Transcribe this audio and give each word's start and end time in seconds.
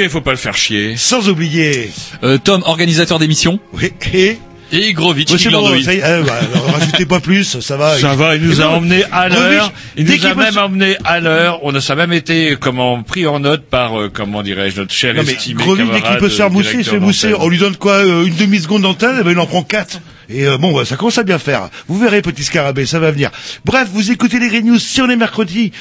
Roger, 0.00 0.08
faut 0.10 0.20
pas 0.22 0.30
le 0.30 0.36
faire 0.38 0.56
chier. 0.56 0.96
sans 0.96 1.28
oublier, 1.28 1.90
Euh, 2.22 2.38
Tom, 2.38 2.62
organisateur 2.64 3.18
d'émission. 3.18 3.60
oui, 3.74 3.92
et 4.14 4.38
Et 4.72 4.92
Grovitch, 4.92 5.28
c'est 5.32 5.36
qui 5.36 5.48
bon, 5.48 5.68
euh, 5.68 6.22
bah, 6.22 6.38
rajoutez 6.72 7.04
pas 7.04 7.18
plus, 7.18 7.58
ça 7.60 7.76
va. 7.76 7.98
Ça 7.98 8.14
va, 8.14 8.36
il 8.36 8.42
nous 8.42 8.60
Et 8.60 8.62
a 8.62 8.66
non, 8.66 8.76
emmené 8.76 9.02
à 9.10 9.28
l'heure. 9.28 9.72
Il 9.96 10.06
nous 10.06 10.24
a 10.26 10.34
même 10.34 10.56
emmené 10.56 10.96
à 11.04 11.18
l'heure. 11.18 11.58
On 11.64 11.74
a 11.74 11.80
ça 11.80 11.94
a 11.94 11.96
même 11.96 12.12
été 12.12 12.56
comment 12.58 13.02
pris 13.02 13.26
en 13.26 13.40
note 13.40 13.64
par 13.68 14.00
euh, 14.00 14.08
comment 14.12 14.42
dirais-je 14.44 14.80
notre 14.80 14.94
cher 14.94 15.12
Non 15.14 15.22
estimé 15.22 15.62
Grovitch, 15.64 15.90
dès 15.92 16.00
qu'il 16.00 16.16
peut 16.18 16.28
se 16.30 16.36
faire 16.36 16.50
mousser, 16.50 16.76
il 16.78 16.84
se 16.84 16.90
fait 16.90 17.00
mousser. 17.00 17.34
On 17.38 17.48
lui 17.48 17.58
donne 17.58 17.76
quoi 17.76 17.94
euh, 17.94 18.24
Une 18.24 18.36
demi-seconde 18.36 18.82
d'antenne, 18.82 19.16
eh 19.20 19.24
ben, 19.24 19.32
il 19.32 19.38
en 19.40 19.46
prend 19.46 19.64
quatre. 19.64 20.00
Et 20.32 20.46
euh, 20.46 20.56
bon, 20.56 20.72
bah, 20.72 20.84
ça 20.84 20.94
commence 20.94 21.18
à 21.18 21.24
bien 21.24 21.38
faire. 21.40 21.68
Vous 21.88 21.98
verrez, 21.98 22.22
petit 22.22 22.44
scarabée, 22.44 22.86
ça 22.86 23.00
va 23.00 23.10
venir. 23.10 23.30
Bref, 23.64 23.88
vous 23.92 24.12
écoutez 24.12 24.38
les 24.38 24.46
Grey 24.46 24.62
News 24.62 24.78
si 24.78 25.02
on 25.02 25.10
est 25.10 25.16
mercredi. 25.16 25.72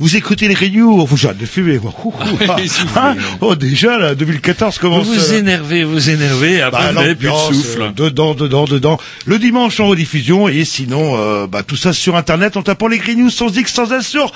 Vous 0.00 0.16
écoutez 0.16 0.46
les 0.46 0.54
faut 0.54 1.06
que 1.06 1.16
j'arrête 1.16 1.38
de 1.38 1.46
fumer, 1.46 1.78
moi. 1.80 1.92
Ouh, 2.04 2.08
ouh, 2.10 2.14
ah. 2.48 2.56
vous 2.56 2.98
Hein 2.98 3.16
oh, 3.40 3.56
déjà, 3.56 3.98
là, 3.98 4.14
2014 4.14 4.74
Vous 4.74 4.80
commence. 4.80 5.06
vous 5.06 5.32
euh, 5.32 5.38
énervez, 5.38 5.82
vous 5.82 6.08
énervez, 6.10 6.62
après 6.62 6.80
bah, 6.80 6.92
vous 6.92 7.00
n'avez 7.00 7.14
plus 7.16 7.26
de 7.26 7.32
l'ambiance, 7.32 7.54
souffle. 7.54 7.82
euh, 7.82 7.90
dedans, 7.90 8.34
dedans, 8.34 8.64
dedans. 8.64 8.98
Le 9.26 9.38
dimanche 9.40 9.80
en 9.80 9.88
rediffusion 9.88 10.48
et 10.48 10.64
sinon, 10.64 11.16
euh, 11.16 11.46
bah, 11.48 11.64
tout 11.64 11.74
ça 11.76 11.92
sur 11.92 12.14
Internet 12.14 12.56
en 12.56 12.62
tapant 12.62 12.86
les 12.86 12.98
Grey 12.98 13.16
News 13.16 13.30
sans 13.30 13.56
X, 13.56 13.72
sans 13.72 13.92
S 13.92 14.06
sur 14.06 14.32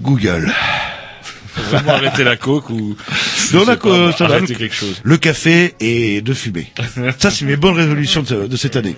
Google. 0.00 0.50
Vraiment 1.70 1.92
arrêter 1.92 2.24
la 2.24 2.36
coke 2.36 2.70
ou 2.70 2.96
Non, 3.52 3.64
la 3.66 3.72
sais 3.74 3.78
co- 3.78 3.90
pas, 3.90 4.12
ça 4.16 4.26
va, 4.26 4.36
arrêter 4.36 4.54
quelque 4.54 4.74
chose. 4.74 5.00
Le 5.02 5.16
café 5.18 5.74
et 5.80 6.22
de 6.22 6.32
fumer. 6.32 6.72
ça, 7.18 7.30
c'est 7.30 7.44
mes 7.44 7.56
bonnes 7.56 7.76
résolutions 7.76 8.22
de, 8.22 8.46
de 8.46 8.56
cette 8.56 8.76
année. 8.76 8.96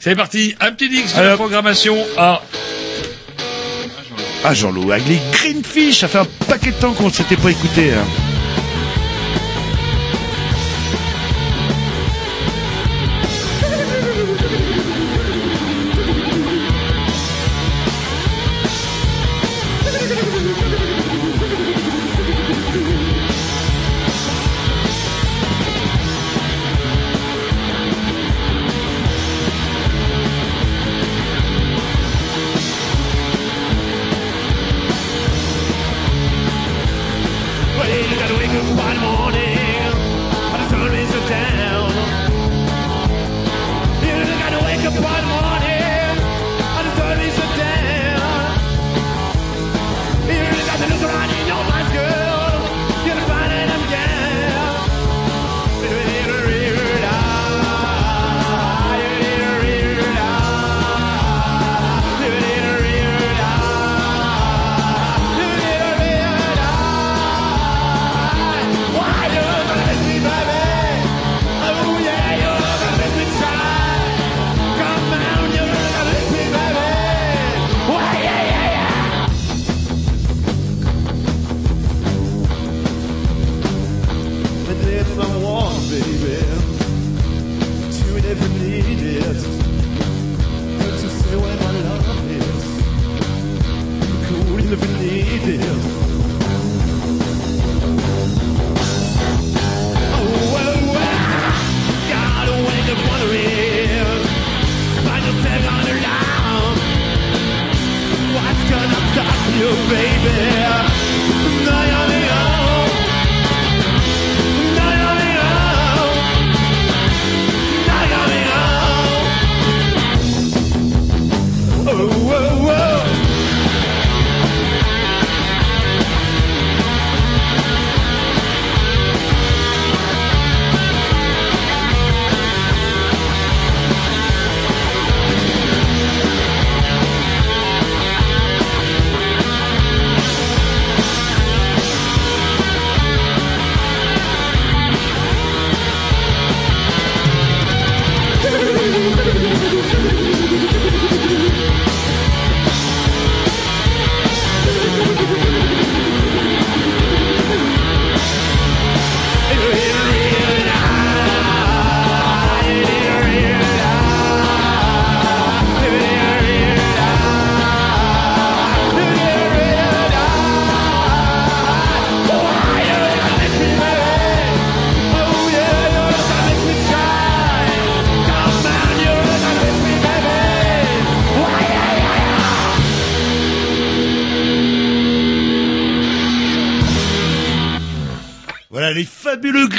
C'est 0.00 0.16
parti, 0.16 0.54
un 0.60 0.72
petit 0.72 0.86
X 0.86 1.14
de 1.16 1.22
la 1.22 1.36
programmation. 1.36 1.96
Ah, 2.18 2.42
Ah, 4.46 4.52
Jean-Loup, 4.52 4.92
avec 4.92 5.08
les 5.08 5.18
Greenfish, 5.32 6.00
ça 6.00 6.08
fait 6.08 6.18
un 6.18 6.26
paquet 6.46 6.70
de 6.70 6.76
temps 6.76 6.92
qu'on 6.92 7.06
ne 7.06 7.12
s'était 7.12 7.36
pas 7.36 7.50
écouté. 7.50 7.92
Hein. 7.94 8.23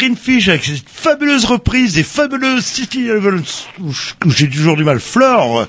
Greenfish 0.05 0.49
avec 0.49 0.63
cette 0.63 0.83
fabuleuse 0.87 1.45
reprise 1.45 1.95
des 1.95 2.03
fabuleuses 2.03 2.63
City 2.63 3.07
Level 3.07 3.41
où 3.79 4.31
j'ai 4.31 4.49
toujours 4.49 4.77
du 4.77 4.83
mal. 4.83 4.99
Flore, 4.99 5.61
euh, 5.61 5.65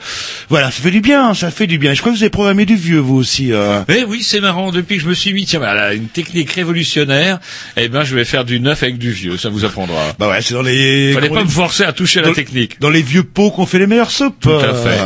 voilà, 0.50 0.70
ça 0.70 0.82
fait 0.82 0.90
du 0.90 1.00
bien, 1.00 1.32
ça 1.32 1.50
fait 1.50 1.66
du 1.66 1.78
bien. 1.78 1.94
Je 1.94 2.00
crois 2.00 2.12
que 2.12 2.18
vous 2.18 2.22
avez 2.22 2.30
programmé 2.30 2.66
du 2.66 2.76
vieux 2.76 2.98
vous 2.98 3.16
aussi. 3.16 3.52
euh. 3.52 3.82
Eh 3.88 4.04
oui, 4.04 4.22
c'est 4.22 4.40
marrant. 4.40 4.72
Depuis 4.72 4.96
que 4.96 5.02
je 5.02 5.08
me 5.08 5.14
suis 5.14 5.32
mis, 5.32 5.46
tiens, 5.46 5.58
voilà, 5.58 5.94
une 5.94 6.08
technique 6.08 6.50
révolutionnaire. 6.50 7.38
Eh 7.76 7.88
ben, 7.88 8.04
je 8.04 8.14
vais 8.14 8.24
faire 8.24 8.44
du 8.44 8.60
neuf 8.60 8.82
avec 8.82 8.98
du 8.98 9.10
vieux. 9.10 9.38
Ça 9.38 9.48
vous 9.48 9.64
apprendra. 9.64 10.12
Bah 10.18 10.28
ouais, 10.28 10.42
c'est 10.42 10.54
dans 10.54 10.62
les 10.62 11.12
Fallait 11.14 11.30
pas 11.30 11.44
me 11.44 11.48
forcer 11.48 11.84
à 11.84 11.92
toucher 11.92 12.20
dans, 12.20 12.28
la 12.28 12.34
technique. 12.34 12.78
dans 12.80 12.90
les 12.90 13.02
vieux 13.02 13.22
pots 13.24 13.50
qu'on 13.50 13.66
fait 13.66 13.78
les 13.78 13.86
meilleures 13.86 14.10
soupes. 14.10 14.40
Tout 14.40 14.50
à 14.50 14.74
fait. 14.74 14.98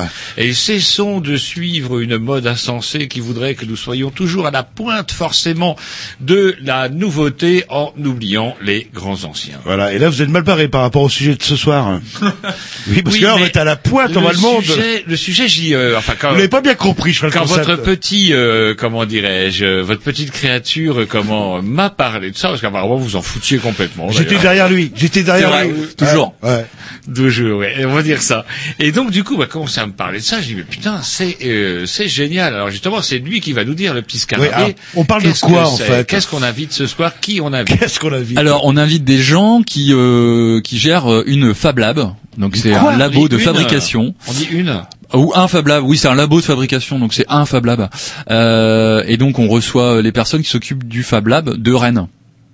Et 0.42 0.52
cessons 0.52 1.20
de 1.20 1.36
suivre 1.36 2.00
une 2.00 2.18
mode 2.18 2.46
insensée 2.46 3.06
qui 3.08 3.20
voudrait 3.20 3.54
que 3.54 3.64
nous 3.64 3.76
soyons 3.76 4.10
toujours 4.10 4.46
à 4.46 4.50
la 4.50 4.62
pointe 4.64 5.12
forcément 5.12 5.76
de 6.20 6.56
la 6.62 6.88
nouveauté 6.88 7.64
en 7.68 7.92
oubliant 8.04 8.56
les 8.62 8.88
grands 8.92 9.19
anciens. 9.24 9.58
Voilà, 9.64 9.92
et 9.92 9.98
là 9.98 10.08
vous 10.08 10.22
êtes 10.22 10.28
mal 10.28 10.42
barré 10.42 10.68
par 10.68 10.82
rapport 10.82 11.02
au 11.02 11.08
sujet 11.08 11.34
de 11.34 11.42
ce 11.42 11.56
soir. 11.56 12.00
oui, 12.88 13.02
parce 13.02 13.14
Oui, 13.14 13.20
que 13.20 13.26
là 13.26 13.36
on 13.36 13.44
est 13.44 13.56
à 13.56 13.64
la 13.64 13.76
pointe 13.76 14.12
comme 14.12 14.24
le 14.24 14.30
le 14.32 14.38
monde. 14.38 14.62
Sujet, 14.64 15.04
le 15.06 15.16
sujet, 15.16 15.48
j'y, 15.48 15.74
euh, 15.74 15.96
enfin, 15.98 16.14
quand, 16.18 16.30
Vous 16.30 16.36
l'avez 16.36 16.48
pas 16.48 16.60
bien 16.60 16.74
compris, 16.74 17.12
je 17.12 17.18
crois 17.18 17.30
quand 17.30 17.44
votre 17.44 17.76
petit, 17.76 18.32
euh, 18.32 18.74
comment 18.76 19.04
dirais-je, 19.06 19.64
euh, 19.64 19.82
votre 19.82 20.02
petite 20.02 20.30
créature, 20.30 21.06
comment 21.08 21.62
m'a 21.62 21.90
parlé 21.90 22.30
de 22.30 22.36
ça, 22.36 22.48
parce 22.48 22.60
qu'apparemment 22.60 22.96
vous 22.96 23.16
en 23.16 23.22
foutiez 23.22 23.58
complètement. 23.58 24.10
J'étais 24.10 24.38
derrière 24.38 24.68
lui, 24.68 24.92
j'étais 24.94 25.22
derrière 25.22 25.64
lui. 25.64 25.72
toujours. 25.96 26.34
Ouais, 26.42 26.50
ouais. 26.50 26.66
Toujours, 27.14 27.60
ouais, 27.60 27.84
on 27.84 27.94
va 27.94 28.02
dire 28.02 28.22
ça. 28.22 28.44
Et 28.78 28.92
donc 28.92 29.10
du 29.10 29.24
coup, 29.24 29.36
bah, 29.36 29.46
commencer 29.46 29.80
à 29.80 29.86
me 29.86 29.92
parler 29.92 30.18
de 30.18 30.24
ça, 30.24 30.40
je 30.40 30.46
dis 30.48 30.54
mais 30.54 30.62
putain, 30.62 31.00
c'est 31.02 31.38
euh, 31.44 31.86
c'est 31.86 32.08
génial. 32.08 32.54
Alors 32.54 32.70
justement, 32.70 33.02
c'est 33.02 33.18
lui 33.18 33.40
qui 33.40 33.52
va 33.52 33.64
nous 33.64 33.74
dire 33.74 33.94
le 33.94 34.02
petit 34.02 34.18
scarabée. 34.18 34.48
Oui, 34.48 34.54
alors, 34.54 34.70
on 34.94 35.04
parle 35.04 35.22
de 35.22 35.32
quoi, 35.40 35.68
en 35.68 35.76
fait 35.76 36.06
Qu'est-ce 36.06 36.26
qu'on 36.28 36.42
invite 36.42 36.72
ce 36.72 36.86
soir? 36.86 37.12
Qui 37.20 37.40
on 37.40 37.52
invite? 37.52 37.78
Qu'est-ce 37.78 37.98
qu'on 38.00 38.10
vu 38.10 38.36
Alors, 38.36 38.62
on 38.64 38.76
invite 38.76 39.04
des 39.10 39.18
gens 39.18 39.62
qui 39.62 39.92
euh, 39.92 40.60
qui 40.60 40.78
gèrent 40.78 41.12
euh, 41.12 41.24
une 41.26 41.52
Fab 41.52 41.78
Lab. 41.78 42.12
Donc 42.38 42.54
c'est 42.54 42.72
un 42.72 42.96
labo 42.96 43.28
de 43.28 43.36
une, 43.36 43.42
fabrication 43.42 44.14
On 44.28 44.32
dit 44.32 44.46
une. 44.52 44.82
ou 45.12 45.32
un 45.34 45.48
Fab 45.48 45.66
Lab. 45.66 45.82
Oui, 45.84 45.98
c'est 45.98 46.06
un 46.06 46.14
labo 46.14 46.36
de 46.36 46.44
fabrication. 46.44 47.00
Donc 47.00 47.12
c'est 47.12 47.26
un 47.28 47.44
Fab 47.44 47.66
Lab. 47.66 47.88
Euh, 48.30 49.02
et 49.08 49.16
donc 49.16 49.40
on 49.40 49.48
reçoit 49.48 50.00
les 50.00 50.12
personnes 50.12 50.42
qui 50.42 50.48
s'occupent 50.48 50.86
du 50.86 51.02
Fab 51.02 51.26
Lab 51.26 51.56
de 51.56 51.72
Rennes. 51.72 52.06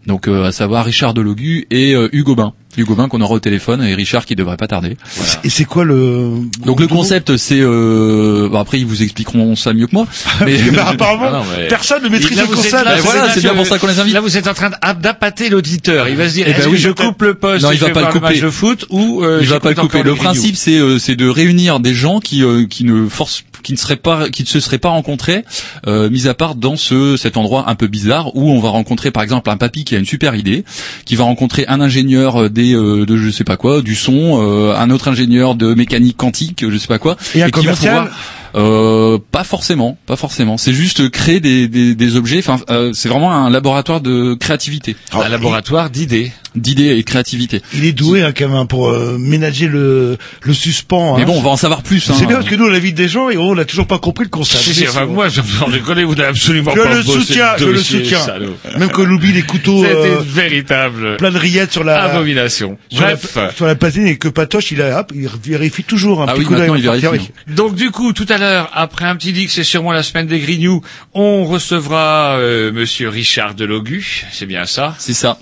Donc 0.07 0.29
euh, 0.29 0.45
à 0.45 0.53
savoir 0.53 0.85
Richard 0.85 1.15
Delogu 1.15 1.67
et 1.71 1.95
euh, 1.95 2.09
Hugo 2.13 2.35
Bain. 2.35 2.55
Hugo 2.77 2.95
Bain 2.95 3.09
qu'on 3.09 3.21
aura 3.21 3.35
au 3.35 3.41
téléphone 3.41 3.83
et 3.83 3.95
Richard 3.95 4.25
qui 4.27 4.35
devrait 4.37 4.57
pas 4.57 4.67
tarder. 4.69 4.97
Et 5.45 5.51
c'est 5.51 5.65
quoi 5.65 5.85
le 5.85 6.31
Donc 6.65 6.81
le 6.81 6.87
concept 6.87 7.37
c'est 7.37 7.61
euh, 7.61 8.49
bon, 8.51 8.59
après 8.59 8.79
ils 8.79 8.87
vous 8.87 9.03
expliqueront 9.03 9.57
ça 9.57 9.73
mieux 9.73 9.87
que 9.87 9.95
moi. 9.95 10.07
Mais 10.45 10.57
Bah, 10.73 10.87
apparemment, 10.91 11.27
Ah 11.29 11.33
non, 11.39 11.43
mais- 11.57 11.69
personne 11.69 12.03
ne 12.03 12.09
maîtrise 12.09 12.37
Là, 12.37 12.45
le 12.49 12.55
concept. 12.55 12.73
là, 12.73 12.85
Ben 12.97 13.01
voilà, 13.03 13.27
là 13.27 13.31
c'est 13.35 13.41
bien 13.41 13.55
pour 13.55 13.67
ça 13.67 13.79
qu'on 13.79 13.87
les 13.87 13.99
invite. 14.01 14.15
Là, 14.15 14.21
vous 14.21 14.37
êtes 14.37 14.49
en 14.49 14.55
train 14.55 14.71
d'appâter 15.01 15.49
l'auditeur. 15.49 16.09
Il 16.09 16.17
va 16.17 16.29
se 16.29 16.35
dire, 16.35 16.47
Eh 16.49 16.53
ben 16.53 16.59
est-ce 16.59 16.69
oui, 16.69 16.75
que 16.75 16.81
je 16.81 16.91
coupe 16.91 17.23
le 17.23 17.35
poste 17.35 17.65
Non, 17.65 17.71
il 17.73 17.79
je 17.79 17.85
va 17.85 17.91
pas 17.91 18.03
le 18.03 18.13
couper. 18.13 18.41
de 18.41 18.51
foot 18.51 18.87
ou 18.91 19.23
euh, 19.23 19.39
il 19.43 19.49
va 19.49 19.61
pas 19.61 19.71
le 19.71 19.75
couper. 19.77 20.03
Le 20.03 20.15
principe, 20.15 20.57
c'est 20.57 20.79
euh, 20.79 20.99
c'est 20.99 21.17
de 21.17 21.29
réunir 21.29 21.81
des 21.81 21.95
gens 21.95 22.21
qui 22.21 22.43
euh, 22.43 22.67
qui 22.67 22.85
ne 22.85 23.09
force 23.09 23.45
qui 23.63 23.73
ne 23.73 23.79
seraient 23.79 23.97
pas 23.97 24.29
qui 24.29 24.43
ne 24.43 24.49
se 24.49 24.61
seraient 24.61 24.79
pas 24.79 24.91
rencontrés, 24.91 25.45
euh, 25.87 26.09
mis 26.11 26.29
à 26.29 26.35
part 26.35 26.55
dans 26.55 26.77
ce 26.77 27.17
cet 27.17 27.37
endroit 27.37 27.65
un 27.69 27.75
peu 27.75 27.89
bizarre 27.89 28.37
où 28.37 28.51
on 28.51 28.61
va 28.61 28.69
rencontrer 28.69 29.11
par 29.11 29.23
exemple 29.25 29.51
un 29.51 29.57
papy 29.57 29.85
qui 29.85 29.95
a 29.97 29.99
une 29.99 30.05
super 30.07 30.35
idée, 30.37 30.65
qui 31.05 31.17
va 31.17 31.25
rencontrer 31.25 31.65
un 31.67 31.81
ingénieur 31.81 32.49
des 32.51 32.66
euh, 32.75 33.07
de 33.07 33.17
je 33.17 33.31
sais 33.31 33.45
pas 33.45 33.57
quoi, 33.57 33.83
du 33.83 33.95
son, 33.95 34.41
euh, 34.43 34.75
un 34.77 34.91
autre 34.91 35.09
ingénieur 35.09 35.55
de 35.55 35.75
mécanique 35.75 36.17
quantique, 36.17 36.65
je 36.69 36.77
sais 36.79 36.87
pas 36.87 36.99
quoi, 36.99 37.17
Et 37.35 37.43
un 37.43 37.51
qui 37.51 37.67
pouvoir 37.67 38.09
euh, 38.57 39.19
pas 39.33 39.45
forcément, 39.45 39.99
pas 40.07 40.17
forcément. 40.17 40.57
C'est 40.57 40.73
juste 40.73 41.11
créer 41.11 41.41
des, 41.41 41.69
des, 41.69 41.95
des 41.95 42.17
objets. 42.17 42.39
Enfin, 42.39 42.59
euh, 42.71 42.93
c'est 42.95 43.09
vraiment 43.09 43.33
un 43.33 43.51
laboratoire 43.51 44.01
de 44.01 44.35
créativité, 44.35 44.97
Un 45.13 45.29
laboratoire 45.29 45.91
d'idées. 45.91 46.33
D'idées 46.57 46.87
et 46.87 46.97
de 46.97 47.03
créativité. 47.03 47.63
Il 47.75 47.85
est 47.85 47.93
doué 47.93 48.23
hein, 48.23 48.33
quand 48.37 48.49
même 48.49 48.67
pour 48.67 48.89
euh, 48.89 49.17
ménager 49.19 49.69
le 49.69 50.17
le 50.43 50.55
suspens. 50.55 51.17
Mais 51.17 51.23
hein. 51.23 51.27
bon, 51.27 51.39
on 51.39 51.43
va 51.43 51.51
en 51.51 51.57
savoir 51.57 51.83
plus. 51.83 52.09
Hein. 52.11 52.15
c'est 52.19 52.27
bien 52.27 52.37
parce 52.37 52.49
que 52.49 52.55
nous 52.55 52.67
on 52.67 52.73
invite 52.73 52.95
des 52.95 53.09
gens 53.09 53.31
et 53.31 53.37
on 53.37 53.55
n'a 53.55 53.65
toujours 53.65 53.87
pas 53.87 53.99
compris 53.99 54.25
le 54.25 54.31
concept. 54.31 54.65
Si, 54.65 54.75
si, 54.75 54.89
enfin, 54.89 55.07
moi, 55.07 55.29
je 55.29 55.41
vous 55.41 55.63
en 55.63 55.69
déconne, 55.69 56.03
vous 56.05 56.15
n'avez 56.15 56.29
absolument 56.29 56.73
je 56.75 56.81
pas 56.83 56.89
le 56.95 57.03
je 57.03 57.65
le 57.67 57.73
dossier, 57.75 58.05
soutiens. 58.05 58.21
salaud. 58.21 58.57
Même 58.79 58.91
qu'on 58.91 59.09
oublie 59.11 59.33
les 59.33 59.43
couteaux 59.43 59.83
C'était 59.83 59.95
euh, 59.97 60.21
une 60.21 60.29
véritable 60.29 61.17
plein 61.17 61.31
de 61.31 61.39
rillettes 61.39 61.73
sur 61.73 61.85
la 61.85 62.03
abomination. 62.03 62.79
sur 62.91 63.03
la, 63.03 63.15
Bref. 63.17 63.55
sur 63.55 63.67
la 63.67 63.75
platine 63.75 64.07
et 64.07 64.17
que 64.17 64.29
Patoche 64.29 64.71
il 64.73 64.83
a 64.83 65.01
hop, 65.01 65.13
il 65.15 65.29
vérifie 65.45 65.85
toujours 65.85 66.23
un 66.23 66.27
Ah 66.29 66.33
petit 66.33 66.41
oui, 66.41 66.47
coup 66.47 66.55
d'œil. 66.55 67.31
Donc 67.49 67.75
du 67.75 67.91
coup, 67.91 68.13
tout 68.13 68.27
à 68.29 68.39
l'heure, 68.39 68.71
après 68.75 69.05
un 69.05 69.17
petit 69.17 69.33
que 69.47 69.53
c'est 69.53 69.65
sûrement 69.65 69.93
la 69.93 70.03
semaine 70.03 70.27
des 70.27 70.39
Grignoux, 70.41 70.83
on 71.15 71.45
recevra 71.45 72.37
euh, 72.39 72.73
Monsieur 72.73 73.09
Richard 73.09 73.55
Delogu, 73.55 74.25
c'est 74.33 74.47
bien 74.47 74.65
ça, 74.65 74.95
C'est 74.99 75.13
ça, 75.15 75.39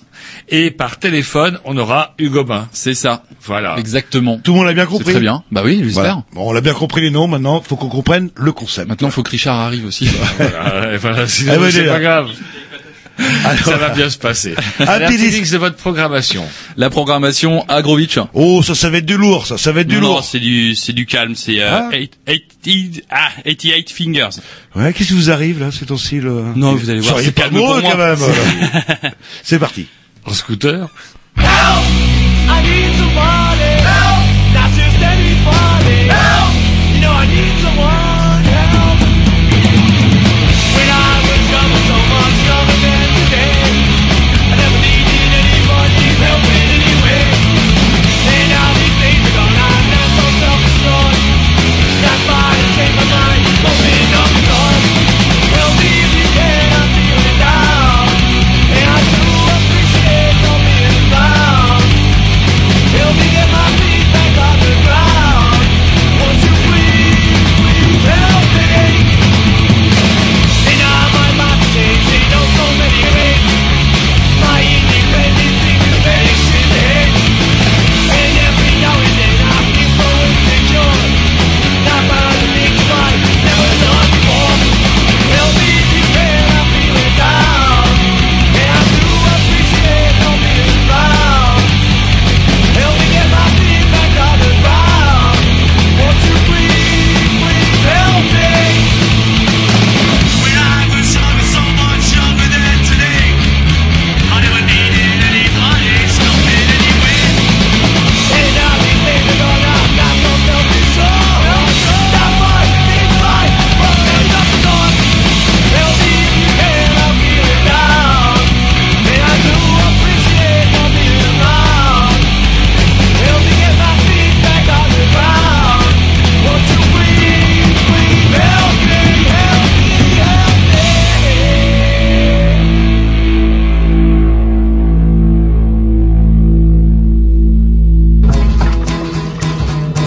et 0.49 0.71
par 0.71 0.99
téléphone, 0.99 1.59
on 1.65 1.77
aura 1.77 2.15
Hugo 2.19 2.45
Bain. 2.45 2.69
c'est 2.73 2.95
ça, 2.95 3.25
Voilà. 3.45 3.77
exactement. 3.79 4.39
Tout 4.43 4.53
le 4.53 4.59
monde 4.59 4.67
l'a 4.67 4.73
bien 4.75 4.85
C'est 4.85 4.91
compris. 4.91 5.13
très 5.13 5.21
bien. 5.21 5.43
Bah 5.51 5.63
oui, 5.65 5.81
j'espère. 5.83 5.93
Voilà. 6.03 6.25
Bon, 6.33 6.51
on 6.51 6.53
l'a 6.53 6.61
bien 6.61 6.75
compris 6.75 7.01
les 7.01 7.11
noms. 7.11 7.27
Maintenant, 7.27 7.61
faut 7.61 7.77
qu'on 7.77 7.89
comprenne 7.89 8.31
le 8.37 8.53
concept. 8.53 8.89
Maintenant, 8.89 9.09
il 9.09 9.13
faut 9.13 9.23
que 9.23 9.31
Richard 9.31 9.59
arrive 9.59 9.87
aussi. 9.87 10.07
Voilà, 10.39 10.97
voilà, 10.99 11.19
Ah 11.19 11.59
ouais, 11.59 11.71
c'est 11.71 11.81
est 11.81 11.87
pas 11.87 11.93
là. 11.95 12.01
grave. 12.01 12.31
Alors, 13.45 13.65
Ça 13.65 13.77
va 13.77 13.91
bien 13.91 14.11
se 14.11 14.19
passer. 14.19 14.57
Disque 15.09 15.53
de 15.53 15.59
votre 15.59 15.77
programmation. 15.77 16.45
La 16.77 16.91
programmation 16.91 17.65
Agrovitch. 17.69 18.19
Oh, 18.33 18.61
ça, 18.65 18.75
ça 18.75 18.91
va 18.91 18.99
être 18.99 19.07
du 19.07 19.17
lourd, 19.17 19.47
ça, 19.47 19.57
ça 19.57 19.71
va 19.71 19.83
être 19.83 19.87
du 19.87 19.95
Non, 19.97 20.01
non, 20.01 20.09
lourd. 20.15 20.25
c'est 20.25 20.41
du, 20.41 20.75
c'est 20.75 20.93
du 20.93 21.07
calme, 21.07 21.37
c'est 21.37 21.61
euh, 21.63 21.71
Ah. 21.73 21.89
eight- 21.93 22.19
eighty- 22.27 23.03
ah, 23.11 23.29
88 23.45 23.91
fingers. 23.93 24.29
Ouais, 24.75 24.93
qu'est-ce 24.93 25.11
qui 25.11 25.15
vous 25.15 25.31
arrive 25.31 25.61
là, 25.61 25.71
ces 25.71 25.87
temps-ci 25.87 26.19
le... 26.19 26.43
Non, 26.57 26.75
vous 26.75 26.91
allez 26.91 26.99
voir, 26.99 27.13
Soyez 27.13 27.27
c'est 27.27 27.33
pas 27.37 27.43
calme 27.43 27.55
pour 27.55 27.81
quand 27.83 27.97
même. 27.97 28.19
c'est 29.45 29.61
parti. 29.61 29.87
En 30.27 30.35
scooter 30.35 30.89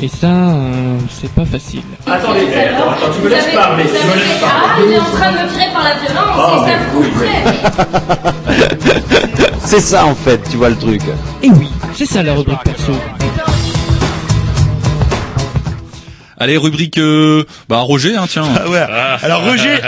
Et 0.00 0.08
ça, 0.08 0.26
euh, 0.26 0.98
c'est 1.10 1.32
pas 1.32 1.44
facile. 1.44 1.82
Attendez, 2.06 2.46
attends, 2.54 2.90
attends, 2.90 3.12
tu 3.16 3.22
me 3.22 3.28
laisses 3.28 3.54
parler, 3.54 3.84
tu 3.84 4.06
me 4.06 4.14
laisses 4.14 4.42
Ah, 4.44 4.76
il 4.84 4.92
est 4.92 4.98
en 4.98 5.04
train 5.04 5.32
de 5.32 5.38
me 5.38 5.48
tirer 5.52 5.72
par 5.72 5.82
la 5.84 5.94
violence, 5.94 6.64
c'est 6.64 6.70
ça 6.70 6.78
vous 6.92 7.02
plaît. 7.18 7.42
C'est 9.64 9.80
ça 9.80 10.06
en 10.06 10.14
fait, 10.14 10.40
tu 10.50 10.56
vois 10.56 10.70
le 10.70 10.76
truc. 10.76 11.02
Et 11.42 11.50
oui, 11.50 11.68
c'est 11.94 12.06
ça 12.06 12.22
la 12.22 12.34
rubrique 12.34 12.62
perso. 12.64 12.92
Allez, 16.38 16.56
rubrique 16.56 16.98
euh, 16.98 17.44
bah 17.68 17.78
Roger, 17.78 18.16
hein, 18.16 18.26
tiens. 18.28 18.44
Ah 18.56 18.68
ouais. 18.68 18.78
Alors 19.22 19.42
Roger, 19.44 19.78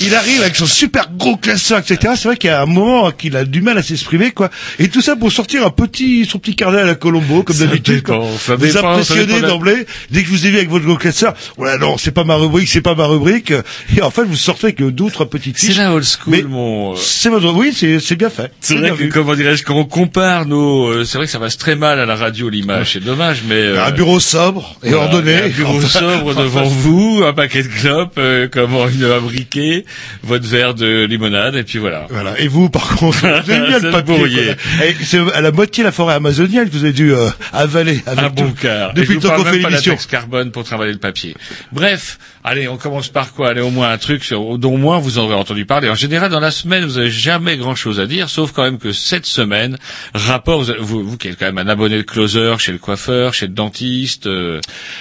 il 0.00 0.14
arrive 0.14 0.40
avec 0.42 0.56
son 0.56 0.66
super 0.66 1.08
gros 1.16 1.36
classeur, 1.36 1.78
etc. 1.78 2.14
C'est 2.16 2.28
vrai 2.28 2.36
qu'il 2.36 2.48
y 2.50 2.52
a 2.52 2.62
un 2.62 2.66
moment 2.66 3.10
qu'il 3.10 3.36
a 3.36 3.44
du 3.44 3.60
mal 3.60 3.76
à 3.78 3.82
s'exprimer, 3.82 4.30
quoi. 4.30 4.50
Et 4.78 4.88
tout 4.88 5.00
ça 5.02 5.16
pour 5.16 5.30
sortir 5.30 5.64
un 5.66 5.70
petit, 5.70 6.24
son 6.24 6.38
petit 6.38 6.56
carnet 6.56 6.80
à 6.80 6.84
la 6.84 6.94
Colombo, 6.94 7.42
comme 7.42 7.56
d'habitude. 7.56 8.08
Vous 8.08 8.76
impressionnez 8.78 9.40
d'emblée. 9.42 9.86
Dès 10.10 10.22
que 10.22 10.26
je 10.28 10.32
vous 10.32 10.46
ai 10.46 10.50
vu 10.50 10.56
avec 10.56 10.70
votre 10.70 10.84
gros 10.86 10.96
classeur, 10.96 11.34
voilà, 11.56 11.78
non, 11.78 11.96
c'est 11.98 12.10
pas 12.12 12.24
ma 12.24 12.36
rubrique, 12.36 12.68
c'est 12.68 12.80
pas 12.80 12.94
ma 12.94 13.06
rubrique. 13.06 13.52
Et 13.96 14.02
en 14.02 14.10
fait, 14.10 14.24
vous 14.24 14.36
sortez 14.36 14.68
avec 14.68 14.82
d'autres 14.82 15.24
petites 15.24 15.58
C'est 15.58 15.74
la 15.74 15.92
old 15.92 16.04
school, 16.04 16.32
Mais 16.34 16.42
mon. 16.42 16.92
euh, 16.92 16.96
C'est 16.96 17.28
votre, 17.28 17.52
oui, 17.52 17.72
c'est, 17.76 18.00
c'est 18.00 18.16
bien 18.16 18.30
fait. 18.30 18.50
C'est 18.60 18.76
vrai 18.76 18.90
que, 18.90 18.94
vu. 18.94 19.08
comment 19.10 19.34
dirais-je, 19.34 19.62
quand 19.62 19.74
on 19.74 19.84
compare 19.84 20.46
nos, 20.46 20.86
euh, 20.88 21.04
c'est 21.04 21.18
vrai 21.18 21.26
que 21.26 21.32
ça 21.32 21.38
passe 21.38 21.58
très 21.58 21.76
mal 21.76 21.98
à 22.00 22.06
la 22.06 22.16
radio 22.16 22.48
l'image, 22.48 22.92
c'est 22.94 23.04
dommage, 23.04 23.42
mais 23.48 23.54
euh, 23.56 23.84
Un 23.84 23.90
bureau 23.90 24.20
sobre 24.20 24.76
et 24.82 24.90
voilà, 24.90 25.04
ordonné. 25.04 25.34
un 25.42 25.48
bureau 25.48 25.76
Enfin, 25.78 25.97
sobre 25.98 26.34
devant 26.34 26.64
vous, 26.64 27.22
un 27.26 27.32
paquet 27.32 27.62
de 27.62 27.68
clopes, 27.68 28.18
euh, 28.18 28.48
comment 28.50 28.88
une 28.88 29.04
abriquée, 29.04 29.84
votre 30.22 30.46
verre 30.46 30.74
de 30.74 31.04
limonade, 31.04 31.56
et 31.56 31.62
puis 31.64 31.78
voilà. 31.78 32.06
Voilà. 32.10 32.38
Et 32.40 32.48
vous, 32.48 32.68
par 32.70 32.96
contre, 32.96 33.18
C'est 33.46 33.58
le 33.58 33.90
papier. 33.90 34.54
C'est 35.02 35.20
à 35.34 35.40
la 35.40 35.52
moitié 35.52 35.84
la 35.84 35.92
forêt 35.92 36.14
amazonienne 36.14 36.68
que 36.68 36.72
vous 36.74 36.84
avez 36.84 36.92
dû 36.92 37.12
euh, 37.12 37.28
avaler 37.52 38.02
avec 38.06 38.24
un 38.24 38.30
bon 38.30 38.50
quart. 38.52 38.92
depuis 38.94 39.16
Et 39.16 39.20
je 39.20 39.26
le 39.26 39.28
temps 39.28 39.36
qu'on 39.36 39.44
fait 39.44 39.58
l'émission. 39.58 39.96
carbone 40.10 40.50
pour 40.50 40.64
travailler 40.64 40.92
le 40.92 40.98
papier. 40.98 41.34
Bref, 41.72 42.18
allez, 42.48 42.68
on 42.68 42.76
commence 42.76 43.08
par 43.08 43.32
quoi? 43.34 43.50
Allez, 43.50 43.60
au 43.60 43.70
moins 43.70 43.90
un 43.90 43.98
truc 43.98 44.24
sur, 44.24 44.58
dont 44.58 44.74
au 44.74 44.76
moins 44.76 44.98
vous 44.98 45.18
en 45.18 45.24
aurez 45.24 45.34
entendu 45.34 45.64
parler. 45.64 45.88
En 45.88 45.94
général, 45.94 46.30
dans 46.30 46.40
la 46.40 46.50
semaine, 46.50 46.84
vous 46.84 46.98
avez 46.98 47.10
jamais 47.10 47.56
grand-chose 47.56 48.00
à 48.00 48.06
dire, 48.06 48.28
sauf 48.28 48.52
quand 48.52 48.62
même 48.62 48.78
que 48.78 48.92
cette 48.92 49.26
semaine, 49.26 49.76
rapport, 50.14 50.62
vous, 50.62 50.72
vous, 50.80 51.04
vous 51.04 51.16
qui 51.16 51.28
êtes 51.28 51.38
quand 51.38 51.46
même 51.46 51.58
un 51.58 51.68
abonné 51.68 51.96
de 51.96 52.02
Closer, 52.02 52.54
chez 52.58 52.72
le 52.72 52.78
coiffeur, 52.78 53.34
chez 53.34 53.46
le 53.46 53.52
dentiste, 53.52 54.26
euh, 54.26 54.60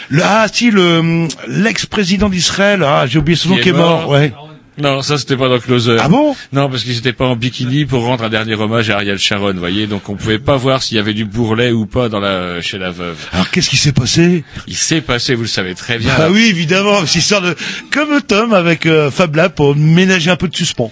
Le, 0.10 0.22
ah 0.24 0.48
si, 0.52 0.72
le 0.72 1.28
l'ex-président 1.48 2.30
d'Israël, 2.30 2.84
ah 2.84 3.06
j'ai 3.08 3.20
oublié 3.20 3.36
son 3.38 3.50
nom, 3.50 3.58
qui 3.58 3.70
est 3.70 3.74
mort. 3.74 4.02
mort. 4.02 4.10
Ouais. 4.10 4.34
Non, 4.78 5.02
ça 5.02 5.18
c'était 5.18 5.38
pas 5.38 5.50
dans 5.50 5.60
Closer. 5.60 5.98
Ah 6.00 6.10
bon? 6.10 6.36
Non, 6.54 6.70
parce 6.70 6.84
qu'ils 6.84 6.96
n'étaient 6.96 7.14
pas 7.14 7.26
en 7.26 7.36
bikini 7.36 7.86
pour 7.86 8.04
rendre 8.04 8.24
un 8.24 8.30
dernier 8.30 8.56
hommage 8.56 8.90
à 8.90 8.96
Ariel 8.96 9.18
Sharon, 9.18 9.54
vous 9.54 9.60
voyez, 9.60 9.88
donc 9.88 10.08
on 10.10 10.16
pouvait 10.16 10.40
pas 10.40 10.56
voir 10.58 10.84
s'il 10.84 10.98
y 10.98 11.00
avait 11.00 11.14
du 11.14 11.26
bourrelet 11.26 11.72
ou 11.72 11.86
pas 11.86 12.10
dans 12.10 12.20
la, 12.20 12.62
chez 12.62 12.78
la 12.78 12.92
veuve. 12.92 13.18
Alors 13.32 13.50
qu'est-ce 13.50 13.70
qui 13.70 13.78
s'est 13.78 13.92
passé? 13.92 14.44
Il 14.68 14.76
s'est 14.76 15.02
passé, 15.02 15.36
vous 15.36 15.44
le 15.44 15.48
savez 15.48 15.76
très 15.76 15.98
bien. 15.98 16.14
Ah 16.18 16.30
oui, 16.30 16.48
évidemment, 16.50 17.06
c'est 17.06 17.20
histoire 17.20 17.42
de 17.42 17.56
comme 17.92 18.22
Tom 18.22 18.54
avec 18.54 18.86
euh, 18.86 19.12
Fab 19.12 19.36
Lab 19.36 19.54
pour 19.54 19.76
ménager 19.76 20.30
un 20.30 20.36
peu 20.36 20.48
de 20.48 20.56
suspens. 20.56 20.92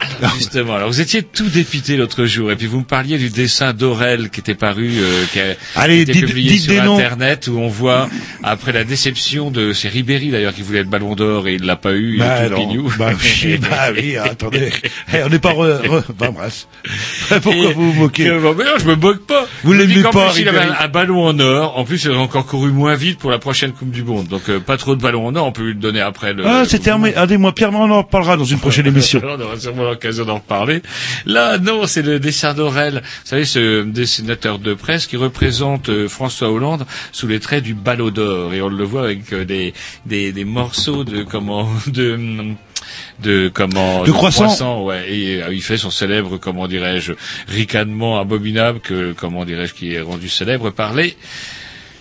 Justement, 0.38 0.74
alors 0.76 0.88
vous 0.88 1.00
étiez 1.00 1.22
tout 1.22 1.48
dépité 1.48 1.96
l'autre 1.96 2.24
jour, 2.26 2.50
et 2.50 2.56
puis 2.56 2.66
vous 2.66 2.78
me 2.80 2.84
parliez 2.84 3.18
du 3.18 3.28
dessin 3.30 3.72
d'Aurel 3.72 4.30
qui 4.30 4.40
était 4.40 4.54
paru, 4.54 4.92
euh, 4.98 5.24
qui 5.32 5.40
a 5.40 5.44
Allez, 5.76 6.00
été 6.02 6.12
dites- 6.12 6.26
publié 6.26 6.52
dites 6.52 6.70
sur 6.70 6.84
noms. 6.84 6.96
Internet, 6.98 7.48
où 7.48 7.58
on 7.58 7.68
voit, 7.68 8.08
après 8.42 8.72
la 8.72 8.84
déception 8.84 9.50
de, 9.50 9.72
c'est 9.72 9.88
Ribéry 9.88 10.30
d'ailleurs 10.30 10.54
qui 10.54 10.62
voulait 10.62 10.80
être 10.80 10.88
Ballon 10.90 11.14
d'Or 11.14 11.48
et 11.48 11.54
il 11.54 11.64
l'a 11.64 11.76
pas 11.76 11.92
eu, 11.92 12.14
il 12.14 12.18
Bah 12.20 12.44
est 12.44 12.48
tout 12.48 12.54
non, 12.56 12.68
pignou. 12.68 12.92
bah 12.98 13.10
oui, 13.14 13.58
bah 13.58 13.68
oui, 13.94 14.16
attendez, 14.22 14.70
Eh, 15.12 15.22
on 15.24 15.28
n'est 15.28 15.38
pas 15.38 15.52
re, 15.52 15.82
re- 15.82 16.02
bah, 16.18 16.30
bref. 16.34 16.66
Pourquoi 17.42 17.54
Et 17.70 17.72
vous 17.72 17.92
vous 17.92 18.00
moquez 18.00 18.24
que, 18.24 18.40
bon, 18.40 18.54
mais 18.56 18.64
non, 18.64 18.70
je 18.78 18.86
me 18.86 18.94
moque 18.96 19.26
pas. 19.26 19.46
Vous 19.64 19.72
l'aimez 19.72 20.02
pas, 20.02 20.30
plus, 20.30 20.40
il 20.42 20.48
avait 20.48 20.60
un, 20.60 20.76
un 20.80 20.88
ballon 20.88 21.24
en 21.26 21.38
or. 21.40 21.78
En 21.78 21.84
plus, 21.84 22.04
il 22.04 22.10
a 22.10 22.18
encore 22.18 22.46
couru 22.46 22.70
moins 22.72 22.94
vite 22.94 23.18
pour 23.18 23.30
la 23.30 23.38
prochaine 23.38 23.72
Coupe 23.72 23.90
du 23.90 24.02
Monde. 24.02 24.28
Donc, 24.28 24.48
euh, 24.48 24.60
pas 24.60 24.76
trop 24.76 24.96
de 24.96 25.00
ballons 25.02 25.26
en 25.26 25.34
or. 25.36 25.46
On 25.46 25.52
peut 25.52 25.62
lui 25.62 25.74
le 25.74 25.78
donner 25.80 26.00
après 26.00 26.32
le. 26.32 26.46
Ah, 26.46 26.60
le 26.62 26.68
c'était 26.68 26.90
un, 26.90 27.26
des 27.26 27.36
mois. 27.36 27.54
Pierre, 27.54 27.70
on 27.72 27.90
en 27.90 27.98
reparlera 28.02 28.36
dans 28.36 28.44
une 28.44 28.58
prochaine 28.58 28.86
émission. 28.86 29.20
L'occasion 29.90 30.24
d'en 30.24 30.36
reparler. 30.36 30.82
Là, 31.26 31.58
non, 31.58 31.86
c'est 31.86 32.02
le 32.02 32.18
dessin 32.18 32.54
d'Aurel. 32.54 33.02
Vous 33.04 33.28
savez, 33.28 33.44
ce 33.44 33.82
dessinateur 33.82 34.58
de 34.58 34.74
presse 34.74 35.06
qui 35.06 35.16
représente 35.16 35.88
euh, 35.88 36.08
François 36.08 36.50
Hollande 36.50 36.86
sous 37.12 37.26
les 37.26 37.40
traits 37.40 37.64
du 37.64 37.74
ballot 37.74 38.10
d'or. 38.10 38.54
Et 38.54 38.62
on 38.62 38.68
le 38.68 38.84
voit 38.84 39.04
avec 39.04 39.32
euh, 39.32 39.44
des, 39.44 39.74
des, 40.06 40.32
des 40.32 40.44
morceaux 40.44 41.04
de, 41.04 41.22
comment, 41.22 41.68
de, 41.86 42.18
de 43.22 43.50
comment 43.52 44.04
De 44.04 44.10
croissant. 44.12 44.84
ouais 44.84 45.12
et 45.12 45.42
euh, 45.42 45.52
il 45.52 45.62
fait 45.62 45.76
son 45.76 45.90
célèbre 45.90 46.38
comment 46.38 46.66
dirais-je 46.66 47.12
ricanement 47.48 48.18
abominable 48.18 48.80
que 48.80 49.12
comment 49.12 49.44
dirais-je 49.44 49.74
qui 49.74 49.94
est 49.94 50.00
rendu 50.00 50.28
célèbre 50.28 50.70
par 50.70 50.94
les 50.94 51.16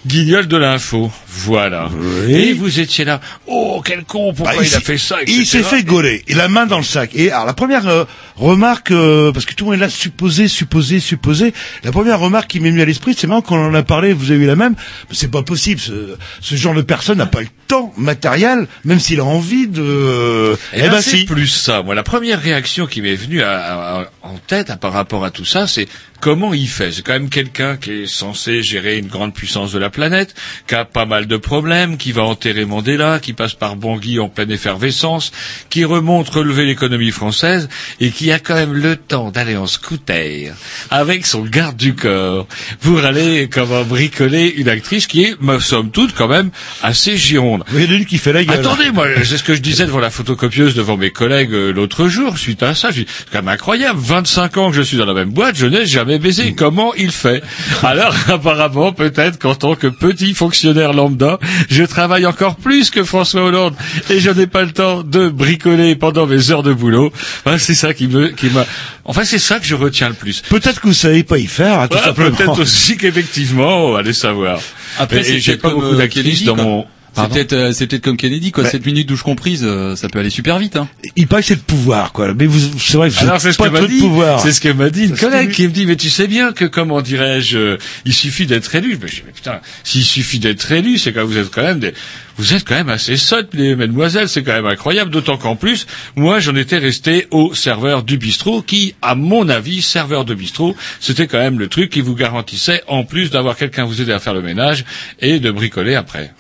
Guignol 0.08 0.48
de 0.48 0.56
l'info, 0.56 1.12
voilà. 1.28 1.90
Oui. 1.94 2.34
Et 2.34 2.54
vous 2.54 2.80
étiez 2.80 3.04
là. 3.04 3.20
Oh, 3.48 3.82
quel 3.84 4.06
con, 4.06 4.34
pourquoi 4.34 4.56
Bah, 4.56 4.64
il, 4.66 4.74
a 4.74 4.80
fait 4.80 4.98
ça 4.98 5.18
Il 5.28 5.46
s'est 5.46 5.62
fait 5.62 5.84
gauler. 5.84 6.24
Il 6.30 6.40
a 6.40 6.44
la 6.44 6.48
main 6.48 6.66
dans 6.66 6.78
le 6.78 6.84
sac. 6.86 7.12
Et 7.16 7.32
alors 7.32 7.46
la 7.46 7.54
première 7.54 7.86
euh, 7.88 8.06
remarque, 8.38 8.92
euh, 8.92 9.34
parce 9.34 9.46
que 9.46 9.54
tout 9.54 9.66
le 9.66 9.72
monde 9.72 9.80
est 9.80 9.84
là, 9.84 9.90
supposé, 9.90 10.48
supposé, 10.48 11.00
supposé. 11.02 11.54
La 11.84 11.92
première 11.92 12.20
remarque 12.20 12.48
qui 12.50 12.60
m'est 12.62 12.70
venue 12.70 12.82
à 12.82 12.86
l'esprit, 12.86 13.14
c'est 13.18 13.28
marrant 13.28 13.42
qu'on 13.42 13.58
en 13.64 13.74
a 13.74 13.84
parlé, 13.84 14.14
vous 14.14 14.32
avez 14.32 14.44
eu 14.46 14.48
la 14.48 14.56
même. 14.56 14.76
mais 15.10 15.16
C'est 15.16 15.30
pas 15.32 15.44
possible. 15.44 15.82
Ce, 15.82 16.16
ce 16.40 16.56
genre 16.56 16.74
de 16.74 16.82
personne 16.82 17.18
n'a 17.18 17.26
pas 17.26 17.42
le 17.42 17.48
temps 17.68 17.94
matériel, 17.98 18.68
même 18.86 19.00
s'il 19.02 19.20
a 19.20 19.26
envie 19.26 19.68
de. 19.68 20.58
Eh 20.74 20.82
ben, 20.90 21.02
c'est 21.02 21.26
plus 21.26 21.48
ça. 21.48 21.84
Moi, 21.84 21.94
la 21.94 22.04
première 22.04 22.42
réaction 22.42 22.88
qui 22.88 23.02
m'est 23.02 23.16
venue 23.16 23.42
à- 23.42 23.52
à- 23.60 24.00
à- 24.02 24.10
en 24.24 24.38
tête 24.48 24.70
à- 24.70 24.78
par 24.78 24.94
rapport 24.94 25.26
à 25.26 25.32
tout 25.32 25.46
ça, 25.46 25.68
c'est 25.68 25.88
comment 26.22 26.54
il 26.54 26.68
fait? 26.68 26.92
C'est 26.92 27.02
quand 27.02 27.14
même 27.14 27.30
quelqu'un 27.30 27.78
qui 27.78 27.92
est 28.04 28.08
censé 28.08 28.62
gérer 28.64 28.98
une 28.98 29.08
grande 29.08 29.34
puissance 29.34 29.72
de 29.72 29.80
la 29.80 29.89
planète, 29.90 30.36
qui 30.68 30.76
a 30.76 30.86
pas 30.86 31.06
mal 31.06 31.28
de 31.28 31.38
problèmes, 31.38 31.98
qui 31.98 32.12
va 32.12 32.24
enterrer 32.24 32.66
Mandela, 32.66 33.20
qui 33.20 33.34
passe 33.34 33.54
par 33.54 33.76
Bangui 33.76 34.20
en 34.20 34.30
pleine 34.30 34.52
effervescence, 34.52 35.32
qui 35.70 35.86
remonte 35.86 36.30
relever 36.30 36.66
l'économie 36.66 37.12
française 37.12 37.70
et 38.00 38.12
qui 38.12 38.32
a 38.32 38.40
quand 38.40 38.56
même 38.56 38.74
le 38.74 38.96
temps 38.96 39.32
d'aller 39.32 39.58
en 39.58 39.68
scooter 39.68 40.54
avec 40.90 41.26
son 41.26 41.44
garde 41.44 41.78
du 41.78 41.96
corps 41.96 42.48
pour 42.82 43.04
aller 43.06 43.50
comment 43.52 43.84
bricoler 43.84 44.54
une 44.58 44.70
actrice 44.70 45.08
qui 45.08 45.24
est, 45.24 45.42
me 45.42 45.60
somme 45.60 45.92
toute, 45.92 46.14
quand 46.14 46.28
même 46.28 46.52
assez 46.82 47.18
gironde. 47.18 47.64
Il 47.74 47.84
y 47.84 47.88
en 47.88 47.92
a 47.92 47.96
une 47.96 48.06
qui 48.06 48.18
fait 48.18 48.34
la 48.34 48.44
gueule. 48.44 48.60
Attendez, 48.60 48.92
moi, 48.92 49.08
c'est 49.24 49.38
ce 49.38 49.44
que 49.44 49.56
je 49.56 49.62
disais 49.62 49.86
devant 49.86 50.00
la 50.00 50.10
photocopieuse 50.10 50.76
devant 50.76 50.98
mes 50.98 51.12
collègues 51.12 51.54
euh, 51.54 51.72
l'autre 51.72 52.08
jour, 52.08 52.38
suite 52.38 52.64
à 52.64 52.76
ça. 52.76 52.90
C'est 52.94 53.06
quand 53.32 53.40
même 53.40 53.48
incroyable. 53.48 54.00
25 54.00 54.58
ans 54.58 54.70
que 54.70 54.76
je 54.76 54.82
suis 54.82 54.98
dans 54.98 55.06
la 55.06 55.14
même 55.14 55.32
boîte, 55.32 55.56
je 55.56 55.66
n'ai 55.66 55.86
jamais 55.86 56.20
baisé. 56.20 56.54
Comment 56.54 56.94
il 56.96 57.12
fait? 57.12 57.44
Alors, 57.84 58.16
apparemment, 58.28 58.92
peut-être 58.92 59.40
qu'en 59.40 59.56
tant 59.56 59.76
que 59.80 59.88
petit 59.88 60.34
fonctionnaire 60.34 60.94
lambda, 60.94 61.40
je 61.70 61.84
travaille 61.84 62.26
encore 62.26 62.56
plus 62.56 62.90
que 62.90 63.04
François 63.04 63.44
Hollande 63.44 63.74
et 64.10 64.20
je 64.20 64.30
n'ai 64.30 64.48
pas 64.48 64.64
le 64.64 64.72
temps 64.72 65.04
de 65.04 65.30
bricoler 65.30 65.96
pendant 65.96 66.28
mes 66.28 66.52
heures 66.52 66.64
de 66.64 66.74
boulot. 66.74 67.12
Enfin, 67.46 67.58
c'est 67.58 67.74
ça 67.74 67.94
qui 67.94 68.08
me, 68.08 68.28
qui 68.28 68.50
m'a. 68.50 68.66
Enfin, 69.06 69.24
c'est 69.24 69.40
ça 69.40 69.60
que 69.60 69.66
je 69.66 69.76
retiens 69.76 70.10
le 70.10 70.16
plus. 70.16 70.42
Peut-être 70.42 70.82
que 70.82 70.88
vous 70.88 70.94
savez 70.94 71.24
pas 71.24 71.38
y 71.38 71.48
faire, 71.48 71.80
hein, 71.80 71.88
simplement. 71.92 72.36
peut-être 72.36 72.60
aussi 72.60 72.98
qu'effectivement, 72.98 73.96
allez 73.96 74.14
savoir. 74.14 74.60
Après, 75.00 75.24
j'ai 75.24 75.58
pas 75.58 75.70
beaucoup 75.72 75.86
euh, 75.86 76.08
Kennedy, 76.08 76.46
dans 76.46 76.56
mon. 76.56 76.86
C'est 77.16 77.30
peut-être, 77.30 77.54
euh, 77.54 77.72
c'est 77.74 77.88
peut-être 77.88 78.04
comme 78.04 78.18
Kennedy, 78.18 78.52
quoi. 78.52 78.64
Ouais. 78.64 78.70
7 78.70 78.86
minutes 78.86 79.08
douche 79.10 79.24
comprise, 79.24 79.62
euh, 79.64 79.96
ça 79.96 80.10
peut 80.10 80.20
aller 80.20 80.30
super 80.30 80.58
vite, 80.60 80.76
hein. 80.76 80.88
Il 81.16 81.28
paraît 81.28 81.42
que 81.42 81.48
c'est 81.48 81.56
le 81.56 81.62
pouvoir, 81.62 82.12
quoi. 82.12 82.34
Mais 82.34 82.46
vous, 82.46 82.60
c'est 82.78 82.98
vrai 82.98 83.10
que 83.10 83.16
vous 83.16 83.26
Alors 83.26 83.42
c'est 83.42 83.52
ce 83.52 83.58
pas 83.58 83.70
que 83.70 83.74
m'a 83.74 83.88
dit, 83.88 84.00
pouvoir. 84.00 84.40
c'est 84.40 84.52
ce 84.54 84.62
que 84.62 84.70
m'a 84.70 84.90
dit 84.90 85.06
une 85.06 85.18
collègue 85.18 85.52
qui 85.52 85.64
me 85.64 85.72
dit 85.72 85.86
mais 85.86 85.96
tu 85.96 86.10
sais 86.10 86.28
bien 86.28 86.52
que 86.54 86.66
comment 86.66 87.02
dirais-je, 87.02 87.58
euh, 87.58 87.78
il 88.06 88.14
suffit 88.14 88.46
d'être 88.46 88.74
élu. 88.76 88.98
Mais 89.02 89.08
je 89.08 89.16
dis 89.16 89.24
mais 89.26 89.34
putain, 89.34 89.60
s'il 89.84 90.04
suffit 90.04 90.40
d'être 90.40 90.72
élu, 90.72 90.98
c'est 90.98 91.12
quand 91.14 91.26
vous 91.26 91.38
êtes 91.38 91.52
quand 91.52 91.64
même 91.64 91.80
des, 91.80 91.94
vous 92.40 92.54
êtes 92.56 92.64
quand 92.66 92.76
même 92.76 92.90
assez 92.90 93.18
sottes 93.18 93.50
les 93.54 93.76
mesdemoiselles, 93.76 94.30
c'est 94.30 94.42
quand 94.44 94.54
même 94.54 94.66
incroyable. 94.66 95.12
D'autant 95.12 95.38
qu'en 95.38 95.56
plus, 95.56 95.86
moi 96.16 96.40
j'en 96.40 96.56
étais 96.56 96.78
resté 96.78 97.28
au 97.32 97.54
serveur 97.54 98.02
du 98.04 98.18
bistrot 98.18 98.62
qui, 98.62 98.96
à 99.02 99.14
mon 99.14 99.48
avis, 99.50 99.82
serveur 99.82 100.24
de 100.26 100.34
bistrot, 100.34 100.76
c'était 101.02 101.28
quand 101.28 101.38
même 101.38 101.60
le 101.60 101.68
truc 101.68 101.90
qui 101.90 102.02
vous 102.02 102.16
garantissait 102.16 102.82
en 102.88 103.04
plus 103.04 103.30
d'avoir 103.30 103.56
quelqu'un 103.58 103.84
vous 103.84 104.02
aider 104.02 104.14
à 104.14 104.20
faire 104.20 104.34
le 104.34 104.42
ménage 104.42 104.86
et 105.20 105.40
de 105.40 105.52
bricoler 105.52 105.96
après. 105.96 106.32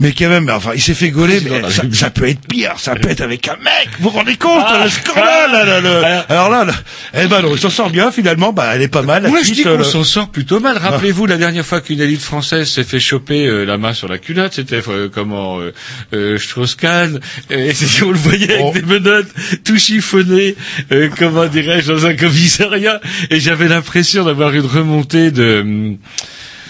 Mais 0.00 0.12
quand 0.12 0.28
même, 0.28 0.50
enfin, 0.50 0.72
il 0.74 0.82
s'est 0.82 0.92
fait 0.94 1.10
gauler, 1.10 1.40
mais 1.40 1.62
ça, 1.92 2.10
peut 2.10 2.28
être 2.28 2.46
pire, 2.48 2.74
ça 2.78 2.94
peut 2.96 3.08
être 3.08 3.20
avec 3.20 3.46
un 3.48 3.56
mec, 3.56 3.88
vous 4.00 4.10
vous 4.10 4.16
rendez 4.18 4.36
compte, 4.36 4.64
Ah. 4.66 4.82
le 4.84 4.90
scandale, 4.90 5.52
là, 5.52 5.80
là, 5.80 6.00
là. 6.00 6.26
Alors 6.28 6.50
là, 6.50 6.64
là, 6.64 6.74
eh 7.16 7.26
ben 7.28 7.42
non, 7.42 7.50
il 7.54 7.60
s'en 7.60 7.70
sort 7.70 7.90
bien, 7.90 8.10
finalement, 8.10 8.52
bah, 8.52 8.72
elle 8.74 8.82
est 8.82 8.88
pas 8.88 9.02
mal, 9.02 9.28
Moi, 9.28 9.40
je 9.44 9.52
dis 9.52 9.60
euh, 9.64 9.72
qu'on 9.72 9.78
le- 9.78 9.84
s'en 9.84 10.02
sort 10.02 10.28
plutôt 10.30 10.58
mal. 10.58 10.76
Rappelez-vous 10.78 11.26
la 11.26 11.36
dernière 11.36 11.64
fois 11.64 11.80
qu'une 11.80 12.00
élite 12.00 12.22
française 12.22 12.68
s'est 12.68 12.82
fait 12.84 12.98
choper 13.00 13.46
euh, 13.46 13.64
la 13.64 13.78
main 13.78 13.92
sur 13.92 14.08
la 14.08 14.18
culotte, 14.18 14.54
c'était 14.54 14.80
euh, 14.88 15.08
comment 15.12 15.43
dans 15.44 15.60
euh, 15.60 15.72
euh, 16.14 16.38
Strauss-Kahn, 16.38 17.20
et 17.50 17.72
on 18.02 18.10
le 18.10 18.16
voyait 18.18 18.52
avec 18.54 18.74
des 18.74 18.82
menottes 18.82 19.28
tout 19.64 19.78
chiffonnées, 19.78 20.56
euh, 20.92 21.08
comment 21.18 21.46
dirais-je, 21.46 21.92
dans 21.92 22.06
un 22.06 22.14
commissariat, 22.16 23.00
et 23.30 23.40
j'avais 23.40 23.68
l'impression 23.68 24.24
d'avoir 24.24 24.52
une 24.54 24.66
remontée 24.66 25.30
de... 25.30 25.96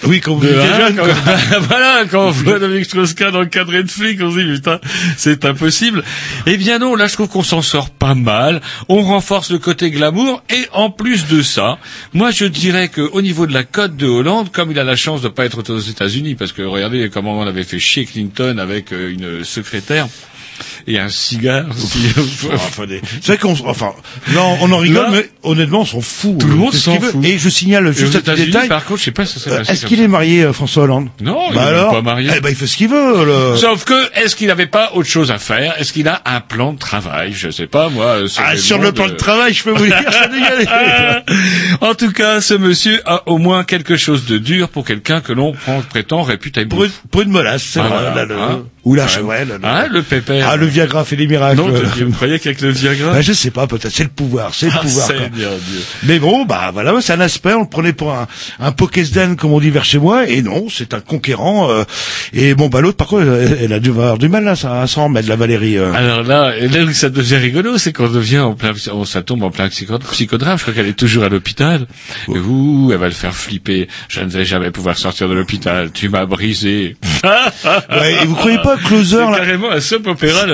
Oui, 0.06 0.20
quand 0.20 0.34
vous 0.34 0.46
étiez 0.46 0.56
jeune, 0.58 0.96
quand- 0.96 1.04
quoi. 1.04 1.14
voilà, 1.68 2.04
quand 2.10 2.26
on 2.28 2.30
voit 2.30 2.58
Dominique 2.58 2.84
Strauss-Kahn 2.86 3.34
encadré 3.36 3.82
de 3.82 3.90
flics, 3.90 4.20
on 4.22 4.30
se 4.32 4.38
dit 4.40 4.54
putain, 4.54 4.78
c'est 5.16 5.44
impossible. 5.44 6.02
Eh 6.46 6.56
bien 6.56 6.78
non, 6.78 6.94
là 6.94 7.06
je 7.06 7.14
trouve 7.14 7.28
qu'on 7.28 7.42
s'en 7.42 7.62
sort 7.62 7.90
pas 7.90 8.14
mal. 8.14 8.60
On 8.88 9.02
renforce 9.02 9.50
le 9.50 9.58
côté 9.58 9.90
glamour 9.90 10.42
et 10.50 10.66
en 10.72 10.90
plus 10.90 11.26
de 11.28 11.42
ça, 11.42 11.78
moi 12.12 12.30
je 12.30 12.44
dirais 12.44 12.88
que 12.88 13.00
au 13.00 13.22
niveau 13.22 13.46
de 13.46 13.52
la 13.54 13.64
cote 13.64 13.96
de 13.96 14.06
Hollande, 14.06 14.50
comme 14.52 14.70
il 14.70 14.78
a 14.78 14.84
la 14.84 14.96
chance 14.96 15.22
de 15.22 15.28
pas 15.28 15.44
être 15.44 15.62
aux 15.72 15.78
États-Unis, 15.78 16.34
parce 16.34 16.52
que 16.52 16.62
regardez 16.62 17.08
comment 17.12 17.38
on 17.38 17.46
avait 17.46 17.64
fait 17.64 17.78
chier 17.78 18.04
Clinton 18.04 18.58
avec 18.58 18.92
euh, 18.92 19.10
une 19.12 19.44
secrétaire 19.44 20.06
et 20.86 20.98
un 20.98 21.08
cigare. 21.08 21.66
Enfin, 22.54 22.86
des- 22.86 23.00
C'est 23.20 23.26
vrai 23.32 23.38
qu'on, 23.38 23.52
enfin, 23.66 23.92
non, 24.32 24.56
on 24.60 24.70
en 24.72 24.78
rigole, 24.78 25.04
Là, 25.04 25.08
mais 25.12 25.28
honnêtement, 25.42 25.80
on 25.80 25.84
s'en 25.84 26.00
fout. 26.00 26.38
tout 26.38 26.46
le 26.48 26.54
monde 26.54 26.72
s'en 26.74 26.98
fout. 27.00 27.24
Et 27.24 27.38
je 27.38 27.48
signale 27.48 27.92
juste 27.92 28.16
un 28.16 28.20
petit 28.20 28.46
détail. 28.46 28.68
par 28.68 28.84
contre, 28.84 29.00
je 29.00 29.04
sais 29.06 29.10
pas 29.10 29.26
si 29.26 29.38
Euh, 29.48 29.62
Est-ce 29.64 29.86
qu'il 29.86 30.00
est 30.00 30.08
marié, 30.08 30.42
euh, 30.44 30.52
François 30.52 30.84
Hollande? 30.84 31.08
Non, 31.20 31.46
il 31.50 31.54
bah 31.56 31.64
est 31.64 31.68
alors, 31.68 31.92
pas 31.92 32.02
marié. 32.02 32.30
Eh 32.36 32.40
ben, 32.40 32.48
il 32.50 32.54
fait 32.56 32.66
ce 32.66 32.76
qu'il 32.76 32.88
veut. 32.88 33.24
Le... 33.24 33.56
Sauf 33.56 33.84
que, 33.84 33.94
est-ce 34.22 34.36
qu'il 34.36 34.48
n'avait 34.48 34.66
pas 34.66 34.92
autre 34.94 35.08
chose 35.08 35.30
à 35.30 35.38
faire? 35.38 35.74
Est-ce 35.78 35.92
qu'il 35.92 36.08
a 36.08 36.22
un 36.24 36.40
plan 36.40 36.72
de 36.72 36.78
travail? 36.78 37.32
Je 37.34 37.50
sais 37.50 37.66
pas, 37.66 37.88
moi. 37.88 38.04
euh, 38.06 38.28
Ah, 38.38 38.56
sur 38.56 38.78
le 38.78 38.92
plan 38.92 39.08
de 39.08 39.14
travail, 39.14 39.52
je 39.54 39.64
peux 39.64 39.72
vous 39.72 39.86
dire, 39.86 40.02
en 41.80 41.94
tout 41.94 42.12
cas, 42.12 42.40
ce 42.40 42.54
monsieur 42.54 43.00
a 43.06 43.22
au 43.28 43.38
moins 43.38 43.64
quelque 43.64 43.96
chose 43.96 44.24
de 44.26 44.38
dur 44.38 44.68
pour 44.68 44.84
quelqu'un 44.84 45.20
que 45.20 45.32
l'on 45.32 45.54
prétend 45.90 46.22
réputé 46.22 46.66
Pour 46.66 46.84
une, 46.84 46.90
pour 47.10 47.22
une 47.22 47.30
molasse, 47.30 47.62
c'est 47.64 47.80
Ah, 47.80 47.88
vrai, 47.88 47.98
voilà, 48.00 48.14
là, 48.14 48.24
le- 48.24 48.38
hein. 48.38 48.64
Ou 48.84 48.94
la 48.94 49.04
Ouais. 49.04 49.08
chevrelle. 49.08 49.48
le- 49.60 49.66
Hein, 49.66 49.86
le 49.90 50.02
pépère. 50.02 50.48
Ah, 50.50 50.56
le 50.56 50.66
Viagra 50.66 51.04
fait 51.04 51.16
des 51.16 51.26
miracles. 51.26 51.56
Non, 51.56 51.68
tu 51.96 52.06
croyais 52.10 52.38
qu'avec 52.38 52.60
le 52.60 52.70
Viagra 52.70 53.12
Bah, 53.12 53.20
je 53.22 53.32
sais 53.32 53.50
pas, 53.50 53.66
peut-être, 53.66 53.90
c'est 53.92 54.02
le 54.04 54.08
pouvoir, 54.10 54.54
c'est 54.54 54.66
le 54.66 54.72
Ah, 54.74 54.80
pouvoir. 54.80 55.06
quoi. 55.08 55.16
Dieu. 55.34 55.48
Mais 56.04 56.18
bon, 56.18 56.44
bah 56.44 56.70
voilà, 56.72 56.92
c'est 57.00 57.12
un 57.12 57.20
aspect, 57.20 57.54
on 57.54 57.62
le 57.62 57.68
prenait 57.68 57.92
pour 57.92 58.12
un, 58.12 58.26
un 58.60 58.72
Pokésden, 58.72 59.36
comme 59.36 59.52
on 59.52 59.60
dit 59.60 59.70
vers 59.70 59.84
chez 59.84 59.98
moi, 59.98 60.28
et 60.28 60.42
non, 60.42 60.66
c'est 60.70 60.94
un 60.94 61.00
conquérant. 61.00 61.70
euh, 61.70 61.84
et 62.32 62.54
bon, 62.54 62.68
bah 62.68 62.80
l'autre, 62.80 62.96
par 62.96 63.06
contre, 63.08 63.24
elle, 63.26 63.58
elle 63.62 63.72
a 63.72 63.80
dû 63.80 63.90
avoir 63.90 64.18
du 64.18 64.28
mal 64.28 64.44
là, 64.44 64.54
ça, 64.56 64.82
à 64.82 64.86
s'en 64.86 65.04
remettre, 65.04 65.28
la 65.28 65.36
Valérie. 65.36 65.78
euh. 65.78 65.92
Alors 65.92 66.22
là, 66.22 66.52
là 66.60 66.84
où 66.84 66.92
ça 66.92 67.08
devient 67.10 67.36
rigolo, 67.36 67.78
c'est 67.78 67.92
qu'on 67.92 68.08
devient 68.08 68.40
en 68.40 68.54
plein, 68.54 68.72
on, 68.92 69.04
ça 69.04 69.22
tombe 69.22 69.42
en 69.42 69.50
plein 69.50 69.68
psycho- 69.68 69.98
psychodrame. 69.98 70.58
Je 70.58 70.62
crois 70.62 70.74
qu'elle 70.74 70.88
est 70.88 70.92
toujours 70.98 71.24
à 71.24 71.28
l'hôpital. 71.28 71.86
Et 72.28 72.38
Ouh, 72.38 72.90
elle 72.92 72.98
va 72.98 73.06
le 73.06 73.12
faire 73.12 73.34
flipper. 73.34 73.88
Je 74.08 74.20
ne 74.20 74.28
vais 74.28 74.44
jamais 74.44 74.70
pouvoir 74.70 74.98
sortir 74.98 75.28
de 75.28 75.34
l'hôpital. 75.34 75.90
Tu 75.92 76.08
m'as 76.08 76.26
brisé. 76.26 76.96
Ouais, 77.24 78.22
et 78.22 78.26
vous 78.26 78.34
croyez 78.34 78.58
pas, 78.58 78.73
Closer, 78.76 79.24
C'est 79.32 79.36
carrément 79.38 79.70
un 79.70 79.80
soap 79.80 80.06
opéra. 80.06 80.46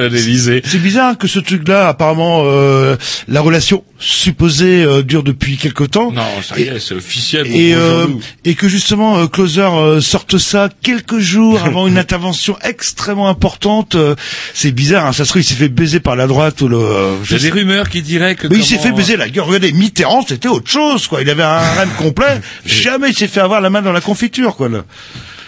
C'est 0.65 0.79
bizarre 0.79 1.17
que 1.19 1.27
ce 1.29 1.39
truc-là, 1.39 1.89
apparemment, 1.89 2.43
euh, 2.45 2.97
la 3.29 3.41
relation 3.41 3.85
supposée 3.99 4.83
euh, 4.83 5.03
dure 5.03 5.23
depuis 5.23 5.57
quelque 5.59 5.85
temps. 5.85 6.11
Non, 6.11 6.23
ça 6.43 6.59
y 6.59 6.63
est, 6.63 6.79
c'est 6.81 6.95
officiel. 6.95 7.47
Et, 7.49 7.75
euh, 7.75 8.07
et 8.45 8.55
que 8.55 8.67
justement 8.69 9.19
euh, 9.19 9.27
Closer 9.27 9.61
euh, 9.73 10.01
sorte 10.01 10.39
ça 10.39 10.69
quelques 10.83 11.19
jours 11.19 11.63
avant 11.65 11.87
une 11.87 11.99
intervention 12.05 12.57
extrêmement 12.63 13.29
importante, 13.29 13.95
euh, 13.97 14.15
c'est 14.55 14.73
bizarre. 14.73 15.07
Hein, 15.07 15.13
ça 15.13 15.25
se 15.25 15.31
trouve 15.31 15.43
il 15.43 15.45
s'est 15.45 15.55
fait 15.55 15.69
baiser 15.69 16.01
par 16.01 16.17
la 16.17 16.27
droite 16.27 16.61
ou 16.63 16.69
le. 16.69 16.79
euh, 16.79 17.17
Il 17.27 17.33
y 17.33 17.35
a 17.35 17.39
des 17.39 17.51
rumeurs 17.51 17.89
qui 17.91 18.01
diraient 18.03 18.37
que 18.37 18.49
Mais 18.49 18.57
il 18.57 18.65
s'est 18.65 18.79
fait 18.79 18.93
baiser 18.93 19.17
la 19.17 19.29
gueule. 19.29 19.45
Regardez, 19.45 19.73
Mitterrand 19.73 20.25
c'était 20.27 20.49
autre 20.49 20.71
chose 20.71 21.07
quoi. 21.07 21.21
Il 21.21 21.29
avait 21.29 21.43
un 21.43 21.59
rêve 21.59 21.91
complet. 21.99 22.41
Jamais 22.67 23.11
il 23.11 23.15
s'est 23.17 23.29
fait 23.29 23.41
avoir 23.41 23.61
la 23.61 23.69
main 23.71 23.83
dans 23.83 23.93
la 23.93 24.01
confiture 24.01 24.57
quoi. 24.57 24.69
Là. 24.71 24.85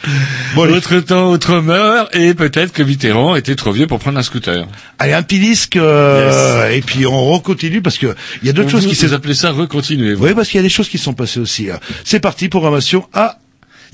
Bon, 0.55 0.71
Autre 0.73 0.99
temps, 1.01 1.31
autre 1.31 1.61
mœurs, 1.61 2.09
et 2.13 2.35
peut-être 2.35 2.73
que 2.73 2.83
Mitterrand 2.83 3.37
était 3.37 3.55
trop 3.55 3.73
vieux 3.73 3.87
pour 3.87 3.99
prendre 3.99 4.19
un 4.19 4.23
scooter. 4.23 4.67
allez, 4.99 5.13
un 5.13 5.23
petit 5.23 5.39
disque 5.39 5.77
euh, 5.77 6.69
et 6.71 6.81
puis 6.81 7.07
on 7.07 7.31
recontinue 7.33 7.81
parce 7.83 7.99
que 7.99 8.15
il 8.43 8.47
y 8.47 8.51
a 8.51 8.53
d'autres 8.53 8.71
choses 8.71 8.87
qui 8.87 8.95
s'est. 8.95 9.13
appelez 9.13 9.35
ça 9.35 9.51
recontinuer. 9.51 10.15
Oui, 10.15 10.35
parce 10.35 10.49
qu'il 10.49 10.59
y 10.59 10.61
a 10.61 10.63
des 10.63 10.69
choses 10.69 10.89
qui 10.89 10.99
sont 10.99 11.15
passées 11.15 11.41
aussi. 11.41 11.71
hein. 11.71 11.79
C'est 12.05 12.21
parti, 12.21 12.49
programmation 12.49 13.07
A. 13.13 13.39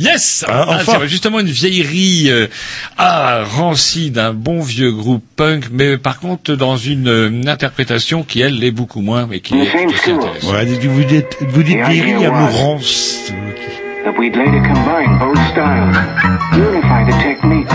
Yes 0.00 0.44
Ah, 0.46 0.64
Ah, 0.68 0.76
enfin. 0.80 0.92
tiens, 0.98 1.06
justement 1.08 1.40
une 1.40 1.48
vieillerie 1.48 2.30
euh, 2.30 2.46
ah, 2.98 3.42
rancie 3.44 4.10
d'un 4.12 4.32
bon 4.32 4.60
vieux 4.60 4.92
groupe 4.92 5.24
punk, 5.34 5.64
mais 5.72 5.98
par 5.98 6.20
contre 6.20 6.54
dans 6.54 6.76
une, 6.76 7.08
euh, 7.08 7.28
une 7.28 7.48
interprétation 7.48 8.22
qui 8.22 8.40
elle 8.40 8.58
l'est 8.60 8.70
beaucoup 8.70 9.00
moins, 9.00 9.26
mais 9.26 9.40
qui 9.40 9.54
est 9.56 9.86
aussi 9.86 10.10
intéressante. 10.12 10.52
Ouais, 10.52 10.64
vous 10.66 11.04
dites, 11.04 11.36
vous 11.48 11.62
dites 11.64 11.78
vieillerie 11.84 12.24
à 12.24 12.30
mourance. 12.30 13.32
That 14.04 14.16
we'd 14.18 14.36
later 14.36 14.60
combine 14.62 15.18
both 15.18 15.38
styles, 15.50 15.96
unify 16.56 17.04
the 17.04 17.16
techniques. 17.22 17.74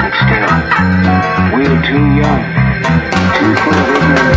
But 0.00 0.14
still, 0.24 0.54
we're 1.56 1.80
too 1.84 2.04
young, 2.16 2.42
too 3.36 3.52
full 3.62 3.74
of 3.74 3.88
ignorant 3.96 4.29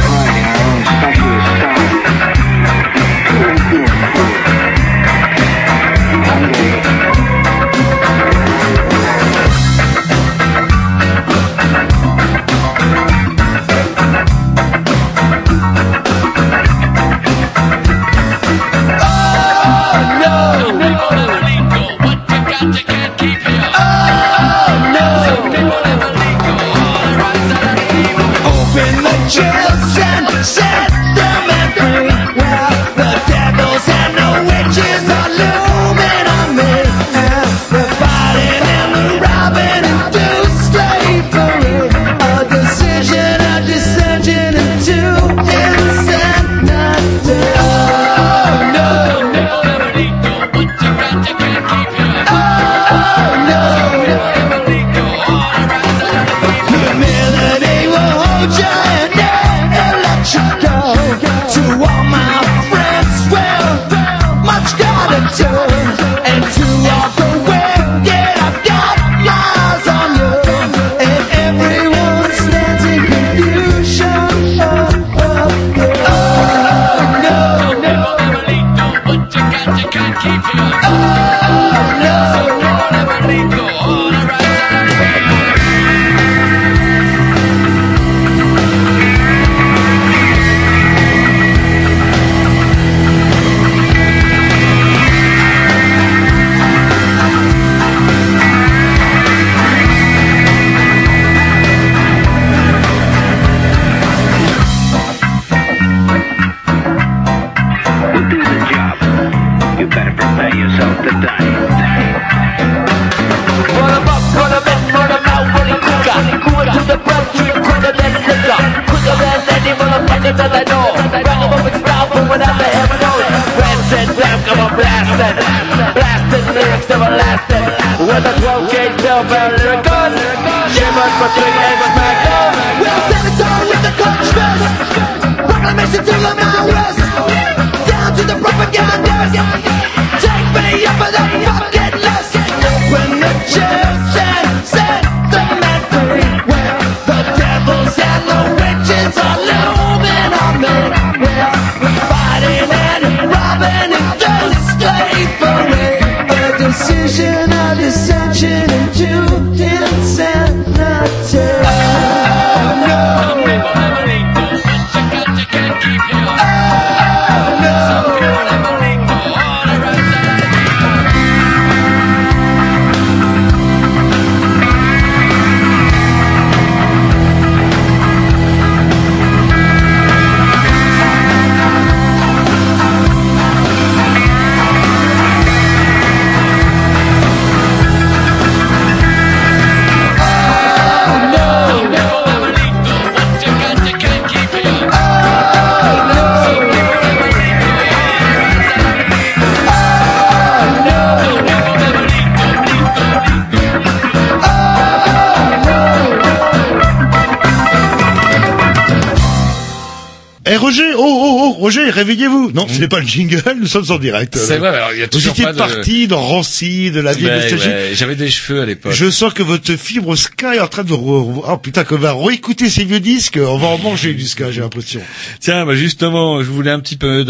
réveillez-vous. 211.93 212.51
Non, 212.53 212.67
ce 212.67 212.79
n'est 212.79 212.87
pas 212.87 212.99
le 212.99 213.05
jingle, 213.07 213.41
nous 213.59 213.67
sommes 213.67 213.85
en 213.89 213.97
direct. 213.97 214.35
C'est 214.37 214.57
vrai, 214.57 214.69
alors 214.69 214.91
il 214.93 214.99
y 214.99 215.01
a 215.01 215.05
Vous 215.05 215.11
toujours 215.11 215.31
étiez 215.31 215.45
pas 215.45 215.53
de... 215.53 215.57
parti 215.57 216.07
dans 216.07 216.21
Rancy, 216.21 216.91
de 216.91 216.99
la 216.99 217.13
vieille 217.13 217.31
nostalgie. 217.31 217.67
ouais, 217.67 217.91
J'avais 217.93 218.15
des 218.15 218.29
cheveux 218.29 218.61
à 218.61 218.65
l'époque. 218.65 218.91
Je 218.93 219.09
sens 219.09 219.33
que 219.33 219.43
votre 219.43 219.75
fibre 219.75 220.15
ska 220.15 220.55
est 220.55 220.59
en 220.59 220.67
train 220.67 220.83
de... 220.83 220.93
re- 220.93 221.43
Oh 221.47 221.57
putain, 221.57 221.83
qu'on 221.83 221.97
va 221.97 222.13
réécouter 222.13 222.69
ces 222.69 222.83
vieux 222.85 222.99
disques, 222.99 223.39
on 223.41 223.57
va 223.57 223.67
en 223.67 223.77
manger 223.77 224.13
du 224.13 224.25
ska, 224.25 224.51
j'ai 224.51 224.61
l'impression. 224.61 225.01
Tiens, 225.39 225.65
bah 225.65 225.75
justement, 225.75 226.41
je 226.43 226.49
voulais 226.49 226.71
un 226.71 226.79
petit 226.79 226.97
peu 226.97 227.23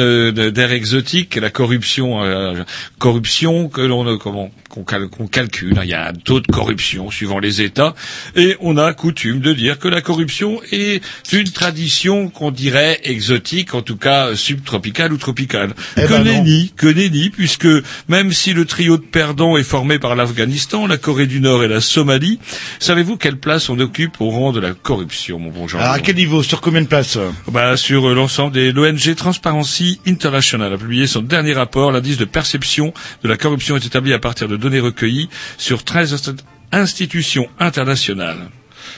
d'air 0.52 0.72
exotique, 0.72 1.36
la 1.36 1.50
corruption, 1.50 2.24
euh, 2.24 2.64
corruption 3.00 3.70
que 3.70 3.82
l'on 3.82 4.08
euh, 4.08 4.18
comment 4.18 4.52
qu'on 4.70 4.84
cal- 4.84 5.08
qu'on 5.10 5.28
calcule. 5.28 5.78
hein. 5.78 5.82
Il 5.84 5.90
y 5.90 5.94
a 5.94 6.08
un 6.10 6.14
taux 6.14 6.40
de 6.40 6.48
corruption 6.48 7.12
suivant 7.12 7.40
les 7.40 7.62
États, 7.62 7.94
et 8.36 8.56
on 8.60 8.78
a 8.78 8.94
coutume 8.94 9.40
de 9.40 9.54
dire 9.54 9.78
que 9.80 9.88
la 9.88 10.02
corruption 10.02 10.62
est 10.72 11.02
une 11.32 11.50
tradition 11.52 12.30
qu'on 12.30 12.52
dirait 12.52 13.00
exotique, 13.04 13.74
en 13.76 13.82
tout 13.82 13.98
cas 13.98 14.28
euh, 14.30 14.36
subtropicale 14.58 15.12
ou 15.14 15.18
tropicale. 15.18 15.74
Eh 15.98 16.02
que 16.04 16.08
ben 16.14 16.24
nenni, 16.24 16.74
que 16.76 16.88
nenni, 16.88 17.30
puisque 17.30 17.68
même 18.08 18.32
si 18.32 18.54
le 18.54 18.66
trio 18.66 18.98
de 18.98 19.04
perdants 19.04 19.58
est 19.58 19.64
formé 19.64 20.00
par 20.00 20.16
l'Afghanistan, 20.16 20.88
la 20.88 20.98
Corée 20.98 21.28
du 21.28 21.40
Nord 21.40 21.64
et 21.64 21.68
la 21.68 21.82
Somalie, 21.82 22.40
savez-vous 22.80 23.18
quelle 23.18 23.38
place 23.38 23.70
on 23.70 23.80
occupe 23.80 24.22
au 24.22 24.30
rang 24.30 24.52
de 24.52 24.60
la 24.60 24.74
corruption, 24.74 25.40
mon 25.40 25.50
bon 25.50 25.68
Jean 25.68 25.80
Alors 25.80 25.94
à 25.94 26.00
quel 26.00 26.16
niveau 26.16 26.44
Sur 26.44 26.62
combien 26.62 26.82
de 26.82 26.88
places? 26.88 27.18
Bah, 27.52 27.78
sur 27.78 28.08
euh, 28.10 28.14
l'ensemble 28.16 28.54
des 28.54 28.72
l'ONG 28.72 29.16
Transparency 29.16 30.00
International 30.08 30.74
a 30.74 30.78
publié 30.78 31.08
son 31.08 31.22
dernier 31.22 31.54
rapport. 31.54 31.92
L'indice 31.92 32.18
de 32.18 32.26
perception 32.26 32.94
de 33.24 33.30
la 33.30 33.38
corruption 33.38 33.76
est 33.76 33.86
établi 33.86 34.14
à 34.14 34.20
partir 34.20 34.48
de 34.48 34.58
données 34.58 34.80
recueillies 34.80 35.30
sur 35.58 35.84
13 35.84 36.14
inst- 36.16 36.40
institutions 36.72 37.48
internationales. 37.60 38.50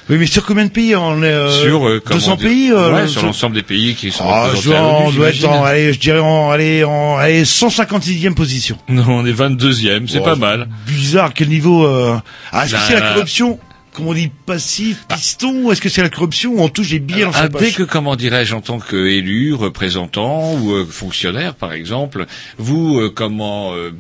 Oui, 0.10 0.18
mais 0.20 0.28
sur 0.28 0.46
combien 0.46 0.66
de 0.66 0.70
pays 0.70 0.96
on 0.96 1.24
est 1.24 1.26
euh, 1.26 1.50
sur 1.64 1.88
euh, 1.88 2.00
comment 2.04 2.20
200 2.20 2.36
dire- 2.36 2.48
pays 2.48 2.72
euh, 2.72 2.94
ouais, 2.94 3.08
sur 3.08 3.24
l'ensemble 3.24 3.56
des 3.56 3.64
pays 3.64 3.96
qui 3.96 4.12
sont 4.12 4.24
Ah, 4.28 4.50
je 4.52 4.58
représentés 4.58 5.04
on 5.08 5.12
doit 5.12 5.30
être 5.30 5.46
en, 5.46 5.64
allez, 5.64 5.94
je 5.94 6.00
dirais 6.00 6.20
en, 6.20 6.52
allez, 6.52 6.84
en, 6.84 7.18
allez, 7.18 7.44
156e 7.44 8.36
position. 8.36 8.78
Non, 8.90 9.04
on 9.08 9.26
est 9.26 9.34
22e, 9.34 10.08
c'est 10.08 10.20
Oh, 10.20 10.24
pas 10.24 10.36
mal. 10.36 10.68
Bizarre, 10.86 11.34
quel 11.34 11.50
niveau, 11.50 11.86
euh... 11.86 12.18
Ah, 12.52 12.66
est-ce 12.66 12.74
que 12.74 12.80
c'est 12.88 12.94
la 13.00 13.14
corruption? 13.14 13.60
Comment 13.94 14.10
on 14.10 14.14
dit 14.14 14.30
passif, 14.46 15.06
piston, 15.08 15.62
ou 15.64 15.72
est-ce 15.72 15.80
que 15.80 15.88
c'est 15.88 16.02
la 16.02 16.10
corruption 16.10 16.52
où 16.52 16.60
on 16.60 16.68
touche 16.68 16.90
des 16.90 17.00
billets 17.00 17.24
dans 17.24 17.32
Ah, 17.34 17.44
sa 17.44 17.48
dès 17.48 17.72
que, 17.72 17.84
comment 17.84 18.18
dirais-je, 18.18 18.54
en 18.54 18.60
tant 18.60 18.78
qu'élu, 18.78 19.54
représentant 19.54 20.54
ou 20.56 20.74
euh, 20.74 20.86
fonctionnaire, 20.86 21.56
par 21.56 21.72
exemple, 21.72 22.26
vous 22.58 23.00
euh, 23.00 23.10
comment 23.10 23.74
euh, 23.74 23.92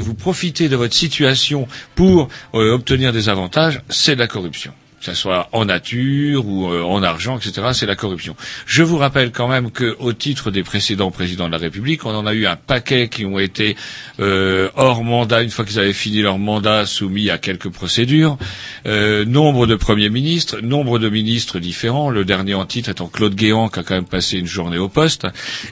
vous 0.00 0.14
profitez 0.14 0.68
de 0.68 0.74
votre 0.74 0.94
situation 0.94 1.68
pour 1.94 2.28
euh, 2.54 2.74
obtenir 2.74 3.12
des 3.12 3.28
avantages, 3.28 3.80
c'est 3.88 4.16
de 4.16 4.20
la 4.20 4.26
corruption. 4.26 4.72
Que 5.04 5.10
ce 5.12 5.20
soit 5.20 5.50
en 5.52 5.66
nature 5.66 6.46
ou 6.46 6.72
euh, 6.72 6.82
en 6.82 7.02
argent, 7.02 7.36
etc., 7.36 7.68
c'est 7.74 7.84
la 7.84 7.94
corruption. 7.94 8.34
Je 8.64 8.82
vous 8.82 8.96
rappelle 8.96 9.32
quand 9.32 9.48
même 9.48 9.70
que, 9.70 9.94
au 9.98 10.14
titre 10.14 10.50
des 10.50 10.62
précédents 10.62 11.10
présidents 11.10 11.44
de 11.46 11.52
la 11.52 11.58
République, 11.58 12.06
on 12.06 12.14
en 12.14 12.24
a 12.26 12.32
eu 12.32 12.46
un 12.46 12.56
paquet 12.56 13.08
qui 13.08 13.26
ont 13.26 13.38
été 13.38 13.76
euh, 14.20 14.70
hors 14.76 15.04
mandat 15.04 15.42
une 15.42 15.50
fois 15.50 15.66
qu'ils 15.66 15.78
avaient 15.78 15.92
fini 15.92 16.22
leur 16.22 16.38
mandat, 16.38 16.86
soumis 16.86 17.28
à 17.28 17.36
quelques 17.36 17.68
procédures. 17.68 18.38
Euh, 18.86 19.26
nombre 19.26 19.66
de 19.66 19.74
premiers 19.74 20.08
ministres, 20.08 20.60
nombre 20.62 20.98
de 20.98 21.10
ministres 21.10 21.58
différents. 21.58 22.08
Le 22.08 22.24
dernier 22.24 22.54
en 22.54 22.64
titre 22.64 22.88
étant 22.88 23.08
Claude 23.08 23.34
Guéant, 23.34 23.68
qui 23.68 23.80
a 23.80 23.82
quand 23.82 23.96
même 23.96 24.06
passé 24.06 24.38
une 24.38 24.46
journée 24.46 24.78
au 24.78 24.88
poste. 24.88 25.26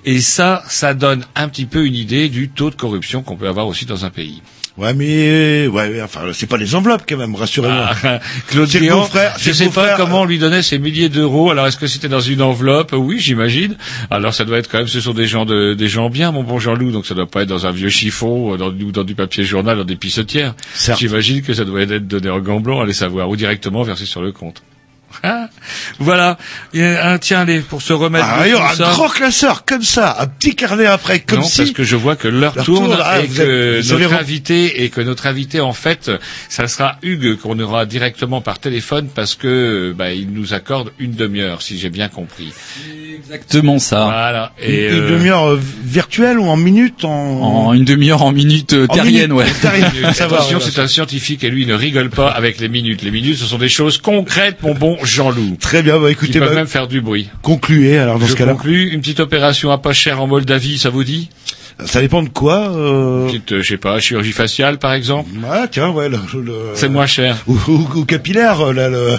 Et 0.04 0.20
ça, 0.20 0.62
ça 0.68 0.92
donne 0.92 1.24
un 1.36 1.48
petit 1.48 1.64
peu 1.64 1.86
une 1.86 1.94
idée 1.96 2.28
du 2.28 2.50
taux 2.50 2.68
de 2.68 2.76
corruption 2.76 3.22
qu'on 3.22 3.36
peut 3.36 3.48
avoir 3.48 3.66
aussi 3.66 3.86
dans 3.86 4.04
un 4.04 4.10
pays. 4.10 4.42
Ouais, 4.78 4.94
mais 4.94 5.66
ouais, 5.66 6.00
enfin, 6.02 6.22
c'est 6.32 6.46
pas 6.46 6.56
les 6.56 6.74
enveloppes 6.74 7.02
quand 7.06 7.18
même, 7.18 7.34
rassurez-moi. 7.34 7.90
Ah, 8.04 8.20
Claude 8.48 8.68
C'est 8.68 8.78
le 8.78 8.86
Guéant, 8.86 9.08
je 9.38 9.52
sais 9.52 9.68
pas 9.68 9.96
comment 9.96 10.22
on 10.22 10.24
lui 10.24 10.38
donnait 10.38 10.62
ces 10.62 10.78
milliers 10.78 11.10
d'euros. 11.10 11.50
Alors 11.50 11.66
est-ce 11.66 11.76
que 11.76 11.86
c'était 11.86 12.08
dans 12.08 12.20
une 12.20 12.40
enveloppe? 12.40 12.92
Oui, 12.96 13.18
j'imagine. 13.18 13.76
Alors 14.10 14.32
ça 14.32 14.46
doit 14.46 14.56
être 14.56 14.70
quand 14.70 14.78
même, 14.78 14.88
ce 14.88 15.00
sont 15.00 15.12
des 15.12 15.26
gens 15.26 15.44
de, 15.44 15.74
des 15.74 15.88
gens 15.88 16.08
bien, 16.08 16.32
mon 16.32 16.42
bon 16.42 16.58
Jean-Loup. 16.58 16.90
Donc 16.90 17.04
ça 17.04 17.14
doit 17.14 17.26
pas 17.26 17.42
être 17.42 17.48
dans 17.48 17.66
un 17.66 17.70
vieux 17.70 17.90
chiffon, 17.90 18.54
euh, 18.54 18.56
dans, 18.56 18.70
ou 18.70 18.92
dans 18.92 19.04
du 19.04 19.14
papier 19.14 19.44
journal, 19.44 19.76
dans 19.76 19.84
des 19.84 19.96
pissotières. 19.96 20.54
J'imagine 20.98 21.42
que 21.42 21.52
ça 21.52 21.66
doit 21.66 21.82
être 21.82 22.08
donné 22.08 22.30
en 22.30 22.40
gants 22.40 22.60
blancs, 22.60 22.82
allez 22.82 22.94
savoir, 22.94 23.28
ou 23.28 23.36
directement 23.36 23.82
versé 23.82 24.06
sur 24.06 24.22
le 24.22 24.32
compte. 24.32 24.62
Ah, 25.22 25.48
voilà. 25.98 26.38
Il 26.74 26.80
y 26.80 26.84
a 26.84 27.10
un, 27.10 27.18
tiens, 27.18 27.40
allez, 27.40 27.60
pour 27.60 27.82
se 27.82 27.92
remettre 27.92 28.26
Ah, 28.28 28.42
de 28.42 28.48
il 28.48 28.50
y 28.52 28.54
aura 28.54 28.74
tout 28.74 28.82
un 28.82 28.86
ça. 28.86 28.92
grand 28.92 29.08
classeur, 29.08 29.64
comme 29.64 29.82
ça, 29.82 30.16
un 30.20 30.26
petit 30.26 30.54
carnet 30.54 30.86
après, 30.86 31.20
comme 31.20 31.40
non, 31.40 31.44
si... 31.44 31.58
parce 31.58 31.70
que 31.72 31.84
je 31.84 31.96
vois 31.96 32.16
que 32.16 32.28
l'heure 32.28 32.54
tourne, 32.54 32.86
tourne, 32.86 32.98
ah, 33.02 33.20
et 33.20 33.26
que 33.28 33.78
êtes- 33.78 33.84
vous 33.84 33.92
avez 33.92 34.04
notre 34.04 34.16
re- 34.16 34.20
invité 34.20 34.82
et 34.84 34.88
que 34.90 35.00
notre 35.00 35.26
invité 35.26 35.60
en 35.60 35.72
fait, 35.72 36.10
ça 36.48 36.66
sera 36.68 36.96
Hugues 37.02 37.36
qu'on 37.38 37.58
aura 37.60 37.86
directement 37.86 38.40
par 38.40 38.58
téléphone 38.58 39.08
parce 39.14 39.34
que 39.34 39.94
bah, 39.96 40.12
il 40.12 40.30
nous 40.32 40.54
accorde 40.54 40.92
une 40.98 41.12
demi-heure, 41.12 41.62
si 41.62 41.78
j'ai 41.78 41.90
bien 41.90 42.08
compris. 42.08 42.52
Exactement 43.14 43.78
ça. 43.78 44.04
Voilà. 44.04 44.52
Une, 44.62 44.70
Et 44.74 44.86
une 44.88 44.94
euh, 44.94 45.10
demi-heure 45.10 45.50
euh, 45.52 45.60
virtuelle 45.84 46.38
ou 46.38 46.46
en 46.46 46.56
minutes 46.56 47.04
en... 47.04 47.12
En 47.12 47.72
une 47.72 47.84
demi-heure 47.84 48.22
en 48.22 48.32
minutes 48.32 48.72
euh, 48.72 48.86
En 48.88 48.94
terriennes, 48.94 49.32
ouais. 49.32 49.46
Attention, 50.20 50.58
c'est 50.60 50.78
un 50.80 50.86
scientifique 50.88 51.44
et 51.44 51.50
lui 51.50 51.62
il 51.62 51.68
ne 51.68 51.74
rigole 51.74 52.10
pas 52.10 52.28
avec 52.28 52.58
les 52.60 52.68
minutes. 52.68 53.02
Les 53.02 53.10
minutes, 53.10 53.36
ce 53.38 53.44
sont 53.44 53.58
des 53.58 53.68
choses 53.68 53.98
concrètes, 53.98 54.62
mon 54.62 54.74
bon 54.74 54.98
Jean-Loup. 55.04 55.56
Très 55.60 55.82
bien, 55.82 55.98
bah 55.98 56.10
écoutez, 56.10 56.38
peuvent 56.38 56.48
bah, 56.50 56.54
même 56.54 56.66
faire 56.66 56.88
du 56.88 57.00
bruit. 57.00 57.28
concluez 57.42 57.98
alors 57.98 58.18
dans 58.18 58.26
Je 58.26 58.32
ce 58.32 58.36
cas-là. 58.36 58.52
conclus, 58.52 58.90
une 58.92 59.00
petite 59.00 59.20
opération 59.20 59.70
à 59.70 59.78
pas 59.78 59.92
cher 59.92 60.20
en 60.20 60.26
Moldavie, 60.26 60.78
ça 60.78 60.90
vous 60.90 61.04
dit? 61.04 61.30
Ça 61.84 62.00
dépend 62.00 62.22
de 62.22 62.28
quoi 62.28 62.70
euh... 62.76 63.26
Petite, 63.26 63.52
euh, 63.52 63.62
je 63.62 63.68
sais 63.70 63.76
pas, 63.78 63.98
chirurgie 63.98 64.32
faciale 64.32 64.78
par 64.78 64.92
exemple? 64.92 65.28
Ah 65.50 65.66
tiens, 65.70 65.88
ouais, 65.90 66.08
le, 66.08 66.18
le- 66.34 66.52
C'est 66.74 66.88
moins 66.88 67.06
cher. 67.06 67.38
Ou, 67.46 67.56
ou- 67.68 67.88
ou 67.96 68.04
capillaire, 68.04 68.60
euh, 68.60 68.72
là, 68.72 68.88
le... 68.88 69.16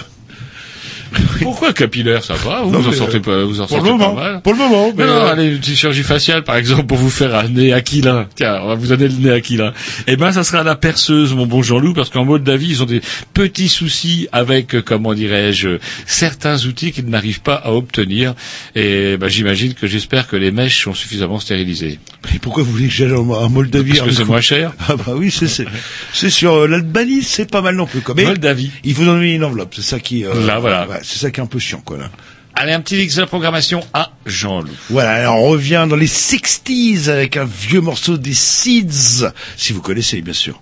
Pourquoi 1.42 1.72
capillaire, 1.72 2.24
ça 2.24 2.34
va 2.34 2.62
Vous, 2.62 2.70
Non, 2.70 2.80
vous 2.80 2.88
en 2.88 2.92
sortez 2.92 3.16
euh, 3.16 3.20
pas, 3.20 3.44
vous 3.44 3.60
en 3.60 3.66
Pour 3.66 3.78
le 3.78 3.84
sortez 3.84 3.98
pas 3.98 4.08
moment, 4.08 4.14
mal 4.14 4.40
pour 4.42 4.52
le 4.52 4.58
moment. 4.58 4.92
Mais 4.96 5.06
non, 5.06 5.12
euh, 5.12 5.32
allez, 5.32 5.46
une 5.46 5.58
petite 5.58 5.76
chirurgie 5.76 6.02
faciale, 6.02 6.44
par 6.44 6.56
exemple, 6.56 6.84
pour 6.86 6.96
vous 6.98 7.10
faire 7.10 7.34
un 7.34 7.48
nez 7.48 7.72
aquilin. 7.72 8.26
Tiens, 8.36 8.60
on 8.62 8.68
va 8.68 8.74
vous 8.74 8.86
donner 8.86 9.08
le 9.08 9.14
nez 9.14 9.30
aquilin. 9.30 9.72
Eh 10.06 10.16
ben, 10.16 10.32
ça 10.32 10.44
sera 10.44 10.62
la 10.62 10.76
perceuse, 10.76 11.34
mon 11.34 11.46
bon 11.46 11.62
Jean-Loup, 11.62 11.94
parce 11.94 12.10
qu'en 12.10 12.24
Moldavie, 12.24 12.68
ils 12.68 12.82
ont 12.82 12.86
des 12.86 13.00
petits 13.32 13.68
soucis 13.68 14.28
avec, 14.32 14.74
euh, 14.74 14.82
comment 14.82 15.14
dirais-je, 15.14 15.78
certains 16.06 16.64
outils 16.66 16.92
qu'ils 16.92 17.06
n'arrivent 17.08 17.42
pas 17.42 17.54
à 17.54 17.72
obtenir. 17.72 18.34
Et 18.74 19.16
ben, 19.16 19.28
j'imagine 19.28 19.74
que 19.74 19.86
j'espère 19.86 20.26
que 20.28 20.36
les 20.36 20.50
mèches 20.50 20.82
sont 20.84 20.94
suffisamment 20.94 21.40
stérilisées. 21.40 21.98
mais 22.32 22.38
pourquoi 22.38 22.62
vous 22.62 22.72
voulez 22.72 22.86
que 22.88 22.92
j'aille 22.94 23.12
en, 23.12 23.28
en 23.30 23.48
Moldavie 23.48 23.92
Parce 23.94 24.08
que 24.08 24.14
c'est 24.14 24.24
moins 24.24 24.40
cher. 24.40 24.72
Ah 24.88 24.96
bah 24.96 25.12
oui, 25.16 25.30
c'est 25.30 25.48
c'est 25.48 25.66
c'est 26.12 26.30
sur 26.30 26.66
l'Albanie, 26.68 27.22
c'est 27.22 27.50
pas 27.50 27.60
mal 27.62 27.74
non 27.76 27.86
plus. 27.86 28.00
Mais 28.16 28.24
Moldavie. 28.24 28.70
il 28.84 28.94
faut 28.94 29.04
donner 29.04 29.34
une 29.34 29.44
enveloppe, 29.44 29.72
c'est 29.74 29.82
ça 29.82 29.98
qui 30.00 30.24
euh, 30.24 30.46
Là, 30.46 30.58
voilà. 30.58 30.86
ouais, 30.88 30.98
c'est 31.04 31.18
ça 31.18 31.30
qui 31.30 31.40
est 31.40 31.42
un 31.42 31.46
peu 31.46 31.58
chiant 31.58 31.80
quoi 31.84 31.98
là. 31.98 32.10
Allez, 32.56 32.72
un 32.72 32.80
petit 32.80 32.96
mix 32.96 33.16
de 33.16 33.20
la 33.20 33.26
programmation 33.26 33.80
à 33.92 34.12
Jean-Loup. 34.26 34.70
Voilà, 34.88 35.14
alors 35.14 35.42
on 35.42 35.48
revient 35.48 35.86
dans 35.88 35.96
les 35.96 36.06
60s 36.06 37.10
avec 37.10 37.36
un 37.36 37.44
vieux 37.44 37.80
morceau 37.80 38.16
des 38.16 38.32
Seeds, 38.32 39.26
si 39.56 39.72
vous 39.72 39.82
connaissez 39.82 40.20
bien 40.22 40.32
sûr. 40.32 40.60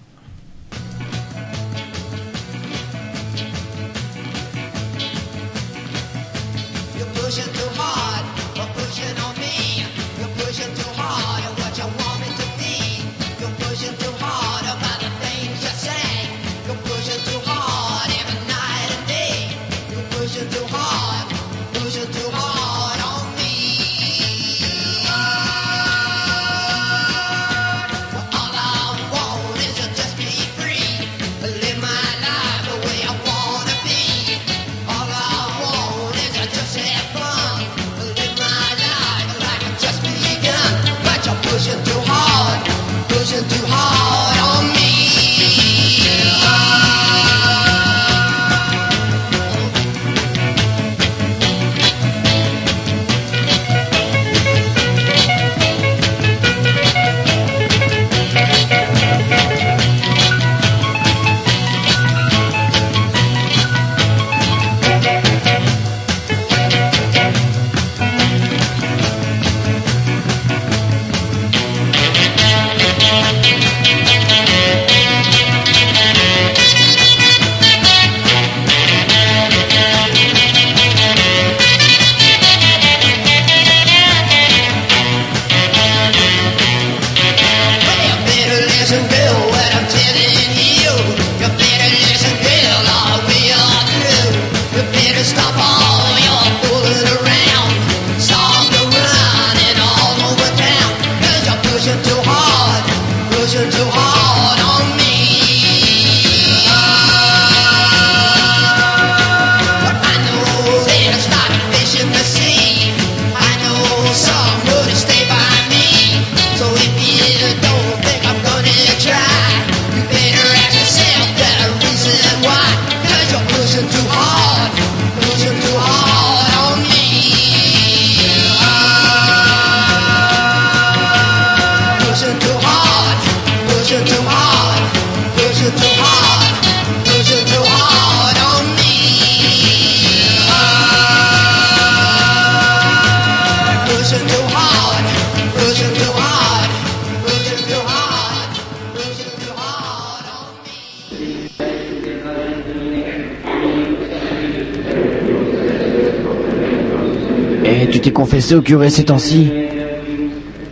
Au 158.55 158.63
curé 158.63 158.91
ces 158.91 159.05
temps-ci 159.05 159.51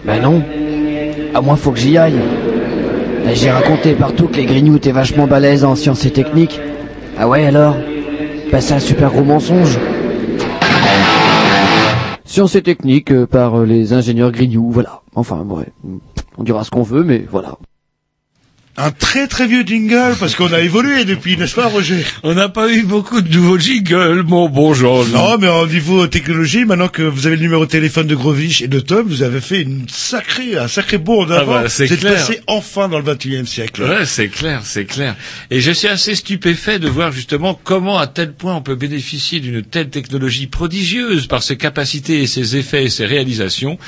Ben 0.04 0.20
non. 0.22 0.42
À 1.34 1.40
moi, 1.40 1.56
faut 1.56 1.70
que 1.70 1.78
j'y 1.78 1.96
aille. 1.96 2.18
Ben, 3.24 3.34
J'ai 3.34 3.50
raconté 3.50 3.92
partout 3.92 4.26
que 4.26 4.36
les 4.36 4.46
grignoux 4.46 4.76
étaient 4.76 4.92
vachement 4.92 5.26
balèzes 5.26 5.64
en 5.64 5.74
sciences 5.74 6.04
et 6.04 6.10
techniques. 6.10 6.60
Ah 7.18 7.28
ouais, 7.28 7.46
alors? 7.46 7.76
Ben, 8.50 8.60
c'est 8.60 8.74
un 8.74 8.80
super 8.80 9.10
gros 9.10 9.22
mensonge. 9.24 9.78
Sciences 12.24 12.54
et 12.54 12.62
techniques 12.62 13.10
euh, 13.12 13.26
par 13.26 13.60
euh, 13.60 13.66
les 13.66 13.92
ingénieurs 13.92 14.30
grignoux, 14.30 14.70
voilà. 14.70 15.02
Enfin, 15.14 15.44
ouais. 15.48 15.66
On 16.38 16.44
dira 16.44 16.64
ce 16.64 16.70
qu'on 16.70 16.82
veut, 16.82 17.02
mais 17.02 17.24
voilà. 17.30 17.56
Un 18.82 18.92
très 18.92 19.26
très 19.26 19.46
vieux 19.46 19.62
jingle 19.66 20.14
parce 20.18 20.34
qu'on 20.34 20.52
a 20.54 20.60
évolué 20.60 21.04
depuis, 21.04 21.36
n'est-ce 21.36 21.54
pas, 21.54 21.66
Roger? 21.66 22.02
On 22.22 22.32
n'a 22.34 22.48
pas 22.48 22.72
eu 22.72 22.82
beaucoup 22.82 23.20
de 23.20 23.28
nouveaux 23.34 23.58
jingles, 23.58 24.22
mon 24.26 24.48
bon 24.48 24.72
Jean. 24.72 25.04
Non, 25.04 25.36
mais 25.38 25.48
au 25.48 25.66
niveau 25.66 26.06
technologie, 26.06 26.64
maintenant 26.64 26.88
que 26.88 27.02
vous 27.02 27.26
avez 27.26 27.36
le 27.36 27.42
numéro 27.42 27.66
de 27.66 27.70
téléphone 27.70 28.06
de 28.06 28.14
Grovich 28.14 28.62
et 28.62 28.68
de 28.68 28.80
Tom, 28.80 29.06
vous 29.06 29.22
avez 29.22 29.42
fait 29.42 29.60
une 29.62 29.86
sacrée, 29.88 30.56
un 30.56 30.66
sacré 30.68 30.96
bond 30.96 31.24
en 31.26 31.30
Ah 31.30 31.40
avant. 31.40 31.52
bah, 31.62 31.68
c'est 31.68 31.86
vous 31.86 31.92
êtes 31.92 32.00
clair. 32.00 32.14
passé 32.14 32.40
enfin 32.46 32.88
dans 32.88 32.98
le 32.98 33.04
21e 33.04 33.44
siècle. 33.44 33.82
Ouais, 33.82 34.06
c'est 34.06 34.28
clair, 34.28 34.62
c'est 34.64 34.86
clair. 34.86 35.14
Et 35.50 35.60
je 35.60 35.70
suis 35.72 35.88
assez 35.88 36.14
stupéfait 36.14 36.78
de 36.78 36.88
voir 36.88 37.12
justement 37.12 37.58
comment 37.62 37.98
à 37.98 38.06
tel 38.06 38.32
point 38.32 38.54
on 38.54 38.62
peut 38.62 38.76
bénéficier 38.76 39.40
d'une 39.40 39.62
telle 39.62 39.90
technologie 39.90 40.46
prodigieuse 40.46 41.26
par 41.26 41.42
ses 41.42 41.56
capacités 41.58 42.22
et 42.22 42.26
ses 42.26 42.56
effets 42.56 42.84
et 42.84 42.88
ses 42.88 43.04
réalisations 43.04 43.78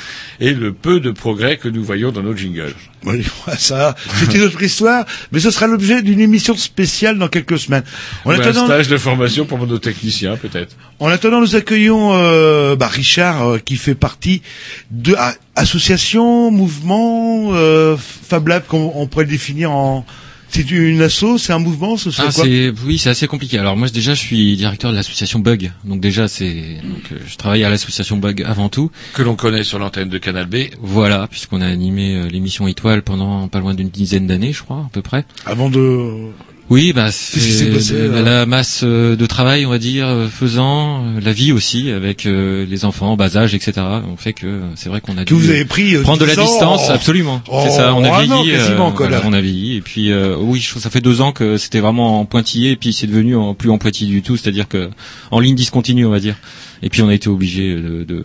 et 0.40 0.52
le 0.52 0.72
peu 0.74 1.00
de 1.00 1.10
progrès 1.12 1.56
que 1.56 1.68
nous 1.68 1.82
voyons 1.82 2.12
dans 2.12 2.22
nos 2.22 2.36
jingles. 2.36 2.74
Oui, 3.04 3.24
ça, 3.58 3.94
c'est 4.18 4.34
une 4.34 4.42
autre 4.42 4.62
histoire, 4.62 5.04
mais 5.32 5.40
ce 5.40 5.50
sera 5.50 5.66
l'objet 5.66 6.02
d'une 6.02 6.20
émission 6.20 6.56
spéciale 6.56 7.18
dans 7.18 7.28
quelques 7.28 7.58
semaines. 7.58 7.82
En 8.24 8.30
Ou 8.30 8.32
un 8.32 8.40
attendant, 8.40 8.66
stage 8.66 8.88
de 8.88 8.96
formation 8.96 9.44
pour 9.44 9.64
nos 9.66 9.78
techniciens, 9.78 10.36
peut-être. 10.36 10.76
en 11.00 11.08
attendant, 11.08 11.40
nous 11.40 11.56
accueillons 11.56 12.12
euh, 12.14 12.76
bah, 12.76 12.88
Richard, 12.88 13.46
euh, 13.46 13.58
qui 13.58 13.76
fait 13.76 13.94
partie 13.94 14.42
de 14.90 15.14
ah, 15.18 15.34
association, 15.56 16.50
mouvement, 16.50 17.50
euh, 17.52 17.96
Fab 17.96 18.46
Lab, 18.48 18.64
qu'on 18.66 18.92
on 18.94 19.06
pourrait 19.06 19.24
le 19.24 19.30
définir 19.30 19.72
en. 19.72 20.04
C'est 20.52 20.70
une 20.70 21.00
asso, 21.00 21.38
c'est 21.38 21.54
un 21.54 21.58
mouvement, 21.58 21.96
ce 21.96 22.10
serait 22.10 22.28
Ah, 22.28 22.32
quoi 22.32 22.44
c'est 22.44 22.72
oui, 22.84 22.98
c'est 22.98 23.08
assez 23.08 23.26
compliqué. 23.26 23.58
Alors 23.58 23.74
moi 23.74 23.88
déjà 23.88 24.12
je 24.12 24.20
suis 24.20 24.54
directeur 24.54 24.90
de 24.90 24.96
l'association 24.96 25.38
Bug. 25.38 25.72
Donc 25.84 26.00
déjà 26.00 26.28
c'est 26.28 26.78
donc 26.82 27.10
euh, 27.10 27.16
je 27.26 27.36
travaille 27.36 27.64
à 27.64 27.70
l'association 27.70 28.18
Bug 28.18 28.42
avant 28.46 28.68
tout. 28.68 28.90
Que 29.14 29.22
l'on 29.22 29.34
connaît 29.34 29.64
sur 29.64 29.78
l'antenne 29.78 30.10
de 30.10 30.18
Canal 30.18 30.44
B. 30.44 30.56
Voilà, 30.78 31.26
puisqu'on 31.26 31.62
a 31.62 31.66
animé 31.66 32.16
euh, 32.16 32.28
l'émission 32.28 32.68
Étoile 32.68 33.02
pendant 33.02 33.48
pas 33.48 33.60
loin 33.60 33.72
d'une 33.72 33.88
dizaine 33.88 34.26
d'années, 34.26 34.52
je 34.52 34.62
crois, 34.62 34.76
à 34.86 34.90
peu 34.92 35.00
près. 35.00 35.24
Avant 35.46 35.70
de. 35.70 36.28
Oui, 36.72 36.94
bah 36.94 37.12
c'est 37.12 38.08
la, 38.08 38.46
masse 38.46 38.80
euh, 38.82 39.14
de 39.14 39.26
travail, 39.26 39.66
on 39.66 39.70
va 39.70 39.78
dire, 39.78 40.08
euh, 40.08 40.26
faisant 40.28 41.04
euh, 41.04 41.20
la 41.20 41.34
vie 41.34 41.52
aussi 41.52 41.90
avec 41.90 42.24
euh, 42.24 42.64
les 42.66 42.86
enfants 42.86 43.12
en 43.12 43.16
bas 43.16 43.36
âge, 43.36 43.54
etc. 43.54 43.72
On 44.10 44.16
fait 44.16 44.32
que 44.32 44.58
c'est 44.74 44.88
vrai 44.88 45.02
qu'on 45.02 45.18
a 45.18 45.24
Que 45.26 45.34
dû 45.34 45.34
vous 45.34 45.50
avez 45.50 45.66
pris, 45.66 45.94
prendre 45.98 46.20
de 46.20 46.24
la 46.24 46.32
10 46.34 46.40
ans 46.40 46.44
distance, 46.46 46.88
en- 46.88 46.94
absolument. 46.94 47.42
en- 47.50 47.64
c'est 47.64 47.76
ça, 47.76 47.94
on 47.94 48.02
a 48.04 48.08
vieilli, 48.22 48.52
voilà, 49.00 49.18
là. 49.18 49.22
on 49.26 49.32
a 49.34 49.40
vieilli. 49.42 49.76
Et 49.76 49.80
puis 49.82 50.10
euh, 50.10 50.34
oui, 50.40 50.60
je 50.60 50.70
trouve 50.70 50.80
que 50.80 50.84
ça 50.84 50.90
fait 50.90 51.02
deux 51.02 51.20
ans 51.20 51.32
que 51.32 51.58
c'était 51.58 51.80
vraiment 51.80 52.20
en 52.20 52.24
pointillé, 52.24 52.70
et 52.70 52.76
puis 52.76 52.94
c'est 52.94 53.06
devenu 53.06 53.36
en, 53.36 53.52
plus 53.52 53.68
en 53.68 53.76
pointillé 53.76 54.10
du 54.10 54.22
tout, 54.22 54.38
c'est-à-dire 54.38 54.66
que 54.66 54.88
en 55.30 55.40
ligne 55.40 55.54
discontinue, 55.54 56.06
on 56.06 56.10
va 56.10 56.20
dire. 56.20 56.36
Et 56.82 56.88
puis 56.88 57.02
on 57.02 57.08
a 57.08 57.14
été 57.14 57.28
obligé 57.28 57.76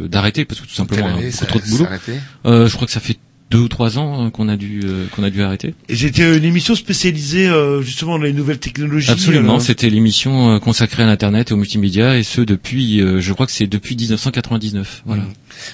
d'arrêter 0.10 0.46
parce 0.46 0.62
que 0.62 0.68
tout 0.68 0.74
simplement 0.74 1.06
on 1.08 1.10
a 1.10 1.12
année 1.16 1.24
beaucoup 1.26 1.38
ça- 1.38 1.46
trop 1.48 1.60
de 1.60 1.66
boulot. 1.70 1.86
je 2.46 2.74
crois 2.74 2.88
que 2.88 2.94
ça 2.94 3.02
fait 3.02 3.18
deux 3.50 3.60
ou 3.60 3.68
trois 3.68 3.98
ans 3.98 4.26
euh, 4.26 4.30
qu'on 4.30 4.50
a 4.50 4.58
dû 4.58 4.82
euh, 4.84 5.06
qu'on 5.12 5.24
a 5.24 5.30
dû 5.30 5.42
arrêter. 5.42 5.74
Et 5.90 5.96
c'était 5.96 6.38
une 6.38 6.44
émission 6.44 6.76
spécialisée 6.76 7.48
euh, 7.48 7.82
justement 7.82 8.18
dans 8.18 8.24
les 8.26 8.34
nouvelles 8.34 8.60
technologies. 8.60 9.10
Absolument, 9.12 9.56
euh, 9.56 9.60
c'était 9.60 9.90
l'émission 9.90 10.52
euh, 10.56 10.60
consacrée 10.60 11.04
à 11.04 11.06
l'internet 11.06 11.52
et 11.52 11.54
aux 11.54 11.58
multimédia 11.58 12.18
et 12.18 12.24
ce 12.24 12.42
depuis 12.42 13.02
euh, 13.02 13.22
je 13.22 13.34
crois 13.34 13.46
que 13.46 13.52
c'est 13.52 13.68
depuis 13.68 13.96
1999. 13.96 15.04
Voilà. 15.06 15.24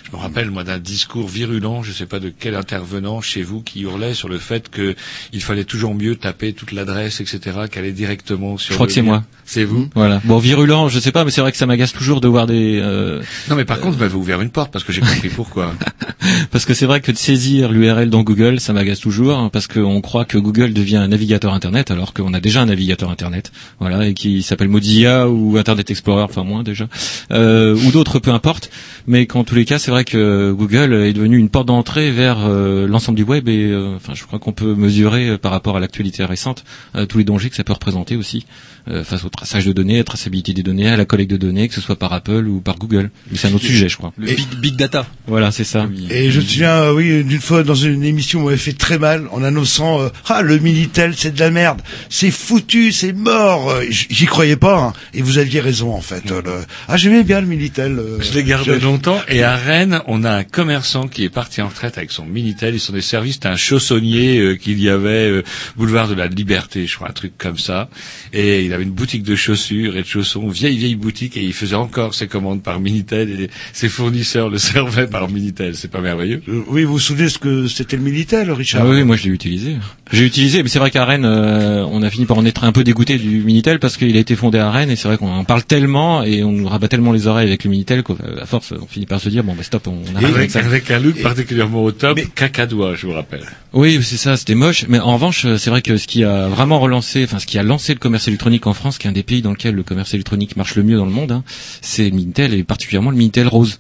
Je 0.06 0.16
me 0.16 0.22
rappelle, 0.22 0.52
moi, 0.52 0.64
d'un 0.64 0.80
discours 0.80 1.28
virulent, 1.28 1.84
je 1.84 1.90
ne 1.90 1.94
sais 1.94 2.06
pas 2.06 2.20
de 2.20 2.32
quel 2.38 2.56
intervenant 2.56 3.22
chez 3.22 3.44
vous, 3.44 3.62
qui 3.62 3.82
hurlait 3.82 4.14
sur 4.14 4.30
le 4.30 4.38
fait 4.40 4.70
que 4.70 4.96
il 5.32 5.42
fallait 5.42 5.64
toujours 5.64 5.94
mieux 5.96 6.16
taper 6.16 6.54
toute 6.54 6.72
l'adresse, 6.72 7.22
etc., 7.22 7.40
qu'aller 7.72 7.92
directement 7.92 8.58
sur 8.58 8.72
Je 8.72 8.76
crois 8.76 8.86
le 8.86 8.90
que 8.90 8.94
c'est 8.94 9.02
moi. 9.02 9.24
C'est 9.46 9.66
vous? 9.66 9.90
Voilà. 9.96 10.22
Bon, 10.24 10.38
virulent, 10.38 10.88
je 10.90 11.00
sais 11.00 11.12
pas, 11.12 11.26
mais 11.26 11.32
c'est 11.32 11.42
vrai 11.42 11.52
que 11.52 11.58
ça 11.58 11.66
m'agace 11.66 11.92
toujours 11.94 12.22
de 12.22 12.28
voir 12.28 12.48
des. 12.48 12.80
euh, 12.82 13.22
Non, 13.50 13.56
mais 13.56 13.66
par 13.66 13.80
contre, 13.80 13.96
vous 13.98 14.00
m'avez 14.04 14.16
ouvert 14.16 14.42
une 14.42 14.50
porte 14.50 14.72
parce 14.72 14.86
que 14.86 14.94
j'ai 14.94 15.02
compris 15.02 15.30
pourquoi. 15.30 15.74
parce 16.52 16.66
que 16.66 16.74
c'est 16.74 16.86
vrai 16.86 17.02
que 17.02 17.12
de 17.12 17.18
saisir 17.18 17.72
l'URL 17.72 18.10
dans 18.10 18.24
Google, 18.24 18.60
ça 18.60 18.72
m'agace 18.74 19.00
toujours, 19.00 19.38
hein, 19.38 19.50
parce 19.52 19.68
qu'on 19.68 20.00
croit 20.02 20.26
que 20.26 20.38
Google 20.38 20.74
devient 20.74 20.96
un 20.98 21.10
navigateur 21.10 21.54
Internet, 21.54 21.92
alors 21.92 22.14
qu'on 22.14 22.34
a 22.34 22.40
déjà 22.40 22.62
un 22.62 22.68
navigateur 22.68 23.10
Internet, 23.10 23.52
voilà, 23.80 24.08
et 24.08 24.14
qui 24.14 24.42
s'appelle 24.44 24.70
Mozilla 24.70 25.30
ou 25.30 25.58
Internet 25.58 25.92
Explorer, 25.92 26.24
enfin 26.24 26.44
moins 26.44 26.64
déjà, 26.64 26.88
euh, 27.32 27.76
ou 27.76 27.92
d'autres, 27.92 28.20
peu 28.20 28.32
importe. 28.32 28.70
Mais 29.08 29.26
qu'en 29.26 29.44
tous 29.44 29.56
les 29.56 29.63
cas, 29.66 29.80
c'est 29.80 29.92
vrai 29.92 30.04
que 30.04 30.52
Google 30.52 30.94
est 30.94 31.14
devenu 31.14 31.38
une 31.38 31.50
porte 31.50 31.68
d'entrée 31.68 32.12
vers 32.12 32.38
euh, 32.46 32.88
l'ensemble 32.88 33.16
du 33.18 33.24
web, 33.24 33.48
et 33.50 33.66
euh, 33.72 33.96
enfin, 33.96 34.14
je 34.16 34.24
crois 34.24 34.40
qu'on 34.40 34.52
peut 34.54 34.74
mesurer 34.76 35.30
euh, 35.30 35.38
par 35.38 35.52
rapport 35.52 35.78
à 35.78 35.80
l'actualité 35.80 36.24
récente 36.26 36.64
euh, 36.96 37.06
tous 37.06 37.18
les 37.18 37.24
dangers 37.24 37.50
que 37.50 37.56
ça 37.56 37.64
peut 37.64 37.74
représenter 37.74 38.16
aussi 38.16 38.46
euh, 38.90 39.04
face 39.04 39.24
au 39.24 39.30
traçage 39.30 39.66
de 39.66 39.72
données, 39.72 39.96
à 39.96 39.98
la 40.00 40.04
traçabilité 40.04 40.54
des 40.54 40.64
données, 40.64 40.90
à 40.90 40.98
la 40.98 41.06
collecte 41.06 41.32
de 41.32 41.38
données, 41.38 41.68
que 41.70 41.74
ce 41.76 41.82
soit 41.82 41.96
par 41.98 42.12
Apple 42.14 42.48
ou 42.48 42.60
par 42.62 42.78
Google. 42.78 43.12
Mais 43.32 43.38
c'est 43.38 43.48
un 43.48 43.54
autre 43.54 43.66
sujet, 43.66 43.88
je 43.90 43.98
crois. 43.98 44.12
Le 44.18 44.28
big, 44.28 44.48
big 44.60 44.76
data. 44.76 45.06
Voilà, 45.28 45.52
c'est 45.52 45.64
ça. 45.64 45.88
Et 46.10 46.32
je 46.32 46.40
me 46.42 46.46
souviens, 46.46 46.74
euh, 46.76 46.94
oui, 46.94 47.24
d'une 47.24 47.40
fois 47.40 47.64
dans 47.64 47.76
une 47.76 48.04
émission, 48.04 48.42
on 48.42 48.46
m'avait 48.46 48.58
fait 48.58 48.74
très 48.74 48.98
mal 48.98 49.28
en 49.32 49.44
annonçant 49.44 50.02
euh, 50.02 50.10
ah 50.28 50.42
le 50.42 50.58
minitel 50.58 51.14
c'est 51.16 51.34
de 51.34 51.40
la 51.40 51.50
merde, 51.52 51.82
c'est 52.10 52.32
foutu, 52.32 52.92
c'est 52.92 53.14
mort. 53.14 53.74
J'y 53.90 54.26
croyais 54.26 54.56
pas. 54.58 54.80
hein. 54.80 54.94
Et 55.14 55.22
vous 55.22 55.38
aviez 55.38 55.60
raison 55.62 55.94
en 55.94 56.02
fait. 56.02 56.32
euh, 56.32 56.42
le- 56.44 56.52
Ah 56.88 56.98
j'aimais 56.98 57.24
bien 57.24 57.40
le 57.42 57.48
minitel. 57.48 57.98
euh, 58.00 58.18
Je 58.22 58.34
l'ai 58.34 58.44
gardé 58.44 58.80
je- 58.80 58.84
longtemps. 58.86 59.20
Et 59.30 59.44
à 59.44 59.53
Rennes, 59.56 60.02
on 60.08 60.24
a 60.24 60.32
un 60.32 60.44
commerçant 60.44 61.08
qui 61.08 61.24
est 61.24 61.30
parti 61.30 61.62
en 61.62 61.68
retraite 61.68 61.98
avec 61.98 62.12
son 62.12 62.26
Minitel. 62.26 62.74
Ils 62.76 62.80
sont 62.80 62.94
des 62.94 63.02
services. 63.02 63.36
C'était 63.36 63.48
un 63.48 63.56
chaussonnier 63.56 64.40
euh, 64.40 64.56
qu'il 64.56 64.80
y 64.82 64.90
avait 64.90 65.30
euh, 65.30 65.44
boulevard 65.76 66.08
de 66.08 66.14
la 66.14 66.28
Liberté, 66.28 66.86
je 66.88 66.96
crois, 66.96 67.10
un 67.10 67.14
truc 67.14 67.34
comme 67.38 67.58
ça. 67.58 67.90
Et 68.34 68.64
il 68.66 68.74
avait 68.74 68.84
une 68.84 68.92
boutique 68.92 69.24
de 69.24 69.36
chaussures 69.36 69.98
et 69.98 70.02
de 70.02 70.08
chaussons, 70.08 70.48
vieille 70.48 70.78
vieille 70.78 70.96
boutique. 70.96 71.38
Et 71.38 71.44
il 71.44 71.54
faisait 71.54 71.76
encore 71.76 72.14
ses 72.14 72.28
commandes 72.28 72.64
par 72.64 72.80
Minitel 72.80 73.30
et 73.42 73.50
ses 73.74 73.90
fournisseurs 73.90 74.50
le 74.50 74.58
servaient 74.60 75.08
par 75.08 75.30
Minitel. 75.30 75.76
C'est 75.76 75.92
pas 75.92 76.02
merveilleux 76.02 76.42
Euh, 76.48 76.64
Oui, 76.68 76.84
vous 76.84 76.94
vous 76.94 77.00
souvenez 77.00 77.30
ce 77.30 77.40
que 77.40 77.68
c'était 77.68 77.98
le 77.98 78.04
minitel, 78.04 78.52
Richard 78.52 78.84
Ah 78.86 78.90
oui, 78.90 79.04
moi 79.04 79.16
je 79.16 79.24
l'ai 79.26 79.30
utilisé. 79.32 79.76
J'ai 80.12 80.26
utilisé, 80.26 80.64
mais 80.64 80.70
c'est 80.70 80.80
vrai 80.80 80.92
qu'à 80.92 81.06
Rennes, 81.06 81.26
euh, 81.26 81.84
on 81.90 82.04
a 82.04 82.10
fini 82.10 82.26
par 82.26 82.38
en 82.38 82.46
être 82.46 82.64
un 82.64 82.72
peu 82.72 82.84
dégoûté 82.84 83.18
du 83.18 83.42
Minitel 83.44 83.80
parce 83.80 83.98
qu'il 83.98 84.16
a 84.16 84.20
été 84.20 84.36
fondé 84.36 84.60
à 84.60 84.70
Rennes 84.70 84.90
et 84.92 84.96
c'est 84.96 85.08
vrai 85.08 85.18
qu'on 85.18 85.32
en 85.32 85.44
parle 85.44 85.64
tellement 85.64 86.24
et 86.24 86.44
on 86.44 86.52
nous 86.52 86.68
rabat 86.68 86.88
tellement 86.88 87.12
les 87.12 87.28
oreilles 87.28 87.48
avec 87.48 87.64
le 87.64 87.70
Minitel 87.72 88.04
qu'à 88.04 88.46
force 88.46 88.74
on 88.80 88.86
finit 88.88 89.06
par 89.06 89.20
se 89.20 89.30
dire 89.30 89.43
bon 89.44 89.54
bah 89.54 89.64
stop, 89.64 89.88
on 89.88 90.16
arrête 90.16 90.26
avec 90.26 90.36
avec, 90.36 90.52
ça. 90.52 90.60
avec 90.60 90.92
un 90.92 91.00
look 91.00 91.22
particulièrement 91.22 91.84
au 91.84 91.92
top, 91.92 92.20
cacadois, 92.36 92.96
je 92.96 93.08
vous 93.08 93.14
rappelle. 93.14 93.44
Oui, 93.74 94.00
c'est 94.02 94.18
ça, 94.18 94.38
c'était 94.38 94.56
moche. 94.56 94.86
Mais 94.88 95.00
en 95.00 95.14
revanche, 95.14 95.46
euh, 95.46 95.58
c'est 95.58 95.70
vrai 95.70 95.82
que 95.82 95.98
ce 95.98 96.08
qui 96.08 96.24
a 96.24 96.48
vraiment 96.48 96.80
relancé, 96.80 97.24
enfin 97.24 97.40
ce 97.40 97.46
qui 97.46 97.58
a 97.58 97.64
lancé 97.64 97.94
le 97.94 98.00
commerce 98.00 98.28
électronique 98.28 98.68
en 98.68 98.74
France, 98.74 98.98
qui 98.98 99.08
est 99.08 99.10
un 99.10 99.14
des 99.14 99.24
pays 99.24 99.42
dans 99.42 99.52
lequel 99.52 99.76
le 99.76 99.84
commerce 99.84 100.14
électronique 100.14 100.56
marche 100.58 100.76
le 100.76 100.84
mieux 100.84 100.98
dans 100.98 101.06
le 101.06 101.12
monde, 101.12 101.32
hein, 101.32 101.44
c'est 101.82 102.10
le 102.10 102.16
Minitel 102.16 102.54
et 102.54 102.64
particulièrement 102.64 103.12
le 103.12 103.18
Minitel 103.18 103.48
rose. 103.48 103.80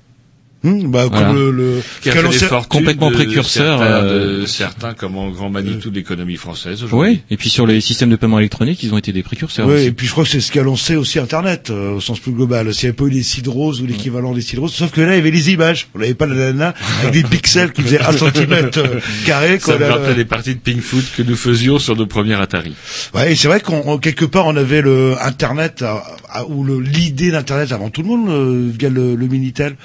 Hmm, 0.63 0.89
bah, 0.89 1.07
Voilà. 1.11 1.27
comme 1.27 1.35
le, 1.37 1.51
le 1.51 1.81
Qui 2.01 2.09
a 2.09 2.13
qu'a 2.13 2.21
fait 2.31 2.39
des 2.49 2.67
complètement 2.69 3.09
de 3.09 3.15
précurseur, 3.15 3.79
Certains, 3.79 3.95
euh, 4.05 4.41
de 4.41 4.45
certains 4.45 4.93
comme 4.93 5.17
en 5.17 5.29
grand 5.29 5.49
Manitou 5.49 5.89
de 5.89 5.95
l'économie 5.95 6.37
française 6.37 6.83
aujourd'hui. 6.83 7.11
Oui, 7.15 7.21
et 7.29 7.35
puis 7.37 7.49
sur 7.49 7.67
les 7.67 7.81
systèmes 7.81 8.09
de 8.09 8.15
paiement 8.15 8.39
électronique, 8.39 8.81
ils 8.81 8.93
ont 8.93 8.97
été 8.97 9.11
des 9.11 9.23
précurseurs. 9.23 9.67
Oui, 9.67 9.73
aussi. 9.75 9.85
et 9.87 9.91
puis 9.91 10.07
je 10.07 10.11
crois 10.13 10.23
que 10.23 10.29
c'est 10.29 10.39
ce 10.39 10.51
qui 10.51 10.59
a 10.59 10.63
lancé 10.63 10.95
aussi 10.95 11.19
Internet 11.19 11.69
euh, 11.69 11.91
au 11.95 12.01
sens 12.01 12.19
plus 12.19 12.31
global. 12.31 12.73
S'il 12.73 12.85
n'y 12.87 12.89
avait 12.91 12.95
pas 12.95 13.03
eu 13.05 13.09
les 13.09 13.23
sites 13.23 13.47
roses 13.47 13.81
ou 13.81 13.85
l'équivalent 13.85 14.33
des 14.33 14.41
sites 14.41 14.59
roses, 14.59 14.73
sauf 14.73 14.91
que 14.91 15.01
là 15.01 15.13
il 15.13 15.17
y 15.17 15.19
avait 15.19 15.31
les 15.31 15.51
images. 15.51 15.87
On 15.95 15.99
n'avait 15.99 16.13
pas 16.13 16.27
la 16.27 16.35
nana 16.35 16.73
avec 17.01 17.13
des 17.13 17.23
pixels 17.23 17.73
qui 17.73 17.81
faisaient 17.81 17.99
un 18.01 18.13
centimètre 18.13 18.79
euh, 18.79 18.99
carré. 19.25 19.59
Ça 19.59 19.65
quoi, 19.65 19.75
me 19.75 19.79
là, 19.81 19.95
rappelle 19.95 20.15
les 20.15 20.23
parties 20.25 20.55
de 20.55 20.59
ping 20.61 20.79
foot 20.79 21.03
que 21.17 21.23
nous 21.23 21.35
faisions 21.35 21.77
sur 21.77 21.97
nos 21.97 22.07
premiers 22.07 22.35
Atari. 22.35 22.73
Ouais, 23.13 23.33
et 23.33 23.35
c'est 23.35 23.49
vrai 23.49 23.59
qu'on 23.59 23.97
quelque 23.97 24.23
part 24.25 24.47
on 24.47 24.55
avait 24.55 24.81
le 24.81 25.15
Internet 25.21 25.81
à- 25.81 26.03
à- 26.29 26.45
ou 26.45 26.63
le 26.63 26.79
l'idée 26.79 27.31
d'Internet 27.31 27.71
avant 27.73 27.89
tout 27.89 28.01
le 28.01 28.07
monde 28.07 28.29
euh, 28.29 28.69
via 28.79 28.89
le, 28.89 29.15
le 29.15 29.27
minitel. 29.27 29.75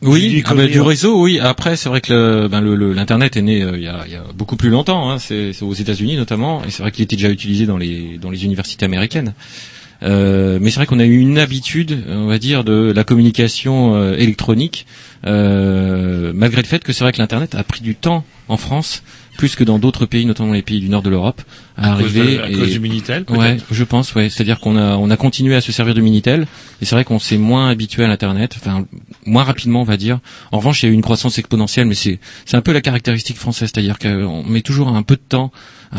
Oui, 0.00 0.42
ah 0.46 0.54
bah, 0.54 0.66
du 0.66 0.80
réseau, 0.80 1.20
oui. 1.20 1.40
Après, 1.40 1.76
c'est 1.76 1.88
vrai 1.88 2.00
que 2.00 2.12
le, 2.12 2.48
ben, 2.48 2.60
le- 2.60 2.76
le- 2.76 2.92
l'internet 2.92 3.36
est 3.36 3.42
né 3.42 3.62
euh, 3.62 3.76
il, 3.76 3.82
y 3.82 3.88
a, 3.88 4.04
il 4.06 4.12
y 4.12 4.16
a 4.16 4.22
beaucoup 4.32 4.56
plus 4.56 4.70
longtemps. 4.70 5.10
Hein. 5.10 5.18
C'est, 5.18 5.60
aux 5.62 5.74
États-Unis 5.74 6.16
notamment, 6.16 6.62
et 6.64 6.70
c'est 6.70 6.82
vrai 6.82 6.92
qu'il 6.92 7.02
était 7.02 7.16
déjà 7.16 7.30
utilisé 7.30 7.66
dans 7.66 7.76
les 7.78 8.16
dans 8.18 8.30
les 8.30 8.44
universités 8.44 8.84
américaines. 8.84 9.34
Euh, 10.04 10.58
mais 10.60 10.70
c'est 10.70 10.76
vrai 10.76 10.86
qu'on 10.86 11.00
a 11.00 11.04
eu 11.04 11.18
une 11.18 11.38
habitude, 11.38 12.04
on 12.08 12.26
va 12.26 12.38
dire, 12.38 12.62
de 12.62 12.92
la 12.94 13.02
communication 13.02 13.96
euh, 13.96 14.14
électronique, 14.16 14.86
euh, 15.26 16.30
malgré 16.32 16.62
le 16.62 16.68
fait 16.68 16.84
que 16.84 16.92
c'est 16.92 17.02
vrai 17.02 17.12
que 17.12 17.18
l'internet 17.18 17.56
a 17.56 17.64
pris 17.64 17.80
du 17.80 17.96
temps 17.96 18.24
en 18.46 18.56
France 18.56 19.02
plus 19.38 19.54
que 19.56 19.64
dans 19.64 19.78
d'autres 19.78 20.04
pays, 20.04 20.26
notamment 20.26 20.52
les 20.52 20.60
pays 20.62 20.80
du 20.80 20.88
nord 20.90 21.00
de 21.00 21.08
l'Europe, 21.08 21.40
à 21.78 21.92
À 21.94 21.96
cause 21.96 22.04
arriver. 22.18 22.36
de- 22.36 22.42
à 22.42 22.50
et- 22.50 22.52
cause 22.52 22.70
du 22.72 22.80
Minitel, 22.80 23.24
peut-être 23.24 23.38
Ouais, 23.40 23.56
je 23.70 23.84
pense, 23.84 24.14
ouais. 24.14 24.28
C'est-à-dire 24.28 24.58
qu'on 24.60 24.76
a, 24.76 24.96
on 24.96 25.08
a 25.10 25.16
continué 25.16 25.54
à 25.54 25.60
se 25.62 25.72
servir 25.72 25.94
de 25.94 26.00
Minitel, 26.02 26.46
et 26.82 26.84
c'est 26.84 26.94
vrai 26.94 27.04
qu'on 27.04 27.18
s'est 27.18 27.38
moins 27.38 27.70
habitué 27.70 28.04
à 28.04 28.08
l'Internet, 28.08 28.56
enfin, 28.60 28.84
moins 29.24 29.44
rapidement, 29.44 29.80
on 29.80 29.84
va 29.84 29.96
dire. 29.96 30.18
En 30.52 30.58
revanche, 30.58 30.82
il 30.82 30.86
y 30.86 30.88
a 30.88 30.92
eu 30.92 30.94
une 30.94 31.02
croissance 31.02 31.38
exponentielle, 31.38 31.86
mais 31.86 31.94
c'est, 31.94 32.18
c'est 32.44 32.56
un 32.56 32.60
peu 32.60 32.72
la 32.72 32.80
caractéristique 32.82 33.36
française, 33.38 33.70
c'est-à-dire 33.72 33.98
qu'on 33.98 34.42
met 34.42 34.60
toujours 34.60 34.88
un 34.88 35.02
peu 35.02 35.14
de 35.14 35.22
temps 35.26 35.50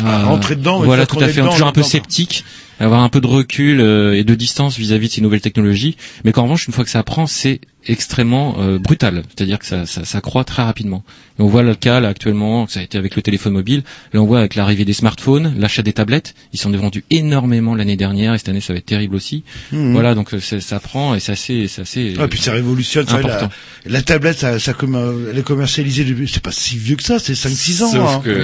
à, 0.03 0.17
À 0.21 0.25
rentrer 0.25 0.55
dedans, 0.55 0.83
et 0.83 0.85
Voilà, 0.85 1.07
tout 1.07 1.15
à 1.17 1.27
fait. 1.27 1.39
On 1.39 1.45
est 1.45 1.47
dedans, 1.47 1.51
toujours 1.53 1.67
un 1.67 1.71
peu 1.71 1.81
sceptique, 1.81 2.43
avoir 2.79 3.01
un 3.01 3.09
peu 3.09 3.21
de 3.21 3.27
recul 3.27 3.79
euh, 3.81 4.15
et 4.15 4.23
de 4.23 4.35
distance 4.35 4.77
vis-à-vis 4.77 5.07
de 5.07 5.13
ces 5.13 5.21
nouvelles 5.21 5.41
technologies, 5.41 5.95
mais 6.25 6.31
qu'en 6.33 6.43
revanche, 6.43 6.67
une 6.67 6.73
fois 6.73 6.83
que 6.83 6.91
ça 6.91 7.01
prend, 7.03 7.25
c'est 7.25 7.61
extrêmement 7.87 8.57
euh, 8.59 8.77
brutal, 8.77 9.23
c'est-à-dire 9.35 9.57
que 9.59 9.65
ça, 9.65 9.85
ça, 9.85 10.03
ça 10.05 10.21
croît 10.21 10.43
très 10.43 10.63
rapidement. 10.63 11.03
Et 11.39 11.41
on 11.41 11.47
voit 11.47 11.63
le 11.63 11.75
cas 11.75 11.99
là 12.01 12.09
actuellement, 12.09 12.67
ça 12.67 12.81
a 12.81 12.83
été 12.83 12.97
avec 12.97 13.15
le 13.15 13.21
téléphone 13.21 13.53
mobile, 13.53 13.83
là 14.13 14.21
on 14.21 14.25
voit 14.25 14.39
avec 14.39 14.55
l'arrivée 14.55 14.83
des 14.85 14.93
smartphones, 14.93 15.55
l'achat 15.57 15.81
des 15.81 15.93
tablettes, 15.93 16.35
ils 16.53 16.59
sont 16.59 16.69
vendus 16.71 17.03
énormément 17.09 17.75
l'année 17.75 17.95
dernière 17.95 18.33
et 18.33 18.37
cette 18.37 18.49
année 18.49 18.61
ça 18.61 18.73
va 18.73 18.79
être 18.79 18.85
terrible 18.85 19.15
aussi. 19.15 19.43
Mhm. 19.71 19.93
Voilà, 19.93 20.13
donc 20.15 20.33
euh, 20.33 20.39
ça 20.39 20.79
prend 20.79 21.15
et 21.15 21.19
c'est 21.19 21.31
assez, 21.31 21.67
c'est. 21.67 22.13
Ah, 22.19 22.27
puis 22.27 22.39
ça 22.39 22.51
révolutionne. 22.51 23.05
la, 23.07 23.15
important. 23.15 23.49
la 23.85 24.01
tablette, 24.01 24.37
ça, 24.39 24.59
ça 24.59 24.73
commer- 24.73 25.29
elle 25.31 25.37
est 25.39 25.43
commercialisée 25.43 26.03
depuis, 26.03 26.27
c'est 26.27 26.43
pas 26.43 26.51
si 26.51 26.77
vieux 26.77 26.95
que 26.97 27.03
ça, 27.03 27.17
c'est 27.19 27.33
5-6 27.33 27.83
ans. 27.83 27.91
Sauf 27.91 28.09
hein. 28.09 28.21
que 28.23 28.43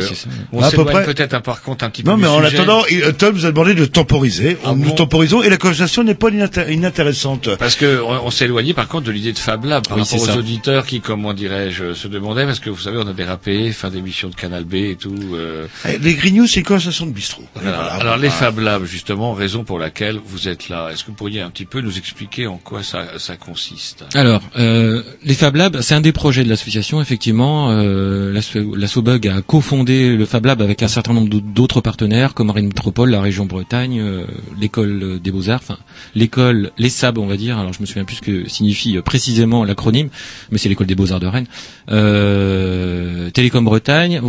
on 0.53 0.59
à 0.61 0.65
peu 0.71 0.77
s'éloigne 0.77 0.93
près. 0.95 1.05
peut-être 1.05 1.33
hein, 1.33 1.41
par 1.41 1.61
contre 1.61 1.83
un 1.85 1.89
petit 1.89 2.03
peu 2.03 2.09
Non, 2.09 2.15
du 2.15 2.21
mais 2.23 2.27
en 2.29 2.41
sujet. 2.43 2.57
attendant, 2.57 2.83
euh, 2.91 3.11
Tom 3.11 3.35
nous 3.35 3.45
a 3.45 3.51
demandé 3.51 3.73
de 3.75 3.85
temporiser. 3.85 4.57
Ah 4.63 4.73
nous 4.75 4.85
bon? 4.89 4.95
temporisons 4.95 5.43
et 5.43 5.49
la 5.49 5.57
conversation 5.57 6.03
n'est 6.03 6.15
pas 6.15 6.29
ininté- 6.29 6.71
inintéressante. 6.71 7.49
Parce 7.57 7.75
que 7.75 8.01
on, 8.01 8.27
on 8.27 8.31
s'est 8.31 8.45
éloigné 8.45 8.73
par 8.73 8.87
contre 8.87 9.05
de 9.05 9.11
l'idée 9.11 9.24
de 9.33 9.37
Fab 9.39 9.65
Lab 9.65 9.87
par 9.87 9.97
Oui, 9.97 10.03
rapport 10.03 10.21
aux 10.21 10.25
ça. 10.25 10.37
auditeurs 10.37 10.85
qui, 10.85 11.01
comment 11.01 11.33
dirais-je, 11.33 11.93
se 11.93 12.07
demandaient 12.07 12.45
parce 12.45 12.59
que 12.59 12.69
vous 12.69 12.79
savez 12.81 12.97
on 12.97 13.07
a 13.07 13.13
dérapé, 13.13 13.71
fin 13.71 13.89
d'émission 13.89 14.29
de 14.29 14.35
Canal 14.35 14.63
B 14.65 14.75
et 14.75 14.95
tout. 14.95 15.15
euh, 15.33 15.67
Eh, 15.87 15.97
Les 15.99 16.13
Grignoux, 16.15 16.47
c'est 16.47 16.59
une 16.61 16.65
conversation 16.65 17.05
de 17.05 17.11
bistrot. 17.11 17.43
voilà. 17.55 17.71
Voilà. 17.71 17.93
Alors 17.93 18.17
les. 18.17 18.29
Fab 18.29 18.59
Labs 18.59 18.85
justement, 18.85 19.33
raison 19.33 19.63
pour 19.63 19.79
laquelle 19.79 20.19
vous 20.25 20.47
êtes 20.49 20.67
là. 20.69 20.89
Est-ce 20.91 21.03
que 21.03 21.07
vous 21.11 21.15
pourriez 21.15 21.41
un 21.41 21.49
petit 21.49 21.65
peu 21.65 21.79
nous 21.81 21.97
expliquer 21.97 22.47
en 22.47 22.57
quoi 22.57 22.83
ça, 22.83 23.17
ça 23.17 23.37
consiste? 23.37 24.03
Alors, 24.13 24.41
euh, 24.57 25.01
les 25.23 25.33
Fab 25.35 25.55
Labs, 25.55 25.79
c'est 25.81 25.95
un 25.95 26.01
des 26.01 26.11
projets 26.11 26.43
de 26.43 26.49
l'association. 26.49 27.01
Effectivement, 27.01 27.71
euh, 27.71 28.33
l'asso- 28.33 28.75
l'Assobug 28.75 29.27
a 29.27 29.41
cofondé 29.41 30.15
le 30.15 30.25
Fab 30.25 30.45
Lab 30.45 30.61
avec 30.61 30.83
un 30.83 30.87
certain 30.87 31.13
nombre 31.13 31.29
d'autres- 31.29 31.81
partenaires, 31.81 32.33
comme 32.33 32.49
Rennes 32.49 32.67
Métropole, 32.67 33.09
la 33.11 33.21
région 33.21 33.45
Bretagne, 33.45 33.99
euh, 33.99 34.25
l'école 34.59 35.19
des 35.21 35.31
Beaux 35.31 35.49
Arts, 35.49 35.59
enfin 35.61 35.77
l'école, 36.15 36.71
les 36.77 36.89
SAB, 36.89 37.17
on 37.17 37.27
va 37.27 37.37
dire. 37.37 37.57
Alors, 37.57 37.73
je 37.73 37.81
me 37.81 37.85
souviens 37.85 38.05
plus 38.05 38.15
ce 38.17 38.21
que 38.21 38.49
signifie 38.49 38.97
euh, 38.97 39.01
précisément 39.15 39.63
l'acronyme, 39.63 40.09
mais 40.51 40.57
c'est 40.57 40.67
l'école 40.67 40.87
des 40.87 40.95
Beaux 40.95 41.13
Arts 41.13 41.21
de 41.21 41.27
Rennes. 41.27 41.45
Euh, 41.89 43.29
Télécom 43.29 43.63
Bretagne, 43.63 44.19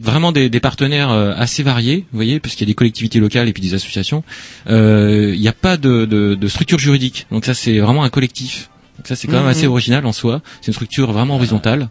vraiment 0.00 0.30
des, 0.30 0.48
des 0.48 0.60
partenaires 0.60 1.10
euh, 1.10 1.32
assez 1.36 1.64
variés, 1.64 2.04
vous 2.12 2.18
voyez, 2.18 2.38
parce 2.38 2.54
qu'il 2.54 2.64
y 2.64 2.68
a 2.68 2.70
des 2.70 2.74
collectivités 2.76 3.18
locales 3.18 3.48
et 3.48 3.52
puis 3.52 3.62
des 3.62 3.74
associations. 3.74 4.22
Euh, 4.70 5.32
Il 5.34 5.40
n'y 5.40 5.48
a 5.48 5.52
pas 5.52 5.76
de, 5.76 6.04
de, 6.04 6.36
de 6.36 6.48
structure 6.48 6.78
juridique, 6.78 7.26
donc 7.32 7.44
ça 7.46 7.54
c'est 7.54 7.80
vraiment 7.80 8.04
un 8.04 8.10
collectif. 8.10 8.70
Donc 8.96 9.08
ça 9.08 9.16
c'est 9.16 9.26
quand 9.26 9.34
même 9.34 9.44
Mhm. 9.44 9.50
assez 9.50 9.66
original 9.66 10.06
en 10.06 10.12
soi. 10.12 10.40
C'est 10.60 10.68
une 10.68 10.74
structure 10.74 11.10
vraiment 11.10 11.34
horizontale. 11.34 11.88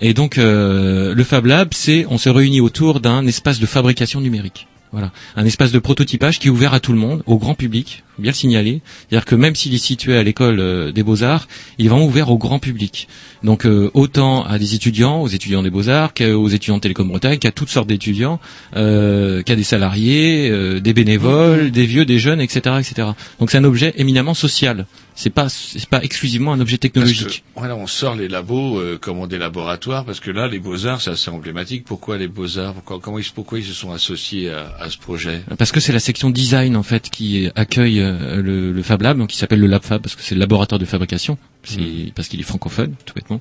Et 0.00 0.14
donc 0.14 0.38
euh, 0.38 1.12
le 1.14 1.24
Fab 1.24 1.46
Lab, 1.46 1.68
c'est 1.72 2.06
on 2.08 2.18
se 2.18 2.28
réunit 2.28 2.60
autour 2.60 3.00
d'un 3.00 3.26
espace 3.26 3.58
de 3.58 3.66
fabrication 3.66 4.20
numérique. 4.20 4.68
Voilà, 4.92 5.12
un 5.36 5.44
espace 5.44 5.70
de 5.70 5.78
prototypage 5.78 6.40
qui 6.40 6.48
est 6.48 6.50
ouvert 6.50 6.74
à 6.74 6.80
tout 6.80 6.92
le 6.92 6.98
monde, 6.98 7.22
au 7.26 7.38
grand 7.38 7.54
public, 7.54 8.02
bien 8.20 8.32
le 8.32 8.36
signaler. 8.36 8.80
C'est-à-dire 9.08 9.24
que 9.24 9.34
même 9.34 9.54
s'il 9.54 9.74
est 9.74 9.78
situé 9.78 10.16
à 10.16 10.22
l'école 10.22 10.60
euh, 10.60 10.92
des 10.92 11.02
Beaux-Arts, 11.02 11.48
il 11.78 11.86
est 11.86 11.88
vraiment 11.88 12.06
ouvert 12.06 12.30
au 12.30 12.38
grand 12.38 12.58
public. 12.58 13.08
Donc 13.42 13.64
euh, 13.64 13.90
autant 13.94 14.44
à 14.44 14.58
des 14.58 14.74
étudiants, 14.74 15.22
aux 15.22 15.28
étudiants 15.28 15.62
des 15.62 15.70
Beaux-Arts, 15.70 16.14
qu'aux 16.14 16.48
étudiants 16.48 16.76
de 16.76 16.80
Télécom 16.80 17.08
Bretagne, 17.08 17.38
qu'à 17.38 17.52
toutes 17.52 17.70
sortes 17.70 17.88
d'étudiants, 17.88 18.38
euh, 18.76 19.42
qu'à 19.42 19.56
des 19.56 19.62
salariés, 19.62 20.50
euh, 20.50 20.80
des 20.80 20.92
bénévoles, 20.92 21.70
des 21.70 21.86
vieux, 21.86 22.04
des 22.04 22.18
jeunes, 22.18 22.40
etc., 22.40 22.76
etc. 22.78 23.08
Donc 23.38 23.50
c'est 23.50 23.58
un 23.58 23.64
objet 23.64 23.94
éminemment 23.96 24.34
social. 24.34 24.86
C'est 25.14 25.30
pas 25.30 25.48
c'est 25.48 25.88
pas 25.88 26.02
exclusivement 26.02 26.52
un 26.52 26.60
objet 26.60 26.78
technologique. 26.78 27.24
Parce 27.26 27.36
que, 27.36 27.42
voilà, 27.56 27.76
on 27.76 27.86
sort 27.86 28.14
les 28.14 28.28
labos 28.28 28.78
euh, 28.78 28.98
comme 28.98 29.26
des 29.26 29.38
laboratoires 29.38 30.04
parce 30.04 30.20
que 30.20 30.30
là, 30.30 30.46
les 30.48 30.58
beaux 30.58 30.86
arts, 30.86 31.00
c'est 31.00 31.10
assez 31.10 31.30
emblématique. 31.30 31.84
Pourquoi 31.84 32.16
les 32.16 32.28
beaux 32.28 32.58
arts 32.58 32.74
Pourquoi, 32.74 33.00
comment 33.00 33.18
ils, 33.18 33.24
pourquoi 33.34 33.58
ils 33.58 33.64
se 33.64 33.74
sont 33.74 33.92
associés 33.92 34.50
à, 34.50 34.74
à 34.80 34.88
ce 34.88 34.96
projet? 34.98 35.42
Parce 35.58 35.72
que 35.72 35.80
c'est 35.80 35.92
la 35.92 36.00
section 36.00 36.30
design 36.30 36.76
en 36.76 36.82
fait 36.82 37.10
qui 37.10 37.48
accueille 37.54 38.02
euh, 38.10 38.42
le, 38.42 38.72
le 38.72 38.82
Fab 38.82 39.02
Lab, 39.02 39.18
donc 39.18 39.28
qui 39.28 39.36
s'appelle 39.36 39.60
le 39.60 39.66
Lab 39.66 39.82
Fab 39.82 40.00
parce 40.02 40.16
que 40.16 40.22
c'est 40.22 40.34
le 40.34 40.40
laboratoire 40.40 40.78
de 40.78 40.84
fabrication, 40.84 41.38
c'est 41.64 42.12
parce 42.14 42.28
qu'il 42.28 42.40
est 42.40 42.44
francophone 42.44 42.94
tout 43.04 43.14
bêtement. 43.14 43.40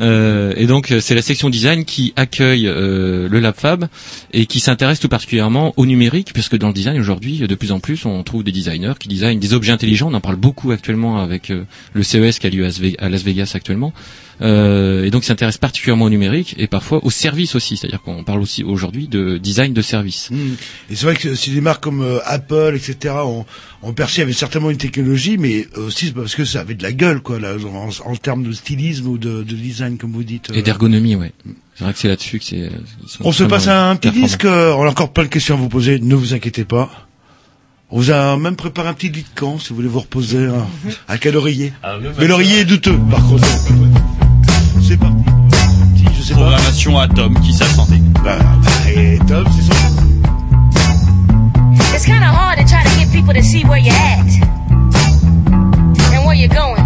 Euh, 0.00 0.52
et 0.56 0.66
donc 0.66 0.90
euh, 0.90 1.00
c'est 1.00 1.14
la 1.14 1.22
section 1.22 1.50
design 1.50 1.84
qui 1.84 2.12
accueille 2.16 2.66
euh, 2.66 3.28
le 3.28 3.38
Lab 3.38 3.54
Fab 3.56 3.86
et 4.32 4.46
qui 4.46 4.58
s'intéresse 4.60 4.98
tout 4.98 5.08
particulièrement 5.08 5.72
au 5.76 5.86
numérique, 5.86 6.32
puisque 6.32 6.56
dans 6.56 6.68
le 6.68 6.74
design 6.74 6.98
aujourd'hui, 6.98 7.38
de 7.38 7.54
plus 7.54 7.72
en 7.72 7.80
plus, 7.80 8.04
on 8.04 8.22
trouve 8.22 8.42
des 8.44 8.52
designers 8.52 8.94
qui 8.98 9.08
designent 9.08 9.38
des 9.38 9.54
objets 9.54 9.72
intelligents. 9.72 10.10
On 10.10 10.14
en 10.14 10.20
parle 10.20 10.36
beaucoup 10.36 10.72
actuellement 10.72 11.18
avec 11.18 11.50
euh, 11.50 11.64
le 11.92 12.02
CES 12.02 12.38
qui 12.38 12.46
a 12.46 12.50
lieu 12.50 12.66
à 12.98 13.08
Las 13.08 13.22
Vegas 13.22 13.52
actuellement. 13.54 13.92
Euh, 14.42 15.04
et 15.04 15.10
donc, 15.10 15.24
s'intéresse 15.24 15.58
particulièrement 15.58 16.06
au 16.06 16.10
numérique 16.10 16.54
et 16.58 16.66
parfois 16.66 17.04
au 17.04 17.10
service 17.10 17.54
aussi. 17.54 17.76
C'est-à-dire 17.76 18.02
qu'on 18.02 18.24
parle 18.24 18.40
aussi 18.40 18.64
aujourd'hui 18.64 19.06
de 19.08 19.38
design 19.38 19.72
de 19.72 19.82
service. 19.82 20.30
Mm. 20.30 20.36
Et 20.90 20.96
c'est 20.96 21.06
vrai 21.06 21.14
que 21.14 21.34
si 21.34 21.50
des 21.50 21.60
marques 21.60 21.82
comme 21.82 22.02
euh, 22.02 22.18
Apple, 22.24 22.72
etc., 22.74 23.14
ont, 23.24 23.46
ont 23.82 23.92
perçu 23.92 24.20
avec 24.22 24.34
certainement 24.34 24.70
une 24.70 24.76
technologie, 24.76 25.38
mais 25.38 25.66
aussi 25.76 26.06
c'est 26.06 26.12
parce 26.14 26.34
que 26.34 26.44
ça 26.44 26.60
avait 26.60 26.74
de 26.74 26.82
la 26.82 26.92
gueule, 26.92 27.20
quoi, 27.20 27.38
là, 27.38 27.54
en, 27.64 27.88
en 28.10 28.16
termes 28.16 28.42
de 28.42 28.52
stylisme 28.52 29.06
ou 29.06 29.18
de, 29.18 29.42
de 29.42 29.54
design, 29.54 29.98
comme 29.98 30.12
vous 30.12 30.24
dites. 30.24 30.50
euh. 30.50 30.54
Et 30.54 30.62
d'ergonomie, 30.62 31.14
ouais. 31.16 31.32
C'est 31.76 31.84
vrai 31.84 31.92
que 31.92 31.98
c'est 31.98 32.08
là-dessus 32.08 32.38
que 32.38 32.44
c'est. 32.44 32.60
euh, 32.62 32.70
On 33.20 33.32
se 33.32 33.44
passe 33.44 33.66
à 33.68 33.90
un 33.90 33.96
petit 33.96 34.10
disque. 34.12 34.44
euh, 34.44 34.72
On 34.74 34.84
a 34.84 34.88
encore 34.90 35.12
plein 35.12 35.24
de 35.24 35.28
questions 35.28 35.54
à 35.56 35.58
vous 35.58 35.68
poser. 35.68 35.98
Ne 35.98 36.14
vous 36.14 36.32
inquiétez 36.34 36.64
pas. 36.64 36.88
On 37.90 37.98
vous 37.98 38.10
a 38.10 38.36
même 38.36 38.56
préparé 38.56 38.88
un 38.88 38.94
petit 38.94 39.08
lit 39.10 39.22
de 39.22 39.38
camp 39.40 39.58
si 39.58 39.68
vous 39.70 39.76
voulez 39.76 39.88
vous 39.88 40.00
reposer. 40.00 40.46
hein. 40.46 40.66
À 41.08 41.18
quel 41.18 41.36
oreiller 41.36 41.72
Ah, 41.82 41.96
Mais 42.18 42.26
l'oreiller 42.26 42.60
est 42.60 42.64
douteux, 42.64 42.98
par 43.10 43.24
contre. 43.26 43.46
C'est 44.86 44.98
parti. 44.98 45.16
Petit, 45.94 46.14
je 46.14 46.22
sais 46.22 46.34
pas. 46.34 46.40
Programmation 46.40 46.98
à 46.98 47.08
Tom 47.08 47.34
qui 47.40 47.54
s'attendait. 47.54 48.02
Bah, 48.22 48.36
bah, 48.38 48.90
et 48.94 49.18
Tom, 49.26 49.44
c'est 49.56 49.62
son. 49.62 49.72
It's 51.94 52.04
kind 52.04 52.22
of 52.22 52.34
hard 52.34 52.58
to 52.58 52.64
try 52.64 52.82
to 52.82 52.90
get 52.98 53.10
people 53.10 53.32
to 53.32 53.42
see 53.42 53.64
where 53.64 53.78
you're 53.78 53.94
at 53.94 54.26
and 56.12 56.26
where 56.26 56.34
you're 56.34 56.48
going. 56.48 56.83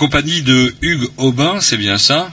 Compagnie 0.00 0.40
de 0.40 0.74
Hugues 0.80 1.08
Aubin, 1.18 1.60
c'est 1.60 1.76
bien 1.76 1.98
ça? 1.98 2.32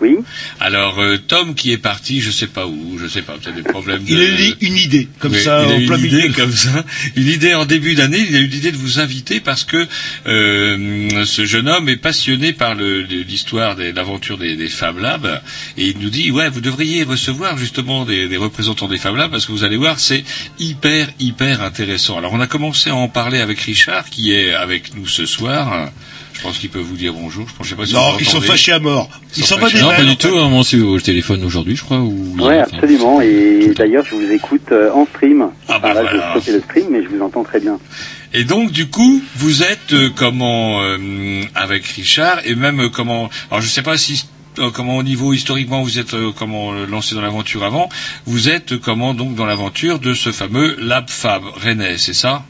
Oui. 0.00 0.16
Alors, 0.60 0.98
euh, 1.00 1.16
Tom 1.16 1.54
qui 1.54 1.72
est 1.72 1.78
parti, 1.78 2.20
je 2.20 2.30
sais 2.30 2.46
pas 2.48 2.66
où, 2.66 2.98
je 2.98 3.06
sais 3.06 3.22
pas, 3.22 3.32
peut-être 3.38 3.54
des 3.54 3.62
problèmes 3.62 4.04
de... 4.04 4.10
Il 4.10 4.20
a 4.20 4.48
eu 4.48 4.54
une 4.60 4.76
idée, 4.76 5.08
comme 5.18 5.32
Oui, 5.32 5.40
ça, 5.42 5.64
il 5.66 5.72
a 5.72 5.74
en 5.74 5.80
eu 5.80 5.86
plein 5.86 5.96
une 5.96 6.02
milieu. 6.02 6.18
idée 6.26 6.32
comme 6.34 6.52
ça, 6.52 6.84
une 7.16 7.26
idée 7.28 7.54
en 7.54 7.64
début 7.64 7.94
d'année. 7.94 8.22
Il 8.28 8.36
a 8.36 8.40
eu 8.40 8.46
l'idée 8.46 8.72
de 8.72 8.76
vous 8.76 9.00
inviter 9.00 9.40
parce 9.40 9.64
que 9.64 9.86
euh, 10.26 11.24
ce 11.24 11.46
jeune 11.46 11.66
homme 11.68 11.88
est 11.88 11.96
passionné 11.96 12.52
par 12.52 12.74
l'histoire 12.74 13.74
de 13.74 13.84
l'aventure 13.90 14.36
des, 14.36 14.54
des 14.56 14.68
Fab 14.68 14.98
Labs 14.98 15.40
et 15.78 15.86
il 15.88 15.98
nous 15.98 16.10
dit 16.10 16.30
ouais 16.30 16.50
vous 16.50 16.60
devriez 16.60 17.02
recevoir 17.04 17.56
justement 17.56 18.04
des, 18.04 18.28
des 18.28 18.36
représentants 18.36 18.88
des 18.88 18.98
Fab 18.98 19.16
Labs 19.16 19.30
parce 19.30 19.46
que 19.46 19.52
vous 19.52 19.64
allez 19.64 19.78
voir 19.78 19.98
c'est 19.98 20.24
hyper 20.58 21.08
hyper 21.18 21.62
intéressant. 21.62 22.18
Alors 22.18 22.34
on 22.34 22.40
a 22.40 22.46
commencé 22.46 22.90
à 22.90 22.96
en 22.96 23.08
parler 23.08 23.40
avec 23.40 23.60
Richard 23.60 24.10
qui 24.10 24.32
est 24.32 24.52
avec 24.52 24.94
nous 24.94 25.06
ce 25.08 25.24
soir. 25.24 25.90
Je 26.36 26.42
pense 26.42 26.58
qu'il 26.58 26.68
peut 26.70 26.80
vous 26.80 26.96
dire 26.96 27.12
bonjour. 27.14 27.48
Je 27.48 27.54
pense, 27.54 27.66
je 27.66 27.70
sais 27.70 27.76
pas 27.76 27.86
si 27.86 27.94
Non, 27.94 28.12
vous 28.12 28.18
ils 28.20 28.26
sont 28.26 28.40
fâchés 28.40 28.72
à 28.72 28.78
mort. 28.78 29.08
Ils 29.36 29.44
sont 29.44 29.56
pas 29.56 29.62
fâchés. 29.62 29.78
des 29.78 29.82
Non, 29.82 29.90
pas 29.96 30.04
du 30.04 30.16
tout. 30.16 30.36
hein, 30.38 30.48
Moi, 30.48 30.62
c'est 30.64 30.78
au 30.80 31.00
téléphone 31.00 31.42
aujourd'hui, 31.44 31.74
je 31.76 31.82
crois. 31.82 31.98
Ou... 32.00 32.36
Ouais, 32.38 32.58
absolument. 32.58 33.20
Et 33.22 33.72
d'ailleurs, 33.74 34.04
je 34.04 34.14
vous 34.14 34.30
écoute 34.30 34.70
euh, 34.70 34.92
en 34.92 35.06
stream. 35.06 35.48
Ah 35.68 35.78
bah 35.78 35.90
Enfin, 35.90 35.94
là, 35.94 36.02
voilà. 36.02 36.34
je 36.46 36.52
le 36.52 36.60
stream, 36.60 36.86
mais 36.90 37.02
je 37.02 37.08
vous 37.08 37.22
entends 37.22 37.42
très 37.42 37.58
bien. 37.60 37.78
Et 38.34 38.44
donc 38.44 38.70
du 38.70 38.88
coup, 38.88 39.22
vous 39.36 39.62
êtes 39.62 39.92
euh, 39.94 40.10
comment 40.14 40.82
euh, 40.82 41.42
avec 41.54 41.86
Richard 41.86 42.40
et 42.44 42.54
même 42.54 42.80
euh, 42.80 42.88
comment 42.90 43.30
alors 43.50 43.62
je 43.62 43.68
sais 43.68 43.82
pas 43.82 43.96
si 43.96 44.26
euh, 44.58 44.70
comment 44.70 44.96
au 44.96 45.02
niveau 45.02 45.32
historiquement 45.32 45.82
vous 45.82 45.98
êtes 45.98 46.12
euh, 46.12 46.32
comment 46.36 46.72
euh, 46.74 46.86
lancé 46.86 47.14
dans 47.14 47.22
l'aventure 47.22 47.64
avant, 47.64 47.88
vous 48.26 48.48
êtes 48.50 48.72
euh, 48.72 48.78
comment 48.82 49.14
donc 49.14 49.36
dans 49.36 49.46
l'aventure 49.46 50.00
de 50.00 50.12
ce 50.12 50.32
fameux 50.32 50.76
Lab 50.80 51.08
Fab 51.08 51.44
Rennais, 51.56 51.96
c'est 51.98 52.12
ça? 52.14 52.44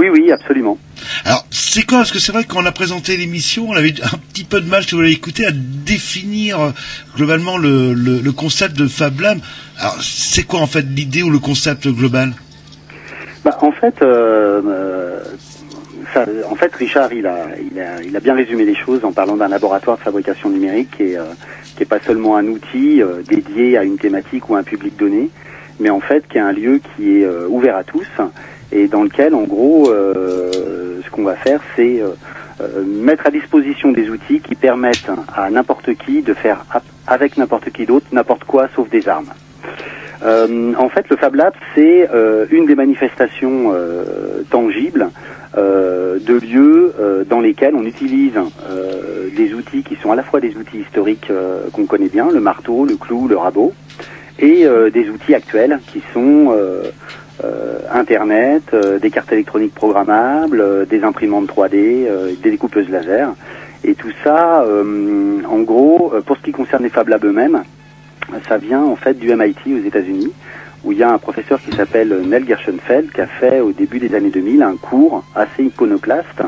Oui, 0.00 0.08
oui, 0.08 0.32
absolument. 0.32 0.78
Alors, 1.26 1.44
c'est 1.50 1.82
quoi 1.82 1.98
Parce 1.98 2.10
que 2.10 2.18
c'est 2.18 2.32
vrai 2.32 2.44
que 2.44 2.48
quand 2.48 2.62
on 2.62 2.64
a 2.64 2.72
présenté 2.72 3.18
l'émission, 3.18 3.68
on 3.68 3.74
avait 3.74 3.92
un 4.02 4.16
petit 4.32 4.44
peu 4.44 4.62
de 4.62 4.66
mal, 4.66 4.82
si 4.82 4.94
vous 4.94 5.02
l'avez 5.02 5.12
écouté, 5.12 5.44
à 5.44 5.50
définir 5.52 6.58
euh, 6.58 6.70
globalement 7.16 7.58
le, 7.58 7.92
le, 7.92 8.20
le 8.20 8.32
concept 8.32 8.78
de 8.78 8.88
Fab 8.88 9.20
Lab. 9.20 9.40
Alors, 9.78 9.98
c'est 10.00 10.44
quoi 10.44 10.60
en 10.60 10.66
fait 10.66 10.86
l'idée 10.88 11.22
ou 11.22 11.28
le 11.28 11.38
concept 11.38 11.86
global? 11.86 12.32
Bah, 13.44 13.58
en 13.60 13.72
fait, 13.72 14.00
euh, 14.00 14.62
euh, 14.64 15.22
ça, 16.14 16.24
en 16.50 16.54
fait, 16.54 16.74
Richard, 16.74 17.12
il 17.12 17.26
a, 17.26 17.48
il 17.70 17.78
a, 17.78 18.02
il 18.02 18.16
a 18.16 18.20
bien 18.20 18.34
résumé 18.34 18.64
les 18.64 18.74
choses 18.76 19.04
en 19.04 19.12
parlant 19.12 19.36
d'un 19.36 19.48
laboratoire 19.48 19.98
de 19.98 20.02
fabrication 20.02 20.48
numérique 20.48 20.96
qui 20.96 21.02
est, 21.02 21.18
euh, 21.18 21.24
qui 21.76 21.82
est 21.82 21.86
pas 21.86 22.00
seulement 22.00 22.38
un 22.38 22.46
outil 22.46 23.02
dédié 23.28 23.76
à 23.76 23.84
une 23.84 23.98
thématique 23.98 24.48
ou 24.48 24.54
à 24.54 24.60
un 24.60 24.62
public 24.62 24.96
donné, 24.96 25.28
mais 25.78 25.90
en 25.90 26.00
fait, 26.00 26.26
qui 26.26 26.38
est 26.38 26.40
un 26.40 26.52
lieu 26.52 26.80
qui 26.96 27.18
est 27.18 27.28
ouvert 27.48 27.76
à 27.76 27.84
tous 27.84 28.06
et 28.72 28.86
dans 28.86 29.02
lequel, 29.02 29.34
en 29.34 29.42
gros, 29.42 29.90
euh, 29.90 31.00
ce 31.04 31.10
qu'on 31.10 31.24
va 31.24 31.36
faire, 31.36 31.60
c'est 31.76 32.00
euh, 32.00 32.10
euh, 32.60 32.84
mettre 32.84 33.26
à 33.26 33.30
disposition 33.30 33.92
des 33.92 34.10
outils 34.10 34.40
qui 34.40 34.54
permettent 34.54 35.10
à 35.34 35.50
n'importe 35.50 35.94
qui 35.94 36.22
de 36.22 36.34
faire 36.34 36.64
avec 37.06 37.36
n'importe 37.36 37.70
qui 37.70 37.86
d'autre 37.86 38.06
n'importe 38.12 38.44
quoi 38.44 38.68
sauf 38.74 38.88
des 38.90 39.08
armes. 39.08 39.32
Euh, 40.22 40.74
en 40.76 40.88
fait, 40.88 41.08
le 41.08 41.16
Fab 41.16 41.34
Lab, 41.34 41.54
c'est 41.74 42.08
euh, 42.12 42.44
une 42.50 42.66
des 42.66 42.74
manifestations 42.74 43.72
euh, 43.72 44.42
tangibles 44.50 45.10
de 45.56 46.34
lieux 46.34 46.94
dans 47.28 47.40
lesquels 47.40 47.74
on 47.74 47.84
utilise 47.84 48.34
des 49.36 49.52
outils 49.52 49.82
qui 49.82 49.96
sont 49.96 50.12
à 50.12 50.14
la 50.14 50.22
fois 50.22 50.38
des 50.38 50.56
outils 50.56 50.78
historiques 50.78 51.32
qu'on 51.72 51.86
connaît 51.86 52.08
bien, 52.08 52.30
le 52.30 52.38
marteau, 52.38 52.84
le 52.84 52.94
clou, 52.94 53.26
le 53.26 53.36
rabot, 53.36 53.72
et 54.38 54.64
des 54.92 55.10
outils 55.10 55.34
actuels 55.34 55.80
qui 55.92 56.04
sont 56.14 56.54
Internet, 57.92 58.62
euh, 58.72 58.98
des 58.98 59.10
cartes 59.10 59.32
électroniques 59.32 59.74
programmables, 59.74 60.60
euh, 60.60 60.84
des 60.84 61.02
imprimantes 61.02 61.48
3D, 61.48 62.06
euh, 62.06 62.32
des 62.42 62.50
découpeuses 62.50 62.88
laser. 62.88 63.34
Et 63.82 63.94
tout 63.94 64.12
ça, 64.22 64.62
euh, 64.62 65.40
en 65.48 65.60
gros, 65.60 66.12
euh, 66.14 66.20
pour 66.20 66.36
ce 66.36 66.42
qui 66.42 66.52
concerne 66.52 66.82
les 66.82 66.90
Fab 66.90 67.08
Labs 67.08 67.24
eux-mêmes, 67.24 67.62
ça 68.48 68.58
vient 68.58 68.82
en 68.82 68.96
fait 68.96 69.18
du 69.18 69.34
MIT 69.34 69.74
aux 69.74 69.86
États-Unis, 69.86 70.32
où 70.84 70.92
il 70.92 70.98
y 70.98 71.02
a 71.02 71.10
un 71.10 71.18
professeur 71.18 71.60
qui 71.60 71.72
s'appelle 71.72 72.14
Neil 72.26 72.46
Gershenfeld 72.46 73.10
qui 73.12 73.20
a 73.20 73.26
fait 73.26 73.60
au 73.60 73.72
début 73.72 73.98
des 73.98 74.14
années 74.14 74.30
2000 74.30 74.62
un 74.62 74.76
cours 74.76 75.24
assez 75.34 75.64
iconoclaste 75.64 76.42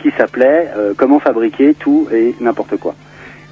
qui 0.00 0.10
s'appelait 0.18 0.70
euh, 0.76 0.92
Comment 0.96 1.18
fabriquer 1.18 1.74
tout 1.74 2.06
et 2.12 2.34
n'importe 2.40 2.76
quoi. 2.76 2.94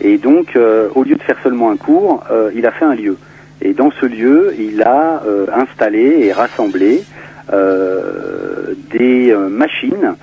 Et 0.01 0.19
donc, 0.19 0.57
euh, 0.57 0.89
au 0.95 1.03
lieu 1.03 1.15
de 1.15 1.23
faire 1.23 1.39
seulement 1.43 1.71
un 1.71 1.77
cours, 1.77 2.25
euh, 2.31 2.51
il 2.55 2.67
a 2.67 2.71
fait 2.71 2.85
un 2.85 2.95
lieu. 2.95 3.17
Et 3.65 3.75
dans 3.75 3.93
ce 3.93 4.07
lieu, 4.07 4.55
il 4.59 4.83
a 4.83 5.23
euh, 5.25 5.47
installé 5.55 6.25
et 6.25 6.33
rassemblé 6.33 7.05
euh, 7.53 8.75
des 8.91 9.31
euh, 9.31 9.49
machines 9.49 10.17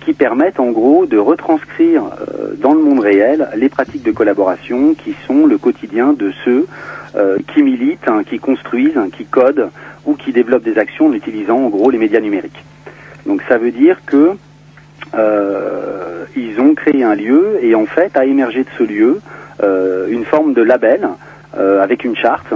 qui 0.00 0.12
permettent 0.12 0.58
en 0.58 0.72
gros 0.72 1.06
de 1.06 1.16
retranscrire 1.16 2.02
dans 2.60 2.74
le 2.74 2.80
monde 2.80 2.98
réel 2.98 3.48
les 3.54 3.68
pratiques 3.68 4.02
de 4.02 4.10
collaboration 4.10 4.94
qui 4.94 5.14
sont 5.24 5.46
le 5.46 5.56
quotidien 5.56 6.12
de 6.14 6.32
ceux 6.44 6.66
qui 7.46 7.62
militent, 7.62 8.08
hein, 8.08 8.24
qui 8.28 8.40
construisent, 8.40 8.96
hein, 8.96 9.06
qui 9.16 9.24
codent 9.24 9.70
ou 10.04 10.14
qui 10.14 10.32
développent 10.32 10.64
des 10.64 10.78
actions 10.78 11.06
en 11.06 11.12
utilisant 11.12 11.58
en 11.58 11.68
gros 11.68 11.90
les 11.92 11.98
médias 11.98 12.18
numériques. 12.18 12.64
Donc 13.24 13.40
ça 13.48 13.56
veut 13.56 13.70
dire 13.70 14.00
que 14.04 14.32
euh, 15.14 16.24
ils 16.34 16.60
ont 16.60 16.74
créé 16.74 17.04
un 17.04 17.14
lieu 17.14 17.60
et 17.62 17.76
en 17.76 17.86
fait 17.86 18.16
a 18.16 18.24
émergé 18.24 18.64
de 18.64 18.70
ce 18.76 18.82
lieu 18.82 19.20
une 20.10 20.24
forme 20.24 20.54
de 20.54 20.62
label 20.62 21.08
avec 21.56 22.02
une 22.02 22.16
charte, 22.16 22.52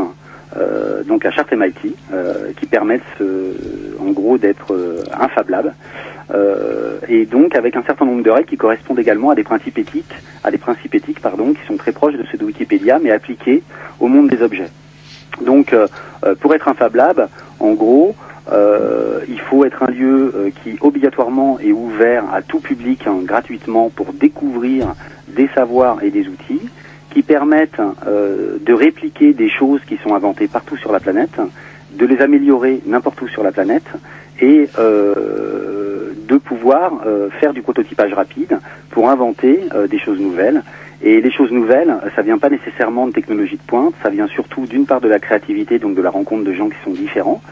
euh, 0.56 1.02
donc 1.04 1.24
la 1.24 1.30
charte 1.30 1.52
MIT, 1.52 1.94
euh, 2.12 2.52
qui 2.58 2.66
permet 2.66 2.98
de 2.98 3.02
se- 3.18 4.00
en 4.00 4.10
gros 4.10 4.38
d'être 4.38 4.72
euh, 4.74 5.02
un 5.18 5.28
Fab 5.28 5.48
Lab, 5.50 5.72
euh, 6.34 6.98
et 7.08 7.24
donc 7.26 7.54
avec 7.54 7.76
un 7.76 7.82
certain 7.82 8.04
nombre 8.04 8.22
de 8.22 8.30
règles 8.30 8.48
qui 8.48 8.56
correspondent 8.56 8.98
également 8.98 9.30
à 9.30 9.34
des 9.34 9.44
principes 9.44 9.78
éthiques, 9.78 10.14
à 10.44 10.50
des 10.50 10.58
principes 10.58 10.94
éthiques 10.94 11.20
pardon, 11.20 11.52
qui 11.52 11.64
sont 11.66 11.76
très 11.76 11.92
proches 11.92 12.14
de 12.14 12.24
ceux 12.30 12.38
de 12.38 12.44
Wikipédia, 12.44 12.98
mais 13.02 13.10
appliqués 13.10 13.62
au 14.00 14.08
monde 14.08 14.28
des 14.28 14.42
objets. 14.42 14.68
Donc, 15.40 15.72
euh, 15.72 15.88
euh, 16.24 16.34
pour 16.34 16.54
être 16.54 16.68
un 16.68 16.74
Fab 16.74 16.94
Lab, 16.94 17.28
en 17.58 17.72
gros, 17.72 18.14
euh, 18.52 19.20
il 19.28 19.40
faut 19.40 19.64
être 19.64 19.82
un 19.84 19.90
lieu 19.90 20.32
euh, 20.34 20.50
qui 20.62 20.76
obligatoirement 20.80 21.58
est 21.60 21.72
ouvert 21.72 22.24
à 22.32 22.42
tout 22.42 22.58
public 22.60 23.06
hein, 23.06 23.18
gratuitement 23.24 23.88
pour 23.88 24.12
découvrir 24.12 24.94
des 25.28 25.48
savoirs 25.54 26.02
et 26.02 26.10
des 26.10 26.26
outils 26.28 26.60
qui 27.12 27.22
permettent 27.22 27.82
euh, 28.06 28.56
de 28.60 28.72
répliquer 28.72 29.32
des 29.32 29.50
choses 29.50 29.80
qui 29.86 29.98
sont 29.98 30.14
inventées 30.14 30.48
partout 30.48 30.76
sur 30.76 30.92
la 30.92 31.00
planète, 31.00 31.38
de 31.92 32.06
les 32.06 32.20
améliorer 32.22 32.80
n'importe 32.86 33.20
où 33.20 33.28
sur 33.28 33.42
la 33.42 33.52
planète 33.52 33.86
et 34.40 34.68
euh, 34.78 36.12
de 36.26 36.36
pouvoir 36.38 37.02
euh, 37.04 37.28
faire 37.38 37.52
du 37.52 37.60
prototypage 37.60 38.14
rapide 38.14 38.58
pour 38.90 39.10
inventer 39.10 39.60
des 39.90 39.98
choses 39.98 40.18
nouvelles. 40.18 40.62
Et 41.04 41.20
les 41.20 41.32
choses 41.32 41.50
nouvelles, 41.50 41.96
ça 42.14 42.22
vient 42.22 42.38
pas 42.38 42.48
nécessairement 42.48 43.08
de 43.08 43.12
technologie 43.12 43.56
de 43.56 43.62
pointe, 43.66 43.92
ça 44.02 44.08
vient 44.08 44.28
surtout 44.28 44.66
d'une 44.66 44.86
part 44.86 45.00
de 45.00 45.08
la 45.08 45.18
créativité, 45.18 45.78
donc 45.80 45.96
de 45.96 46.02
la 46.02 46.10
rencontre 46.10 46.44
de 46.44 46.52
gens 46.52 46.68
qui 46.68 46.76
sont 46.84 46.92
différents, 46.92 47.42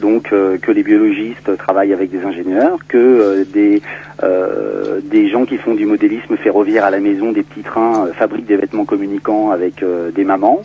donc 0.00 0.32
euh, 0.32 0.58
que 0.58 0.72
les 0.72 0.82
biologistes 0.82 1.56
travaillent 1.56 1.92
avec 1.92 2.10
des 2.10 2.24
ingénieurs, 2.24 2.78
que 2.88 2.98
euh, 2.98 3.44
des 3.44 3.82
euh, 4.22 5.00
des 5.02 5.28
gens 5.28 5.44
qui 5.44 5.56
font 5.58 5.74
du 5.74 5.86
modélisme 5.86 6.36
ferroviaire 6.36 6.84
à 6.84 6.90
la 6.90 7.00
maison, 7.00 7.32
des 7.32 7.42
petits 7.42 7.62
trains, 7.62 8.06
euh, 8.06 8.12
fabriquent 8.12 8.46
des 8.46 8.56
vêtements 8.56 8.84
communicants 8.84 9.50
avec 9.50 9.82
euh, 9.82 10.10
des 10.10 10.24
mamans. 10.24 10.62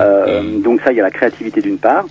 Euh, 0.00 0.58
donc 0.58 0.80
ça, 0.82 0.92
il 0.92 0.96
y 0.96 1.00
a 1.00 1.04
la 1.04 1.10
créativité 1.10 1.60
d'une 1.60 1.78
part. 1.78 2.04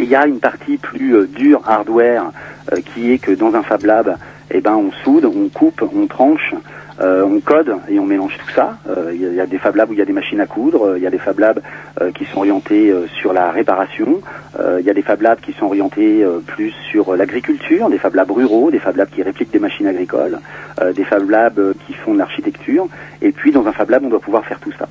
Il 0.00 0.06
y 0.06 0.16
a 0.16 0.26
une 0.26 0.40
partie 0.40 0.76
plus 0.76 1.14
euh, 1.14 1.26
dure, 1.26 1.62
hardware, 1.66 2.32
euh, 2.72 2.78
qui 2.80 3.12
est 3.12 3.18
que 3.18 3.32
dans 3.32 3.54
un 3.54 3.62
Fab 3.62 3.84
Lab, 3.84 4.16
eh 4.50 4.60
ben, 4.60 4.74
on 4.74 4.90
soude, 5.04 5.24
on 5.24 5.48
coupe, 5.48 5.82
on 5.82 6.06
tranche, 6.06 6.54
euh, 7.00 7.22
on 7.24 7.40
code 7.40 7.74
et 7.88 7.98
on 7.98 8.06
mélange 8.06 8.36
tout 8.38 8.50
ça. 8.54 8.76
Euh, 8.88 9.10
Il 9.14 9.20
y, 9.20 9.26
a- 9.26 9.28
il 9.30 9.34
y 9.34 9.40
a 9.40 9.46
des 9.46 9.58
Fab 9.58 9.74
Labs 9.76 9.90
où 9.90 9.92
il 9.92 9.98
y 9.98 10.02
a 10.02 10.04
des 10.04 10.12
machines 10.12 10.40
à 10.40 10.46
coudre, 10.46 10.82
euh, 10.90 10.98
il 10.98 11.02
y 11.02 11.06
a 11.06 11.10
des 11.10 11.18
Fab 11.18 11.38
Labs 11.38 11.60
euh, 12.00 12.10
qui 12.12 12.24
sont 12.26 12.38
orientés 12.38 12.90
euh, 12.90 13.06
sur 13.20 13.32
la 13.32 13.50
réparation, 13.50 14.20
euh, 14.60 14.78
il 14.80 14.86
y 14.86 14.90
a 14.90 14.94
des 14.94 15.02
Fab 15.02 15.20
Labs 15.22 15.40
qui 15.40 15.52
sont 15.54 15.66
orientés 15.66 16.22
euh, 16.22 16.38
plus 16.46 16.72
sur 16.90 17.12
euh, 17.12 17.16
l'agriculture, 17.16 17.90
des 17.90 17.98
Fab 17.98 18.14
Labs 18.14 18.30
ruraux, 18.30 18.70
des 18.70 18.78
Fab 18.78 18.96
Labs 18.96 19.08
qui 19.10 19.22
répliquent 19.22 19.52
des 19.52 19.58
machines 19.58 19.86
agricoles, 19.86 20.38
euh, 20.80 20.92
des 20.92 21.04
Fab 21.04 21.28
Labs 21.28 21.58
euh, 21.58 21.74
qui 21.86 21.94
font 21.94 22.14
de 22.14 22.18
l'architecture, 22.18 22.86
et 23.22 23.32
puis 23.32 23.50
dans 23.52 23.66
un 23.66 23.72
Fab 23.72 23.90
Lab, 23.90 24.04
on 24.04 24.08
doit 24.08 24.20
pouvoir 24.20 24.44
faire 24.46 24.60
tout 24.60 24.72
ça. 24.78 24.88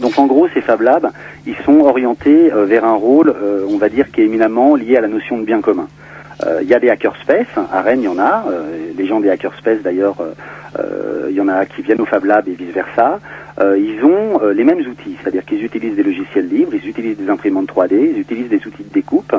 Donc 0.00 0.18
en 0.18 0.26
gros, 0.26 0.48
ces 0.54 0.60
Fab 0.60 0.80
Labs, 0.82 1.10
ils 1.46 1.56
sont 1.64 1.80
orientés 1.80 2.52
euh, 2.52 2.64
vers 2.66 2.84
un 2.84 2.94
rôle, 2.94 3.30
euh, 3.30 3.64
on 3.70 3.78
va 3.78 3.88
dire, 3.88 4.10
qui 4.12 4.20
est 4.20 4.24
éminemment 4.24 4.74
lié 4.74 4.96
à 4.96 5.00
la 5.00 5.08
notion 5.08 5.38
de 5.38 5.44
bien 5.44 5.60
commun. 5.60 5.88
Euh, 6.46 6.60
Il 6.62 6.68
y 6.68 6.74
a 6.74 6.78
des 6.78 6.88
hackerspace, 6.90 7.46
à 7.72 7.80
Rennes 7.82 8.02
il 8.02 8.04
y 8.04 8.08
en 8.08 8.18
a, 8.18 8.44
euh, 8.48 8.92
les 8.96 9.06
gens 9.06 9.18
des 9.20 9.28
hackerspace 9.30 9.80
d'ailleurs, 9.82 10.16
euh, 10.20 10.26
euh, 10.26 10.32
il 11.28 11.34
y 11.34 11.40
en 11.40 11.48
a 11.48 11.66
qui 11.66 11.82
viennent 11.82 12.00
au 12.00 12.06
Fab 12.06 12.24
Lab 12.24 12.48
et 12.48 12.52
vice 12.52 12.72
versa. 12.72 13.20
Euh, 13.60 13.76
ils 13.76 14.04
ont 14.04 14.40
euh, 14.42 14.52
les 14.52 14.62
mêmes 14.62 14.78
outils, 14.78 15.16
c'est-à-dire 15.20 15.44
qu'ils 15.44 15.64
utilisent 15.64 15.96
des 15.96 16.04
logiciels 16.04 16.48
libres, 16.48 16.74
ils 16.74 16.88
utilisent 16.88 17.16
des 17.16 17.28
imprimantes 17.28 17.68
3D, 17.68 18.12
ils 18.14 18.20
utilisent 18.20 18.48
des 18.48 18.64
outils 18.66 18.84
de 18.84 18.92
découpe, 18.92 19.34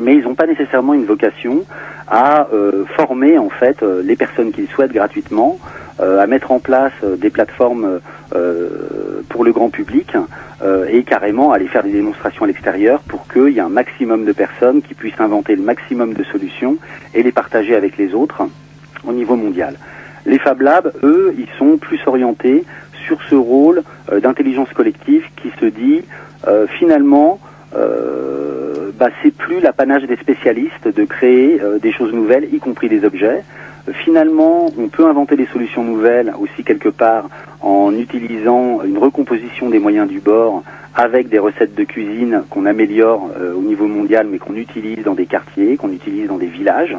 mais 0.00 0.14
ils 0.14 0.22
n'ont 0.22 0.34
pas 0.34 0.46
nécessairement 0.46 0.94
une 0.94 1.04
vocation 1.04 1.64
à 2.08 2.48
euh, 2.54 2.84
former 2.96 3.36
en 3.36 3.50
fait 3.50 3.82
euh, 3.82 4.02
les 4.02 4.16
personnes 4.16 4.50
qu'ils 4.50 4.68
souhaitent 4.68 4.92
gratuitement, 4.92 5.58
euh, 6.00 6.20
à 6.20 6.26
mettre 6.26 6.52
en 6.52 6.58
place 6.58 6.92
euh, 7.04 7.16
des 7.16 7.28
plateformes 7.28 8.00
euh, 8.34 9.22
pour 9.28 9.44
le 9.44 9.52
grand 9.52 9.68
public 9.68 10.16
euh, 10.62 10.86
et 10.88 11.02
carrément 11.02 11.52
aller 11.52 11.68
faire 11.68 11.82
des 11.82 11.92
démonstrations 11.92 12.44
à 12.44 12.46
l'extérieur 12.46 13.00
pour 13.00 13.28
qu'il 13.28 13.50
y 13.50 13.58
ait 13.58 13.60
un 13.60 13.68
maximum 13.68 14.24
de 14.24 14.32
personnes 14.32 14.80
qui 14.80 14.94
puissent 14.94 15.20
inventer 15.20 15.54
le 15.54 15.62
maximum 15.62 16.14
de 16.14 16.24
solutions 16.24 16.78
et 17.12 17.22
les 17.22 17.32
partager 17.32 17.76
avec 17.76 17.98
les 17.98 18.14
autres 18.14 18.42
au 19.06 19.12
niveau 19.12 19.36
mondial. 19.36 19.76
Les 20.26 20.38
Fab 20.38 20.60
Labs, 20.60 20.92
eux, 21.02 21.34
ils 21.38 21.48
sont 21.58 21.78
plus 21.78 22.00
orientés 22.06 22.64
sur 23.06 23.22
ce 23.28 23.34
rôle 23.34 23.82
euh, 24.12 24.20
d'intelligence 24.20 24.72
collective 24.72 25.24
qui 25.36 25.50
se 25.60 25.66
dit 25.66 26.02
euh, 26.46 26.66
finalement 26.78 27.40
euh, 27.74 28.90
bah, 28.98 29.08
c'est 29.22 29.34
plus 29.34 29.60
l'apanage 29.60 30.02
des 30.04 30.16
spécialistes 30.16 30.88
de 30.88 31.04
créer 31.04 31.60
des 31.80 31.92
choses 31.92 32.12
nouvelles, 32.12 32.52
y 32.52 32.58
compris 32.58 32.88
des 32.88 33.04
objets. 33.04 33.42
Finalement, 34.04 34.70
on 34.78 34.88
peut 34.88 35.06
inventer 35.06 35.36
des 35.36 35.46
solutions 35.46 35.82
nouvelles 35.82 36.32
aussi 36.38 36.64
quelque 36.64 36.88
part 36.88 37.28
en 37.60 37.94
utilisant 37.94 38.82
une 38.82 38.98
recomposition 38.98 39.70
des 39.70 39.78
moyens 39.78 40.08
du 40.08 40.20
bord 40.20 40.62
avec 40.94 41.28
des 41.28 41.38
recettes 41.38 41.74
de 41.74 41.84
cuisine 41.84 42.42
qu'on 42.50 42.66
améliore 42.66 43.30
euh, 43.38 43.54
au 43.54 43.62
niveau 43.62 43.86
mondial 43.86 44.26
mais 44.30 44.38
qu'on 44.38 44.56
utilise 44.56 45.04
dans 45.04 45.14
des 45.14 45.26
quartiers, 45.26 45.76
qu'on 45.76 45.92
utilise 45.92 46.28
dans 46.28 46.38
des 46.38 46.46
villages. 46.46 46.96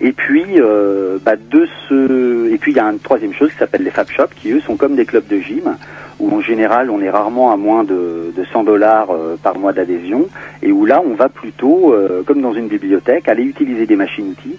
Et 0.00 0.12
puis, 0.12 0.44
euh, 0.56 1.18
bah, 1.22 1.36
de 1.36 1.66
ce... 1.88 2.52
et 2.52 2.58
puis 2.58 2.72
il 2.72 2.76
y 2.76 2.80
a 2.80 2.84
une 2.84 2.98
troisième 2.98 3.32
chose 3.32 3.50
qui 3.52 3.58
s'appelle 3.58 3.82
les 3.82 3.90
Fab 3.90 4.08
Shops 4.08 4.34
qui 4.34 4.50
eux 4.52 4.60
sont 4.60 4.76
comme 4.76 4.96
des 4.96 5.04
clubs 5.04 5.26
de 5.26 5.38
gym 5.38 5.76
où 6.18 6.34
en 6.34 6.40
général 6.40 6.90
on 6.90 7.00
est 7.00 7.10
rarement 7.10 7.52
à 7.52 7.56
moins 7.56 7.84
de, 7.84 8.32
de 8.36 8.44
100 8.52 8.64
dollars 8.64 9.10
euh, 9.10 9.36
par 9.42 9.58
mois 9.58 9.72
d'adhésion 9.72 10.28
et 10.62 10.72
où 10.72 10.84
là 10.86 11.02
on 11.04 11.14
va 11.14 11.28
plutôt, 11.28 11.92
euh, 11.92 12.22
comme 12.24 12.40
dans 12.40 12.52
une 12.52 12.68
bibliothèque, 12.68 13.28
aller 13.28 13.44
utiliser 13.44 13.86
des 13.86 13.96
machines-outils 13.96 14.58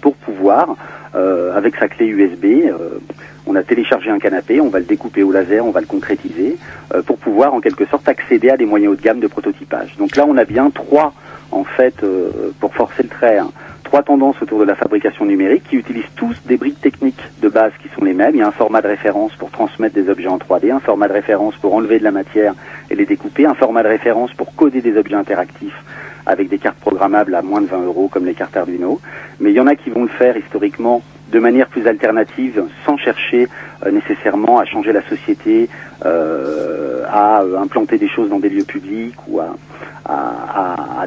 pour 0.00 0.14
pouvoir, 0.16 0.76
euh, 1.14 1.56
avec 1.56 1.76
sa 1.76 1.88
clé 1.88 2.06
USB, 2.06 2.44
euh, 2.44 2.98
on 3.46 3.54
a 3.54 3.62
téléchargé 3.62 4.10
un 4.10 4.18
canapé, 4.18 4.60
on 4.60 4.68
va 4.68 4.78
le 4.78 4.84
découper 4.84 5.22
au 5.22 5.32
laser, 5.32 5.64
on 5.64 5.70
va 5.70 5.80
le 5.80 5.86
concrétiser, 5.86 6.58
euh, 6.94 7.02
pour 7.02 7.18
pouvoir 7.18 7.54
en 7.54 7.60
quelque 7.60 7.86
sorte 7.86 8.08
accéder 8.08 8.50
à 8.50 8.56
des 8.56 8.66
moyens 8.66 8.92
haut 8.92 8.96
de 8.96 9.02
gamme 9.02 9.20
de 9.20 9.26
prototypage. 9.26 9.96
Donc 9.96 10.16
là, 10.16 10.24
on 10.28 10.36
a 10.36 10.44
bien 10.44 10.70
trois, 10.70 11.14
en 11.50 11.64
fait, 11.64 12.04
pour 12.60 12.74
forcer 12.74 13.02
le 13.02 13.08
trait, 13.08 13.38
hein, 13.38 13.50
trois 13.88 14.02
tendances 14.02 14.36
autour 14.42 14.58
de 14.58 14.64
la 14.64 14.74
fabrication 14.74 15.24
numérique 15.24 15.64
qui 15.70 15.76
utilisent 15.76 16.12
tous 16.14 16.36
des 16.44 16.58
briques 16.58 16.78
techniques 16.78 17.22
de 17.40 17.48
base 17.48 17.72
qui 17.82 17.88
sont 17.88 18.04
les 18.04 18.12
mêmes. 18.12 18.34
Il 18.34 18.40
y 18.40 18.42
a 18.42 18.46
un 18.46 18.50
format 18.50 18.82
de 18.82 18.86
référence 18.86 19.32
pour 19.36 19.50
transmettre 19.50 19.94
des 19.94 20.10
objets 20.10 20.28
en 20.28 20.36
3D, 20.36 20.70
un 20.70 20.78
format 20.78 21.08
de 21.08 21.14
référence 21.14 21.56
pour 21.56 21.72
enlever 21.72 21.98
de 21.98 22.04
la 22.04 22.10
matière 22.10 22.52
et 22.90 22.94
les 22.94 23.06
découper, 23.06 23.46
un 23.46 23.54
format 23.54 23.82
de 23.82 23.88
référence 23.88 24.30
pour 24.34 24.54
coder 24.54 24.82
des 24.82 24.98
objets 24.98 25.14
interactifs 25.14 25.82
avec 26.26 26.50
des 26.50 26.58
cartes 26.58 26.76
programmables 26.76 27.34
à 27.34 27.40
moins 27.40 27.62
de 27.62 27.66
20 27.66 27.84
euros 27.84 28.08
comme 28.08 28.26
les 28.26 28.34
cartes 28.34 28.58
Arduino. 28.58 29.00
Mais 29.40 29.52
il 29.52 29.54
y 29.54 29.60
en 29.60 29.66
a 29.66 29.74
qui 29.74 29.88
vont 29.88 30.02
le 30.02 30.08
faire 30.08 30.36
historiquement 30.36 31.00
de 31.30 31.38
manière 31.38 31.68
plus 31.68 31.86
alternative, 31.86 32.64
sans 32.84 32.96
chercher 32.96 33.48
euh, 33.84 33.90
nécessairement 33.90 34.58
à 34.58 34.64
changer 34.64 34.92
la 34.92 35.02
société, 35.08 35.68
euh, 36.04 37.04
à 37.08 37.42
euh, 37.42 37.58
implanter 37.58 37.98
des 37.98 38.08
choses 38.08 38.28
dans 38.30 38.38
des 38.38 38.48
lieux 38.48 38.64
publics 38.64 39.16
ou 39.28 39.40
à, 39.40 39.54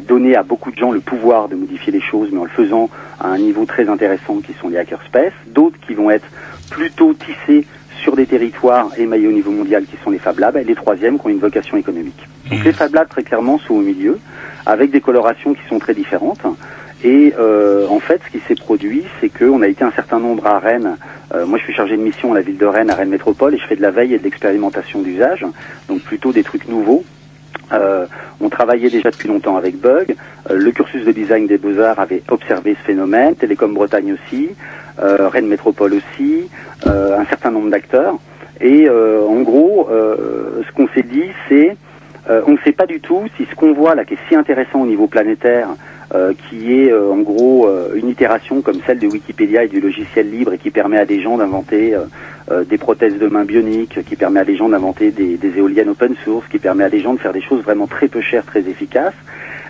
donner 0.07 0.35
à 0.35 0.43
beaucoup 0.43 0.71
de 0.71 0.77
gens 0.77 0.91
le 0.91 0.99
pouvoir 0.99 1.47
de 1.47 1.55
modifier 1.55 1.91
les 1.91 2.01
choses, 2.01 2.29
mais 2.31 2.39
en 2.39 2.43
le 2.43 2.49
faisant 2.49 2.89
à 3.19 3.27
un 3.27 3.37
niveau 3.37 3.65
très 3.65 3.87
intéressant 3.87 4.37
qui 4.37 4.53
sont 4.53 4.69
les 4.69 4.77
hackerspace. 4.77 5.33
D'autres 5.47 5.79
qui 5.79 5.93
vont 5.93 6.09
être 6.09 6.25
plutôt 6.69 7.13
tissés 7.13 7.67
sur 8.01 8.15
des 8.15 8.25
territoires 8.25 8.89
émaillés 8.97 9.27
au 9.27 9.31
niveau 9.31 9.51
mondial 9.51 9.85
qui 9.85 9.97
sont 10.03 10.09
les 10.09 10.17
Fab 10.17 10.39
Labs, 10.39 10.57
et 10.57 10.63
les 10.63 10.75
troisièmes 10.75 11.19
qui 11.19 11.27
ont 11.27 11.29
une 11.29 11.39
vocation 11.39 11.77
économique. 11.77 12.27
Donc 12.49 12.63
les 12.63 12.73
Fab 12.73 12.93
Labs 12.93 13.09
très 13.09 13.23
clairement 13.23 13.59
sont 13.59 13.75
au 13.75 13.81
milieu, 13.81 14.17
avec 14.65 14.91
des 14.91 15.01
colorations 15.01 15.53
qui 15.53 15.61
sont 15.67 15.79
très 15.79 15.93
différentes. 15.93 16.41
Et 17.03 17.33
euh, 17.37 17.87
en 17.87 17.99
fait, 17.99 18.21
ce 18.25 18.31
qui 18.31 18.43
s'est 18.47 18.55
produit, 18.55 19.05
c'est 19.19 19.29
qu'on 19.29 19.61
a 19.61 19.67
été 19.67 19.83
un 19.83 19.91
certain 19.91 20.19
nombre 20.19 20.45
à 20.45 20.59
Rennes. 20.59 20.97
Euh, 21.33 21.45
moi, 21.45 21.57
je 21.57 21.63
suis 21.63 21.73
chargé 21.73 21.97
de 21.97 22.01
mission 22.01 22.31
à 22.31 22.35
la 22.35 22.41
ville 22.41 22.57
de 22.57 22.65
Rennes, 22.65 22.91
à 22.91 22.95
Rennes 22.95 23.09
Métropole, 23.09 23.55
et 23.55 23.57
je 23.57 23.65
fais 23.65 23.75
de 23.75 23.81
la 23.81 23.91
veille 23.91 24.13
et 24.13 24.19
de 24.19 24.23
l'expérimentation 24.23 25.01
d'usage, 25.01 25.45
donc 25.87 26.01
plutôt 26.01 26.31
des 26.31 26.43
trucs 26.43 26.67
nouveaux. 26.67 27.03
Euh, 27.73 28.05
on 28.39 28.49
travaillait 28.49 28.89
déjà 28.89 29.11
depuis 29.11 29.27
longtemps 29.27 29.55
avec 29.55 29.77
Bug. 29.77 30.15
Euh, 30.49 30.57
le 30.57 30.71
cursus 30.71 31.05
de 31.05 31.11
design 31.11 31.47
des 31.47 31.57
Beaux-Arts 31.57 31.99
avait 31.99 32.21
observé 32.29 32.75
ce 32.79 32.85
phénomène, 32.85 33.35
Télécom 33.35 33.73
Bretagne 33.73 34.13
aussi, 34.13 34.49
euh, 34.99 35.29
Rennes 35.29 35.47
Métropole 35.47 35.93
aussi, 35.93 36.49
euh, 36.85 37.17
un 37.17 37.25
certain 37.25 37.51
nombre 37.51 37.69
d'acteurs. 37.69 38.19
Et 38.59 38.87
euh, 38.87 39.21
en 39.23 39.41
gros, 39.41 39.87
ce 39.89 40.71
qu'on 40.73 40.87
s'est 40.93 41.03
dit, 41.03 41.25
c'est 41.49 41.75
on 42.29 42.51
ne 42.51 42.57
sait 42.63 42.71
pas 42.71 42.85
du 42.85 42.99
tout 43.01 43.23
si 43.35 43.45
ce 43.49 43.55
qu'on 43.55 43.73
voit 43.73 43.95
là, 43.95 44.05
qui 44.05 44.13
est 44.13 44.19
si 44.29 44.35
intéressant 44.35 44.81
au 44.81 44.85
niveau 44.85 45.07
planétaire, 45.07 45.69
euh, 46.13 46.33
qui 46.49 46.73
est 46.79 46.91
euh, 46.91 47.11
en 47.11 47.19
gros 47.19 47.67
euh, 47.67 47.93
une 47.95 48.09
itération 48.09 48.61
comme 48.61 48.79
celle 48.85 48.99
de 48.99 49.07
Wikipédia 49.07 49.63
et 49.63 49.67
du 49.67 49.79
logiciel 49.79 50.29
libre 50.29 50.53
et 50.53 50.57
qui 50.57 50.69
permet 50.69 50.97
à 50.97 51.05
des 51.05 51.21
gens 51.21 51.37
d'inventer 51.37 51.95
euh, 51.95 52.01
euh, 52.51 52.63
des 52.63 52.77
prothèses 52.77 53.17
de 53.17 53.27
main 53.27 53.45
bioniques, 53.45 54.03
qui 54.03 54.15
permet 54.15 54.41
à 54.41 54.45
des 54.45 54.57
gens 54.57 54.67
d'inventer 54.67 55.11
des, 55.11 55.57
éoliennes 55.57 55.89
open 55.89 56.15
source, 56.23 56.45
qui 56.49 56.59
permet 56.59 56.83
à 56.83 56.89
des 56.89 56.99
gens 56.99 57.13
de 57.13 57.19
faire 57.19 57.33
des 57.33 57.41
choses 57.41 57.63
vraiment 57.63 57.87
très 57.87 58.07
peu 58.07 58.19
chères, 58.19 58.45
très 58.45 58.61
efficaces. 58.61 59.13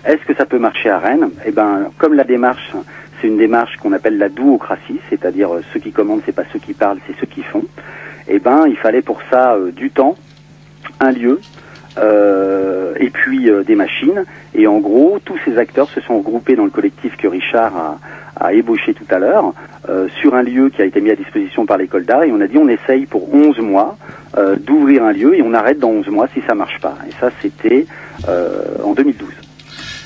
Est-ce 0.04 0.24
que 0.24 0.34
ça 0.34 0.46
peut 0.46 0.58
marcher 0.58 0.88
à 0.88 0.98
Rennes? 0.98 1.30
Eh 1.46 1.52
ben, 1.52 1.90
comme 1.98 2.14
la 2.14 2.24
démarche, 2.24 2.72
c'est 3.20 3.28
une 3.28 3.36
démarche 3.36 3.76
qu'on 3.76 3.92
appelle 3.92 4.18
la 4.18 4.28
douocratie, 4.28 4.98
c'est-à-dire 5.10 5.50
ceux 5.72 5.78
qui 5.78 5.92
commandent, 5.92 6.22
c'est 6.26 6.34
pas 6.34 6.44
ceux 6.52 6.58
qui 6.58 6.72
parlent, 6.72 6.98
c'est 7.06 7.14
ceux 7.20 7.26
qui 7.26 7.42
font. 7.42 7.64
Eh 8.26 8.38
ben, 8.40 8.64
il 8.66 8.76
fallait 8.76 9.02
pour 9.02 9.20
ça 9.30 9.56
du 9.76 9.90
temps, 9.90 10.16
un 10.98 11.12
lieu, 11.12 11.40
et 13.02 13.10
puis 13.10 13.50
euh, 13.50 13.64
des 13.64 13.74
machines. 13.74 14.24
Et 14.54 14.66
en 14.66 14.78
gros, 14.78 15.18
tous 15.24 15.38
ces 15.44 15.58
acteurs 15.58 15.90
se 15.90 16.00
sont 16.00 16.18
regroupés 16.18 16.56
dans 16.56 16.64
le 16.64 16.70
collectif 16.70 17.16
que 17.16 17.26
Richard 17.26 17.98
a, 18.36 18.52
ébauché 18.52 18.92
tout 18.94 19.06
à 19.10 19.18
l'heure, 19.18 19.54
euh, 19.88 20.08
sur 20.20 20.34
un 20.34 20.42
lieu 20.42 20.68
qui 20.68 20.82
a 20.82 20.84
été 20.84 21.00
mis 21.00 21.10
à 21.10 21.16
disposition 21.16 21.64
par 21.64 21.78
l'école 21.78 22.04
d'art. 22.04 22.24
Et 22.24 22.32
on 22.32 22.40
a 22.40 22.46
dit 22.46 22.58
on 22.58 22.68
essaye 22.68 23.06
pour 23.06 23.32
11 23.34 23.58
mois 23.58 23.96
euh, 24.36 24.56
d'ouvrir 24.56 25.04
un 25.04 25.12
lieu 25.12 25.36
et 25.36 25.42
on 25.42 25.54
arrête 25.54 25.78
dans 25.78 25.90
11 25.90 26.08
mois 26.08 26.28
si 26.34 26.40
ça 26.46 26.54
marche 26.54 26.80
pas. 26.80 26.96
Et 27.08 27.12
ça, 27.20 27.30
c'était 27.40 27.86
euh, 28.28 28.62
en 28.84 28.94
2012. 28.94 29.28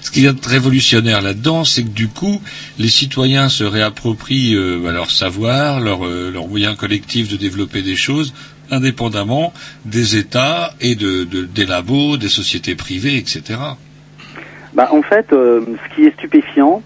Ce 0.07 0.13
qui 0.13 0.25
est 0.25 0.47
révolutionnaire 0.47 1.21
là-dedans, 1.21 1.65
c'est 1.65 1.83
que 1.83 1.89
du 1.89 2.07
coup, 2.07 2.41
les 2.79 2.89
citoyens 2.89 3.49
se 3.49 3.65
réapproprient 3.65 4.55
euh, 4.55 4.79
bah, 4.81 4.93
leur 4.93 5.11
savoir, 5.11 5.81
leur, 5.81 6.07
euh, 6.07 6.31
leur 6.33 6.47
moyen 6.47 6.77
collectif 6.77 7.29
de 7.29 7.37
développer 7.37 7.83
des 7.83 7.97
choses, 7.97 8.33
indépendamment 8.71 9.53
des 9.85 10.17
États 10.17 10.73
et 10.81 10.95
de, 10.95 11.25
de- 11.25 11.45
des 11.45 11.67
labos, 11.67 12.17
des 12.17 12.29
sociétés 12.29 12.75
privées, 12.75 13.17
etc. 13.17 13.59
Bah, 14.75 14.89
en 14.93 15.03
fait, 15.03 15.33
euh, 15.33 15.61
ce 15.89 15.95
qui 15.95 16.05
est 16.07 16.13
stupéfiant, 16.15 16.83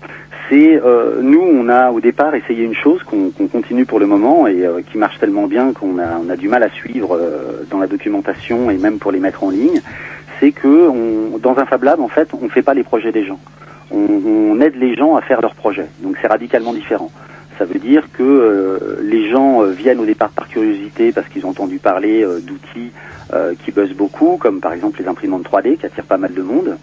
c'est 0.48 0.80
euh, 0.84 1.20
nous, 1.22 1.40
on 1.40 1.68
a 1.68 1.90
au 1.90 2.00
départ 2.00 2.34
essayé 2.34 2.64
une 2.64 2.74
chose 2.74 3.02
qu'on 3.04 3.30
continue 3.48 3.84
pour 3.84 3.98
le 4.00 4.06
moment 4.06 4.46
et 4.46 4.64
euh, 4.64 4.80
qui 4.90 4.98
marche 4.98 5.18
tellement 5.18 5.46
bien 5.46 5.72
qu'on 5.72 5.98
a, 5.98 6.36
du 6.36 6.48
mal 6.48 6.62
à 6.62 6.70
suivre 6.70 7.16
euh, 7.16 7.64
dans 7.70 7.78
la 7.78 7.86
documentation 7.86 8.70
et 8.70 8.76
même 8.76 8.98
pour 8.98 9.12
les 9.12 9.20
mettre 9.20 9.42
en 9.44 9.50
ligne. 9.50 9.80
C'est 10.38 10.52
que 10.52 11.38
dans 11.38 11.56
un 11.58 11.66
Fab 11.66 11.82
Lab, 11.82 12.00
en 12.00 12.08
fait, 12.08 12.28
on 12.40 12.44
ne 12.44 12.48
fait 12.50 12.62
pas 12.62 12.74
les 12.74 12.82
projets 12.82 13.12
des 13.12 13.26
gens. 13.26 13.40
On, 13.90 13.96
on 13.98 14.60
aide 14.60 14.76
les 14.76 14.94
gens 14.96 15.16
à 15.16 15.20
faire 15.22 15.40
leurs 15.40 15.54
projets. 15.54 15.86
Donc 16.02 16.16
c'est 16.22 16.28
radicalement 16.28 16.72
différent. 16.72 17.10
Ça 17.60 17.66
veut 17.66 17.78
dire 17.78 18.08
que 18.10 18.22
euh, 18.22 19.00
les 19.02 19.28
gens 19.28 19.62
euh, 19.62 19.70
viennent 19.70 20.00
au 20.00 20.06
départ 20.06 20.30
par 20.30 20.48
curiosité 20.48 21.12
parce 21.12 21.28
qu'ils 21.28 21.44
ont 21.44 21.50
entendu 21.50 21.78
parler 21.78 22.24
euh, 22.24 22.40
d'outils 22.40 22.90
qui 23.62 23.70
buzzent 23.70 23.94
beaucoup, 23.94 24.38
comme 24.38 24.60
par 24.60 24.72
exemple 24.72 25.00
les 25.00 25.06
imprimantes 25.06 25.44
3D 25.44 25.76
qui 25.76 25.86
attirent 25.86 26.02
pas 26.02 26.16
mal 26.16 26.34
de 26.34 26.42
monde. 26.42 26.78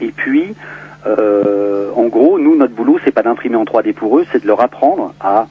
Et 0.00 0.08
puis, 0.08 0.56
en 1.04 2.06
gros, 2.06 2.40
nous, 2.40 2.56
notre 2.56 2.74
boulot, 2.74 2.98
c'est 3.04 3.12
pas 3.12 3.22
d'imprimer 3.22 3.54
en 3.54 3.62
3D 3.62 3.92
pour 3.92 4.18
eux, 4.18 4.26
c'est 4.32 4.42
de 4.42 4.48
leur 4.48 4.60
apprendre 4.60 5.14
à 5.20 5.46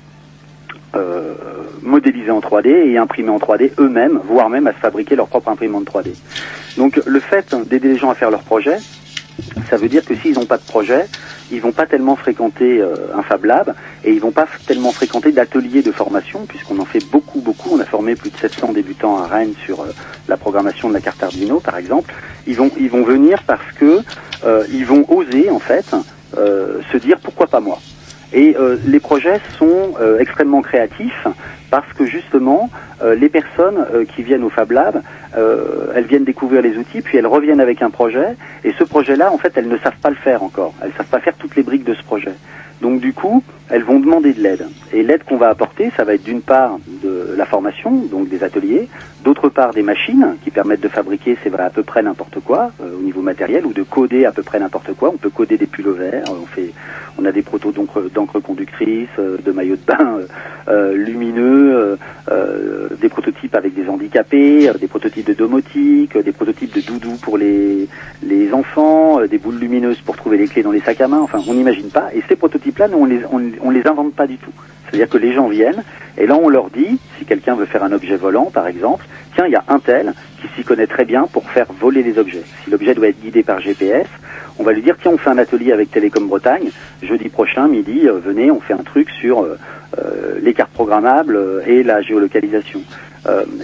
modéliser 1.81 2.31
en 2.31 2.41
3D 2.41 2.67
et 2.67 2.97
imprimer 2.97 3.29
en 3.29 3.37
3D 3.37 3.71
eux-mêmes, 3.79 4.19
voire 4.25 4.49
même 4.49 4.67
à 4.67 4.73
se 4.73 4.79
fabriquer 4.79 5.15
leur 5.15 5.27
propre 5.27 5.47
imprimante 5.47 5.85
3D. 5.85 6.15
Donc, 6.75 7.01
le 7.05 7.19
fait 7.21 7.55
d'aider 7.55 7.87
les 7.87 7.97
gens 7.97 8.09
à 8.09 8.15
faire 8.15 8.29
leurs 8.29 8.43
projets, 8.43 8.79
ça 9.69 9.77
veut 9.77 9.89
dire 9.89 10.03
que 10.05 10.15
s'ils 10.15 10.33
n'ont 10.33 10.45
pas 10.45 10.57
de 10.57 10.63
projet, 10.63 11.07
ils 11.51 11.61
vont 11.61 11.71
pas 11.71 11.85
tellement 11.85 12.15
fréquenter 12.15 12.81
euh, 12.81 13.15
un 13.15 13.21
Fab 13.23 13.45
Lab 13.45 13.73
et 14.03 14.11
ils 14.11 14.19
vont 14.19 14.31
pas 14.31 14.47
tellement 14.65 14.91
fréquenter 14.91 15.31
d'ateliers 15.31 15.81
de 15.81 15.91
formation 15.91 16.45
puisqu'on 16.45 16.79
en 16.79 16.85
fait 16.85 17.01
beaucoup 17.01 17.39
beaucoup. 17.39 17.69
On 17.73 17.79
a 17.79 17.85
formé 17.85 18.15
plus 18.15 18.31
de 18.31 18.37
700 18.37 18.73
débutants 18.73 19.17
à 19.17 19.27
Rennes 19.27 19.53
sur 19.65 19.81
euh, 19.81 19.93
la 20.27 20.37
programmation 20.37 20.89
de 20.89 20.93
la 20.93 21.01
carte 21.01 21.21
Arduino 21.23 21.59
par 21.59 21.77
exemple. 21.77 22.13
Ils 22.47 22.55
vont 22.55 22.71
ils 22.77 22.89
vont 22.89 23.03
venir 23.03 23.43
parce 23.43 23.71
que 23.79 24.01
euh, 24.45 24.65
ils 24.71 24.85
vont 24.85 25.05
oser 25.09 25.49
en 25.49 25.59
fait 25.59 25.85
se 26.35 26.97
dire 26.97 27.17
pourquoi 27.23 27.47
pas 27.47 27.61
moi. 27.61 27.79
Et 28.33 28.57
les 28.85 28.99
projets 28.99 29.39
sont 29.57 29.93
extrêmement 30.19 30.61
créatifs 30.61 31.25
parce 31.71 31.93
que 31.93 32.05
justement, 32.05 32.69
euh, 33.01 33.15
les 33.15 33.29
personnes 33.29 33.85
euh, 33.93 34.05
qui 34.05 34.23
viennent 34.23 34.43
au 34.43 34.49
Fab 34.49 34.71
Lab, 34.71 35.01
euh, 35.37 35.91
elles 35.95 36.05
viennent 36.05 36.23
découvrir 36.23 36.61
les 36.61 36.77
outils, 36.77 37.01
puis 37.01 37.17
elles 37.17 37.27
reviennent 37.27 37.59
avec 37.59 37.81
un 37.81 37.89
projet. 37.89 38.35
Et 38.63 38.73
ce 38.77 38.83
projet-là, 38.83 39.31
en 39.31 39.37
fait, 39.37 39.53
elles 39.55 39.67
ne 39.67 39.77
savent 39.77 39.99
pas 40.01 40.09
le 40.09 40.15
faire 40.15 40.43
encore. 40.43 40.73
Elles 40.81 40.89
ne 40.89 40.93
savent 40.93 41.07
pas 41.07 41.19
faire 41.19 41.35
toutes 41.35 41.55
les 41.55 41.63
briques 41.63 41.83
de 41.83 41.93
ce 41.93 42.03
projet. 42.03 42.33
Donc 42.81 42.99
du 42.99 43.13
coup, 43.13 43.41
elles 43.69 43.83
vont 43.83 43.99
demander 43.99 44.33
de 44.33 44.41
l'aide. 44.41 44.67
Et 44.93 45.01
l'aide 45.01 45.23
qu'on 45.23 45.37
va 45.37 45.49
apporter, 45.49 45.91
ça 45.95 46.03
va 46.03 46.13
être 46.13 46.23
d'une 46.23 46.41
part 46.41 46.77
de 47.03 47.33
la 47.35 47.45
formation, 47.45 47.91
donc 48.11 48.27
des 48.27 48.43
ateliers, 48.43 48.89
d'autre 49.23 49.49
part 49.49 49.73
des 49.73 49.81
machines 49.81 50.35
qui 50.43 50.51
permettent 50.51 50.81
de 50.81 50.89
fabriquer, 50.89 51.37
c'est 51.41 51.49
vrai, 51.49 51.63
à 51.63 51.69
peu 51.69 51.83
près 51.83 52.03
n'importe 52.03 52.39
quoi 52.41 52.71
au 52.81 53.01
niveau 53.01 53.21
matériel, 53.21 53.65
ou 53.65 53.73
de 53.73 53.83
coder 53.83 54.25
à 54.25 54.31
peu 54.31 54.43
près 54.43 54.59
n'importe 54.59 54.93
quoi. 54.93 55.09
On 55.09 55.17
peut 55.17 55.29
coder 55.29 55.57
des 55.57 55.67
pulls 55.67 55.89
verts, 55.89 56.25
on 56.29 56.45
on 57.17 57.25
a 57.25 57.31
des 57.31 57.41
protos 57.41 57.71
d'encre 57.71 58.39
conductrice, 58.39 59.09
de 59.17 59.51
maillots 59.51 59.77
de 59.77 59.85
bain 59.85 60.19
lumineux, 60.93 61.97
des 62.99 63.09
prototypes 63.09 63.55
avec 63.55 63.73
des 63.73 63.87
handicapés, 63.89 64.69
euh, 64.69 64.73
des 64.73 64.87
prototypes 64.87 65.25
de 65.25 65.33
domotique, 65.33 66.15
euh, 66.15 66.23
des 66.23 66.31
prototypes 66.31 66.73
de 66.73 66.81
doudou 66.81 67.15
pour 67.21 67.37
les 67.37 67.87
enfants, 68.53 69.19
euh, 69.19 69.27
des 69.27 69.37
boules 69.37 69.59
lumineuses 69.59 70.01
pour 70.01 70.15
trouver 70.15 70.37
les 70.37 70.47
clés 70.47 70.63
dans 70.63 70.71
les 70.71 70.81
sacs 70.81 71.01
à 71.01 71.07
main. 71.07 71.19
Enfin, 71.21 71.39
on 71.47 71.53
n'imagine 71.53 71.89
pas. 71.89 72.09
Et 72.13 72.21
ces 72.27 72.35
prototypes-là, 72.35 72.87
nous, 72.87 72.97
on 72.97 73.05
les 73.05 73.21
on 73.61 73.69
les 73.69 73.87
invente 73.87 74.13
pas 74.13 74.27
du 74.27 74.37
tout. 74.37 74.51
C'est-à-dire 74.85 75.09
que 75.09 75.17
les 75.17 75.33
gens 75.33 75.47
viennent 75.47 75.83
et 76.17 76.27
là 76.27 76.37
on 76.41 76.47
leur 76.47 76.69
dit, 76.69 76.99
si 77.17 77.25
quelqu'un 77.25 77.55
veut 77.55 77.65
faire 77.65 77.83
un 77.83 77.91
objet 77.91 78.15
volant 78.15 78.45
par 78.45 78.67
exemple, 78.67 79.05
tiens 79.33 79.45
il 79.47 79.51
y 79.51 79.55
a 79.55 79.63
un 79.67 79.79
tel 79.79 80.13
qui 80.41 80.47
s'y 80.55 80.63
connaît 80.63 80.87
très 80.87 81.05
bien 81.05 81.27
pour 81.27 81.49
faire 81.49 81.67
voler 81.79 82.03
les 82.03 82.17
objets. 82.17 82.43
Si 82.63 82.69
l'objet 82.69 82.93
doit 82.93 83.07
être 83.07 83.19
guidé 83.19 83.43
par 83.43 83.59
GPS, 83.59 84.07
on 84.59 84.63
va 84.63 84.73
lui 84.73 84.81
dire 84.81 84.95
tiens 85.01 85.11
on 85.13 85.17
fait 85.17 85.29
un 85.29 85.37
atelier 85.37 85.71
avec 85.71 85.91
Télécom 85.91 86.27
Bretagne, 86.27 86.69
jeudi 87.01 87.29
prochain 87.29 87.67
midi, 87.67 88.07
euh, 88.07 88.19
venez 88.23 88.51
on 88.51 88.59
fait 88.59 88.73
un 88.73 88.83
truc 88.83 89.09
sur 89.09 89.43
euh, 89.43 89.57
euh, 89.97 90.39
les 90.41 90.53
cartes 90.53 90.71
programmables 90.71 91.35
euh, 91.35 91.61
et 91.65 91.83
la 91.83 92.01
géolocalisation. 92.01 92.81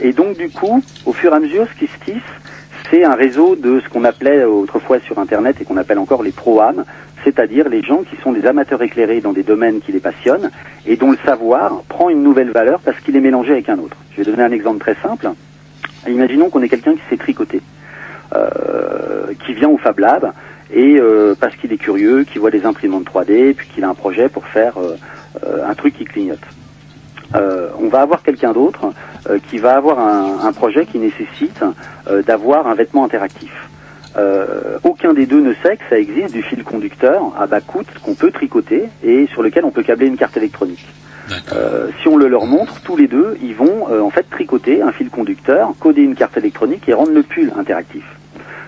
Et 0.01 0.11
donc 0.11 0.37
du 0.37 0.49
coup, 0.49 0.83
au 1.05 1.13
fur 1.13 1.31
et 1.31 1.35
à 1.35 1.39
mesure, 1.39 1.67
ce 1.71 1.79
qui 1.79 1.85
se 1.85 1.99
tisse, 2.03 2.31
c'est 2.89 3.03
un 3.03 3.13
réseau 3.13 3.55
de 3.55 3.79
ce 3.79 3.87
qu'on 3.89 4.05
appelait 4.05 4.43
autrefois 4.43 4.99
sur 4.99 5.19
Internet 5.19 5.57
et 5.61 5.65
qu'on 5.65 5.77
appelle 5.77 5.99
encore 5.99 6.23
les 6.23 6.31
pro-âmes, 6.31 6.83
c'est-à-dire 7.23 7.69
les 7.69 7.83
gens 7.83 8.01
qui 8.03 8.15
sont 8.23 8.31
des 8.31 8.45
amateurs 8.47 8.81
éclairés 8.81 9.21
dans 9.21 9.33
des 9.33 9.43
domaines 9.43 9.79
qui 9.79 9.91
les 9.91 9.99
passionnent 9.99 10.49
et 10.85 10.95
dont 10.95 11.11
le 11.11 11.17
savoir 11.23 11.83
prend 11.87 12.09
une 12.09 12.23
nouvelle 12.23 12.49
valeur 12.49 12.79
parce 12.79 12.99
qu'il 13.01 13.15
est 13.15 13.21
mélangé 13.21 13.51
avec 13.51 13.69
un 13.69 13.77
autre. 13.77 13.97
Je 14.11 14.23
vais 14.23 14.31
donner 14.31 14.43
un 14.43 14.51
exemple 14.51 14.79
très 14.79 14.95
simple. 14.95 15.29
Imaginons 16.07 16.49
qu'on 16.49 16.63
ait 16.63 16.69
quelqu'un 16.69 16.93
qui 16.93 17.01
sait 17.09 17.17
tricoter, 17.17 17.61
euh, 18.35 19.27
qui 19.45 19.53
vient 19.53 19.69
au 19.69 19.77
Fab 19.77 19.99
Lab 19.99 20.33
et 20.74 20.99
euh, 20.99 21.36
parce 21.39 21.55
qu'il 21.55 21.72
est 21.74 21.78
curieux, 21.78 22.24
qui 22.24 22.39
voit 22.39 22.51
des 22.51 22.65
imprimantes 22.65 23.05
3D, 23.05 23.53
puis 23.53 23.67
qu'il 23.67 23.84
a 23.84 23.89
un 23.89 23.93
projet 23.93 24.30
pour 24.30 24.45
faire 24.47 24.78
euh, 24.78 24.95
euh, 25.43 25.67
un 25.67 25.76
truc 25.76 25.97
qui 25.97 26.05
clignote. 26.05 26.39
Euh, 27.36 27.69
on 27.80 27.88
va 27.88 28.01
avoir 28.01 28.24
quelqu'un 28.24 28.51
d'autre 28.51 28.93
qui 29.49 29.59
va 29.59 29.78
avoir 29.78 29.99
un, 29.99 30.45
un 30.45 30.51
projet 30.51 30.86
qui 30.86 30.97
nécessite 30.97 31.63
d'avoir 32.26 32.67
un 32.67 32.74
vêtement 32.74 33.05
interactif. 33.05 33.51
Aucun 34.84 35.13
des 35.13 35.28
deux 35.28 35.39
ne 35.39 35.53
sait 35.63 35.78
que 35.78 35.84
ça 35.89 35.97
existe 35.97 36.34
du 36.34 36.41
fil 36.41 36.63
conducteur 36.63 37.32
à 37.39 37.45
bas 37.45 37.61
coût 37.61 37.84
qu'on 38.03 38.15
peut 38.15 38.32
tricoter 38.32 38.89
et 39.03 39.28
sur 39.28 39.43
lequel 39.43 39.63
on 39.63 39.72
peut 39.72 39.84
câbler 39.84 40.07
une 40.07 40.17
carte 40.17 40.36
électronique. 40.36 40.86
Euh, 41.53 41.89
si 42.01 42.07
on 42.07 42.17
le 42.17 42.28
leur 42.28 42.45
montre, 42.45 42.82
tous 42.82 42.95
les 42.95 43.07
deux, 43.07 43.38
ils 43.41 43.55
vont 43.55 43.88
euh, 43.89 44.01
en 44.01 44.09
fait 44.09 44.30
tricoter 44.30 44.82
un 44.82 44.91
fil 44.91 45.09
conducteur, 45.09 45.74
coder 45.80 46.01
une 46.01 46.15
carte 46.15 46.38
électronique 46.38 46.88
et 46.88 46.93
rendre 46.93 47.11
le 47.11 47.24
pull 47.24 47.51
interactif. 47.57 48.03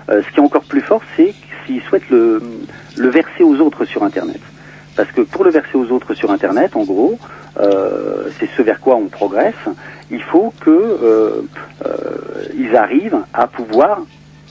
Euh, 0.09 0.21
ce 0.21 0.33
qui 0.33 0.39
est 0.39 0.43
encore 0.43 0.63
plus 0.63 0.81
fort, 0.81 1.01
c'est 1.15 1.33
s'ils 1.65 1.81
souhaitent 1.81 2.09
le, 2.09 2.41
verser 2.97 3.43
aux 3.43 3.57
autres 3.59 3.85
sur 3.85 4.03
Internet. 4.03 4.39
Parce 4.95 5.11
que 5.11 5.21
pour 5.21 5.43
le 5.43 5.49
verser 5.49 5.75
aux 5.75 5.89
autres 5.91 6.13
sur 6.13 6.31
Internet, 6.31 6.75
en 6.75 6.83
gros, 6.83 7.17
euh, 7.59 8.29
c'est 8.39 8.49
ce 8.55 8.61
vers 8.61 8.79
quoi 8.79 8.95
on 8.95 9.07
progresse, 9.07 9.55
il 10.11 10.21
faut 10.21 10.53
que 10.59 10.69
euh, 10.69 11.41
euh, 11.85 12.75
arrivent 12.75 13.19
à 13.33 13.47
pouvoir 13.47 14.01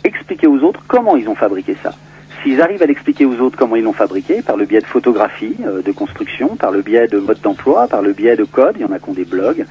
expliquer 0.05 0.47
aux 0.47 0.61
autres 0.61 0.81
comment 0.87 1.17
ils 1.17 1.29
ont 1.29 1.35
fabriqué 1.35 1.77
ça. 1.83 1.93
S'ils 2.43 2.61
arrivent 2.61 2.83
à 2.83 2.87
l'expliquer 2.87 3.25
aux 3.25 3.41
autres 3.41 3.57
comment 3.57 3.77
ils 3.77 3.85
l'ont 3.85 3.93
fabriqué, 3.93 4.43
par 4.43 4.57
le 4.57 4.65
biais 4.65 4.81
de 4.81 4.87
photographie, 4.87 5.57
euh, 5.65 5.83
de 5.83 5.93
construction, 5.93 6.57
par 6.57 6.71
le 6.73 6.83
biais 6.83 7.07
de 7.07 7.19
mode 7.19 7.41
d'emploi, 7.41 7.87
par 7.89 8.03
le 8.03 8.13
biais 8.13 8.37
de 8.37 8.45
code, 8.45 8.77
il 8.77 8.83
y 8.83 8.85
en 8.85 8.93
a 8.93 8.99
qui 8.99 9.11
ont 9.11 9.15
des 9.15 9.25
blogs, 9.25 9.65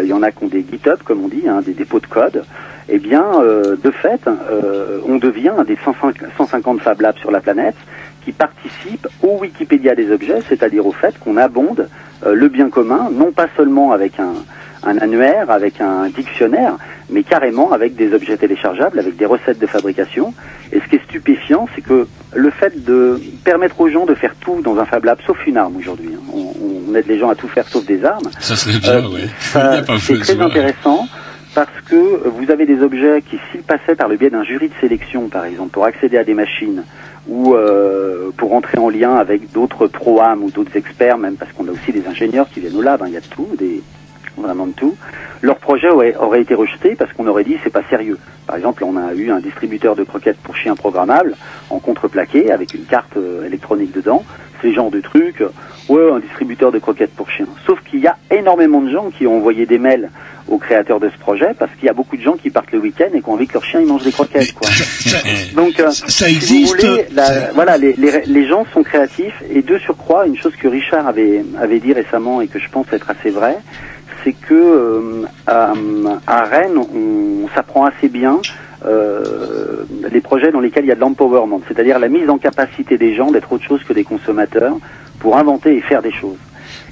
il 0.00 0.06
y 0.06 0.12
en 0.12 0.22
a 0.22 0.30
qui 0.30 0.44
ont 0.44 0.48
des 0.48 0.64
GitHub, 0.70 1.02
comme 1.04 1.24
on 1.24 1.28
dit, 1.28 1.48
hein, 1.48 1.62
des 1.62 1.72
dépôts 1.72 1.98
de 1.98 2.06
code, 2.06 2.44
eh 2.90 2.98
bien, 2.98 3.24
euh, 3.40 3.76
de 3.82 3.90
fait, 3.90 4.20
euh, 4.26 4.98
on 5.06 5.16
devient 5.16 5.52
un 5.56 5.64
des 5.64 5.78
105 5.84 6.16
150 6.36 6.80
Fab 6.80 7.00
Labs 7.00 7.18
sur 7.18 7.30
la 7.30 7.40
planète 7.40 7.76
qui 8.24 8.32
participent 8.32 9.08
au 9.22 9.38
Wikipédia 9.40 9.94
des 9.94 10.10
objets, 10.10 10.40
c'est-à-dire 10.48 10.84
au 10.86 10.92
fait 10.92 11.18
qu'on 11.18 11.36
abonde 11.36 11.88
euh, 12.26 12.34
le 12.34 12.48
bien 12.48 12.68
commun, 12.68 13.08
non 13.12 13.32
pas 13.32 13.46
seulement 13.56 13.92
avec 13.92 14.18
un, 14.18 14.34
un 14.82 14.98
annuaire, 14.98 15.50
avec 15.50 15.80
un 15.80 16.08
dictionnaire, 16.08 16.76
mais 17.08 17.22
carrément 17.22 17.72
avec 17.72 17.94
des 17.94 18.12
objets 18.12 18.36
téléchargeables, 18.36 18.98
avec 18.98 19.16
des 19.16 19.26
recettes 19.26 19.58
de 19.58 19.66
fabrication. 19.66 20.34
Et 20.72 20.80
ce 20.80 20.88
qui 20.88 20.96
est 20.96 21.04
stupéfiant, 21.04 21.68
c'est 21.74 21.82
que 21.82 22.06
le 22.34 22.50
fait 22.50 22.84
de 22.84 23.20
permettre 23.44 23.80
aux 23.80 23.88
gens 23.88 24.04
de 24.04 24.14
faire 24.14 24.34
tout 24.40 24.60
dans 24.62 24.78
un 24.78 24.84
Fab 24.84 25.04
Lab, 25.04 25.18
sauf 25.26 25.38
une 25.46 25.56
arme 25.56 25.76
aujourd'hui, 25.76 26.10
hein, 26.14 26.22
on, 26.34 26.52
on 26.90 26.94
aide 26.94 27.06
les 27.06 27.18
gens 27.18 27.30
à 27.30 27.34
tout 27.34 27.48
faire 27.48 27.68
sauf 27.68 27.84
des 27.86 28.04
armes, 28.04 28.30
Ça 28.40 28.56
serait 28.56 28.78
bien, 28.78 29.08
ouais. 29.08 29.28
pas 29.52 29.82
c'est 29.98 30.18
très 30.18 30.40
intéressant 30.40 31.06
parce 31.54 31.80
que 31.86 32.28
vous 32.28 32.50
avez 32.50 32.66
des 32.66 32.82
objets 32.82 33.22
qui, 33.22 33.38
s'ils 33.50 33.62
passaient 33.62 33.96
par 33.96 34.08
le 34.08 34.16
biais 34.16 34.30
d'un 34.30 34.44
jury 34.44 34.68
de 34.68 34.74
sélection, 34.80 35.28
par 35.28 35.44
exemple, 35.44 35.70
pour 35.70 35.84
accéder 35.84 36.16
à 36.16 36.24
des 36.24 36.34
machines 36.34 36.84
ou 37.28 37.54
euh, 37.54 38.30
pour 38.36 38.54
entrer 38.54 38.78
en 38.78 38.88
lien 38.88 39.14
avec 39.16 39.52
d'autres 39.52 39.86
pro-âmes 39.86 40.42
ou 40.42 40.50
d'autres 40.50 40.76
experts, 40.76 41.18
même 41.18 41.36
parce 41.36 41.52
qu'on 41.52 41.66
a 41.68 41.70
aussi 41.70 41.92
des 41.92 42.06
ingénieurs 42.06 42.48
qui 42.48 42.60
viennent 42.60 42.76
au 42.76 42.82
lab, 42.82 43.02
hein, 43.02 43.06
il 43.08 43.14
y 43.14 43.16
a 43.16 43.20
de 43.20 43.26
tout, 43.26 43.48
des, 43.58 43.82
vraiment 44.36 44.66
de 44.66 44.72
tout, 44.72 44.96
leur 45.42 45.56
projet 45.56 45.88
aurait, 45.90 46.40
été 46.40 46.54
rejeté 46.54 46.94
parce 46.94 47.12
qu'on 47.12 47.26
aurait 47.26 47.44
dit 47.44 47.56
c'est 47.64 47.72
pas 47.72 47.82
sérieux. 47.88 48.18
Par 48.46 48.56
exemple, 48.56 48.84
on 48.84 48.96
a 48.96 49.14
eu 49.14 49.30
un 49.30 49.40
distributeur 49.40 49.96
de 49.96 50.04
croquettes 50.04 50.38
pour 50.38 50.56
chiens 50.56 50.74
programmable 50.74 51.36
en 51.70 51.78
contreplaqué 51.78 52.50
avec 52.50 52.74
une 52.74 52.84
carte 52.84 53.16
euh, 53.16 53.44
électronique 53.44 53.92
dedans. 53.92 54.24
C'est 54.60 54.72
genre 54.72 54.90
de 54.90 55.00
truc, 55.00 55.40
euh, 55.40 55.48
ouais, 55.88 56.12
un 56.12 56.18
distributeur 56.18 56.72
de 56.72 56.78
croquettes 56.78 57.14
pour 57.14 57.30
chiens. 57.30 57.46
Sauf 57.66 57.80
qu'il 57.82 58.00
y 58.00 58.06
a 58.06 58.16
énormément 58.30 58.80
de 58.80 58.90
gens 58.90 59.10
qui 59.10 59.26
ont 59.26 59.36
envoyé 59.36 59.66
des 59.66 59.78
mails 59.78 60.10
aux 60.50 60.58
créateurs 60.58 61.00
de 61.00 61.08
ce 61.08 61.16
projet 61.18 61.54
parce 61.58 61.70
qu'il 61.76 61.86
y 61.86 61.88
a 61.88 61.92
beaucoup 61.94 62.16
de 62.16 62.22
gens 62.22 62.34
qui 62.36 62.50
partent 62.50 62.72
le 62.72 62.80
week-end 62.80 63.06
et 63.14 63.20
qui 63.22 63.28
ont 63.28 63.32
envie 63.32 63.46
que 63.46 63.54
leur 63.54 63.64
chien 63.64 63.80
il 63.80 63.86
mange 63.86 64.02
des 64.02 64.12
croquettes. 64.12 64.52
Quoi. 64.52 64.68
Donc, 65.54 65.80
euh, 65.80 65.90
ça 65.90 66.26
si 66.26 66.34
vous 66.34 66.36
existe, 66.36 66.76
voulez, 66.84 67.06
la- 67.12 67.24
ça- 67.26 67.52
voilà, 67.54 67.78
les, 67.78 67.94
les, 67.94 68.22
les 68.26 68.46
gens 68.48 68.66
sont 68.74 68.82
créatifs 68.82 69.42
et 69.50 69.62
de 69.62 69.78
surcroît, 69.78 70.26
une 70.26 70.36
chose 70.36 70.54
que 70.56 70.68
Richard 70.68 71.06
avait, 71.06 71.44
avait 71.58 71.78
dit 71.78 71.92
récemment 71.92 72.40
et 72.40 72.48
que 72.48 72.58
je 72.58 72.68
pense 72.68 72.86
être 72.92 73.08
assez 73.10 73.30
vrai, 73.30 73.56
c'est 74.24 74.32
que 74.34 74.52
euh, 74.54 75.22
à, 75.46 75.72
à 76.26 76.44
Rennes, 76.44 76.76
on 76.76 77.48
s'apprend 77.54 77.86
assez 77.86 78.08
bien 78.08 78.38
euh, 78.84 79.84
les 80.10 80.20
projets 80.20 80.50
dans 80.50 80.60
lesquels 80.60 80.84
il 80.84 80.88
y 80.88 80.92
a 80.92 80.94
de 80.94 81.00
l'empowerment, 81.00 81.60
c'est-à-dire 81.68 81.98
la 81.98 82.08
mise 82.08 82.28
en 82.28 82.38
capacité 82.38 82.98
des 82.98 83.14
gens 83.14 83.30
d'être 83.30 83.52
autre 83.52 83.64
chose 83.64 83.82
que 83.84 83.92
des 83.92 84.04
consommateurs 84.04 84.76
pour 85.20 85.36
inventer 85.36 85.76
et 85.76 85.80
faire 85.80 86.02
des 86.02 86.12
choses. 86.12 86.36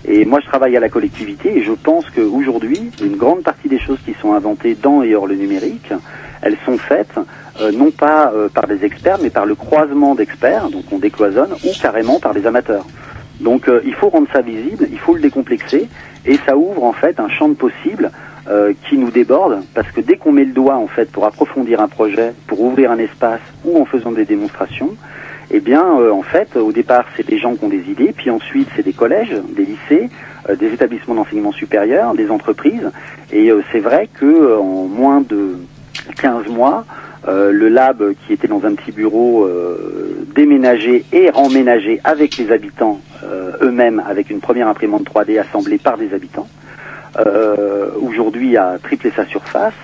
Et 0.05 0.24
moi, 0.24 0.40
je 0.40 0.46
travaille 0.46 0.76
à 0.76 0.80
la 0.80 0.88
collectivité 0.88 1.59
et 1.59 1.62
je 1.62 1.72
pense 1.72 2.09
qu'aujourd'hui, 2.11 2.90
une 3.03 3.16
grande 3.16 3.42
partie 3.42 3.68
des 3.68 3.78
choses 3.78 3.99
qui 4.05 4.14
sont 4.14 4.32
inventées 4.32 4.76
dans 4.80 5.03
et 5.03 5.14
hors 5.14 5.26
le 5.26 5.34
numérique, 5.34 5.92
elles 6.42 6.57
sont 6.64 6.78
faites 6.78 7.14
euh, 7.61 7.72
non 7.72 7.90
pas 7.90 8.32
euh, 8.32 8.49
par 8.49 8.66
des 8.66 8.84
experts, 8.84 9.18
mais 9.20 9.30
par 9.30 9.44
le 9.44 9.55
croisement 9.55 10.14
d'experts, 10.14 10.70
donc 10.70 10.84
on 10.92 10.99
décloisonne, 10.99 11.53
ou 11.64 11.70
carrément 11.80 12.20
par 12.20 12.32
des 12.32 12.46
amateurs. 12.46 12.86
Donc 13.40 13.68
euh, 13.68 13.80
il 13.84 13.94
faut 13.94 14.09
rendre 14.09 14.28
ça 14.32 14.40
visible, 14.40 14.88
il 14.90 14.99
faut 14.99 15.14
le 15.14 15.20
décomplexer, 15.20 15.88
et 16.26 16.38
ça 16.46 16.57
ouvre 16.57 16.84
en 16.84 16.92
fait 16.92 17.18
un 17.20 17.28
champ 17.28 17.49
de 17.49 17.55
possibles 17.55 18.11
euh, 18.49 18.72
qui 18.88 18.96
nous 18.96 19.11
déborde, 19.11 19.62
parce 19.74 19.90
que 19.90 20.01
dès 20.01 20.16
qu'on 20.16 20.32
met 20.32 20.44
le 20.44 20.53
doigt 20.53 20.76
en 20.76 20.86
fait 20.86 21.11
pour 21.11 21.24
approfondir 21.24 21.80
un 21.80 21.88
projet, 21.88 22.32
pour 22.46 22.61
ouvrir 22.61 22.90
un 22.90 22.99
espace, 22.99 23.40
ou 23.64 23.80
en 23.80 23.84
faisant 23.84 24.12
des 24.12 24.24
démonstrations, 24.24 24.96
eh 25.51 25.61
bien, 25.61 25.84
euh, 25.99 26.11
en 26.12 26.22
fait, 26.22 26.57
au 26.57 26.72
départ, 26.72 27.05
c'est 27.16 27.26
des 27.26 27.38
gens 27.38 27.55
qui 27.55 27.64
ont 27.64 27.68
des 27.68 27.88
idées, 27.90 28.12
puis 28.16 28.30
ensuite, 28.30 28.68
c'est 28.76 28.82
des 28.84 28.92
collèges, 28.92 29.34
des 29.57 29.64
lycées, 29.64 30.11
euh, 30.49 30.57
des 30.57 30.68
établissements 30.74 31.14
d'enseignement 31.14 31.53
supérieur, 31.53 32.14
des 32.14 32.30
entreprises. 32.30 32.90
Et 33.32 33.51
euh, 33.51 33.62
c'est 33.72 33.80
vrai 33.80 34.09
que 34.12 34.26
euh, 34.26 34.59
en 34.59 34.84
moins 34.86 35.20
de 35.20 35.57
15 36.20 36.49
mois, 36.49 36.84
euh, 37.26 37.51
le 37.51 37.68
lab 37.68 38.03
qui 38.26 38.32
était 38.34 38.46
dans 38.49 38.64
un 38.64 38.74
petit 38.74 38.92
bureau 38.92 39.44
euh, 39.44 40.24
déménagé 40.34 41.05
et 41.12 41.30
remménagé 41.30 42.01
avec 42.05 42.36
les 42.38 42.51
habitants 42.53 43.01
eux-mêmes, 43.61 44.03
avec 44.09 44.30
une 44.30 44.38
première 44.40 44.68
imprimante 44.68 45.05
3D 45.05 45.40
assemblée 45.40 45.78
par 45.78 45.99
des 45.99 46.14
habitants, 46.14 46.46
aujourd'hui 48.01 48.57
a 48.57 48.78
triplé 48.82 49.11
sa 49.14 49.26
surface 49.26 49.74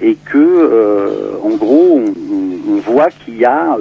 et 0.00 0.16
que, 0.16 1.38
en 1.42 1.50
gros, 1.56 2.00
on, 2.00 2.08
on- 2.08 2.74
on 2.76 2.92
voit 2.92 3.08
qu'il 3.10 3.36
y 3.38 3.44
a, 3.44 3.76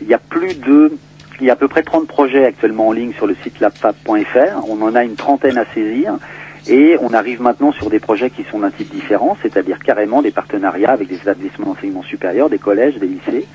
il 0.00 0.08
y 0.08 0.14
a 0.14 0.18
plus 0.18 0.54
de, 0.54 0.92
il 1.40 1.46
y 1.46 1.50
a 1.50 1.54
à 1.54 1.56
peu 1.56 1.68
près 1.68 1.82
30 1.82 2.06
projets 2.06 2.44
actuellement 2.44 2.88
en 2.88 2.92
ligne 2.92 3.12
sur 3.12 3.26
le 3.26 3.34
site 3.42 3.60
labfab.fr. 3.60 4.68
On 4.68 4.80
en 4.82 4.94
a 4.94 5.04
une 5.04 5.16
trentaine 5.16 5.58
à 5.58 5.64
saisir. 5.74 6.18
Et 6.68 6.96
on 7.00 7.12
arrive 7.12 7.42
maintenant 7.42 7.72
sur 7.72 7.90
des 7.90 7.98
projets 7.98 8.30
qui 8.30 8.44
sont 8.44 8.60
d'un 8.60 8.70
type 8.70 8.88
différent, 8.92 9.36
c'est-à-dire 9.42 9.80
carrément 9.80 10.22
des 10.22 10.30
partenariats 10.30 10.92
avec 10.92 11.08
des 11.08 11.16
établissements 11.16 11.66
d'enseignement 11.66 12.04
supérieur, 12.04 12.48
des 12.48 12.58
collèges, 12.58 12.98
des 12.98 13.08
lycées. 13.08 13.48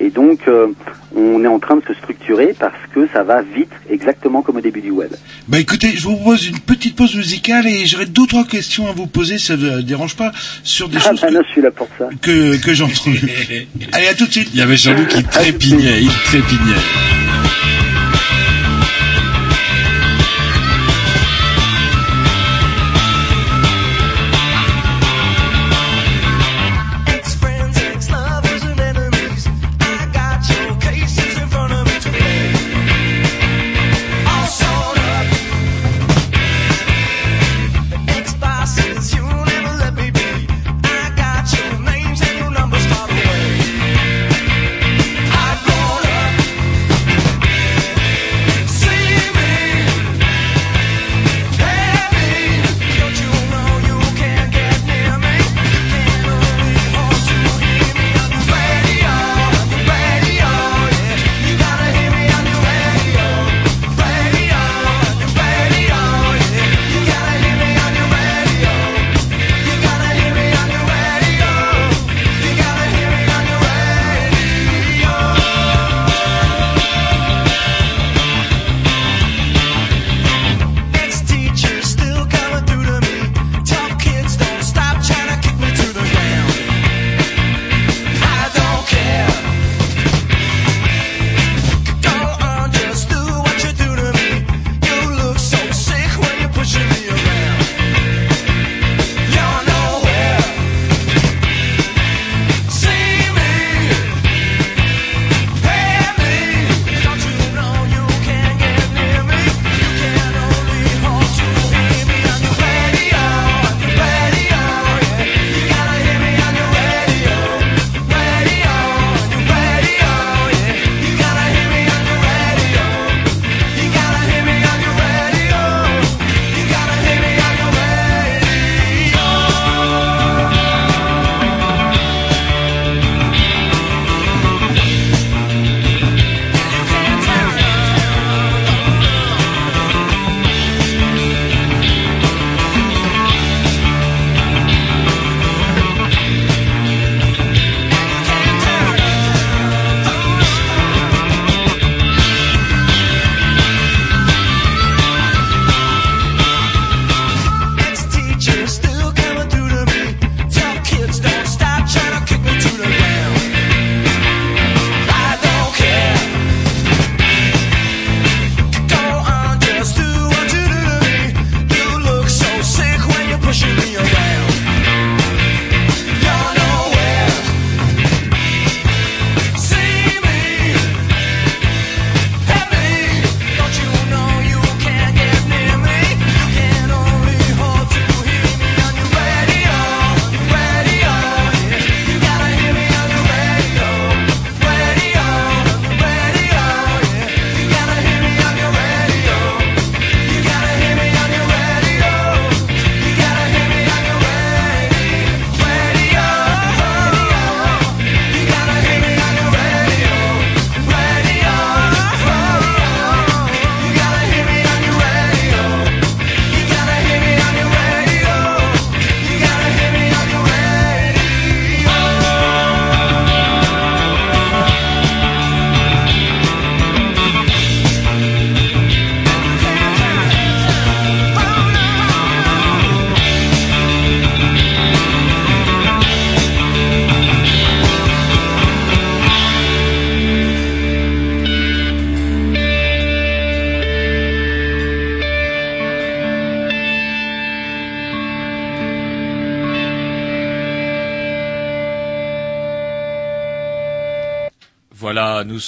Et 0.00 0.10
donc, 0.10 0.40
euh, 0.46 0.68
on 1.16 1.42
est 1.44 1.48
en 1.48 1.58
train 1.58 1.76
de 1.76 1.82
se 1.82 1.94
structurer 1.94 2.54
parce 2.58 2.76
que 2.94 3.08
ça 3.12 3.22
va 3.24 3.42
vite, 3.42 3.70
exactement 3.90 4.42
comme 4.42 4.56
au 4.56 4.60
début 4.60 4.80
du 4.80 4.90
web. 4.90 5.10
Bah 5.48 5.58
écoutez, 5.58 5.92
je 5.96 6.04
vous 6.04 6.14
propose 6.16 6.46
une 6.46 6.58
petite 6.60 6.94
pause 6.96 7.16
musicale 7.16 7.66
et 7.66 7.84
j'aurais 7.86 8.06
deux 8.06 8.26
trois 8.26 8.44
questions 8.44 8.86
à 8.88 8.92
vous 8.92 9.06
poser, 9.06 9.38
ça 9.38 9.56
ne 9.56 9.80
dérange 9.80 10.16
pas, 10.16 10.30
sur 10.62 10.88
des 10.88 10.98
Ah 10.98 11.10
choses 11.10 11.20
ben 11.20 11.32
là, 11.32 11.40
je 11.46 11.52
suis 11.52 11.62
là 11.62 11.70
pour 11.70 11.88
ça. 11.98 12.08
que, 12.22 12.56
que 12.62 12.74
j'ai 12.74 12.84
entendues. 12.84 13.28
Allez, 13.92 14.08
à 14.08 14.14
tout 14.14 14.26
de 14.26 14.32
suite. 14.32 14.50
Il 14.52 14.58
y 14.58 14.62
avait 14.62 14.76
Jean-Loup 14.76 15.06
qui 15.06 15.24
trépignait, 15.24 16.02
il 16.02 16.10
trépignait. 16.26 17.27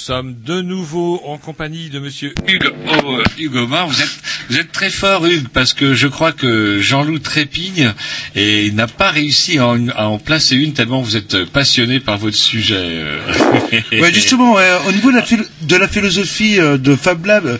Sommes 0.01 0.35
de 0.45 0.61
nouveau 0.61 1.21
en 1.25 1.37
compagnie 1.37 1.89
de 1.89 1.99
Monsieur 1.99 2.33
Hugues, 2.47 2.71
oh, 2.87 3.19
euh, 3.19 3.23
Hugues 3.37 3.55
Omar. 3.55 3.87
Vous 3.87 4.01
êtes, 4.01 4.09
vous 4.49 4.57
êtes 4.57 4.71
très 4.71 4.89
fort, 4.89 5.25
Hugues, 5.27 5.47
parce 5.53 5.73
que 5.73 5.93
je 5.93 6.07
crois 6.07 6.31
que 6.31 6.79
Jean-Loup 6.81 7.19
trépigne 7.19 7.93
et 8.35 8.65
il 8.65 8.73
n'a 8.75 8.87
pas 8.87 9.11
réussi 9.11 9.59
à 9.59 9.67
en, 9.67 9.87
à 9.89 10.05
en 10.05 10.17
placer 10.17 10.55
une 10.55 10.73
tellement 10.73 11.01
vous 11.01 11.15
êtes 11.17 11.45
passionné 11.45 11.99
par 11.99 12.17
votre 12.17 12.35
sujet. 12.35 12.75
euh. 12.79 13.19
Ouais, 14.01 14.11
justement, 14.13 14.53
ouais, 14.53 14.69
au 14.87 14.91
niveau 14.91 15.11
de 15.11 15.17
la, 15.17 15.21
philo- 15.23 15.45
de 15.61 15.75
la 15.75 15.87
philosophie 15.87 16.59
euh, 16.59 16.77
de 16.77 16.95
Fab 16.95 17.23
Lab, 17.25 17.45
euh, 17.45 17.57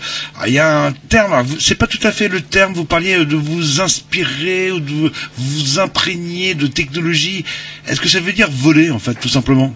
il 0.48 0.54
y 0.54 0.60
a 0.60 0.86
un 0.88 0.92
terme, 1.10 1.40
vous- 1.46 1.60
c'est 1.60 1.76
pas 1.76 1.88
tout 1.88 2.00
à 2.04 2.12
fait 2.12 2.28
le 2.28 2.42
terme, 2.42 2.74
vous 2.74 2.86
parliez 2.86 3.20
euh, 3.20 3.26
de 3.26 3.36
vous 3.36 3.82
inspirer 3.82 4.72
ou 4.72 4.80
de 4.80 5.12
vous 5.38 5.80
imprégner 5.80 6.56
de 6.56 6.66
technologie. 6.68 7.46
Est-ce 7.88 8.02
que 8.02 8.10
ça 8.10 8.20
veut 8.20 8.34
dire 8.34 8.50
voler, 8.50 8.90
en 8.90 9.00
fait, 9.00 9.14
tout 9.16 9.30
simplement? 9.30 9.76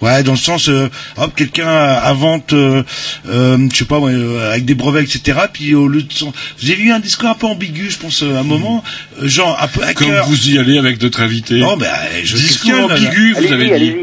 Ouais, 0.00 0.22
dans 0.22 0.32
le 0.32 0.38
sens, 0.38 0.68
euh, 0.68 0.88
hop, 1.16 1.32
quelqu'un 1.34 1.68
invente, 1.68 2.52
euh, 2.52 2.82
euh, 3.28 3.58
je 3.72 3.76
sais 3.76 3.84
pas, 3.84 3.98
euh, 3.98 4.50
avec 4.52 4.64
des 4.64 4.74
brevets, 4.74 5.02
etc. 5.02 5.38
Puis 5.52 5.74
au 5.74 5.88
lieu 5.88 6.02
de, 6.02 6.12
son- 6.12 6.32
vous 6.62 6.70
avez 6.70 6.82
eu 6.82 6.92
un 6.92 7.00
discours 7.00 7.28
un 7.30 7.34
peu 7.34 7.46
ambigu, 7.46 7.90
je 7.90 7.98
pense, 7.98 8.22
euh, 8.22 8.36
à 8.36 8.40
un 8.40 8.42
moment, 8.42 8.84
euh, 9.22 9.28
genre 9.28 9.58
un 9.60 9.66
peu 9.68 9.80
Comme 9.94 10.08
vous 10.28 10.50
y 10.50 10.58
allez 10.58 10.78
avec 10.78 11.02
notre 11.02 11.20
invité. 11.22 11.58
Non, 11.60 11.76
ben, 11.76 11.88
je 12.24 12.36
discours 12.36 12.70
ambigu, 12.92 13.32
vous 13.34 13.52
avez 13.52 13.78
dit. 13.78 13.94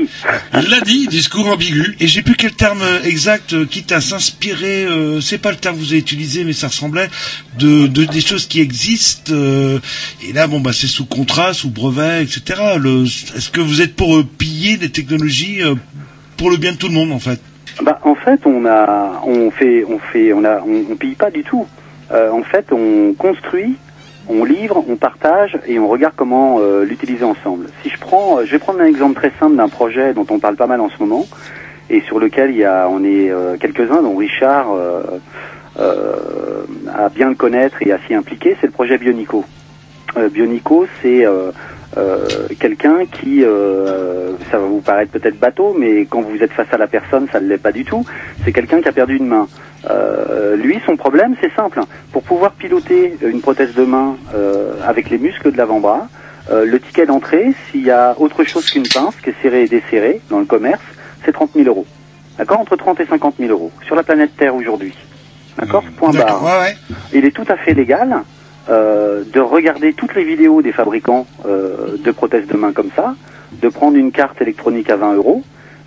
Il 0.64 0.70
l'a 0.70 0.82
dit, 0.82 1.08
discours 1.08 1.48
ambigu. 1.48 1.96
Et 2.00 2.08
j'ai 2.08 2.22
plus 2.22 2.36
quel 2.36 2.54
terme 2.54 2.84
exact, 3.04 3.54
euh, 3.54 3.66
quitte 3.66 3.92
à 3.92 4.02
s'inspirer, 4.02 4.86
euh, 4.86 5.22
c'est 5.22 5.38
pas 5.38 5.52
le 5.52 5.58
terme 5.58 5.76
que 5.76 5.82
vous 5.82 5.90
avez 5.92 6.00
utilisé, 6.00 6.44
mais 6.44 6.54
ça 6.54 6.68
ressemblait, 6.68 7.10
de, 7.60 7.88
de 7.88 8.06
des 8.06 8.22
choses 8.22 8.48
qui 8.48 8.60
existent. 8.62 9.32
euh, 9.34 9.80
et 10.28 10.34
là, 10.34 10.48
bon, 10.48 10.60
bah, 10.60 10.72
c'est 10.74 10.88
sous 10.88 11.06
contrat, 11.06 11.54
sous 11.54 11.70
brevet, 11.70 12.24
etc. 12.24 12.60
Le, 12.80 13.04
est-ce 13.06 13.50
que 13.50 13.62
vous 13.62 13.82
êtes 13.82 13.96
pour 13.96 14.16
euh, 14.18 14.26
piller 14.38 14.78
des 14.78 14.90
technologies 14.90 15.35
euh, 15.62 15.76
pour 16.38 16.50
le 16.50 16.58
bien 16.58 16.74
de 16.74 16.78
tout 16.78 16.88
le 16.88 16.94
monde, 16.94 17.12
en 17.12 17.20
fait 17.20 17.40
Bah, 17.82 18.00
en 18.04 18.16
fait, 18.16 18.46
on 18.46 18.66
a, 18.66 19.22
on 19.26 19.52
fait, 19.52 19.84
on 19.86 20.00
fait, 20.00 20.34
on 20.34 20.44
a, 20.44 20.62
on, 20.62 20.96
pille 20.96 21.16
pas 21.16 21.32
du 21.32 21.44
tout. 21.44 21.68
Euh, 22.12 22.32
en 22.32 22.44
fait, 22.44 22.72
on 22.72 23.14
construit, 23.14 23.76
on 24.28 24.44
livre, 24.44 24.84
on 24.88 24.96
partage 24.96 25.58
et 25.66 25.80
on 25.80 25.88
regarde 25.88 26.14
comment 26.16 26.58
euh, 26.60 26.86
l'utiliser 26.86 27.26
ensemble. 27.26 27.68
Si 27.82 27.90
je 27.90 27.98
prends, 27.98 28.44
je 28.46 28.52
vais 28.52 28.60
prendre 28.60 28.82
un 28.82 28.86
exemple 28.86 29.16
très 29.16 29.32
simple 29.40 29.56
d'un 29.56 29.70
projet 29.70 30.14
dont 30.14 30.26
on 30.30 30.40
parle 30.40 30.56
pas 30.56 30.68
mal 30.68 30.82
en 30.82 30.90
ce 30.90 30.98
moment 31.00 31.26
et 31.90 32.02
sur 32.02 32.20
lequel 32.20 32.52
il 32.52 32.58
y 32.58 32.66
a, 32.66 32.88
on 32.90 33.04
est 33.04 33.32
quelques-uns, 33.60 34.02
dont 34.02 34.16
Richard 34.16 34.70
a 35.78 37.10
bien 37.10 37.30
le 37.30 37.36
connaître 37.36 37.78
et 37.82 37.92
a 37.92 38.00
s'y 38.08 38.16
impliqué. 38.16 38.58
C'est 38.60 38.68
le 38.68 38.74
projet 38.74 38.98
Bionico. 38.98 39.46
Bionico, 40.32 40.88
c'est 41.04 41.28
euh, 41.98 42.48
quelqu'un 42.60 43.06
qui, 43.06 43.44
euh, 43.44 44.32
ça 44.52 44.58
va 44.58 44.66
vous 44.66 44.82
paraître 44.82 45.12
peut-être 45.12 45.40
bateau, 45.40 45.76
mais 45.78 46.06
quand 46.06 46.22
vous 46.22 46.38
êtes 46.42 46.52
face 46.52 46.72
à 46.72 46.78
la 46.78 46.88
personne, 46.88 47.28
ça 47.32 47.40
ne 47.40 47.48
l'est 47.48 47.58
pas 47.58 47.72
du 47.72 47.86
tout. 47.86 48.06
C'est 48.44 48.52
quelqu'un 48.52 48.82
qui 48.82 48.88
a 48.88 48.92
perdu 48.92 49.18
une 49.18 49.28
main. 49.28 49.48
Euh, 49.90 50.56
lui, 50.56 50.80
son 50.86 50.96
problème, 50.96 51.36
c'est 51.42 51.54
simple. 51.54 51.82
Pour 52.12 52.24
pouvoir 52.24 52.52
piloter 52.54 53.18
une 53.22 53.42
prothèse 53.42 53.74
de 53.74 53.84
main 53.84 54.18
euh, 54.34 54.74
avec 54.86 55.10
les 55.10 55.18
muscles 55.18 55.52
de 55.52 55.58
l'avant-bras, 55.58 56.08
euh, 56.52 56.66
le 56.66 56.80
ticket 56.80 57.06
d'entrée, 57.06 57.54
s'il 57.70 57.84
y 57.84 57.92
a 57.92 58.16
autre 58.20 58.44
chose 58.44 58.70
qu'une 58.70 58.88
pince 58.88 59.16
qui 59.24 59.30
est 59.30 59.36
serrée 59.42 59.64
et 59.64 59.68
desserrée 59.68 60.22
dans 60.30 60.40
le 60.40 60.46
commerce, 60.46 60.84
c'est 61.24 61.32
30 61.32 61.52
000 61.56 61.68
euros. 61.68 61.86
D'accord? 62.38 62.60
Entre 62.60 62.76
30 62.76 63.00
et 63.00 63.06
50 63.06 63.36
000 63.40 63.52
euros 63.52 63.72
sur 63.86 63.96
la 63.96 64.04
planète 64.04 64.36
Terre 64.38 64.56
aujourd'hui. 64.56 64.94
D'accord? 65.58 65.84
Point 65.98 66.12
barre. 66.12 66.68
Il 67.14 67.26
est 67.26 67.32
tout 67.32 67.46
à 67.48 67.56
fait 67.56 67.74
légal 67.74 68.24
euh, 68.68 69.24
de 69.32 69.40
regarder 69.40 69.94
toutes 69.94 70.16
les 70.16 70.24
vidéos 70.24 70.64
des 70.64 70.72
fabricants 70.72 71.28
euh, 71.46 71.98
de 72.04 72.12
prothèses 72.12 72.48
de 72.48 72.58
main 72.58 72.72
comme 72.72 72.90
ça, 72.96 73.16
de 73.62 73.70
prendre 73.70 73.96
une 73.96 74.12
carte 74.12 74.42
électronique 74.42 74.90
à 74.90 74.96
20 74.96 75.14
euros, 75.14 75.44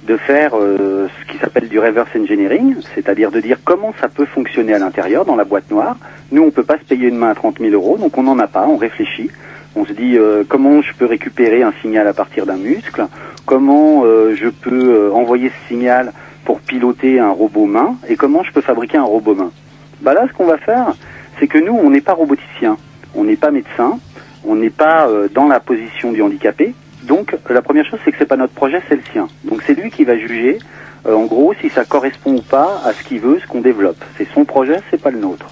de 0.06 0.16
faire 0.16 0.52
euh, 0.54 1.08
ce 1.20 1.32
qui 1.32 1.38
s'appelle 1.38 1.68
du 1.68 1.80
reverse 1.80 2.08
engineering, 2.14 2.76
c'est-à-dire 2.94 3.32
de 3.32 3.40
dire 3.40 3.58
comment 3.64 3.92
ça 4.00 4.06
peut 4.06 4.26
fonctionner 4.26 4.74
à 4.74 4.78
l'intérieur 4.78 5.24
dans 5.24 5.34
la 5.34 5.42
boîte 5.42 5.68
noire. 5.72 5.96
Nous, 6.30 6.40
on 6.40 6.52
peut 6.52 6.62
pas 6.62 6.78
se 6.78 6.84
payer 6.84 7.08
une 7.08 7.16
main 7.16 7.30
à 7.30 7.34
30 7.34 7.58
000 7.58 7.72
euros, 7.72 7.98
donc 7.98 8.16
on 8.16 8.22
n'en 8.22 8.38
a 8.38 8.46
pas, 8.46 8.66
on 8.68 8.76
réfléchit. 8.76 9.30
On 9.74 9.84
se 9.84 9.92
dit 9.92 10.16
comment 10.48 10.80
je 10.80 10.92
peux 10.94 11.04
récupérer 11.04 11.62
un 11.62 11.72
signal 11.82 12.06
à 12.06 12.12
partir 12.12 12.46
d'un 12.46 12.56
muscle, 12.56 13.06
comment 13.44 14.02
je 14.04 14.48
peux 14.48 15.12
envoyer 15.12 15.50
ce 15.50 15.68
signal 15.68 16.12
pour 16.44 16.60
piloter 16.60 17.20
un 17.20 17.30
robot 17.30 17.66
main, 17.66 17.96
et 18.08 18.16
comment 18.16 18.42
je 18.42 18.52
peux 18.52 18.62
fabriquer 18.62 18.98
un 18.98 19.04
robot 19.04 19.34
main? 19.34 19.52
Bah 20.00 20.14
là, 20.14 20.26
ce 20.28 20.32
qu'on 20.32 20.46
va 20.46 20.58
faire, 20.58 20.94
c'est 21.38 21.46
que 21.46 21.58
nous, 21.58 21.72
on 21.72 21.90
n'est 21.90 22.00
pas 22.00 22.14
roboticien, 22.14 22.76
on 23.14 23.24
n'est 23.24 23.36
pas 23.36 23.50
médecin, 23.50 23.98
on 24.44 24.56
n'est 24.56 24.70
pas 24.70 25.08
euh, 25.08 25.28
dans 25.32 25.46
la 25.46 25.60
position 25.60 26.12
du 26.12 26.22
handicapé. 26.22 26.74
Donc, 27.04 27.36
la 27.48 27.62
première 27.62 27.86
chose, 27.86 28.00
c'est 28.04 28.12
que 28.12 28.18
c'est 28.18 28.26
pas 28.26 28.36
notre 28.36 28.54
projet, 28.54 28.82
c'est 28.88 28.96
le 28.96 29.02
sien. 29.12 29.28
Donc, 29.44 29.62
c'est 29.66 29.74
lui 29.74 29.90
qui 29.90 30.04
va 30.04 30.16
juger, 30.16 30.58
euh, 31.06 31.14
en 31.14 31.24
gros, 31.26 31.54
si 31.60 31.68
ça 31.70 31.84
correspond 31.84 32.36
ou 32.36 32.42
pas 32.42 32.82
à 32.84 32.92
ce 32.92 33.02
qu'il 33.02 33.20
veut, 33.20 33.38
ce 33.40 33.46
qu'on 33.46 33.60
développe. 33.60 34.02
C'est 34.16 34.28
son 34.34 34.44
projet, 34.44 34.80
c'est 34.90 35.00
pas 35.00 35.10
le 35.10 35.18
nôtre. 35.18 35.46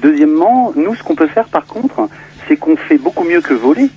Deuxièmement, 0.00 0.72
nous, 0.74 0.94
ce 0.94 1.02
qu'on 1.02 1.14
peut 1.14 1.28
faire, 1.28 1.46
par 1.48 1.66
contre, 1.66 2.08
c'est 2.48 2.56
qu'on 2.56 2.76
fait 2.76 2.98
beaucoup 2.98 3.24
mieux 3.24 3.40
que 3.40 3.54
voler. 3.54 3.88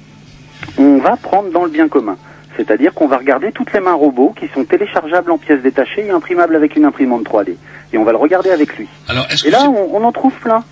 On 0.77 0.97
va 0.97 1.15
prendre 1.15 1.49
dans 1.49 1.63
le 1.63 1.69
bien 1.69 1.87
commun. 1.87 2.17
C'est-à-dire 2.57 2.93
qu'on 2.93 3.07
va 3.07 3.17
regarder 3.17 3.51
toutes 3.51 3.73
les 3.73 3.79
mains 3.79 3.93
robots 3.93 4.33
qui 4.37 4.47
sont 4.53 4.63
téléchargeables 4.63 5.31
en 5.31 5.37
pièces 5.37 5.61
détachées 5.61 6.05
et 6.05 6.09
imprimables 6.11 6.55
avec 6.55 6.75
une 6.75 6.85
imprimante 6.85 7.23
3D. 7.23 7.55
Et 7.91 7.97
on 7.97 8.03
va 8.03 8.11
le 8.11 8.17
regarder 8.17 8.49
avec 8.51 8.77
lui. 8.77 8.87
Alors, 9.09 9.25
est-ce 9.29 9.47
Et 9.47 9.51
que 9.51 9.55
là, 9.55 9.69
on, 9.69 9.95
on 9.95 10.03
en 10.03 10.11
trouve 10.11 10.33
plein. 10.39 10.63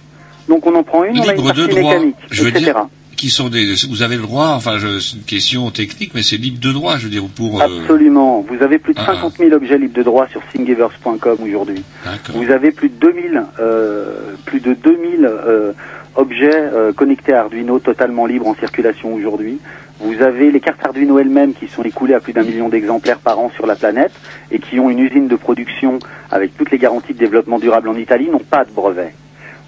Donc 0.50 0.66
on 0.68 0.76
en 0.76 0.84
prend 0.84 1.04
une, 1.04 1.20
on 1.20 1.24
a 1.24 1.34
une 1.34 1.38
libre 1.38 1.54
de 1.54 1.68
droit, 1.68 1.94
mécanique, 1.94 2.16
je 2.32 2.44
veux 2.44 2.50
etc. 2.50 2.66
dire, 2.66 2.88
qui 3.16 3.30
sont 3.30 3.48
des, 3.50 3.74
vous 3.90 4.02
avez 4.02 4.18
le 4.18 4.24
droit, 4.24 4.48
enfin, 4.50 4.78
je- 4.80 5.00
c'est 5.00 5.16
une 5.16 5.24
question 5.24 5.70
technique, 5.72 6.12
mais 6.14 6.24
c'est 6.24 6.36
libre 6.36 6.60
de 6.60 6.72
droit, 6.74 6.98
je 6.98 7.04
veux 7.06 7.10
dire, 7.10 7.24
pour. 7.36 7.62
euh, 7.62 7.66
Absolument. 7.66 8.42
Vous 8.50 8.62
avez 8.64 8.80
plus 8.80 8.94
de 8.94 9.00
Ah. 9.02 9.14
50 9.14 9.38
000 9.38 9.54
objets 9.54 9.78
libres 9.78 9.94
de 9.94 10.04
droit 10.04 10.28
sur 10.28 10.42
thingiverse.com 10.52 11.38
aujourd'hui. 11.42 11.84
Vous 12.34 12.52
avez 12.52 12.72
plus 12.72 12.90
de 12.90 12.96
2000, 12.96 13.44
euh, 13.62 14.34
plus 14.46 14.60
de 14.60 14.74
2000 14.74 15.26
euh, 15.26 15.72
objets 16.16 16.52
euh, 16.54 16.92
connectés 16.92 17.34
à 17.34 17.42
Arduino 17.42 17.80
totalement 17.80 18.26
libres 18.26 18.48
en 18.48 18.56
circulation 18.56 19.14
aujourd'hui. 19.14 19.60
Vous 20.02 20.22
avez 20.22 20.52
les 20.52 20.60
cartes 20.60 20.86
Arduino 20.86 21.18
elles-mêmes 21.20 21.54
qui 21.54 21.68
sont 21.70 21.84
écoulées 21.84 22.16
à 22.16 22.20
plus 22.20 22.34
d'un 22.34 22.44
million 22.44 22.68
d'exemplaires 22.68 23.20
par 23.20 23.40
an 23.40 23.52
sur 23.56 23.66
la 23.66 23.76
planète 23.76 24.12
et 24.52 24.60
qui 24.60 24.80
ont 24.80 24.90
une 24.90 25.00
usine 25.00 25.28
de 25.30 25.36
production 25.38 26.00
avec 26.30 26.58
toutes 26.58 26.72
les 26.72 26.78
garanties 26.78 27.14
de 27.14 27.20
développement 27.20 27.58
durable 27.60 27.88
en 27.88 27.96
Italie, 27.96 28.28
n'ont 28.30 28.40
pas 28.40 28.66
de 28.66 28.72
brevet. 28.72 29.14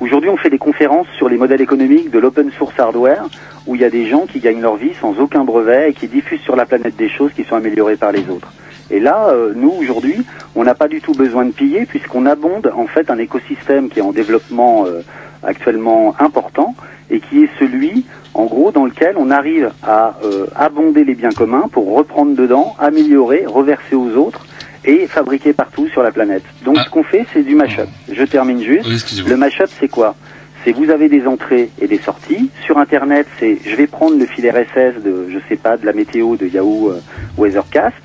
Aujourd'hui, 0.01 0.29
on 0.29 0.35
fait 0.35 0.49
des 0.49 0.57
conférences 0.57 1.07
sur 1.17 1.29
les 1.29 1.37
modèles 1.37 1.61
économiques 1.61 2.11
de 2.11 2.19
l'open 2.19 2.51
source 2.51 2.77
hardware, 2.77 3.23
où 3.65 3.75
il 3.75 3.81
y 3.81 3.85
a 3.85 3.89
des 3.89 4.07
gens 4.07 4.25
qui 4.25 4.39
gagnent 4.39 4.61
leur 4.61 4.75
vie 4.75 4.93
sans 4.99 5.17
aucun 5.19 5.45
brevet 5.45 5.91
et 5.91 5.93
qui 5.93 6.07
diffusent 6.07 6.41
sur 6.41 6.57
la 6.57 6.65
planète 6.65 6.97
des 6.97 7.07
choses 7.07 7.31
qui 7.31 7.45
sont 7.45 7.55
améliorées 7.55 7.95
par 7.95 8.11
les 8.11 8.29
autres. 8.29 8.51
Et 8.91 8.99
là, 8.99 9.29
euh, 9.29 9.53
nous, 9.55 9.71
aujourd'hui, 9.71 10.17
on 10.53 10.65
n'a 10.65 10.75
pas 10.75 10.89
du 10.89 10.99
tout 10.99 11.13
besoin 11.13 11.45
de 11.45 11.51
piller, 11.51 11.85
puisqu'on 11.85 12.25
abonde 12.25 12.71
en 12.75 12.87
fait 12.87 13.09
un 13.09 13.17
écosystème 13.17 13.87
qui 13.87 13.99
est 13.99 14.03
en 14.03 14.11
développement 14.11 14.85
euh, 14.85 15.01
actuellement 15.43 16.13
important, 16.19 16.75
et 17.09 17.21
qui 17.21 17.43
est 17.43 17.49
celui, 17.57 18.05
en 18.33 18.45
gros, 18.45 18.71
dans 18.71 18.85
lequel 18.85 19.15
on 19.17 19.31
arrive 19.31 19.71
à 19.81 20.17
euh, 20.25 20.47
abonder 20.55 21.05
les 21.05 21.15
biens 21.15 21.31
communs 21.31 21.69
pour 21.71 21.95
reprendre 21.95 22.35
dedans, 22.35 22.75
améliorer, 22.79 23.45
reverser 23.47 23.95
aux 23.95 24.17
autres, 24.17 24.45
et 24.85 25.07
fabriquer 25.07 25.53
partout 25.53 25.87
sur 25.89 26.03
la 26.03 26.11
planète. 26.11 26.43
Donc 26.63 26.77
ce 26.79 26.89
qu'on 26.89 27.03
fait, 27.03 27.25
c'est 27.33 27.43
du 27.43 27.55
mashup. 27.55 27.87
Je 28.11 28.23
termine 28.23 28.61
juste. 28.61 28.85
le 29.29 29.37
mashup, 29.37 29.69
c'est 29.79 29.87
quoi? 29.89 30.15
C'est 30.63 30.71
vous 30.71 30.89
avez 30.89 31.09
des 31.09 31.27
entrées 31.27 31.69
et 31.79 31.87
des 31.87 31.99
sorties. 31.99 32.49
Sur 32.65 32.77
Internet, 32.79 33.27
c'est 33.39 33.59
je 33.65 33.75
vais 33.75 33.85
prendre 33.87 34.17
le 34.17 34.25
fil 34.25 34.49
RSS 34.49 35.01
de, 35.03 35.27
je 35.29 35.37
sais 35.47 35.57
pas, 35.57 35.77
de 35.77 35.85
la 35.85 35.93
météo 35.93 36.35
de 36.37 36.47
Yahoo 36.47 36.89
euh, 36.89 37.01
Weathercast, 37.37 37.95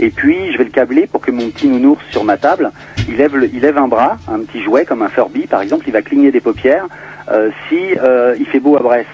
et 0.00 0.10
puis 0.10 0.52
je 0.52 0.58
vais 0.58 0.64
le 0.64 0.70
câbler 0.70 1.06
pour 1.06 1.20
que 1.20 1.30
mon 1.30 1.48
petit 1.50 1.68
nounours 1.68 2.02
sur 2.10 2.24
ma 2.24 2.36
table, 2.36 2.72
il 3.08 3.16
lève, 3.16 3.36
le- 3.36 3.48
il 3.52 3.60
lève 3.60 3.78
un 3.78 3.86
bras, 3.88 4.16
un 4.26 4.40
petit 4.40 4.60
jouet 4.62 4.84
comme 4.84 5.02
un 5.02 5.08
Furby 5.08 5.46
par 5.46 5.60
exemple, 5.62 5.84
il 5.86 5.92
va 5.92 6.02
cligner 6.02 6.30
des 6.32 6.40
paupières 6.40 6.86
euh, 7.30 7.50
si 7.68 7.78
euh, 8.02 8.34
il 8.38 8.46
fait 8.46 8.60
beau 8.60 8.76
à 8.76 8.80
Brest. 8.80 9.08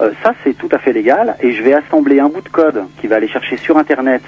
Euh, 0.00 0.10
ça, 0.22 0.34
c'est 0.42 0.54
tout 0.58 0.68
à 0.72 0.78
fait 0.78 0.92
légal, 0.92 1.36
et 1.40 1.52
je 1.52 1.62
vais 1.62 1.72
assembler 1.72 2.18
un 2.20 2.28
bout 2.28 2.40
de 2.42 2.48
code 2.48 2.82
qui 3.00 3.06
va 3.06 3.16
aller 3.16 3.28
chercher 3.28 3.56
sur 3.58 3.78
Internet 3.78 4.22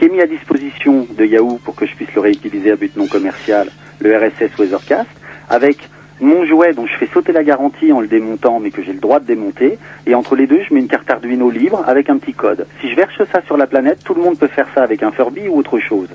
qui 0.00 0.06
est 0.06 0.08
mis 0.08 0.22
à 0.22 0.26
disposition 0.26 1.06
de 1.10 1.26
Yahoo 1.26 1.60
pour 1.62 1.74
que 1.74 1.84
je 1.84 1.94
puisse 1.94 2.14
le 2.14 2.22
réutiliser 2.22 2.70
à 2.70 2.76
but 2.76 2.96
non 2.96 3.06
commercial, 3.06 3.68
le 3.98 4.16
RSS 4.16 4.58
Weathercast, 4.58 5.10
avec 5.50 5.76
mon 6.22 6.46
jouet 6.46 6.72
dont 6.72 6.86
je 6.86 6.96
fais 6.96 7.06
sauter 7.12 7.32
la 7.32 7.44
garantie 7.44 7.92
en 7.92 8.00
le 8.00 8.06
démontant, 8.06 8.60
mais 8.60 8.70
que 8.70 8.82
j'ai 8.82 8.94
le 8.94 8.98
droit 8.98 9.20
de 9.20 9.26
démonter, 9.26 9.78
et 10.06 10.14
entre 10.14 10.36
les 10.36 10.46
deux, 10.46 10.62
je 10.66 10.72
mets 10.72 10.80
une 10.80 10.88
carte 10.88 11.10
Arduino 11.10 11.50
libre 11.50 11.84
avec 11.86 12.08
un 12.08 12.16
petit 12.16 12.32
code. 12.32 12.66
Si 12.80 12.88
je 12.88 12.96
verse 12.96 13.12
ça 13.30 13.42
sur 13.44 13.58
la 13.58 13.66
planète, 13.66 14.02
tout 14.02 14.14
le 14.14 14.22
monde 14.22 14.38
peut 14.38 14.46
faire 14.46 14.68
ça 14.74 14.82
avec 14.82 15.02
un 15.02 15.12
Furby 15.12 15.48
ou 15.48 15.58
autre 15.58 15.78
chose. 15.80 16.08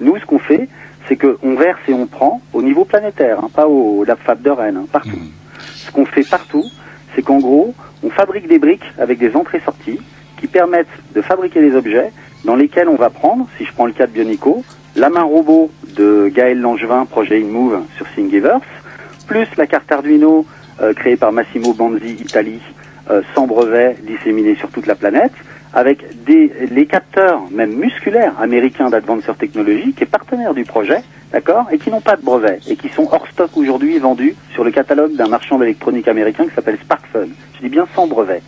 Nous, 0.00 0.16
ce 0.18 0.24
qu'on 0.24 0.38
fait, 0.38 0.68
c'est 1.08 1.16
qu'on 1.16 1.56
verse 1.56 1.80
et 1.88 1.94
on 1.94 2.06
prend 2.06 2.40
au 2.52 2.62
niveau 2.62 2.84
planétaire, 2.84 3.40
hein, 3.40 3.50
pas 3.52 3.66
au 3.66 4.04
Lab 4.04 4.18
Fab 4.24 4.40
de 4.40 4.50
Rennes, 4.50 4.82
hein, 4.84 4.86
partout. 4.92 5.18
Ce 5.58 5.90
qu'on 5.90 6.06
fait 6.06 6.28
partout, 6.30 6.64
c'est 7.16 7.22
qu'en 7.22 7.40
gros, 7.40 7.74
on 8.04 8.10
fabrique 8.10 8.46
des 8.46 8.60
briques 8.60 8.86
avec 9.00 9.18
des 9.18 9.34
entrées-sorties 9.34 9.98
qui 10.38 10.46
permettent 10.46 10.86
de 11.12 11.22
fabriquer 11.22 11.60
des 11.60 11.74
objets 11.74 12.12
dans 12.44 12.56
lesquels 12.56 12.88
on 12.88 12.96
va 12.96 13.10
prendre, 13.10 13.46
si 13.58 13.64
je 13.64 13.72
prends 13.72 13.86
le 13.86 13.92
cas 13.92 14.06
de 14.06 14.12
Bionico, 14.12 14.64
la 14.96 15.08
main 15.08 15.22
robot 15.22 15.70
de 15.96 16.30
Gaël 16.32 16.60
Langevin, 16.60 17.06
projet 17.06 17.40
InMove 17.40 17.82
sur 17.96 18.06
Thingiverse, 18.14 18.62
plus 19.26 19.48
la 19.56 19.66
carte 19.66 19.90
Arduino 19.90 20.46
euh, 20.80 20.92
créée 20.94 21.16
par 21.16 21.32
Massimo 21.32 21.72
Banzi 21.72 22.16
Italie, 22.20 22.60
euh, 23.10 23.22
sans 23.34 23.46
brevet, 23.46 23.96
disséminée 24.02 24.54
sur 24.56 24.68
toute 24.70 24.86
la 24.86 24.94
planète, 24.94 25.32
avec 25.72 26.24
des, 26.24 26.52
les 26.70 26.86
capteurs, 26.86 27.42
même 27.50 27.72
musculaires, 27.72 28.34
américains 28.40 28.90
d'Advancer 28.90 29.32
Technology, 29.38 29.92
qui 29.92 30.02
est 30.02 30.06
partenaire 30.06 30.52
du 30.52 30.64
projet, 30.64 31.02
d'accord, 31.32 31.66
et 31.72 31.78
qui 31.78 31.90
n'ont 31.90 32.02
pas 32.02 32.16
de 32.16 32.22
brevet, 32.22 32.58
et 32.68 32.76
qui 32.76 32.90
sont 32.90 33.08
hors 33.10 33.26
stock 33.28 33.50
aujourd'hui 33.56 33.98
vendus 33.98 34.34
sur 34.52 34.64
le 34.64 34.70
catalogue 34.70 35.14
d'un 35.14 35.28
marchand 35.28 35.58
d'électronique 35.58 36.08
américain 36.08 36.44
qui 36.44 36.54
s'appelle 36.54 36.78
Sparkfun. 36.82 37.28
Je 37.56 37.60
dis 37.60 37.70
bien 37.70 37.86
sans 37.94 38.06
brevet. 38.06 38.42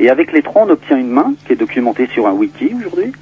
Et 0.00 0.10
avec 0.10 0.32
les 0.32 0.42
trois, 0.42 0.64
on 0.66 0.70
obtient 0.70 0.96
une 0.96 1.10
main 1.10 1.34
qui 1.46 1.52
est 1.52 1.56
documentée 1.56 2.08
sur 2.12 2.26
un 2.26 2.32
wiki 2.32 2.74
aujourd'hui, 2.74 3.12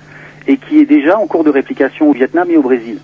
et 0.47 0.57
qui 0.57 0.80
est 0.80 0.86
déjà 0.86 1.18
en 1.18 1.26
cours 1.26 1.45
de 1.45 1.51
réplication 1.51 2.09
au 2.09 2.12
Vietnam 2.12 2.51
et 2.51 2.57
au 2.57 2.62
Brésil. 2.62 2.99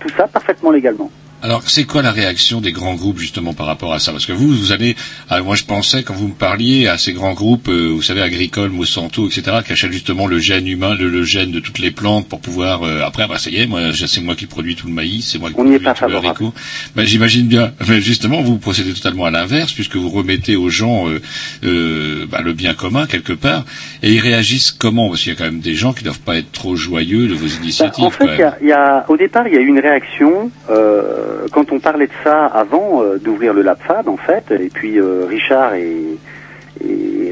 Tout 0.00 0.10
ça 0.10 0.26
parfaitement 0.26 0.70
légalement. 0.70 1.10
Alors, 1.42 1.62
c'est 1.66 1.84
quoi 1.84 2.02
la 2.02 2.12
réaction 2.12 2.60
des 2.60 2.70
grands 2.70 2.94
groupes 2.94 3.18
justement 3.18 3.52
par 3.52 3.66
rapport 3.66 3.92
à 3.92 3.98
ça? 3.98 4.12
Parce 4.12 4.26
que 4.26 4.32
vous, 4.32 4.46
vous 4.48 4.70
allez, 4.70 4.94
ah, 5.28 5.40
moi 5.42 5.56
je 5.56 5.64
pensais 5.64 6.04
quand 6.04 6.14
vous 6.14 6.28
me 6.28 6.34
parliez 6.34 6.86
à 6.86 6.98
ces 6.98 7.12
grands 7.12 7.34
groupes, 7.34 7.68
euh, 7.68 7.88
vous 7.92 8.00
savez, 8.02 8.22
agricoles, 8.22 8.70
Monsanto, 8.70 9.26
etc., 9.26 9.56
qui 9.66 9.72
achètent 9.72 9.90
justement 9.92 10.28
le 10.28 10.38
gène 10.38 10.68
humain, 10.68 10.94
le, 10.94 11.08
le 11.08 11.24
gène 11.24 11.50
de 11.50 11.58
toutes 11.58 11.80
les 11.80 11.90
plantes 11.90 12.28
pour 12.28 12.40
pouvoir. 12.40 12.84
euh, 12.84 13.02
après, 13.04 13.26
bah 13.26 13.38
ça 13.38 13.50
y 13.50 13.56
est, 13.56 13.66
moi, 13.66 13.80
c'est 13.92 14.20
moi 14.20 14.36
qui 14.36 14.46
produis 14.46 14.76
tout 14.76 14.86
le 14.86 14.92
maïs, 14.92 15.28
c'est 15.32 15.38
moi 15.40 15.48
qui 15.48 15.54
On 15.58 15.64
produis 15.64 15.78
tout 15.78 16.06
le 16.08 16.16
haricot. 16.16 16.54
Ben, 16.94 17.04
j'imagine 17.04 17.48
bien. 17.48 17.72
Mais 17.88 18.00
justement, 18.00 18.40
vous 18.42 18.58
procédez 18.58 18.92
totalement 18.94 19.24
à 19.24 19.30
l'inverse 19.32 19.72
puisque 19.72 19.96
vous 19.96 20.10
remettez 20.10 20.54
aux 20.54 20.70
gens 20.70 21.08
euh, 21.08 21.20
euh, 21.64 22.26
bah, 22.30 22.40
le 22.42 22.52
bien 22.52 22.74
commun 22.74 23.06
quelque 23.06 23.32
part, 23.32 23.64
et 24.04 24.12
ils 24.12 24.20
réagissent 24.20 24.70
comment? 24.70 25.08
Parce 25.08 25.22
qu'il 25.22 25.32
y 25.32 25.34
a 25.34 25.38
quand 25.38 25.44
même 25.44 25.60
des 25.60 25.74
gens 25.74 25.92
qui 25.92 26.04
doivent 26.04 26.20
pas 26.20 26.36
être 26.36 26.52
trop 26.52 26.76
joyeux 26.76 27.26
de 27.26 27.34
vos 27.34 27.48
initiatives. 27.48 28.04
Bah, 28.04 28.06
en 28.06 28.10
fait, 28.10 28.34
il 28.34 28.38
y 28.38 28.42
a, 28.42 28.56
y 28.62 28.72
a- 28.72 29.04
au 29.08 29.16
départ, 29.16 29.48
il 29.48 29.54
y 29.54 29.56
a 29.56 29.60
eu 29.60 29.66
une 29.66 29.80
réaction 29.80 30.50
euh, 30.70 31.31
quand 31.52 31.72
on 31.72 31.80
parlait 31.80 32.06
de 32.06 32.12
ça 32.24 32.46
avant 32.46 33.02
euh, 33.02 33.18
d'ouvrir 33.18 33.54
le 33.54 33.62
LabFab, 33.62 34.08
en 34.08 34.16
fait. 34.16 34.50
Et 34.50 34.68
puis 34.68 34.98
euh, 34.98 35.26
Richard 35.28 35.74
et, 35.74 36.18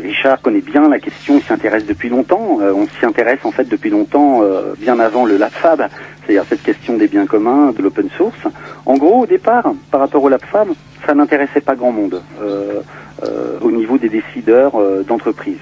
Richard 0.03 0.42
connaît 0.42 0.61
bien 0.61 0.88
la 0.88 0.98
question, 0.98 1.36
il 1.36 1.42
s'intéresse 1.42 1.86
depuis 1.86 2.09
longtemps. 2.09 2.59
Euh, 2.61 2.72
on 2.74 2.86
s'y 2.86 3.07
intéresse 3.07 3.40
en 3.44 3.51
fait 3.51 3.68
depuis 3.68 3.90
longtemps, 3.90 4.42
euh, 4.42 4.74
bien 4.78 4.98
avant 5.01 5.24
le 5.24 5.36
LabFab, 5.36 5.88
c'est-à-dire 6.20 6.44
cette 6.48 6.62
question 6.62 6.96
des 6.96 7.09
biens 7.09 7.26
communs, 7.26 7.72
de 7.72 7.82
l'open 7.82 8.09
source. 8.16 8.38
En 8.86 8.96
gros, 8.96 9.22
au 9.22 9.26
départ, 9.26 9.72
par 9.90 10.01
rapport 10.01 10.22
au 10.22 10.28
LabFab, 10.28 10.68
ça 11.07 11.14
n'intéressait 11.14 11.61
pas 11.61 11.74
grand 11.74 11.92
monde 11.92 12.22
euh, 12.42 12.80
euh, 13.24 13.59
au 13.61 13.70
niveau 13.70 13.98
des 13.98 14.09
décideurs 14.09 14.76
euh, 14.76 15.03
d'entreprise. 15.03 15.59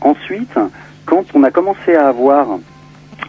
Ensuite, 0.00 0.58
quand 1.04 1.24
on 1.34 1.42
a 1.42 1.50
commencé 1.50 1.94
à 1.94 2.08
avoir 2.08 2.58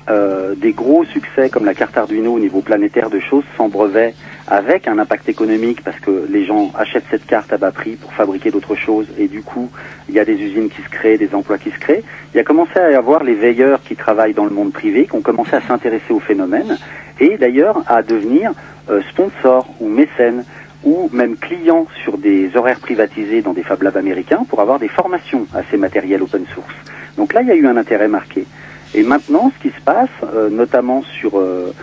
euh, 0.09 0.55
des 0.55 0.71
gros 0.71 1.03
succès 1.05 1.49
comme 1.49 1.65
la 1.65 1.73
carte 1.73 1.97
Arduino 1.97 2.33
au 2.33 2.39
niveau 2.39 2.61
planétaire 2.61 3.09
de 3.09 3.19
choses 3.19 3.43
sans 3.57 3.67
brevet, 3.67 4.13
avec 4.47 4.87
un 4.87 4.97
impact 4.99 5.27
économique 5.27 5.83
parce 5.83 5.99
que 5.99 6.25
les 6.29 6.45
gens 6.45 6.71
achètent 6.77 7.05
cette 7.11 7.25
carte 7.25 7.51
à 7.51 7.57
bas 7.57 7.71
prix 7.71 7.95
pour 7.95 8.13
fabriquer 8.13 8.49
d'autres 8.49 8.75
choses 8.75 9.07
et 9.17 9.27
du 9.27 9.41
coup 9.41 9.69
il 10.07 10.15
y 10.15 10.19
a 10.19 10.25
des 10.25 10.35
usines 10.35 10.69
qui 10.69 10.81
se 10.81 10.89
créent, 10.89 11.17
des 11.17 11.35
emplois 11.35 11.57
qui 11.57 11.71
se 11.71 11.79
créent. 11.79 12.03
Il 12.33 12.37
y 12.37 12.39
a 12.39 12.43
commencé 12.43 12.79
à 12.79 12.91
y 12.91 12.95
avoir 12.95 13.23
les 13.23 13.35
veilleurs 13.35 13.81
qui 13.83 13.95
travaillent 13.95 14.33
dans 14.33 14.45
le 14.45 14.51
monde 14.51 14.71
privé 14.71 15.05
qui 15.07 15.15
ont 15.15 15.21
commencé 15.21 15.55
à 15.55 15.61
s'intéresser 15.61 16.13
au 16.13 16.19
phénomène 16.19 16.77
et 17.19 17.37
d'ailleurs 17.37 17.83
à 17.87 18.01
devenir 18.01 18.51
euh, 18.89 19.01
sponsors 19.09 19.67
ou 19.79 19.89
mécènes 19.89 20.45
ou 20.83 21.09
même 21.11 21.35
clients 21.35 21.87
sur 22.03 22.17
des 22.17 22.55
horaires 22.55 22.79
privatisés 22.79 23.41
dans 23.41 23.53
des 23.53 23.63
Fab 23.63 23.81
Labs 23.81 23.97
américains 23.97 24.45
pour 24.47 24.61
avoir 24.61 24.79
des 24.79 24.87
formations 24.87 25.47
à 25.53 25.63
ces 25.69 25.75
matériels 25.75 26.21
open 26.21 26.45
source. 26.53 26.75
Donc 27.17 27.33
là, 27.33 27.41
il 27.41 27.47
y 27.47 27.51
a 27.51 27.55
eu 27.55 27.67
un 27.67 27.75
intérêt 27.75 28.07
marqué. 28.07 28.45
Et 28.93 29.03
maintenant, 29.03 29.51
ce 29.55 29.61
qui 29.61 29.75
se 29.75 29.81
passe, 29.81 30.09
euh, 30.23 30.49
notamment 30.49 31.03
sur, 31.03 31.39
euh, 31.39 31.73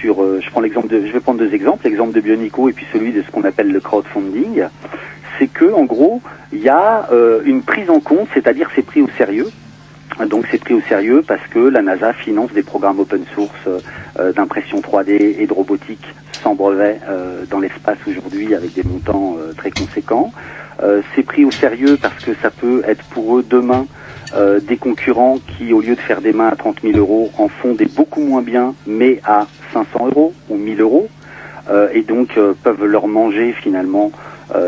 sur 0.00 0.22
euh, 0.22 0.40
je 0.42 0.50
prends 0.50 0.60
l'exemple 0.60 0.88
de, 0.88 1.06
je 1.06 1.12
vais 1.12 1.20
prendre 1.20 1.38
deux 1.38 1.54
exemples, 1.54 1.84
l'exemple 1.84 2.12
de 2.12 2.20
Bionico 2.20 2.68
et 2.68 2.72
puis 2.72 2.86
celui 2.92 3.12
de 3.12 3.22
ce 3.22 3.30
qu'on 3.30 3.44
appelle 3.44 3.72
le 3.72 3.80
crowdfunding, 3.80 4.64
c'est 5.38 5.48
que 5.48 5.72
en 5.72 5.84
gros, 5.84 6.20
il 6.52 6.60
y 6.60 6.68
a 6.68 7.08
euh, 7.12 7.40
une 7.44 7.62
prise 7.62 7.90
en 7.90 8.00
compte, 8.00 8.28
c'est-à-dire 8.34 8.68
c'est 8.74 8.84
pris 8.84 9.00
au 9.00 9.08
sérieux. 9.16 9.50
Donc 10.26 10.46
c'est 10.50 10.58
pris 10.58 10.74
au 10.74 10.80
sérieux 10.82 11.24
parce 11.26 11.46
que 11.48 11.58
la 11.58 11.80
NASA 11.80 12.12
finance 12.12 12.52
des 12.52 12.62
programmes 12.62 13.00
open 13.00 13.24
source 13.34 13.50
euh, 13.66 13.78
euh, 14.18 14.32
d'impression 14.32 14.80
3D 14.80 15.36
et 15.38 15.46
de 15.46 15.52
robotique 15.52 16.04
sans 16.42 16.54
brevet 16.54 16.98
dans 17.50 17.58
l'espace 17.58 17.98
aujourd'hui 18.08 18.54
avec 18.54 18.72
des 18.72 18.82
montants 18.82 19.36
très 19.58 19.70
conséquents. 19.70 20.32
C'est 21.14 21.22
pris 21.22 21.44
au 21.44 21.50
sérieux 21.50 21.98
parce 22.00 22.24
que 22.24 22.30
ça 22.40 22.48
peut 22.48 22.82
être 22.86 23.04
pour 23.10 23.36
eux 23.36 23.44
demain 23.46 23.84
euh, 24.34 24.60
des 24.60 24.76
concurrents 24.76 25.38
qui, 25.38 25.72
au 25.72 25.80
lieu 25.80 25.96
de 25.96 26.00
faire 26.00 26.20
des 26.20 26.32
mains 26.32 26.48
à 26.48 26.56
30 26.56 26.82
000 26.82 26.96
euros, 26.96 27.30
en 27.36 27.48
font 27.48 27.74
des 27.74 27.86
beaucoup 27.86 28.20
moins 28.20 28.42
bien, 28.42 28.74
mais 28.86 29.20
à 29.24 29.46
500 29.72 30.06
euros 30.06 30.32
ou 30.48 30.56
1000 30.56 30.80
euros, 30.80 31.08
euh, 31.68 31.88
et 31.92 32.02
donc 32.02 32.36
euh, 32.36 32.52
peuvent 32.62 32.84
leur 32.84 33.08
manger 33.08 33.52
finalement 33.52 34.12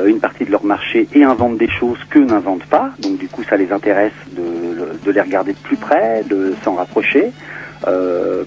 une 0.06 0.20
partie 0.20 0.44
de 0.44 0.52
leur 0.52 0.64
marché 0.64 1.08
et 1.12 1.24
inventent 1.24 1.58
des 1.58 1.68
choses 1.68 1.98
qu'eux 2.08 2.24
n'inventent 2.24 2.66
pas. 2.66 2.90
Donc 3.00 3.18
du 3.18 3.26
coup, 3.26 3.42
ça 3.42 3.56
les 3.56 3.72
intéresse 3.72 4.12
de, 4.30 5.10
les 5.10 5.20
regarder 5.20 5.54
de 5.54 5.58
plus 5.58 5.76
près, 5.76 6.22
de 6.24 6.54
s'en 6.62 6.74
rapprocher. 6.74 7.32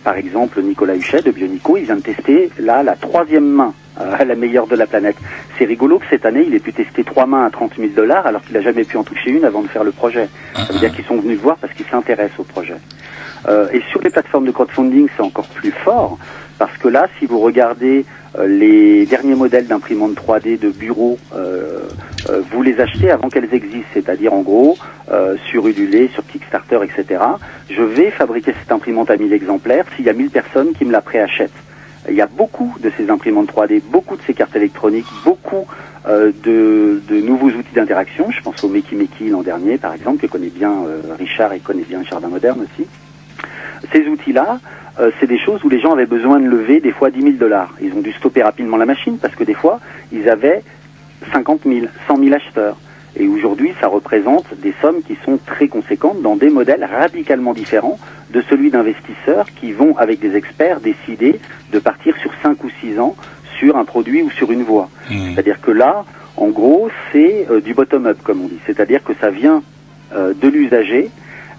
Par 0.02 0.16
exemple, 0.16 0.62
Nicolas 0.62 0.96
Huchet 0.96 1.24
de 1.24 1.32
Bionico, 1.32 1.76
il 1.76 1.84
vient 1.84 1.98
de 1.98 2.02
tester 2.04 2.52
là 2.58 2.84
la 2.84 2.96
troisième 2.96 3.50
main, 3.50 3.74
euh, 4.00 4.24
la 4.24 4.36
meilleure 4.36 4.68
de 4.68 4.76
la 4.76 4.88
planète. 4.88 5.18
C'est 5.58 5.66
rigolo 5.66 6.00
que 6.00 6.06
cette 6.10 6.26
année, 6.26 6.44
il 6.48 6.54
ait 6.54 6.60
pu 6.60 6.74
tester 6.74 7.04
trois 7.04 7.26
mains 7.26 7.46
à 7.46 7.50
30 7.50 7.74
000 7.78 7.90
dollars 7.96 8.26
alors 8.26 8.42
qu'il 8.42 8.54
n'a 8.54 8.62
jamais 8.62 8.84
pu 8.84 8.98
en 8.98 9.04
toucher 9.04 9.32
une 9.32 9.46
avant 9.46 9.62
de 9.62 9.68
faire 9.68 9.84
le 9.84 9.92
projet. 9.92 10.30
Ça 10.56 10.74
veut 10.74 10.80
dire 10.80 10.94
qu'ils 10.94 11.06
sont 11.06 11.18
venus 11.18 11.38
le 11.38 11.44
voir 11.44 11.58
parce 11.58 11.74
qu'ils 11.74 11.86
s'intéressent 11.86 12.40
au 12.40 12.44
projet. 12.44 12.76
Euh, 13.48 13.68
et 13.72 13.82
sur 13.92 14.02
les 14.02 14.10
plateformes 14.10 14.46
de 14.46 14.52
crowdfunding, 14.52 15.08
c'est 15.16 15.24
encore 15.24 15.48
plus 15.48 15.72
fort 15.72 16.18
parce 16.58 16.78
que 16.78 16.88
là, 16.88 17.08
si 17.20 17.26
vous 17.26 17.40
regardez 17.40 18.06
euh, 18.38 18.48
les 18.48 19.06
derniers 19.06 19.36
modèles 19.36 19.68
d'imprimantes 19.68 20.16
3D 20.16 20.58
de 20.58 20.70
bureau, 20.70 21.18
euh, 21.36 21.82
euh, 22.30 22.42
vous 22.52 22.62
les 22.62 22.80
achetez 22.80 23.12
avant 23.12 23.30
qu'elles 23.30 23.54
existent, 23.54 23.90
c'est-à-dire 23.94 24.34
en 24.34 24.42
gros 24.42 24.78
euh, 25.12 25.36
sur 25.50 25.68
Ulule, 25.68 26.10
sur 26.12 26.26
Kickstarter, 26.26 26.80
etc. 26.84 27.22
Je 27.70 27.84
vais 27.84 28.10
fabriquer 28.12 28.54
cette 28.60 28.72
imprimante 28.72 29.12
à 29.12 29.18
1000 29.18 29.34
exemplaires 29.34 29.86
s'il 29.96 30.06
y 30.06 30.10
a 30.10 30.14
1000 30.14 30.30
personnes 30.30 30.74
qui 30.74 30.86
me 30.86 30.92
la 30.92 31.02
préachètent. 31.02 31.52
Il 32.10 32.16
y 32.16 32.22
a 32.22 32.28
beaucoup 32.28 32.76
de 32.80 32.92
ces 32.98 33.10
imprimantes 33.10 33.52
3D, 33.52 33.82
beaucoup 33.82 34.16
de 34.16 34.22
ces 34.22 34.34
cartes 34.34 34.56
électroniques, 34.56 35.08
beaucoup 35.24 35.66
euh, 36.08 36.32
de, 36.44 37.02
de 37.08 37.22
nouveaux 37.22 37.50
outils 37.50 37.74
d'interaction. 37.74 38.30
Je 38.32 38.42
pense 38.42 38.64
au 38.64 38.70
Meki 38.70 38.96
Meki 38.96 39.30
l'an 39.30 39.42
dernier, 39.42 39.78
par 39.78 39.94
exemple, 39.94 40.20
que 40.20 40.28
connaît 40.28 40.50
bien 40.50 40.72
euh, 40.72 41.02
Richard 41.18 41.54
et 41.54 41.60
connaît 41.60 41.84
bien 41.84 42.04
Jardin 42.04 42.28
Moderne 42.28 42.62
aussi. 42.62 42.88
Ces 43.92 44.08
outils-là, 44.08 44.60
euh, 45.00 45.12
c'est 45.20 45.28
des 45.28 45.40
choses 45.40 45.64
où 45.64 45.70
les 45.70 45.80
gens 45.80 45.94
avaient 45.94 46.06
besoin 46.06 46.40
de 46.40 46.48
lever 46.48 46.80
des 46.80 46.92
fois 46.92 47.10
10 47.10 47.22
000 47.22 47.34
dollars. 47.34 47.74
Ils 47.82 47.94
ont 47.94 48.02
dû 48.02 48.14
stopper 48.14 48.44
rapidement 48.44 48.78
la 48.78 48.86
machine 48.86 49.18
parce 49.18 49.36
que 49.36 49.44
des 49.44 49.54
fois, 49.54 49.80
ils 50.12 50.30
avaient 50.30 50.64
50 51.34 51.62
000, 51.66 51.88
100 52.08 52.18
000 52.18 52.34
acheteurs. 52.34 52.78
Et 53.18 53.28
aujourd'hui, 53.28 53.74
ça 53.80 53.88
représente 53.88 54.46
des 54.60 54.74
sommes 54.82 55.02
qui 55.02 55.18
sont 55.24 55.38
très 55.46 55.68
conséquentes 55.68 56.22
dans 56.22 56.36
des 56.36 56.50
modèles 56.50 56.84
radicalement 56.84 57.54
différents 57.54 57.98
de 58.32 58.42
celui 58.50 58.72
d'investisseurs 58.72 59.48
qui 59.60 59.72
vont, 59.72 59.98
avec 59.98 60.20
des 60.20 60.36
experts, 60.36 60.82
décider 60.82 61.40
de 61.72 61.80
partir 61.80 62.16
sur 62.18 62.32
5 62.44 62.64
ou 62.64 62.70
6 62.82 63.00
ans 63.00 63.16
sur 63.58 63.78
un 63.78 63.86
produit 63.86 64.22
ou 64.22 64.30
sur 64.32 64.52
une 64.52 64.64
voie. 64.64 64.90
C'est-à-dire 65.08 65.62
que 65.62 65.72
là, 65.72 66.04
en 66.38 66.50
gros, 66.50 66.90
c'est 67.12 67.48
euh, 67.50 67.62
du 67.62 67.74
bottom-up, 67.74 68.18
comme 68.24 68.42
on 68.42 68.48
dit. 68.48 68.60
C'est-à-dire 68.66 69.04
que 69.04 69.14
ça 69.22 69.30
vient 69.30 69.64
euh, 70.14 70.34
de 70.34 70.48
l'usager 70.50 71.10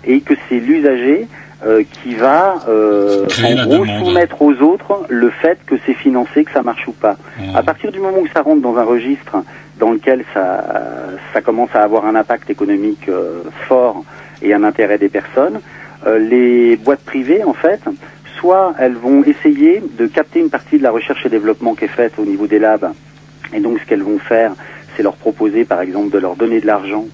et 0.04 0.20
que 0.20 0.34
c'est 0.48 0.60
l'usager 0.60 1.26
euh, 1.64 1.82
qui 2.02 2.14
va 2.14 2.56
euh, 2.68 3.26
en 3.42 3.66
gros 3.66 3.84
demande. 3.84 4.04
soumettre 4.04 4.42
aux 4.42 4.54
autres 4.60 5.06
le 5.08 5.30
fait 5.30 5.58
que 5.66 5.76
c'est 5.86 5.94
financé, 5.94 6.44
que 6.44 6.52
ça 6.52 6.62
marche 6.62 6.86
ou 6.86 6.92
pas. 6.92 7.16
À 7.54 7.62
partir 7.62 7.90
du 7.92 7.98
moment 7.98 8.18
où 8.18 8.26
ça 8.28 8.42
rentre 8.42 8.60
dans 8.60 8.76
un 8.76 8.84
registre 8.84 9.38
dans 9.78 9.90
lequel 9.90 10.24
ça, 10.34 10.64
ça 11.32 11.40
commence 11.40 11.70
à 11.74 11.82
avoir 11.82 12.06
un 12.06 12.14
impact 12.14 12.50
économique 12.50 13.08
euh, 13.08 13.42
fort 13.68 14.04
et 14.42 14.54
un 14.54 14.64
intérêt 14.64 14.98
des 14.98 15.08
personnes, 15.08 15.60
euh, 16.06 16.18
les 16.18 16.76
boîtes 16.76 17.04
privées, 17.04 17.44
en 17.44 17.54
fait, 17.54 17.80
soit 18.38 18.74
elles 18.78 18.94
vont 18.94 19.22
essayer 19.24 19.82
de 19.98 20.06
capter 20.06 20.40
une 20.40 20.50
partie 20.50 20.78
de 20.78 20.82
la 20.82 20.90
recherche 20.90 21.24
et 21.26 21.28
développement 21.28 21.74
qui 21.74 21.84
est 21.84 21.88
faite 21.88 22.14
au 22.18 22.24
niveau 22.24 22.46
des 22.46 22.58
labs, 22.58 22.92
et 23.54 23.60
donc 23.60 23.78
ce 23.80 23.86
qu'elles 23.86 24.02
vont 24.02 24.18
faire, 24.18 24.52
c'est 24.96 25.02
leur 25.02 25.16
proposer, 25.16 25.64
par 25.64 25.80
exemple, 25.80 26.10
de 26.10 26.18
leur 26.18 26.36
donner 26.36 26.60
de 26.60 26.66
l'argent 26.66 27.04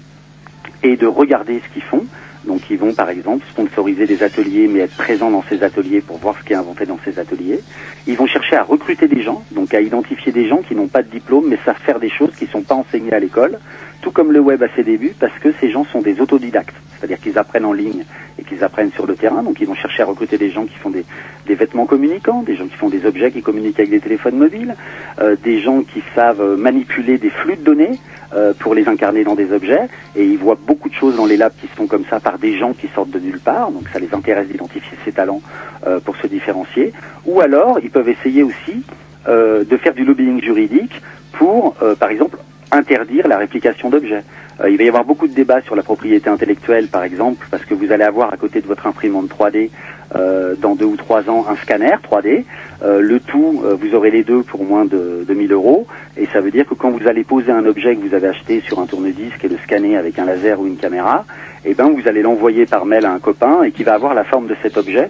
et 0.83 0.95
de 0.95 1.07
regarder 1.07 1.61
ce 1.65 1.73
qu'ils 1.73 1.83
font. 1.83 2.05
Donc 2.45 2.61
ils 2.69 2.77
vont 2.77 2.93
par 2.93 3.09
exemple 3.09 3.45
sponsoriser 3.49 4.05
des 4.05 4.21
ateliers 4.23 4.67
mais 4.67 4.79
être 4.79 4.95
présents 4.95 5.31
dans 5.31 5.43
ces 5.49 5.63
ateliers 5.63 6.01
pour 6.01 6.17
voir 6.17 6.35
ce 6.37 6.43
qui 6.43 6.53
est 6.53 6.57
inventé 6.57 6.85
dans 6.85 6.99
ces 7.05 7.19
ateliers. 7.19 7.59
Ils 8.07 8.17
vont 8.17 8.27
chercher 8.27 8.57
à 8.57 8.63
recruter 8.63 9.07
des 9.07 9.21
gens, 9.21 9.43
donc 9.51 9.73
à 9.73 9.81
identifier 9.81 10.31
des 10.31 10.47
gens 10.47 10.61
qui 10.61 10.75
n'ont 10.75 10.87
pas 10.87 11.03
de 11.03 11.09
diplôme 11.09 11.45
mais 11.47 11.57
savent 11.65 11.79
faire 11.85 11.99
des 11.99 12.09
choses 12.09 12.31
qui 12.37 12.45
ne 12.45 12.49
sont 12.49 12.61
pas 12.61 12.75
enseignées 12.75 13.13
à 13.13 13.19
l'école, 13.19 13.59
tout 14.01 14.11
comme 14.11 14.31
le 14.31 14.39
web 14.39 14.61
à 14.61 14.67
ses 14.75 14.83
débuts 14.83 15.15
parce 15.17 15.37
que 15.39 15.53
ces 15.61 15.71
gens 15.71 15.85
sont 15.85 16.01
des 16.01 16.19
autodidactes, 16.19 16.75
c'est-à-dire 16.97 17.19
qu'ils 17.19 17.37
apprennent 17.37 17.65
en 17.65 17.73
ligne 17.73 18.03
et 18.37 18.43
qu'ils 18.43 18.63
apprennent 18.63 18.91
sur 18.91 19.05
le 19.05 19.15
terrain, 19.15 19.43
donc 19.43 19.61
ils 19.61 19.67
vont 19.67 19.75
chercher 19.75 20.03
à 20.03 20.05
recruter 20.05 20.37
des 20.37 20.49
gens 20.49 20.65
qui 20.65 20.75
font 20.75 20.89
des, 20.89 21.05
vêtements 21.47 21.85
communicants, 21.85 22.41
des 22.41 22.55
gens 22.55 22.67
qui 22.67 22.75
font 22.75 22.89
des 22.89 23.05
objets 23.05 23.31
qui 23.31 23.41
communiquent 23.41 23.79
avec 23.79 23.91
des 23.91 23.99
téléphones 23.99 24.37
mobiles, 24.37 24.75
euh, 25.19 25.35
des 25.41 25.61
gens 25.61 25.81
qui 25.81 26.03
savent 26.15 26.41
euh, 26.41 26.57
manipuler 26.57 27.17
des 27.17 27.29
flux 27.29 27.55
de 27.55 27.63
données 27.63 27.99
euh, 28.33 28.53
pour 28.57 28.73
les 28.73 28.87
incarner 28.87 29.23
dans 29.23 29.35
des 29.35 29.51
objets, 29.51 29.87
et 30.15 30.25
ils 30.25 30.37
voient 30.37 30.57
beaucoup 30.59 30.89
de 30.89 30.93
choses 30.93 31.15
dans 31.15 31.25
les 31.25 31.37
labs 31.37 31.53
qui 31.59 31.67
se 31.67 31.73
font 31.73 31.87
comme 31.87 32.05
ça 32.09 32.19
par 32.19 32.37
des 32.37 32.57
gens 32.57 32.73
qui 32.73 32.87
sortent 32.93 33.11
de 33.11 33.19
nulle 33.19 33.39
part, 33.39 33.71
donc 33.71 33.87
ça 33.91 33.99
les 33.99 34.13
intéresse 34.13 34.47
d'identifier 34.47 34.97
ces 35.05 35.11
talents 35.11 35.41
euh, 35.87 35.99
pour 35.99 36.15
se 36.17 36.27
différencier, 36.27 36.93
ou 37.25 37.41
alors 37.41 37.79
ils 37.81 37.91
peuvent 37.91 38.09
essayer 38.09 38.43
aussi 38.43 38.83
euh, 39.27 39.63
de 39.63 39.77
faire 39.77 39.93
du 39.93 40.03
lobbying 40.03 40.41
juridique 40.41 41.01
pour, 41.31 41.73
par 41.99 42.11
exemple, 42.11 42.37
interdire 42.73 43.27
la 43.27 43.37
réplication 43.37 43.89
d'objets. 43.89 44.23
Euh, 44.61 44.69
il 44.69 44.77
va 44.77 44.83
y 44.83 44.87
avoir 44.87 45.05
beaucoup 45.05 45.27
de 45.27 45.33
débats 45.33 45.61
sur 45.61 45.75
la 45.75 45.83
propriété 45.83 46.29
intellectuelle, 46.29 46.87
par 46.87 47.03
exemple, 47.03 47.47
parce 47.49 47.65
que 47.65 47.73
vous 47.73 47.91
allez 47.91 48.03
avoir 48.03 48.33
à 48.33 48.37
côté 48.37 48.61
de 48.61 48.67
votre 48.67 48.87
imprimante 48.87 49.29
3D, 49.29 49.69
euh, 50.15 50.55
dans 50.55 50.75
deux 50.75 50.85
ou 50.85 50.95
trois 50.95 51.29
ans, 51.29 51.45
un 51.49 51.55
scanner 51.57 51.95
3D. 52.03 52.45
Euh, 52.83 52.99
le 52.99 53.19
tout, 53.19 53.63
vous 53.63 53.95
aurez 53.95 54.11
les 54.11 54.23
deux 54.23 54.43
pour 54.43 54.63
moins 54.63 54.85
de, 54.85 55.25
de 55.27 55.33
1000 55.33 55.51
euros. 55.51 55.87
Et 56.17 56.27
ça 56.27 56.41
veut 56.41 56.51
dire 56.51 56.67
que 56.67 56.75
quand 56.75 56.91
vous 56.91 57.07
allez 57.07 57.23
poser 57.23 57.51
un 57.51 57.65
objet 57.65 57.95
que 57.95 58.07
vous 58.07 58.13
avez 58.13 58.27
acheté 58.27 58.61
sur 58.61 58.79
un 58.79 58.85
tourne-disque 58.85 59.43
et 59.43 59.47
le 59.47 59.57
scanner 59.57 59.97
avec 59.97 60.19
un 60.19 60.25
laser 60.25 60.59
ou 60.59 60.67
une 60.67 60.77
caméra, 60.77 61.25
eh 61.65 61.73
ben, 61.73 61.89
vous 61.89 62.07
allez 62.07 62.21
l'envoyer 62.21 62.65
par 62.65 62.85
mail 62.85 63.05
à 63.05 63.13
un 63.13 63.19
copain 63.19 63.63
et 63.63 63.71
qui 63.71 63.83
va 63.83 63.93
avoir 63.93 64.13
la 64.13 64.23
forme 64.23 64.47
de 64.47 64.55
cet 64.61 64.77
objet 64.77 65.09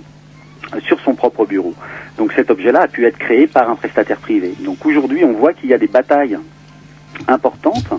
sur 0.82 1.00
son 1.02 1.14
propre 1.14 1.46
bureau. 1.46 1.74
Donc 2.18 2.32
cet 2.34 2.50
objet-là 2.50 2.82
a 2.82 2.88
pu 2.88 3.06
être 3.06 3.18
créé 3.18 3.48
par 3.48 3.70
un 3.70 3.76
prestataire 3.76 4.18
privé. 4.18 4.54
Donc 4.60 4.86
aujourd'hui, 4.86 5.24
on 5.24 5.34
voit 5.34 5.54
qu'il 5.54 5.70
y 5.70 5.74
a 5.74 5.78
des 5.78 5.88
batailles 5.88 6.38
importantes, 7.28 7.94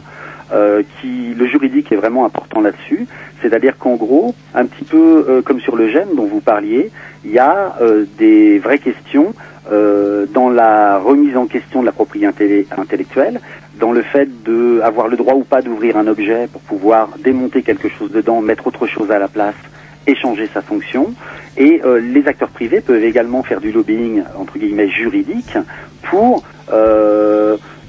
euh, 0.52 0.82
qui 1.00 1.32
le 1.34 1.46
juridique 1.46 1.90
est 1.90 1.96
vraiment 1.96 2.26
important 2.26 2.60
là-dessus. 2.60 3.06
C'est-à-dire 3.40 3.78
qu'en 3.78 3.94
gros, 3.94 4.34
un 4.54 4.66
petit 4.66 4.84
peu 4.84 5.24
euh, 5.26 5.42
comme 5.42 5.58
sur 5.58 5.74
le 5.74 5.88
gène 5.88 6.14
dont 6.14 6.26
vous 6.26 6.40
parliez, 6.40 6.90
il 7.24 7.30
y 7.30 7.38
a 7.38 7.76
euh, 7.80 8.04
des 8.18 8.58
vraies 8.58 8.78
questions 8.78 9.34
dans 10.34 10.50
la 10.50 10.98
remise 10.98 11.38
en 11.38 11.46
question 11.46 11.80
de 11.80 11.86
la 11.86 11.92
propriété 11.92 12.66
intellectuelle, 12.76 13.40
dans 13.80 13.92
le 13.92 14.02
fait 14.02 14.28
de 14.44 14.82
avoir 14.82 15.08
le 15.08 15.16
droit 15.16 15.32
ou 15.32 15.42
pas 15.42 15.62
d'ouvrir 15.62 15.96
un 15.96 16.06
objet 16.06 16.48
pour 16.52 16.60
pouvoir 16.60 17.08
démonter 17.24 17.62
quelque 17.62 17.88
chose 17.88 18.12
dedans, 18.12 18.42
mettre 18.42 18.66
autre 18.66 18.86
chose 18.86 19.10
à 19.10 19.18
la 19.18 19.26
place 19.26 19.54
et 20.06 20.14
changer 20.16 20.50
sa 20.52 20.60
fonction. 20.60 21.14
Et 21.56 21.80
les 22.02 22.28
acteurs 22.28 22.50
privés 22.50 22.82
peuvent 22.82 23.02
également 23.02 23.42
faire 23.42 23.62
du 23.62 23.72
lobbying 23.72 24.22
entre 24.38 24.58
guillemets 24.58 24.90
juridique 24.90 25.56
pour 26.02 26.44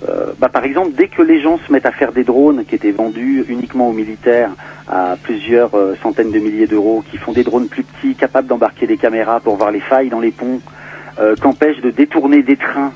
euh, 0.07 0.34
bah, 0.38 0.49
par 0.49 0.64
exemple, 0.64 0.91
dès 0.95 1.07
que 1.07 1.22
les 1.22 1.40
gens 1.40 1.57
se 1.57 1.72
mettent 1.72 1.86
à 1.86 1.91
faire 1.91 2.11
des 2.11 2.23
drones 2.23 2.65
qui 2.65 2.76
étaient 2.76 2.91
vendus 2.91 3.45
uniquement 3.48 3.90
aux 3.90 3.94
militaires 3.94 4.52
à 4.88 5.15
plusieurs 5.22 5.76
euh, 5.76 5.95
centaines 6.02 6.32
de 6.32 6.40
milliers 6.40 6.68
d'euros, 6.68 7.03
qui 7.10 7.18
font 7.18 7.32
des 7.32 7.44
drones 7.44 7.68
plus 7.68 7.84
petits, 7.84 8.15
capables 8.15 8.48
d'embarquer 8.48 8.88
des 8.88 8.98
caméras 8.98 9.40
pour 9.40 9.56
voir 9.56 9.72
les 9.72 9.80
failles 9.80 10.10
dans 10.10 10.19
les 10.19 10.32
ponts, 10.32 10.61
euh, 11.19 11.36
qu'empêchent 11.36 11.82
de 11.82 11.91
détourner 11.91 12.44
des 12.44 12.57
trains 12.57 12.91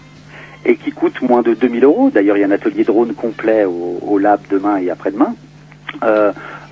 et 0.66 0.76
qui 0.76 0.92
coûtent 0.92 1.22
moins 1.22 1.42
de 1.42 1.54
2000 1.54 1.84
euros. 1.84 2.12
D'ailleurs, 2.14 2.38
il 2.38 2.42
y 2.42 2.44
a 2.44 2.48
un 2.48 2.52
atelier 2.52 2.84
drone 2.84 3.14
complet 3.14 3.66
au, 3.66 4.00
au 4.02 4.18
lab 4.18 4.42
demain 4.50 4.78
et 4.78 4.90
après-demain. 4.90 5.34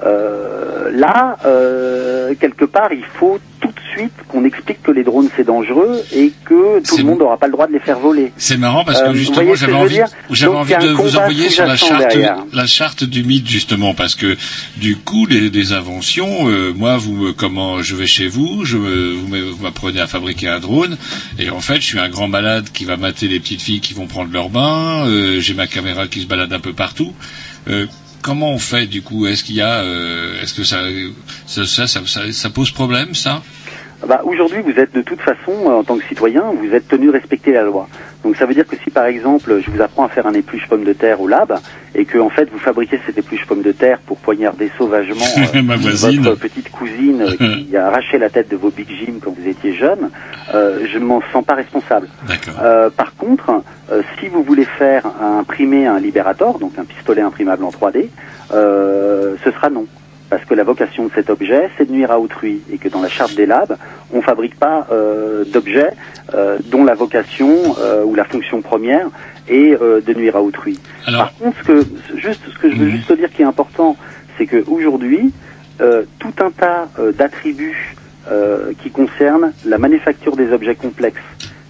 Euh, 0.04 0.92
là, 0.92 1.38
euh, 1.46 2.34
quelque 2.40 2.66
part, 2.66 2.94
il 2.94 3.04
faut 3.04 3.40
tout 3.60 3.70
de 3.70 3.80
suite 3.96 4.14
qu'on 4.28 4.46
explique 4.46 4.84
que 4.84 4.92
les 4.92 5.04
drones 5.04 5.28
c'est 5.36 5.44
dangereux 5.46 6.04
et 6.14 6.32
que 6.46 6.80
tout 6.88 6.98
le 6.98 7.04
monde 7.04 7.20
n'aura 7.20 7.38
pas 7.38 7.48
le 7.48 7.54
droit 7.54 7.66
de 7.66 7.74
les 7.74 7.80
faire 7.80 7.98
voler. 8.00 8.32
C'est 8.38 8.58
marrant 8.58 8.86
parce 8.86 9.02
que 9.02 9.08
Euh, 9.08 9.14
justement 9.14 9.56
j'avais 9.56 9.74
envie, 9.74 10.00
j'avais 10.30 10.56
envie 10.56 10.76
de 10.76 10.90
vous 10.90 11.18
envoyer 11.18 11.50
sur 11.50 11.66
la 11.66 11.76
charte, 11.76 12.00
derrière. 12.10 12.38
la 12.54 12.68
charte 12.68 13.04
du 13.04 13.24
mythe 13.24 13.48
justement 13.48 13.96
parce 13.96 14.14
que 14.14 14.38
du 14.78 14.96
coup 14.98 15.26
les, 15.26 15.50
les 15.50 15.74
inventions, 15.74 16.48
euh, 16.48 16.72
moi 16.76 16.98
vous 16.98 17.14
me, 17.14 17.32
comment 17.34 17.82
je 17.82 17.96
vais 17.96 18.06
chez 18.06 18.28
vous, 18.28 18.64
je 18.64 18.78
vous 18.78 19.64
m'apprenez 19.64 20.00
à 20.02 20.06
fabriquer 20.08 20.48
un 20.50 20.60
drone 20.60 20.96
et 21.40 21.50
en 21.50 21.60
fait 21.60 21.78
je 21.82 21.86
suis 21.88 22.00
un 22.00 22.10
grand 22.10 22.28
malade 22.28 22.70
qui 22.72 22.86
va 22.86 22.98
mater 22.98 23.28
les 23.28 23.40
petites 23.40 23.62
filles 23.62 23.82
qui 23.82 23.96
vont 23.96 24.06
prendre 24.06 24.32
leur 24.32 24.50
bain, 24.50 25.08
euh, 25.08 25.40
j'ai 25.40 25.56
ma 25.56 25.66
caméra 25.66 26.08
qui 26.08 26.22
se 26.22 26.28
balade 26.28 26.54
un 26.54 26.60
peu 26.60 26.74
partout. 26.74 27.14
Comment 28.22 28.52
on 28.52 28.58
fait 28.60 28.88
du 28.88 29.02
coup? 29.02 29.26
Est-ce 29.28 29.44
qu'il 29.44 29.56
y 29.56 29.62
a, 29.62 29.80
euh, 29.82 30.42
est-ce 30.42 30.54
que 30.54 30.64
ça, 30.64 30.82
ça- 32.06 32.32
ça 32.32 32.50
pose 32.50 32.72
problème 32.72 33.14
ça? 33.16 33.42
Bah, 34.06 34.22
Aujourd'hui, 34.24 34.62
vous 34.62 34.80
êtes 34.80 34.94
de 34.94 35.02
toute 35.02 35.22
façon, 35.22 35.54
euh, 35.66 35.70
en 35.80 35.84
tant 35.84 35.98
que 35.98 36.04
citoyen, 36.06 36.44
vous 36.62 36.74
êtes 36.74 36.88
tenu 36.88 37.08
de 37.08 37.12
respecter 37.12 37.52
la 37.52 37.64
loi. 37.64 37.88
Donc 38.24 38.36
ça 38.36 38.46
veut 38.46 38.54
dire 38.54 38.68
que 38.68 38.76
si 38.84 38.90
par 38.92 39.06
exemple, 39.06 39.60
je 39.66 39.72
vous 39.72 39.82
apprends 39.82 40.06
à 40.06 40.10
faire 40.10 40.28
un 40.28 40.34
épluche 40.34 40.68
pomme 40.68 40.84
de 40.84 40.94
terre 40.94 41.20
au 41.22 41.28
lab, 41.28 41.60
et 41.96 42.06
que 42.06 42.18
en 42.20 42.30
fait 42.30 42.48
vous 42.52 42.60
fabriquez 42.60 43.00
cette 43.06 43.18
épluche 43.18 43.46
pomme 43.48 43.62
de 43.64 43.72
terre 43.72 44.00
pour 44.06 44.18
poignarder 44.18 44.70
sauvagement 44.78 45.26
euh, 45.56 45.62
Ma 45.64 45.78
voisine. 45.78 46.22
votre 46.22 46.40
petite 46.40 46.70
cousine 46.72 47.22
euh, 47.24 47.36
qui 47.66 47.76
a 47.78 47.88
arraché 47.88 48.18
la 48.18 48.30
tête 48.30 48.50
de 48.50 48.56
vos 48.56 48.70
big 48.70 48.88
Jim 48.88 49.14
quand 49.24 49.34
vous 49.36 49.48
étiez 49.48 49.74
jeune, 49.74 50.10
euh, 50.54 50.86
je 50.92 51.00
ne 51.00 51.06
m'en 51.06 51.22
sens 51.34 51.44
pas 51.44 51.56
responsable. 51.56 52.08
Euh, 52.62 52.90
par 52.90 53.16
contre, 53.16 53.64
euh, 53.92 54.02
si 54.20 54.28
vous 54.28 54.44
voulez 54.44 54.66
faire 54.66 55.04
imprimer 55.22 55.88
un 55.88 56.00
Liberator, 56.00 56.60
donc 56.60 56.78
un 56.78 56.86
pistolet 56.86 57.22
imprimable 57.22 57.64
en 57.64 57.72
3D, 57.72 58.10
euh, 58.54 59.36
ce 59.44 59.52
sera 59.52 59.70
non. 59.70 59.86
Parce 60.30 60.44
que 60.46 60.54
la 60.54 60.64
vocation 60.64 61.06
de 61.06 61.12
cet 61.14 61.30
objet, 61.30 61.70
c'est 61.78 61.88
de 61.88 61.94
nuire 61.94 62.12
à 62.12 62.20
autrui, 62.20 62.62
et 62.72 62.78
que 62.78 62.90
dans 62.90 63.02
la 63.02 63.08
charte 63.08 63.36
des 63.36 63.46
labs, 63.46 63.78
on 64.14 64.22
fabrique 64.22 64.60
pas 64.60 64.88
euh, 64.92 65.46
d'objets 65.46 65.92
euh, 66.34 66.58
dont 66.66 66.84
la 66.84 66.94
vocation 66.94 67.76
euh, 67.80 68.04
ou 68.04 68.14
la 68.14 68.26
fonction 68.26 68.62
première 68.62 69.08
est 69.48 69.82
euh, 69.82 70.02
de 70.02 70.14
nuire 70.14 70.36
à 70.36 70.42
autrui. 70.42 70.78
Par 71.06 71.34
contre, 71.38 71.58
ce 71.60 71.64
que, 71.64 71.86
juste, 72.18 72.42
ce 72.54 72.60
que 72.60 72.70
je 72.70 72.76
veux 72.76 72.90
juste 72.90 73.12
dire 73.14 73.30
qui 73.32 73.44
est 73.44 73.46
important, 73.46 73.96
c'est 74.38 74.46
qu'aujourd'hui, 74.46 75.32
tout 76.20 76.34
un 76.40 76.52
tas 76.52 76.90
d'attributs 77.18 77.96
qui 78.82 78.90
concernent 78.90 79.54
la 79.66 79.78
manufacture 79.78 80.36
des 80.36 80.52
objets 80.52 80.76
complexes. 80.76 81.22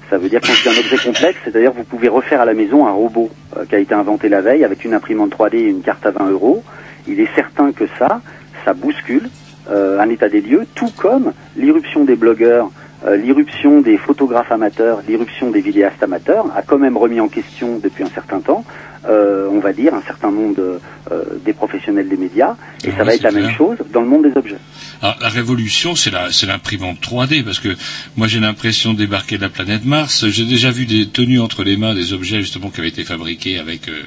Ça 0.10 0.18
veut 0.18 0.30
dire 0.30 0.40
quand 0.42 0.54
c'est 0.54 0.70
un 0.70 0.80
objet 0.80 0.98
complexe, 0.98 1.38
c'est-à-dire 1.44 1.72
vous 1.72 1.84
pouvez 1.84 2.08
refaire 2.08 2.42
à 2.42 2.46
la 2.46 2.54
maison 2.54 2.88
un 2.88 2.92
robot 2.92 3.30
qui 3.70 3.76
a 3.76 3.80
été 3.80 3.94
inventé 3.94 4.28
la 4.28 4.42
veille 4.42 4.64
avec 4.64 4.86
une 4.86 4.94
imprimante 4.94 5.32
3D 5.32 5.56
et 5.56 5.70
une 5.70 5.82
carte 5.82 6.06
à 6.06 6.12
20 6.12 6.30
euros. 6.32 6.64
Il 7.08 7.20
est 7.20 7.34
certain 7.36 7.72
que 7.74 7.86
ça, 8.00 8.22
ça 8.68 8.74
bouscule 8.74 9.30
euh, 9.70 9.98
un 10.00 10.10
état 10.10 10.28
des 10.28 10.42
lieux, 10.42 10.68
tout 10.76 10.92
comme 10.98 11.32
l'irruption 11.56 12.04
des 12.04 12.16
blogueurs, 12.16 12.70
euh, 13.06 13.16
l'irruption 13.16 13.80
des 13.80 13.98
photographes 13.98 14.52
amateurs, 14.52 15.02
l'irruption 15.08 15.52
des 15.52 15.62
vidéastes 15.62 16.04
amateurs 16.04 16.46
a 16.54 16.62
quand 16.64 16.78
même 16.78 16.98
remis 16.98 17.22
en 17.22 17.30
question 17.30 17.80
depuis 17.82 18.04
un 18.04 18.10
certain 18.10 18.42
temps, 18.42 18.66
euh, 19.08 19.48
on 19.50 19.60
va 19.60 19.72
dire, 19.72 19.94
un 19.94 20.02
certain 20.02 20.32
monde 20.32 20.60
euh, 20.60 21.24
des 21.46 21.54
professionnels 21.54 22.10
des 22.10 22.18
médias, 22.18 22.56
et 22.84 22.92
ça 22.92 23.06
va 23.06 23.16
être 23.16 23.24
la 23.24 23.32
même 23.32 23.52
chose 23.52 23.78
dans 23.94 24.02
le 24.02 24.08
monde 24.08 24.24
des 24.24 24.38
objets. 24.38 24.58
Alors, 25.02 25.16
la 25.22 25.30
révolution, 25.30 25.96
c'est 25.96 26.12
la, 26.12 26.32
c'est 26.32 26.48
l'imprimante 26.48 27.00
3D, 27.00 27.44
parce 27.44 27.60
que 27.60 27.70
moi 28.18 28.28
j'ai 28.28 28.42
l'impression 28.42 28.94
de 28.94 28.98
débarquer 28.98 29.38
de 29.38 29.44
la 29.44 29.50
planète 29.50 29.86
Mars. 29.86 30.28
J'ai 30.28 30.46
déjà 30.46 30.72
vu 30.72 30.86
des 30.86 31.08
tenues 31.08 31.40
entre 31.40 31.64
les 31.64 31.78
mains 31.78 31.94
des 31.94 32.12
objets 32.12 32.42
justement 32.42 32.70
qui 32.70 32.82
avaient 32.82 32.90
été 32.90 33.06
fabriqués 33.06 33.60
avec 33.60 33.88
euh, 33.88 34.04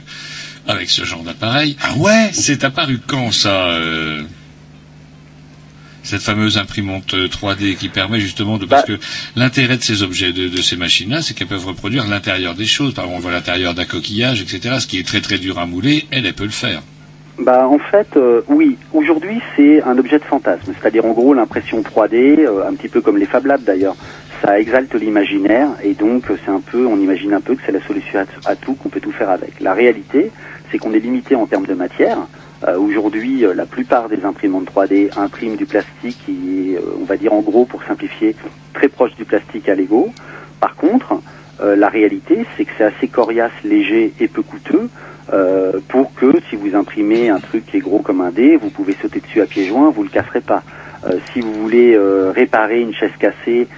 avec 0.66 0.90
ce 0.90 1.04
genre 1.04 1.22
d'appareil. 1.22 1.76
Ah 1.82 1.94
ouais, 1.96 2.30
c'est 2.32 2.64
apparu 2.64 2.98
quand 3.06 3.32
ça 3.32 3.68
euh, 3.70 4.22
cette 6.02 6.22
fameuse 6.22 6.58
imprimante 6.58 7.14
euh, 7.14 7.28
3D 7.28 7.76
qui 7.76 7.88
permet 7.88 8.20
justement 8.20 8.58
de 8.58 8.66
parce 8.66 8.84
que 8.84 8.98
l'intérêt 9.36 9.76
de 9.76 9.82
ces 9.82 10.02
objets 10.02 10.32
de, 10.32 10.48
de 10.48 10.62
ces 10.62 10.76
machines-là, 10.76 11.22
c'est 11.22 11.34
qu'elles 11.34 11.48
peuvent 11.48 11.66
reproduire 11.66 12.06
l'intérieur 12.06 12.54
des 12.54 12.66
choses. 12.66 12.94
Par 12.94 13.04
exemple, 13.04 13.20
on 13.20 13.22
voit 13.22 13.32
l'intérieur 13.32 13.74
d'un 13.74 13.84
coquillage, 13.84 14.42
etc. 14.42 14.76
Ce 14.80 14.86
qui 14.86 14.98
est 14.98 15.06
très 15.06 15.20
très 15.20 15.38
dur 15.38 15.58
à 15.58 15.66
mouler, 15.66 16.06
elle, 16.10 16.26
elle 16.26 16.34
peut 16.34 16.44
le 16.44 16.50
faire. 16.50 16.82
Bah 17.40 17.66
en 17.66 17.78
fait, 17.78 18.16
euh, 18.16 18.42
oui. 18.48 18.76
Aujourd'hui, 18.92 19.40
c'est 19.56 19.82
un 19.82 19.96
objet 19.96 20.18
de 20.18 20.24
fantasme, 20.24 20.72
c'est-à-dire 20.78 21.06
en 21.06 21.12
gros 21.12 21.32
l'impression 21.32 21.80
3D, 21.80 22.40
euh, 22.40 22.68
un 22.68 22.74
petit 22.74 22.88
peu 22.88 23.00
comme 23.00 23.16
les 23.16 23.24
Fab 23.24 23.46
Labs 23.46 23.62
d'ailleurs. 23.62 23.96
Ça 24.42 24.60
exalte 24.60 24.94
l'imaginaire 24.94 25.68
et 25.82 25.94
donc 25.94 26.30
euh, 26.30 26.36
c'est 26.44 26.50
un 26.50 26.60
peu, 26.60 26.86
on 26.86 26.98
imagine 26.98 27.32
un 27.32 27.40
peu 27.40 27.54
que 27.54 27.62
c'est 27.64 27.72
la 27.72 27.80
solution 27.80 28.20
à, 28.44 28.50
à 28.50 28.56
tout, 28.56 28.74
qu'on 28.74 28.90
peut 28.90 29.00
tout 29.00 29.12
faire 29.12 29.30
avec. 29.30 29.60
La 29.60 29.72
réalité, 29.72 30.30
c'est 30.70 30.76
qu'on 30.76 30.92
est 30.92 30.98
limité 30.98 31.34
en 31.34 31.46
termes 31.46 31.66
de 31.66 31.74
matière. 31.74 32.18
Euh, 32.66 32.78
Aujourd'hui, 32.78 33.44
euh, 33.44 33.54
la 33.54 33.64
plupart 33.64 34.08
des 34.08 34.24
imprimantes 34.24 34.66
3D 34.66 35.10
impriment 35.16 35.56
du 35.56 35.66
plastique 35.66 36.16
qui 36.26 36.72
est, 36.72 36.76
euh, 36.76 36.98
on 37.00 37.04
va 37.04 37.16
dire 37.16 37.32
en 37.32 37.40
gros, 37.40 37.64
pour 37.64 37.82
simplifier, 37.84 38.36
très 38.74 38.88
proche 38.88 39.14
du 39.16 39.24
plastique 39.24 39.68
à 39.68 39.74
Lego. 39.74 40.10
Par 40.60 40.76
contre, 40.76 41.20
euh, 41.62 41.74
la 41.74 41.88
réalité, 41.88 42.44
c'est 42.56 42.64
que 42.64 42.70
c'est 42.76 42.84
assez 42.84 43.08
coriace, 43.08 43.52
léger 43.64 44.12
et 44.20 44.28
peu 44.28 44.42
coûteux 44.42 44.90
euh, 45.32 45.80
pour 45.88 46.12
que 46.14 46.32
si 46.50 46.56
vous 46.56 46.74
imprimez 46.74 47.30
un 47.30 47.40
truc 47.40 47.64
qui 47.66 47.78
est 47.78 47.80
gros 47.80 48.00
comme 48.00 48.20
un 48.20 48.30
dé, 48.30 48.56
vous 48.56 48.70
pouvez 48.70 48.94
sauter 49.00 49.20
dessus 49.20 49.40
à 49.40 49.46
pieds 49.46 49.66
joints, 49.66 49.90
vous 49.90 50.02
le 50.02 50.10
casserez 50.10 50.42
pas. 50.42 50.62
Euh, 51.06 51.18
si 51.32 51.40
vous 51.40 51.54
voulez 51.54 51.94
euh, 51.94 52.30
réparer 52.30 52.80
une 52.80 52.92
chaise 52.92 53.12
cassée 53.18 53.68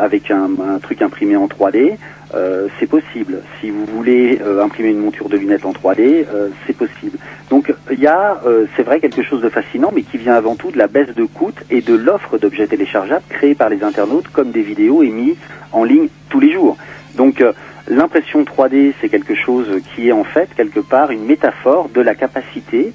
avec 0.00 0.30
un, 0.30 0.48
un 0.66 0.78
truc 0.78 1.02
imprimé 1.02 1.36
en 1.36 1.46
3D, 1.46 1.98
euh, 2.34 2.68
c'est 2.78 2.86
possible. 2.86 3.42
Si 3.60 3.70
vous 3.70 3.84
voulez 3.84 4.40
euh, 4.42 4.62
imprimer 4.62 4.90
une 4.90 4.98
monture 4.98 5.28
de 5.28 5.36
lunettes 5.36 5.64
en 5.64 5.72
3D, 5.72 6.26
euh, 6.26 6.48
c'est 6.66 6.76
possible. 6.76 7.18
Donc 7.50 7.72
il 7.90 8.00
y 8.00 8.06
a, 8.06 8.40
c'est 8.74 8.82
vrai, 8.82 9.00
quelque 9.00 9.22
chose 9.22 9.42
de 9.42 9.48
fascinant, 9.48 9.90
mais 9.94 10.02
qui 10.02 10.18
vient 10.18 10.34
avant 10.34 10.56
tout 10.56 10.70
de 10.70 10.78
la 10.78 10.88
baisse 10.88 11.14
de 11.14 11.24
coût 11.24 11.52
et 11.70 11.82
de 11.82 11.94
l'offre 11.94 12.38
d'objets 12.38 12.66
téléchargeables 12.66 13.24
créés 13.28 13.54
par 13.54 13.68
les 13.68 13.84
internautes 13.84 14.28
comme 14.28 14.50
des 14.50 14.62
vidéos 14.62 15.02
émises 15.02 15.36
en 15.70 15.84
ligne 15.84 16.08
tous 16.30 16.40
les 16.40 16.52
jours. 16.52 16.76
Donc 17.16 17.44
l'impression 17.86 18.42
3D, 18.42 18.94
c'est 19.00 19.08
quelque 19.08 19.34
chose 19.34 19.68
qui 19.94 20.08
est 20.08 20.12
en 20.12 20.24
fait 20.24 20.48
quelque 20.56 20.80
part 20.80 21.10
une 21.10 21.26
métaphore 21.26 21.90
de 21.90 22.00
la 22.00 22.14
capacité 22.14 22.92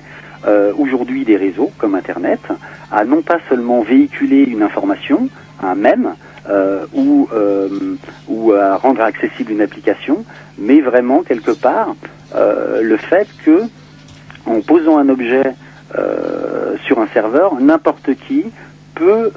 aujourd'hui 0.78 1.24
des 1.24 1.38
réseaux 1.38 1.72
comme 1.78 1.96
Internet 1.96 2.42
à 2.92 3.06
non 3.06 3.22
pas 3.22 3.38
seulement 3.48 3.82
véhiculer 3.82 4.44
une 4.44 4.64
information, 4.64 5.30
un 5.62 5.76
mème, 5.76 6.16
euh, 6.50 6.86
ou, 6.94 7.28
euh, 7.34 7.96
ou 8.28 8.54
à 8.54 8.78
rendre 8.78 9.02
accessible 9.02 9.52
une 9.52 9.62
application, 9.62 10.26
mais 10.58 10.82
vraiment 10.82 11.24
quelque 11.24 11.52
part 11.52 11.96
euh, 12.36 12.82
le 12.82 12.98
fait 12.98 13.28
que 13.46 13.64
en 14.46 14.62
posant 14.62 14.98
un 14.98 15.10
objet 15.10 15.54
euh, 15.98 16.76
sur 16.86 17.00
un 17.00 17.08
serveur, 17.08 17.60
n'importe 17.60 18.16
qui 18.28 18.46
peut 18.96 19.32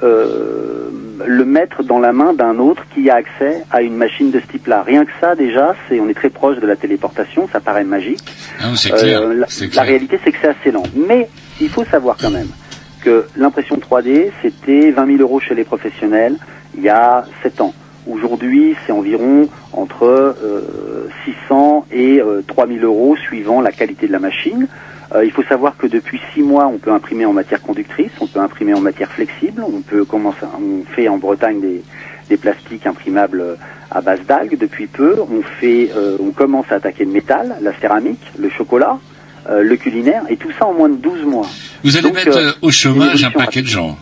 le 1.25 1.45
mettre 1.45 1.83
dans 1.83 1.99
la 1.99 2.13
main 2.13 2.33
d'un 2.33 2.57
autre 2.59 2.83
qui 2.93 3.09
a 3.09 3.15
accès 3.15 3.63
à 3.71 3.81
une 3.81 3.95
machine 3.95 4.31
de 4.31 4.39
ce 4.39 4.45
type-là. 4.47 4.83
Rien 4.83 5.05
que 5.05 5.11
ça, 5.21 5.35
déjà, 5.35 5.75
c'est 5.87 5.99
on 5.99 6.09
est 6.09 6.13
très 6.13 6.29
proche 6.29 6.57
de 6.57 6.67
la 6.67 6.75
téléportation, 6.75 7.47
ça 7.51 7.59
paraît 7.59 7.83
magique. 7.83 8.23
Ah, 8.59 8.73
clair, 8.75 9.21
Euh, 9.21 9.45
la, 9.75 9.81
réalité, 9.83 10.19
c'est 10.23 10.31
que 10.31 10.37
c'est 10.41 10.49
assez 10.49 10.71
lent. 10.71 10.83
Mais 10.95 11.29
il 11.61 11.69
faut 11.69 11.85
savoir 11.85 12.17
quand 12.19 12.31
même 12.31 12.49
que 13.03 13.25
l'impression 13.35 13.77
3D, 13.77 14.31
c'était 14.41 14.91
20 14.91 15.05
000 15.17 15.19
euros 15.19 15.39
chez 15.39 15.55
les 15.55 15.63
professionnels 15.63 16.37
il 16.75 16.83
y 16.83 16.89
a 16.89 17.25
7 17.43 17.61
ans. 17.61 17.73
Aujourd'hui, 18.09 18.75
c'est 18.85 18.91
environ 18.91 19.47
entre 19.71 20.03
euh, 20.05 21.07
600 21.47 21.85
et 21.91 22.19
euh, 22.19 22.41
3 22.45 22.67
000 22.67 22.79
euros 22.83 23.15
suivant 23.15 23.61
la 23.61 23.71
qualité 23.71 24.07
de 24.07 24.11
la 24.11 24.19
machine. 24.19 24.67
Euh, 25.15 25.23
il 25.23 25.31
faut 25.31 25.43
savoir 25.43 25.77
que 25.77 25.87
depuis 25.87 26.19
6 26.33 26.41
mois, 26.41 26.67
on 26.67 26.79
peut 26.79 26.91
imprimer 26.91 27.25
en 27.25 27.33
matière 27.33 27.61
conductrice, 27.61 28.11
on 28.19 28.27
peut 28.27 28.39
imprimer 28.39 28.73
en 28.73 28.81
matière 28.81 29.09
flexible, 29.11 29.63
on 29.65 29.81
peut 29.81 30.03
commencer, 30.05 30.39
on 30.59 30.83
fait 30.93 31.07
en 31.07 31.17
Bretagne 31.17 31.61
des, 31.61 31.83
des 32.29 32.37
plastiques 32.37 32.85
imprimables 32.87 33.41
euh, 33.41 33.55
à 33.91 34.01
base 34.01 34.21
d'algues 34.27 34.57
depuis 34.57 34.87
peu. 34.87 35.21
On 35.21 35.41
fait, 35.59 35.91
euh, 35.95 36.17
on 36.19 36.31
commence 36.31 36.65
à 36.71 36.75
attaquer 36.75 37.05
le 37.05 37.11
métal, 37.11 37.55
la 37.61 37.77
céramique, 37.79 38.21
le 38.37 38.49
chocolat, 38.49 38.97
euh, 39.49 39.61
le 39.61 39.75
culinaire, 39.75 40.23
et 40.29 40.37
tout 40.37 40.51
ça 40.57 40.65
en 40.65 40.73
moins 40.73 40.89
de 40.89 40.95
12 40.95 41.25
mois. 41.25 41.47
Vous 41.83 41.95
allez 41.95 42.07
Donc, 42.07 42.15
mettre 42.15 42.37
euh, 42.37 42.49
euh, 42.49 42.53
au 42.61 42.71
chômage 42.71 43.23
un 43.23 43.31
paquet 43.31 43.61
de 43.61 43.67
gens. 43.67 43.97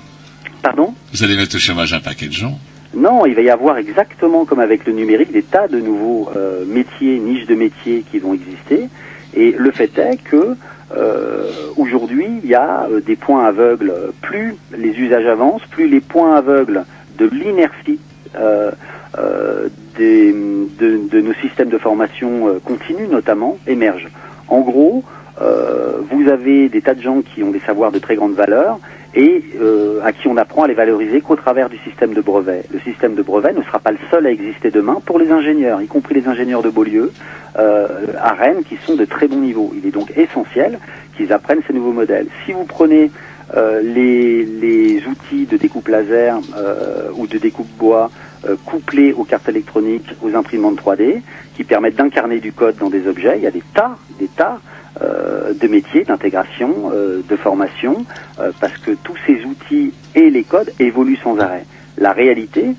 Pardon 0.62 0.94
Vous 1.14 1.24
allez 1.24 1.36
mettre 1.36 1.56
au 1.56 1.60
chômage 1.60 1.94
un 1.94 2.00
paquet 2.00 2.28
de 2.28 2.34
gens. 2.34 2.58
Non, 2.94 3.26
il 3.26 3.34
va 3.36 3.42
y 3.42 3.50
avoir 3.50 3.78
exactement 3.78 4.46
comme 4.46 4.60
avec 4.60 4.86
le 4.86 4.94
numérique 4.94 5.32
des 5.32 5.44
tas 5.44 5.68
de 5.68 5.80
nouveaux 5.80 6.30
euh, 6.36 6.66
métiers, 6.66 7.20
niches 7.20 7.46
de 7.48 7.56
métiers 7.56 8.04
qui 8.12 8.20
vont 8.20 8.34
exister. 8.34 8.90
Et 9.34 9.56
le 9.58 9.72
fait 9.72 9.98
est 9.98 10.18
que 10.22 10.56
euh, 10.96 11.52
aujourd'hui, 11.78 12.28
il 12.44 12.50
y 12.50 12.54
a 12.56 12.88
euh, 12.92 13.00
des 13.00 13.16
points 13.16 13.46
aveugles. 13.46 13.94
Plus 14.22 14.56
les 14.78 14.90
usages 15.00 15.26
avancent, 15.26 15.66
plus 15.72 15.88
les 15.88 16.02
points 16.02 16.36
aveugles 16.36 16.84
de 17.18 17.28
l'inertie 17.28 18.00
euh, 18.36 18.72
euh, 19.18 19.70
des- 19.98 20.34
de, 20.34 21.00
de 21.10 21.22
nos 21.22 21.34
systèmes 21.36 21.70
de 21.70 21.78
formation 21.78 22.48
euh, 22.50 22.60
continue 22.64 23.08
notamment 23.08 23.58
émergent. 23.68 24.10
En 24.50 24.60
gros, 24.62 25.04
vous 26.12 26.28
avez 26.30 26.70
des 26.70 26.82
tas 26.82 26.94
de 26.94 27.02
gens 27.02 27.22
qui 27.22 27.42
ont 27.42 27.50
des 27.50 27.62
savoirs 27.62 27.92
de 27.92 27.98
très 27.98 28.16
grande 28.16 28.34
valeur 28.34 28.80
et 29.14 29.44
euh, 29.60 30.02
à 30.04 30.14
qui 30.14 30.28
on 30.28 30.38
apprend 30.38 30.64
à 30.64 30.68
les 30.68 30.74
valoriser 30.74 31.22
qu'au 31.22 31.36
travers 31.36 31.70
du 31.70 31.78
système 31.80 32.14
de 32.14 32.22
brevet. 32.22 32.64
Le 32.72 32.80
système 32.80 33.16
de 33.16 33.22
brevet 33.22 33.54
ne 33.54 33.62
sera 33.62 33.80
pas 33.80 33.92
le 33.92 33.98
seul 34.10 34.26
à 34.26 34.32
exister 34.32 34.72
demain 34.72 35.02
pour 35.06 35.20
les 35.20 35.32
ingénieurs, 35.32 35.82
y 35.82 35.88
compris 35.88 36.16
les 36.16 36.28
ingénieurs 36.28 36.62
de 36.62 36.70
Beaulieu 36.70 37.12
euh, 37.60 37.88
à 38.20 38.34
Rennes, 38.34 38.64
qui 38.68 38.78
sont 38.86 38.96
de 38.96 39.06
très 39.06 39.28
bon 39.28 39.38
niveau. 39.38 39.74
Il 39.76 39.86
est 39.86 39.92
donc 39.92 40.14
essentiel 40.16 40.80
qu'ils 41.18 41.34
apprennent 41.34 41.62
ces 41.68 41.74
nouveaux 41.74 41.92
modèles. 41.92 42.28
Si 42.46 42.54
vous 42.54 42.64
prenez 42.64 43.12
euh, 43.56 43.82
les, 43.82 44.46
les 44.46 45.06
outils 45.06 45.46
de 45.46 45.58
découpe 45.58 45.90
laser 45.90 46.40
euh, 46.56 47.10
ou 47.16 47.28
de 47.28 47.38
découpe 47.38 47.70
bois 47.78 48.10
couplés 48.66 49.14
aux 49.14 49.24
cartes 49.24 49.48
électroniques, 49.50 50.16
aux 50.24 50.36
imprimantes 50.36 50.82
3D, 50.82 51.22
qui 51.56 51.64
permettent 51.64 51.98
d'incarner 51.98 52.40
du 52.40 52.52
code 52.52 52.76
dans 52.78 52.90
des 52.90 53.08
objets, 53.08 53.34
il 53.38 53.44
y 53.44 53.46
a 53.46 53.52
des 53.52 53.62
tas, 53.76 53.98
des 54.18 54.30
tas 54.30 54.60
euh, 55.02 55.54
de 55.54 55.68
métiers, 55.70 56.04
d'intégration, 56.04 56.92
euh, 56.92 57.22
de 57.28 57.36
formation, 57.38 58.06
euh, 58.40 58.52
parce 58.60 58.78
que 58.78 58.92
tous 58.92 59.16
ces 59.26 59.46
outils 59.46 59.94
et 60.16 60.30
les 60.30 60.44
codes 60.44 60.74
évoluent 60.80 61.20
sans 61.24 61.40
arrêt. 61.40 61.66
La 61.98 62.12
réalité, 62.12 62.76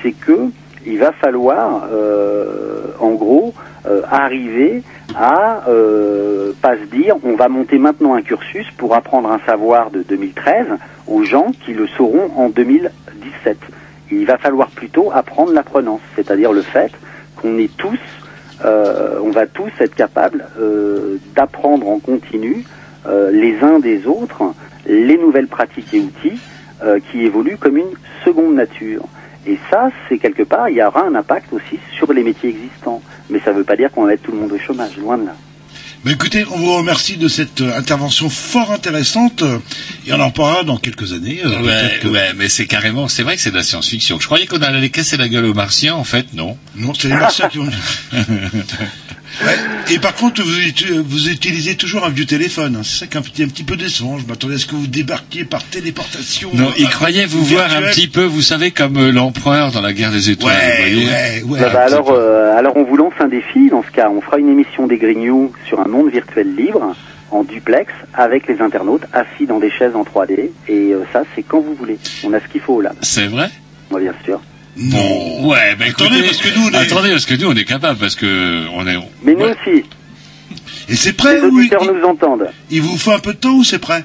c'est 0.00 0.12
que 0.12 0.50
il 0.86 0.98
va 1.00 1.10
falloir, 1.10 1.88
en 3.00 3.10
gros, 3.14 3.52
arriver 4.08 4.84
à 5.16 5.64
pas 6.62 6.76
se 6.76 6.84
dire 6.84 7.16
on 7.24 7.34
va 7.34 7.48
monter 7.48 7.78
maintenant 7.78 8.14
un 8.14 8.22
cursus 8.22 8.68
pour 8.76 8.94
apprendre 8.94 9.32
un 9.32 9.40
savoir 9.40 9.90
de 9.90 10.04
2013 10.04 10.66
aux 11.08 11.24
gens 11.24 11.50
qui 11.64 11.74
le 11.74 11.88
sauront 11.88 12.30
en 12.36 12.50
2017. 12.50 13.58
Il 14.12 14.26
va 14.26 14.38
falloir 14.38 14.68
plutôt 14.68 15.10
apprendre 15.12 15.52
l'apprenance, 15.52 16.02
c'est-à-dire 16.14 16.52
le 16.52 16.62
fait 16.62 16.92
qu'on 17.34 17.58
est 17.58 17.76
tous, 17.76 17.98
euh, 18.64 19.18
on 19.22 19.30
va 19.30 19.46
tous 19.46 19.70
être 19.80 19.94
capables 19.94 20.46
euh, 20.58 21.18
d'apprendre 21.34 21.88
en 21.88 21.98
continu 21.98 22.64
euh, 23.06 23.30
les 23.30 23.58
uns 23.62 23.78
des 23.78 24.06
autres 24.06 24.54
les 24.86 25.18
nouvelles 25.18 25.48
pratiques 25.48 25.92
et 25.94 26.00
outils 26.00 26.38
euh, 26.82 27.00
qui 27.10 27.24
évoluent 27.24 27.56
comme 27.58 27.76
une 27.76 27.94
seconde 28.24 28.54
nature. 28.54 29.04
Et 29.46 29.58
ça, 29.70 29.90
c'est 30.08 30.18
quelque 30.18 30.42
part, 30.42 30.68
il 30.68 30.76
y 30.76 30.82
aura 30.82 31.04
un 31.04 31.14
impact 31.14 31.52
aussi 31.52 31.78
sur 31.96 32.12
les 32.12 32.22
métiers 32.22 32.50
existants. 32.50 33.00
Mais 33.30 33.38
ça 33.40 33.52
ne 33.52 33.58
veut 33.58 33.64
pas 33.64 33.76
dire 33.76 33.90
qu'on 33.90 34.02
va 34.02 34.08
mettre 34.08 34.24
tout 34.24 34.32
le 34.32 34.38
monde 34.38 34.52
au 34.52 34.58
chômage, 34.58 34.96
loin 34.98 35.18
de 35.18 35.26
là. 35.26 35.34
Ben 36.06 36.12
écoutez, 36.12 36.44
on 36.52 36.56
vous 36.58 36.76
remercie 36.76 37.16
de 37.16 37.26
cette 37.26 37.62
euh, 37.62 37.76
intervention 37.76 38.30
fort 38.30 38.70
intéressante 38.70 39.42
et 40.06 40.12
on 40.12 40.20
en 40.20 40.30
parlera 40.30 40.62
dans 40.62 40.76
quelques 40.76 41.12
années. 41.12 41.40
euh, 41.44 41.60
Ouais, 41.60 41.98
que- 42.00 42.06
ouais, 42.06 42.32
mais 42.36 42.48
c'est 42.48 42.68
carrément, 42.68 43.08
c'est 43.08 43.24
vrai 43.24 43.34
que 43.34 43.42
c'est 43.42 43.50
de 43.50 43.56
la 43.56 43.64
science-fiction. 43.64 44.20
Je 44.20 44.26
croyais 44.26 44.46
qu'on 44.46 44.62
allait 44.62 44.88
casser 44.90 45.16
la 45.16 45.28
gueule 45.28 45.46
aux 45.46 45.54
martiens, 45.54 45.96
en 45.96 46.04
fait, 46.04 46.32
non. 46.32 46.56
Non, 46.76 46.94
c'est 46.94 47.08
les 47.08 47.14
martiens 47.16 47.48
qui 47.48 47.58
vont. 47.58 47.68
Ouais. 49.44 49.94
Et 49.94 49.98
par 49.98 50.14
contre, 50.14 50.42
vous, 50.42 51.02
vous 51.04 51.28
utilisez 51.28 51.74
toujours 51.76 52.04
un 52.04 52.10
vieux 52.10 52.24
téléphone. 52.26 52.76
hein. 52.76 52.80
C'est 52.82 53.00
ça 53.00 53.06
qui 53.06 53.16
est 53.16 53.20
un 53.20 53.22
petit, 53.22 53.42
un 53.42 53.48
petit 53.48 53.64
peu 53.64 53.76
décevant. 53.76 54.18
Je 54.18 54.26
m'attendais 54.26 54.54
à 54.54 54.58
ce 54.58 54.66
que 54.66 54.74
vous 54.74 54.86
débarquiez 54.86 55.44
par 55.44 55.62
téléportation. 55.64 56.50
Non, 56.54 56.72
il 56.78 56.86
euh, 56.86 56.88
croyait 56.88 57.26
vous 57.26 57.44
virtuelle. 57.44 57.68
voir 57.70 57.82
un 57.82 57.90
petit 57.92 58.08
peu, 58.08 58.24
vous 58.24 58.42
savez, 58.42 58.70
comme 58.70 58.96
euh, 58.96 59.12
l'empereur 59.12 59.72
dans 59.72 59.80
la 59.82 59.92
guerre 59.92 60.10
des 60.12 60.30
étoiles, 60.30 60.54
vous 60.92 61.00
voyez. 61.00 61.62
Bah, 61.64 61.70
bah, 61.72 61.82
alors, 61.84 62.10
euh, 62.10 62.56
alors 62.56 62.76
on 62.76 62.84
vous 62.84 62.96
lance 62.96 63.12
un 63.20 63.28
défi. 63.28 63.68
Dans 63.70 63.82
ce 63.82 63.90
cas, 63.90 64.08
on 64.10 64.20
fera 64.20 64.38
une 64.38 64.48
émission 64.48 64.86
des 64.86 64.96
Grignoux 64.96 65.52
sur 65.68 65.80
un 65.80 65.88
monde 65.88 66.10
virtuel 66.10 66.54
libre 66.56 66.94
en 67.30 67.42
duplex 67.42 67.92
avec 68.14 68.46
les 68.46 68.60
internautes 68.60 69.02
assis 69.12 69.46
dans 69.46 69.58
des 69.58 69.70
chaises 69.70 69.94
en 69.94 70.02
3D. 70.04 70.50
Et 70.68 70.92
euh, 70.94 71.04
ça, 71.12 71.24
c'est 71.34 71.42
quand 71.42 71.60
vous 71.60 71.74
voulez. 71.74 71.98
On 72.24 72.32
a 72.32 72.40
ce 72.40 72.46
qu'il 72.48 72.60
faut 72.60 72.80
là. 72.80 72.92
C'est 73.02 73.26
vrai? 73.26 73.50
Moi, 73.90 74.00
bien 74.00 74.14
sûr. 74.24 74.40
Non. 74.76 75.48
Ouais, 75.48 75.74
mais 75.78 75.88
Attendez, 75.90 76.16
écoutez, 76.18 76.22
parce 76.26 76.36
que 76.38 76.48
nous, 76.58 76.66
on 76.66 76.70
est- 76.72 76.76
attendez, 76.76 77.10
parce 77.10 77.26
que 77.26 77.34
nous, 77.34 77.48
on 77.48 77.54
est 77.54 77.64
capable, 77.64 77.98
parce 77.98 78.14
que 78.14 78.66
on 78.74 78.86
est. 78.86 78.96
Mais 79.22 79.34
nous 79.34 79.46
aussi. 79.46 79.84
Et 80.88 80.94
c'est 80.94 81.14
prêt 81.14 81.36
Les 81.36 81.42
ou 81.46 81.56
auditeurs 81.58 81.84
nous 81.84 82.04
entendent. 82.04 82.48
Il 82.70 82.82
vous 82.82 82.96
faut 82.96 83.12
un 83.12 83.18
peu 83.18 83.32
de 83.32 83.38
temps 83.38 83.54
ou 83.54 83.64
c'est 83.64 83.78
prêt 83.80 84.04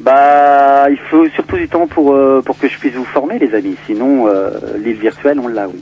Bah, 0.00 0.86
il 0.90 0.98
faut 1.10 1.28
surtout 1.34 1.56
du 1.56 1.68
temps 1.68 1.86
pour 1.86 2.12
euh, 2.14 2.42
pour 2.44 2.58
que 2.58 2.68
je 2.68 2.76
puisse 2.78 2.94
vous 2.94 3.04
former, 3.04 3.38
les 3.38 3.54
amis. 3.54 3.76
Sinon, 3.86 4.26
euh, 4.26 4.50
l'île 4.82 4.96
virtuelle, 4.98 5.38
on 5.38 5.46
l'a, 5.48 5.68
oui. 5.68 5.80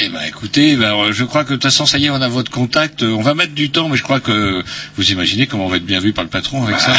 Eh 0.00 0.08
ben, 0.10 0.20
écoutez, 0.28 0.76
ben, 0.76 0.94
euh, 0.94 1.12
je 1.12 1.24
crois 1.24 1.42
que 1.42 1.50
de 1.50 1.54
toute 1.54 1.64
façon, 1.64 1.84
ça 1.84 1.98
y 1.98 2.06
est, 2.06 2.10
on 2.10 2.22
a 2.22 2.28
votre 2.28 2.52
contact. 2.52 3.02
Euh, 3.02 3.10
On 3.10 3.20
va 3.20 3.34
mettre 3.34 3.52
du 3.54 3.70
temps, 3.70 3.88
mais 3.88 3.96
je 3.96 4.04
crois 4.04 4.20
que 4.20 4.62
vous 4.96 5.10
imaginez 5.10 5.46
comment 5.48 5.66
on 5.66 5.68
va 5.68 5.78
être 5.78 5.84
bien 5.84 5.98
vu 5.98 6.12
par 6.12 6.22
le 6.22 6.30
patron 6.30 6.64
avec 6.64 6.78
ça. 6.78 6.92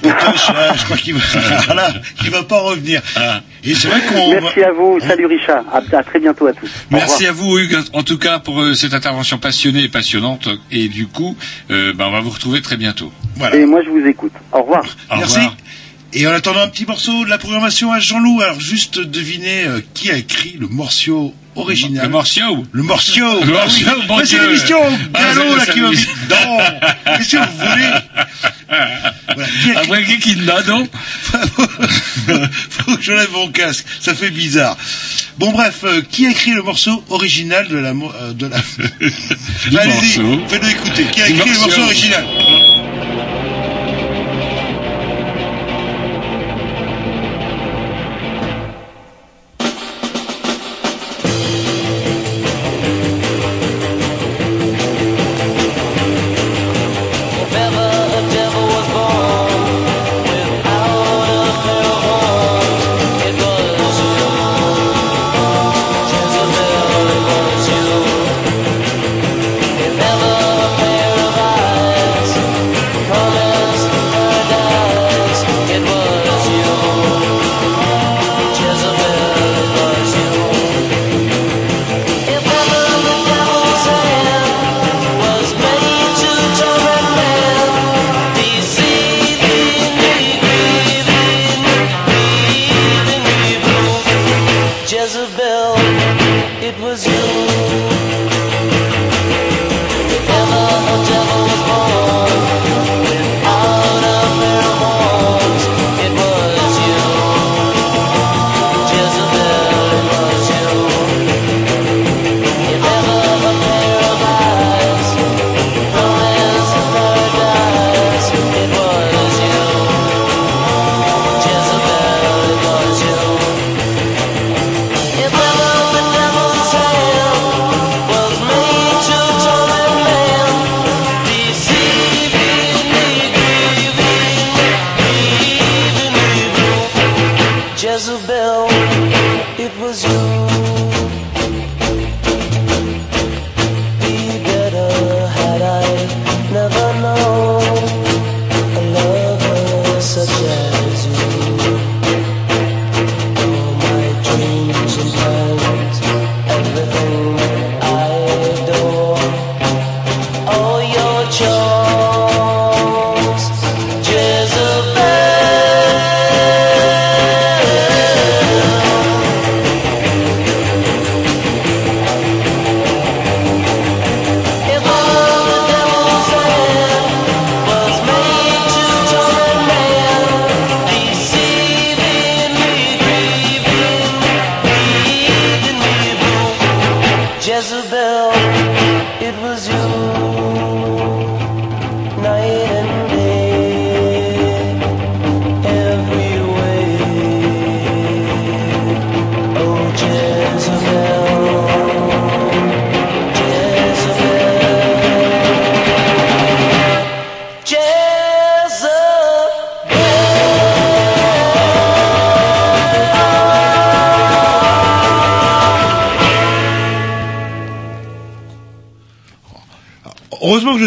Potoche, 0.00 0.48
là, 0.50 0.72
je 0.76 0.84
crois 0.84 0.96
qu'il 0.96 1.14
va, 1.14 1.20
voilà, 1.66 1.92
il 2.22 2.30
va 2.30 2.44
pas 2.44 2.60
revenir. 2.60 3.02
Ah. 3.16 3.40
Et 3.64 3.74
c'est 3.74 3.88
vrai 3.88 4.00
qu'on. 4.02 4.30
Merci 4.40 4.62
à 4.62 4.70
vous. 4.72 5.00
Salut 5.00 5.26
Richard. 5.26 5.64
À, 5.72 5.78
à 5.96 6.02
très 6.04 6.20
bientôt 6.20 6.46
à 6.46 6.52
tous. 6.52 6.70
Merci 6.90 7.26
à 7.26 7.32
vous, 7.32 7.58
Hugues, 7.58 7.78
en 7.92 8.04
tout 8.04 8.18
cas, 8.18 8.38
pour 8.38 8.60
euh, 8.60 8.74
cette 8.74 8.94
intervention 8.94 9.38
passionnée 9.38 9.82
et 9.82 9.88
passionnante. 9.88 10.48
Et 10.70 10.86
du 10.88 11.08
coup, 11.08 11.36
euh, 11.72 11.92
ben, 11.92 12.06
on 12.06 12.12
va 12.12 12.20
vous 12.20 12.30
retrouver 12.30 12.62
très 12.62 12.76
bientôt. 12.76 13.12
Voilà. 13.36 13.56
Et 13.56 13.66
moi, 13.66 13.80
je 13.84 13.90
vous 13.90 14.06
écoute. 14.06 14.32
Au 14.52 14.62
revoir. 14.62 14.84
Au 15.10 15.16
Merci. 15.16 15.36
revoir. 15.38 15.56
Et 16.12 16.28
en 16.28 16.30
attendant 16.30 16.60
un 16.60 16.68
petit 16.68 16.86
morceau 16.86 17.24
de 17.24 17.30
la 17.30 17.38
programmation 17.38 17.90
à 17.92 17.98
Jean-Loup, 17.98 18.40
alors 18.40 18.60
juste 18.60 19.00
devinez 19.00 19.64
euh, 19.64 19.80
qui 19.94 20.12
a 20.12 20.16
écrit 20.16 20.56
le 20.60 20.68
morceau 20.68 21.34
original. 21.56 22.04
Le 22.04 22.08
morceau 22.10 22.64
Le 22.72 22.82
morceau 22.82 23.40
Le 23.44 23.52
morceau, 23.52 23.84
oui. 24.08 24.16
Mais 24.18 24.24
c'est 24.26 24.38
l'émission 24.40 24.78
Ah, 25.14 25.20
Gallo 25.34 25.42
c'est- 25.50 25.56
là 25.56 25.72
qui 25.72 25.80
va 25.80 25.86
l'émission. 25.90 26.10
Non 26.30 26.58
Qu'est-ce 27.16 27.30
que 27.32 27.36
vous 27.36 27.70
voulez 27.70 27.90
Voilà. 28.68 29.48
Après, 29.80 30.04
qui 30.04 30.18
qui 30.18 30.34
l'a, 30.36 30.62
non 30.62 30.86
Faut 32.70 32.96
que 32.96 33.02
je 33.02 33.12
lève 33.12 33.30
mon 33.32 33.48
casque, 33.50 33.84
ça 34.00 34.14
fait 34.14 34.30
bizarre. 34.30 34.76
Bon 35.38 35.50
bref, 35.52 35.80
euh, 35.84 36.02
qui 36.10 36.26
a 36.26 36.30
écrit 36.30 36.52
le 36.52 36.62
morceau 36.62 37.02
original 37.10 37.66
de 37.68 37.76
la... 37.78 37.90
euh, 37.90 38.32
de 38.32 38.46
la... 38.46 38.56
Allez-y, 39.80 40.20
faites-le 40.48 40.70
écouter. 40.70 41.04
Qui 41.12 41.22
a 41.22 41.28
écrit 41.28 41.50
le 41.50 41.58
morceau 41.58 41.82
original? 41.82 42.24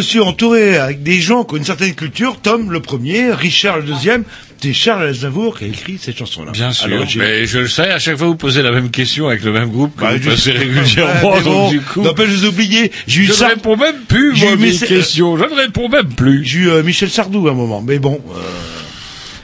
Suis 0.08 0.20
entouré 0.20 0.78
avec 0.78 1.04
des 1.04 1.20
gens 1.22 1.44
qui 1.44 1.54
ont 1.56 1.58
une 1.58 1.64
certaine 1.66 1.94
culture. 1.94 2.40
Tom, 2.42 2.72
le 2.72 2.80
premier, 2.80 3.32
Richard, 3.32 3.78
le 3.78 3.84
deuxième. 3.84 4.24
C'est 4.60 4.74
Charles 4.74 5.04
Aznavour 5.10 5.60
qui 5.60 5.66
a 5.66 5.68
écrit 5.68 6.00
cette 6.02 6.18
chanson-là. 6.18 6.52
Bien 6.52 6.72
sûr, 6.74 6.88
Alors, 6.88 7.06
mais 7.18 7.46
je 7.46 7.60
le 7.60 7.68
sais, 7.68 7.92
à 7.92 8.00
chaque 8.00 8.18
fois 8.18 8.26
vous 8.26 8.36
posez 8.36 8.64
la 8.64 8.72
même 8.72 8.90
question 8.90 9.28
avec 9.28 9.44
le 9.44 9.52
même 9.52 9.70
groupe 9.70 9.96
que 9.96 10.02
Bah, 10.02 10.14
vous 10.18 10.24
je- 10.24 10.30
passez 10.32 10.52
Ouais, 10.52 10.58
régulièrement, 10.58 11.32
mais 11.38 11.44
donc 11.44 11.54
bon, 11.54 11.70
du 11.70 11.80
coup... 11.82 12.02
n'empêche, 12.02 12.30
je 12.30 12.36
vous 12.38 12.46
ai 12.46 12.48
oublié. 12.48 12.92
J'ai 13.06 13.22
eu 13.22 13.26
je 13.26 13.34
ça. 13.34 13.46
ne 13.50 13.50
réponds 13.52 13.78
même 13.78 13.98
plus, 14.08 14.34
moi, 14.42 14.56
mes- 14.56 14.72
questions. 14.76 15.38
Je 15.38 15.44
ne 15.44 15.54
réponds 15.56 15.90
même 15.90 16.10
plus. 16.10 16.44
J'ai 16.44 16.58
eu 16.60 16.70
euh, 16.70 16.82
Michel 16.82 17.12
Sardou 17.12 17.48
à 17.48 17.52
un 17.52 17.54
moment, 17.54 17.84
mais 17.86 18.00
bon. 18.00 18.20
euh, 18.36 18.40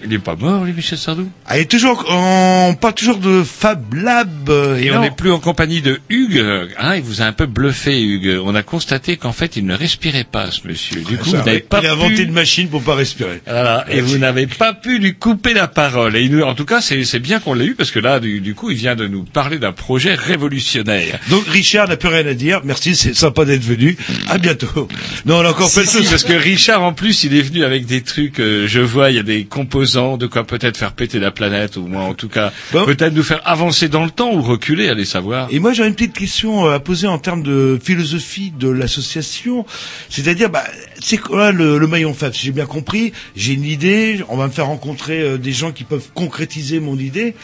Il 0.03 0.09
n'est 0.09 0.19
pas 0.19 0.35
mort, 0.35 0.65
lui, 0.65 0.73
Michel 0.73 0.97
Sardou? 0.97 1.29
Ah, 1.45 1.57
il 1.57 1.61
est 1.61 1.71
toujours, 1.71 2.05
on 2.09 2.75
parle 2.79 2.93
toujours 2.93 3.17
de 3.17 3.43
Fab 3.43 3.93
Lab. 3.93 4.49
euh, 4.49 4.77
Et 4.77 4.89
non. 4.89 4.97
on 4.97 5.01
n'est 5.01 5.11
plus 5.11 5.31
en 5.31 5.39
compagnie 5.39 5.81
de 5.81 5.99
Hugues. 6.09 6.43
Hein, 6.77 6.95
il 6.95 7.01
vous 7.03 7.21
a 7.21 7.25
un 7.25 7.31
peu 7.31 7.45
bluffé, 7.45 8.01
Hugues. 8.01 8.39
On 8.43 8.53
a 8.55 8.63
constaté 8.63 9.15
qu'en 9.17 9.31
fait, 9.31 9.55
il 9.55 9.65
ne 9.65 9.73
respirait 9.75 10.25
pas, 10.29 10.51
ce 10.51 10.67
monsieur. 10.67 11.01
Du 11.03 11.17
coup, 11.17 11.29
Ça, 11.29 11.37
vous 11.37 11.45
n'avez 11.45 11.59
pas 11.59 11.79
il 11.81 11.87
a 11.87 11.95
pu... 11.95 12.01
inventé 12.01 12.23
une 12.23 12.33
machine 12.33 12.67
pour 12.67 12.81
pas 12.83 12.95
respirer. 12.95 13.41
Voilà, 13.47 13.85
et 13.89 14.01
vous 14.01 14.17
n'avez 14.17 14.47
pas 14.47 14.73
pu 14.73 14.99
lui 14.99 15.13
couper 15.15 15.53
la 15.53 15.67
parole. 15.67 16.15
Et 16.17 16.27
nous- 16.27 16.41
en 16.43 16.53
tout 16.55 16.65
cas, 16.65 16.81
c'est 16.81 17.19
bien 17.19 17.39
qu'on 17.39 17.53
l'ait 17.53 17.65
eu 17.67 17.75
parce 17.75 17.91
que 17.91 17.99
là, 17.99 18.19
du, 18.19 18.41
du 18.41 18.55
coup, 18.55 18.71
il 18.71 18.77
vient 18.77 18.95
de 18.95 19.07
nous 19.07 19.23
parler 19.23 19.57
d'un 19.59 19.71
projet 19.71 20.15
révolutionnaire. 20.15 21.19
Donc 21.29 21.45
Richard 21.47 21.87
n'a 21.87 21.97
plus 21.97 22.09
rien 22.09 22.25
à 22.27 22.33
dire. 22.33 22.61
Merci, 22.65 22.95
c'est 22.95 23.13
sympa 23.13 23.45
d'être 23.45 23.63
venu. 23.63 23.95
À 24.29 24.37
bientôt. 24.37 24.87
Non, 25.25 25.37
on 25.37 25.45
a 25.45 25.49
encore 25.49 25.69
Si, 25.69 25.79
de 25.79 25.85
si, 25.85 25.97
choses. 25.99 26.09
parce 26.09 26.23
que 26.23 26.33
Richard, 26.33 26.83
en 26.83 26.93
plus, 26.93 27.23
il 27.23 27.35
est 27.35 27.41
venu 27.41 27.63
avec 27.63 27.85
des 27.85 28.01
trucs. 28.01 28.39
euh, 28.39 28.67
je 28.67 28.79
vois, 28.81 29.09
il 29.11 29.15
y 29.15 29.19
a 29.19 29.23
des 29.23 29.45
composants 29.45 29.92
de 29.93 30.27
quoi 30.27 30.43
peut-être 30.43 30.77
faire 30.77 30.93
péter 30.93 31.19
la 31.19 31.31
planète, 31.31 31.77
ou 31.77 31.85
moins, 31.87 32.03
en 32.03 32.13
tout 32.13 32.29
cas, 32.29 32.51
peut-être 32.71 33.13
nous 33.13 33.23
faire 33.23 33.41
avancer 33.45 33.89
dans 33.89 34.03
le 34.03 34.09
temps 34.09 34.33
ou 34.33 34.41
reculer, 34.41 34.89
allez 34.89 35.05
savoir. 35.05 35.47
Et 35.51 35.59
moi, 35.59 35.73
j'aurais 35.73 35.89
une 35.89 35.95
petite 35.95 36.13
question 36.13 36.65
euh, 36.65 36.75
à 36.75 36.79
poser 36.79 37.07
en 37.07 37.19
termes 37.19 37.43
de 37.43 37.79
philosophie 37.81 38.51
de 38.57 38.69
l'association. 38.69 39.65
C'est-à-dire, 40.09 40.49
bah, 40.49 40.63
c'est 40.99 41.17
quoi 41.17 41.51
le, 41.51 41.77
le 41.77 41.87
maillon 41.87 42.13
faible? 42.13 42.33
Si 42.33 42.45
j'ai 42.45 42.51
bien 42.51 42.65
compris, 42.65 43.13
j'ai 43.35 43.53
une 43.53 43.65
idée, 43.65 44.21
on 44.29 44.37
va 44.37 44.47
me 44.47 44.51
faire 44.51 44.67
rencontrer 44.67 45.21
euh, 45.21 45.37
des 45.37 45.51
gens 45.51 45.71
qui 45.71 45.83
peuvent 45.83 46.09
concrétiser 46.13 46.79
mon 46.79 46.97
idée. 46.97 47.35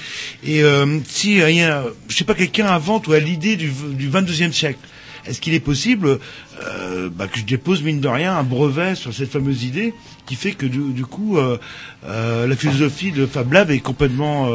Et 0.43 0.63
euh, 0.63 0.99
si 1.07 1.41
rien, 1.41 1.84
je 2.07 2.15
sais 2.15 2.23
pas, 2.26 2.34
quelqu'un 2.34 2.67
invente 2.67 3.07
ou 3.07 3.13
a 3.13 3.19
l'idée 3.19 3.55
du, 3.55 3.71
du 3.93 4.09
22e 4.09 4.51
siècle, 4.51 4.80
est-ce 5.26 5.41
qu'il 5.41 5.54
est 5.54 5.60
possible 5.60 6.20
euh, 6.64 7.10
bah, 7.10 7.28
que 7.28 7.40
je 7.40 7.46
dépose 7.46 7.84
mine 7.84 8.00
de 8.00 8.08
rien 8.08 8.36
un 8.36 8.44
brevet 8.44 8.96
sur 8.96 9.14
cette 9.14 9.32
fameuse 9.32 9.64
idée 9.64 9.94
qui 10.26 10.36
fait 10.36 10.52
que 10.52 10.68
du, 10.68 11.06
coup 11.06 11.38
euh, 11.38 11.58
euh, 12.06 12.46
la 12.46 12.56
philosophie 12.56 13.12
de 13.12 13.26
Fab 13.26 13.52
Lab 13.52 13.72
est 13.72 13.80
complètement 13.80 14.48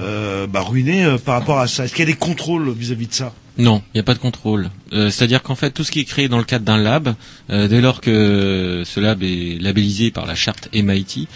euh, 0.00 0.46
bah, 0.46 0.62
ruinée 0.62 1.16
par 1.24 1.34
rapport 1.34 1.58
à 1.58 1.66
ça? 1.66 1.84
Est-ce 1.84 1.92
qu'il 1.92 2.04
y 2.06 2.08
a 2.08 2.12
des 2.12 2.18
contrôles 2.18 2.70
vis-à-vis 2.70 3.06
de 3.06 3.12
ça? 3.12 3.34
Non, 3.58 3.82
il 3.88 3.98
n'y 3.98 4.00
a 4.00 4.04
pas 4.04 4.14
de 4.14 4.20
contrôle. 4.20 4.70
C'est-à-dire 4.90 5.42
qu'en 5.42 5.54
fait, 5.54 5.70
tout 5.70 5.84
ce 5.84 5.90
qui 5.90 6.00
est 6.00 6.04
créé 6.04 6.28
dans 6.28 6.38
le 6.38 6.44
cadre 6.44 6.64
d'un 6.64 6.78
lab, 6.78 7.14
dès 7.50 7.80
lors 7.82 8.00
que 8.00 8.84
ce 8.86 9.00
lab 9.00 9.22
est 9.22 9.60
labellisé 9.60 10.10
par 10.10 10.24
la 10.24 10.34
charte 10.34 10.70
MIT, 10.72 11.28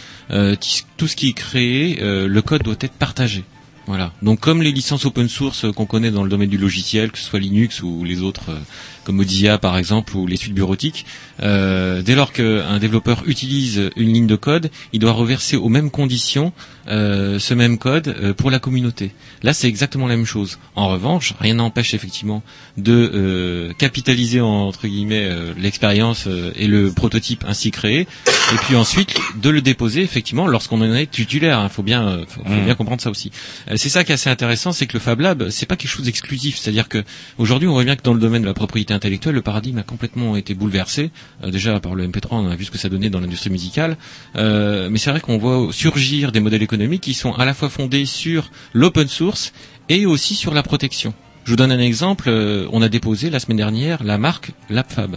tout 0.96 1.06
ce 1.06 1.16
qui 1.16 1.28
est 1.28 1.32
créé, 1.34 1.98
le 2.00 2.40
code 2.40 2.62
doit 2.62 2.76
être 2.80 2.94
partagé. 2.94 3.44
Voilà. 3.86 4.12
Donc 4.22 4.40
comme 4.40 4.62
les 4.62 4.72
licences 4.72 5.04
open 5.04 5.28
source 5.28 5.64
euh, 5.64 5.72
qu'on 5.72 5.86
connaît 5.86 6.10
dans 6.10 6.22
le 6.22 6.30
domaine 6.30 6.48
du 6.48 6.58
logiciel, 6.58 7.12
que 7.12 7.18
ce 7.18 7.24
soit 7.24 7.38
Linux 7.38 7.82
ou 7.82 8.02
les 8.04 8.22
autres, 8.22 8.50
euh, 8.50 8.58
comme 9.04 9.16
Mozilla 9.16 9.58
par 9.58 9.76
exemple, 9.78 10.16
ou 10.16 10.26
les 10.26 10.36
suites 10.36 10.54
bureautiques, 10.54 11.06
euh, 11.42 12.02
dès 12.02 12.14
lors 12.14 12.32
qu'un 12.32 12.78
développeur 12.78 13.22
utilise 13.26 13.90
une 13.96 14.12
ligne 14.12 14.26
de 14.26 14.36
code, 14.36 14.70
il 14.92 15.00
doit 15.00 15.12
reverser 15.12 15.56
aux 15.56 15.68
mêmes 15.68 15.90
conditions 15.90 16.52
euh, 16.88 17.38
ce 17.38 17.54
même 17.54 17.78
code 17.78 18.08
euh, 18.08 18.34
pour 18.34 18.50
la 18.50 18.58
communauté. 18.58 19.12
Là, 19.42 19.52
c'est 19.52 19.68
exactement 19.68 20.06
la 20.06 20.16
même 20.16 20.26
chose. 20.26 20.58
En 20.74 20.88
revanche, 20.88 21.34
rien 21.40 21.54
n'empêche 21.54 21.94
effectivement 21.94 22.42
de 22.76 23.10
euh, 23.14 23.72
capitaliser 23.74 24.40
entre 24.40 24.86
guillemets 24.86 25.24
euh, 25.24 25.52
l'expérience 25.58 26.24
euh, 26.26 26.52
et 26.56 26.66
le 26.66 26.92
prototype 26.92 27.44
ainsi 27.46 27.70
créé, 27.70 28.00
et 28.00 28.56
puis 28.66 28.76
ensuite 28.76 29.14
de 29.40 29.50
le 29.50 29.60
déposer 29.60 30.02
effectivement 30.02 30.46
lorsqu'on 30.46 30.80
en 30.80 30.94
est 30.94 31.10
titulaire. 31.10 31.60
Il 31.62 31.70
faut 31.70 31.82
bien, 31.82 32.20
faut, 32.28 32.42
faut 32.42 32.64
bien 32.64 32.74
comprendre 32.74 33.00
ça 33.02 33.10
aussi. 33.10 33.30
C'est 33.76 33.88
ça 33.88 34.04
qui 34.04 34.12
est 34.12 34.14
assez 34.14 34.30
intéressant, 34.30 34.72
c'est 34.72 34.86
que 34.86 34.94
le 34.94 35.00
Fab 35.00 35.20
Lab, 35.20 35.50
c'est 35.50 35.66
pas 35.66 35.76
quelque 35.76 35.90
chose 35.90 36.04
d'exclusif. 36.04 36.58
C'est-à-dire 36.58 36.88
que 36.88 37.02
aujourd'hui, 37.38 37.68
on 37.68 37.72
voit 37.72 37.84
bien 37.84 37.96
que 37.96 38.02
dans 38.02 38.14
le 38.14 38.20
domaine 38.20 38.42
de 38.42 38.46
la 38.46 38.54
propriété 38.54 38.93
intellectuelle, 38.94 39.34
le 39.34 39.42
paradigme 39.42 39.78
a 39.78 39.82
complètement 39.82 40.36
été 40.36 40.54
bouleversé. 40.54 41.10
Euh, 41.42 41.50
déjà 41.50 41.78
par 41.80 41.94
le 41.94 42.06
MP3, 42.08 42.28
on 42.32 42.48
a 42.48 42.56
vu 42.56 42.64
ce 42.64 42.70
que 42.70 42.78
ça 42.78 42.88
donnait 42.88 43.10
dans 43.10 43.20
l'industrie 43.20 43.50
musicale, 43.50 43.96
Euh, 44.36 44.88
mais 44.90 44.98
c'est 44.98 45.10
vrai 45.10 45.20
qu'on 45.20 45.38
voit 45.38 45.68
surgir 45.72 46.32
des 46.32 46.40
modèles 46.40 46.62
économiques 46.62 47.02
qui 47.02 47.14
sont 47.14 47.32
à 47.32 47.44
la 47.44 47.54
fois 47.54 47.68
fondés 47.68 48.06
sur 48.06 48.50
l'open 48.72 49.08
source 49.08 49.52
et 49.88 50.06
aussi 50.06 50.34
sur 50.34 50.54
la 50.54 50.62
protection. 50.62 51.14
Je 51.44 51.50
vous 51.50 51.56
donne 51.56 51.72
un 51.72 51.78
exemple. 51.78 52.24
euh, 52.28 52.66
on 52.72 52.82
a 52.82 52.88
déposé 52.88 53.30
la 53.30 53.38
semaine 53.38 53.56
dernière 53.58 54.02
la 54.02 54.18
marque 54.18 54.52
LabFab. 54.70 55.16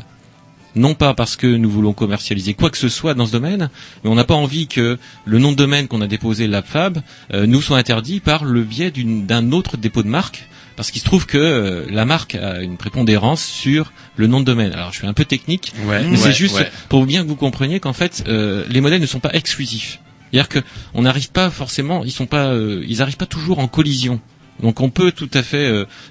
Non 0.75 0.93
pas 0.93 1.13
parce 1.13 1.35
que 1.35 1.47
nous 1.47 1.69
voulons 1.69 1.93
commercialiser 1.93 2.53
quoi 2.53 2.69
que 2.69 2.77
ce 2.77 2.89
soit 2.89 3.13
dans 3.15 3.25
ce 3.25 3.31
domaine, 3.31 3.69
mais 4.03 4.09
on 4.09 4.15
n'a 4.15 4.25
pas 4.25 4.35
envie 4.35 4.67
que 4.67 4.97
le 5.25 5.39
nom 5.39 5.51
de 5.51 5.57
domaine 5.57 5.87
qu'on 5.87 6.01
a 6.01 6.07
déposé 6.07 6.45
LabFab 6.47 6.99
nous 7.33 7.61
soit 7.61 7.77
interdit 7.79 8.19
par 8.19 8.43
le 8.45 8.61
biais 8.63 8.91
d'un 8.91 9.51
autre 9.51 9.77
dépôt 9.77 10.03
de 10.03 10.07
marque, 10.09 10.47
parce 10.77 10.91
qu'il 10.91 11.01
se 11.01 11.05
trouve 11.05 11.25
que 11.25 11.37
euh, 11.37 11.85
la 11.89 12.05
marque 12.05 12.35
a 12.35 12.61
une 12.61 12.77
prépondérance 12.77 13.43
sur 13.43 13.91
le 14.15 14.27
nom 14.27 14.39
de 14.39 14.45
domaine. 14.45 14.71
Alors 14.71 14.93
je 14.93 14.99
suis 14.99 15.07
un 15.07 15.13
peu 15.13 15.25
technique, 15.25 15.73
Ouais, 15.85 16.03
mais 16.03 16.11
ouais, 16.11 16.17
c'est 16.17 16.31
juste 16.31 16.55
ouais. 16.55 16.71
pour 16.87 17.05
bien 17.05 17.23
que 17.23 17.27
vous 17.27 17.35
compreniez 17.35 17.81
qu'en 17.81 17.93
fait 17.93 18.23
euh, 18.29 18.63
les 18.69 18.79
modèles 18.79 19.01
ne 19.01 19.05
sont 19.05 19.19
pas 19.19 19.33
exclusifs. 19.33 19.99
C'est-à-dire 20.31 20.49
que 20.49 20.59
on 20.93 21.01
n'arrive 21.01 21.31
pas 21.31 21.49
forcément, 21.49 22.03
ils 22.05 22.11
sont 22.11 22.25
pas, 22.27 22.47
euh, 22.53 22.83
ils 22.87 23.01
arrivent 23.01 23.17
pas 23.17 23.25
toujours 23.25 23.59
en 23.59 23.67
collision. 23.67 24.21
Donc 24.61 24.81
on 24.81 24.89
peut 24.89 25.11
tout 25.11 25.29
à 25.33 25.43
fait 25.43 25.57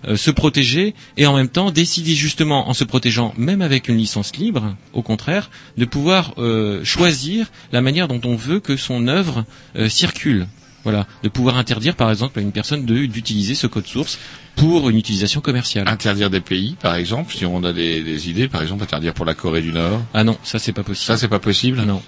euh, 0.06 0.16
se 0.16 0.30
protéger 0.30 0.94
et 1.16 1.26
en 1.26 1.34
même 1.36 1.48
temps 1.48 1.70
décider 1.70 2.14
justement 2.14 2.68
en 2.68 2.74
se 2.74 2.84
protégeant, 2.84 3.34
même 3.36 3.60
avec 3.60 3.88
une 3.88 3.96
licence 3.96 4.36
libre, 4.36 4.76
au 4.92 5.02
contraire, 5.02 5.50
de 5.76 5.84
pouvoir 5.84 6.34
euh, 6.38 6.84
choisir 6.84 7.50
la 7.72 7.80
manière 7.80 8.06
dont 8.08 8.20
on 8.24 8.36
veut 8.36 8.60
que 8.60 8.76
son 8.76 9.08
œuvre 9.08 9.44
euh, 9.76 9.88
circule. 9.88 10.46
Voilà, 10.86 11.04
de 11.24 11.28
pouvoir 11.28 11.56
interdire 11.58 11.96
par 11.96 12.10
exemple 12.10 12.38
à 12.38 12.42
une 12.42 12.52
personne 12.52 12.84
de- 12.84 13.06
d'utiliser 13.06 13.56
ce 13.56 13.66
code 13.66 13.86
source 13.88 14.18
pour 14.54 14.88
une 14.88 14.96
utilisation 14.96 15.40
commerciale. 15.40 15.88
Interdire 15.88 16.30
des 16.30 16.40
pays, 16.40 16.76
par 16.80 16.94
exemple, 16.94 17.34
si 17.34 17.44
on 17.44 17.64
a 17.64 17.72
des, 17.72 18.02
des 18.02 18.30
idées, 18.30 18.46
par 18.46 18.62
exemple, 18.62 18.84
interdire 18.84 19.12
pour 19.12 19.24
la 19.24 19.34
Corée 19.34 19.62
du 19.62 19.72
Nord. 19.72 20.00
Ah 20.14 20.22
non, 20.22 20.38
ça 20.44 20.58
c'est 20.60 20.72
pas 20.72 20.84
possible. 20.84 21.04
Ça 21.06 21.16
c'est 21.16 21.26
pas 21.28 21.40
possible. 21.40 21.78
Non. 21.82 22.00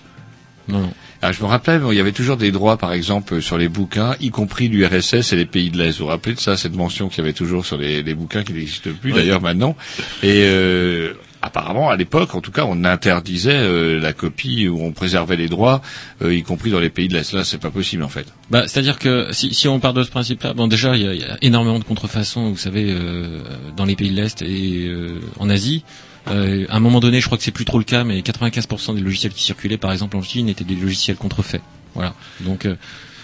Non, 0.69 0.81
non. 0.81 0.93
Ah, 1.23 1.33
je 1.33 1.43
me 1.43 1.47
rappelle, 1.49 1.81
bon, 1.81 1.91
il 1.91 1.97
y 1.97 2.01
avait 2.01 2.13
toujours 2.13 2.37
des 2.37 2.53
droits, 2.53 2.77
par 2.77 2.93
exemple, 2.93 3.43
sur 3.43 3.59
les 3.59 3.69
bouquins, 3.69 4.15
y 4.21 4.31
compris 4.31 4.69
l'URSS 4.69 5.33
et 5.33 5.37
les 5.37 5.47
pays 5.47 5.71
de 5.71 5.79
l'Est. 5.79 5.99
Vous 5.99 6.05
vous 6.05 6.11
rappelez 6.11 6.35
de 6.37 6.41
ça, 6.41 6.57
cette 6.57 6.77
mention 6.77 7.09
qu'il 7.09 7.19
y 7.19 7.21
avait 7.23 7.33
toujours 7.33 7.67
sur 7.67 7.77
les, 7.79 8.03
les 8.05 8.15
bouquins 8.15 8.45
qui 8.45 8.53
n'existent 8.53 8.91
plus 9.01 9.11
Oui. 9.13 9.19
d'ailleurs 9.19 9.41
maintenant? 9.41 9.75
Et 10.23 10.43
euh, 10.45 11.15
apparemment, 11.43 11.91
à 11.91 11.97
l'époque, 11.97 12.35
en 12.35 12.41
tout 12.41 12.51
cas, 12.51 12.65
on 12.67 12.85
interdisait 12.85 13.53
euh, 13.55 13.99
la 14.01 14.13
copie 14.13 14.69
ou 14.69 14.83
on 14.83 14.93
préservait 14.93 15.37
les 15.37 15.49
droits, 15.49 15.83
euh, 16.23 16.35
y 16.35 16.43
compris 16.43 16.71
dans 16.71 16.81
les 16.81 16.91
pays 16.91 17.09
de 17.09 17.15
l'Est. 17.15 17.33
Là, 17.33 17.45
c'est 17.45 17.59
pas 17.59 17.71
possible 17.71 18.03
en 18.03 18.09
fait. 18.09 18.27
Bah, 18.51 18.67
c'est-à-dire 18.67 18.99
que 18.99 19.29
si, 19.33 19.55
si 19.55 19.69
on 19.69 19.81
part 19.81 19.95
de 19.95 20.03
ce 20.03 20.11
principe-là, 20.11 20.55
bon 20.55 20.67
déjà 20.67 20.97
il 20.97 21.03
y 21.03 21.19
y 21.19 21.25
a 21.25 21.37
énormément 21.43 21.79
de 21.79 21.85
contrefaçons, 21.85 22.51
vous 22.51 22.57
savez, 22.57 22.87
euh, 22.89 23.41
dans 23.77 23.85
les 23.85 23.97
pays 23.97 24.11
de 24.11 24.17
l'Est 24.17 24.43
et 24.43 24.87
euh, 24.89 25.21
en 25.39 25.49
Asie. 25.51 25.85
Euh, 26.31 26.67
à 26.69 26.77
un 26.77 26.81
moment 26.81 27.01
donné, 27.01 27.21
je 27.21 27.27
crois 27.27 27.39
que 27.39 27.45
c'est 27.45 27.51
plus 27.53 27.65
trop 27.65 27.79
le 27.79 27.85
cas, 27.85 28.05
mais 28.05 28.21
95% 28.21 28.95
des 28.95 29.01
logiciels 29.01 29.33
qui 29.33 29.43
circulaient, 29.43 29.79
par 29.79 29.93
exemple 29.93 30.17
en 30.17 30.23
Chine, 30.23 30.49
étaient 30.49 30.65
des 30.65 30.75
logiciels 30.75 31.17
contrefaits. 31.17 31.63
Voilà. 31.95 32.15
Donc 32.41 32.67
euh, 32.67 32.77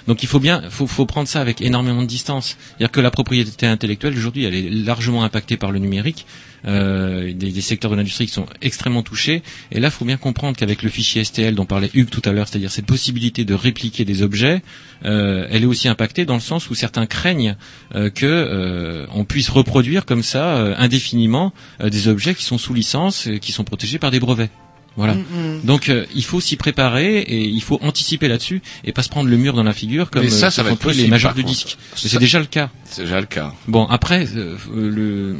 donc 0.07 0.23
il 0.23 0.29
faut 0.29 0.41
bien, 0.41 0.63
faut, 0.69 0.87
faut 0.87 1.07
prendre 1.07 1.29
ça 1.29 1.41
avec 1.41 1.63
énormément 1.63 2.03
de 2.03 2.07
distance. 2.07 2.57
C'est-à-dire 2.69 2.91
que 2.91 3.01
la 3.01 3.11
propriété 3.11 3.67
intellectuelle 3.67 4.15
aujourd'hui, 4.17 4.45
elle 4.45 4.55
est 4.55 4.71
largement 4.71 5.25
impactée 5.25 5.57
par 5.57 5.71
le 5.71 5.79
numérique. 5.79 6.27
Euh, 6.67 7.33
des, 7.35 7.61
secteurs 7.61 7.91
de 7.91 7.97
l'industrie 7.97 8.27
qui 8.27 8.33
sont 8.33 8.47
extrêmement 8.63 9.03
touchés. 9.03 9.43
Et 9.71 9.81
là, 9.81 9.89
il 9.89 9.91
faut 9.91 10.05
bien 10.05 10.17
comprendre 10.17 10.57
qu'avec 10.57 10.83
le 10.83 10.89
fichier 10.89 11.23
STL 11.23 11.55
dont 11.55 11.67
parlait 11.67 11.91
Hugues 11.95 12.09
tout 12.09 12.23
à 12.25 12.33
l'heure, 12.33 12.49
c'est-à-dire 12.49 12.71
cette 12.71 12.87
possibilité 12.87 13.45
de 13.45 13.55
répliquer 13.55 14.05
des 14.05 14.23
objets, 14.23 14.63
euh, 15.05 15.47
elle 15.51 15.63
est 15.63 15.67
aussi 15.67 15.89
impactée 15.89 16.25
dans 16.25 16.35
le 16.35 16.41
sens 16.41 16.71
où 16.71 16.75
certains 16.75 17.07
craignent 17.07 17.57
euh, 17.95 18.11
que 18.11 18.25
euh, 18.27 19.07
on 19.13 19.25
puisse 19.25 19.49
reproduire 19.51 20.07
comme 20.07 20.23
ça 20.23 20.57
euh, 20.57 20.75
indéfiniment 20.79 21.53
des 21.83 22.09
objets 22.09 22.35
qui 22.35 22.45
sont 22.45 22.59
sous 22.59 22.75
licence, 22.75 23.29
euh, 23.29 23.39
qui 23.39 23.53
sont 23.53 23.65
protégés 23.65 23.99
par 23.99 24.11
des 24.11 24.21
brevets. 24.21 24.51
Voilà. 24.97 25.15
Mm, 25.15 25.61
Donc 25.65 25.89
euh, 25.89 26.07
il 26.15 26.25
faut 26.25 26.41
s'y 26.41 26.57
préparer 26.57 27.19
et 27.19 27.41
il 27.45 27.61
faut 27.63 27.79
anticiper 27.83 28.29
là-dessus 28.29 28.63
et 28.85 28.93
pas 28.93 29.03
se 29.03 29.09
prendre 29.09 29.29
le 29.29 29.37
mur 29.37 29.53
dans 29.55 29.65
la 29.65 29.73
figure 29.73 30.09
comme 30.11 30.23
Mais 30.23 30.31
ça, 30.31 30.47
euh, 30.47 30.51
ça 30.51 30.63
va 30.63 30.71
tous 30.77 30.89
les 30.91 31.09
majeurs. 31.09 31.35
Mais 31.37 31.43
Ça- 31.53 32.09
C'est 32.09 32.19
déjà 32.19 32.39
le 32.39 32.47
cas. 32.47 32.71
C'est 32.85 33.03
déjà 33.03 33.21
le 33.21 33.27
cas. 33.27 33.53
Bon 33.67 33.87
après, 33.87 34.27
euh, 34.37 34.57
le, 34.73 35.37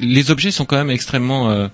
les 0.00 0.30
objets 0.30 0.50
sont 0.50 0.64
quand 0.64 0.76
même 0.76 0.90
extrêmement, 0.90 1.50
euh, 1.50 1.68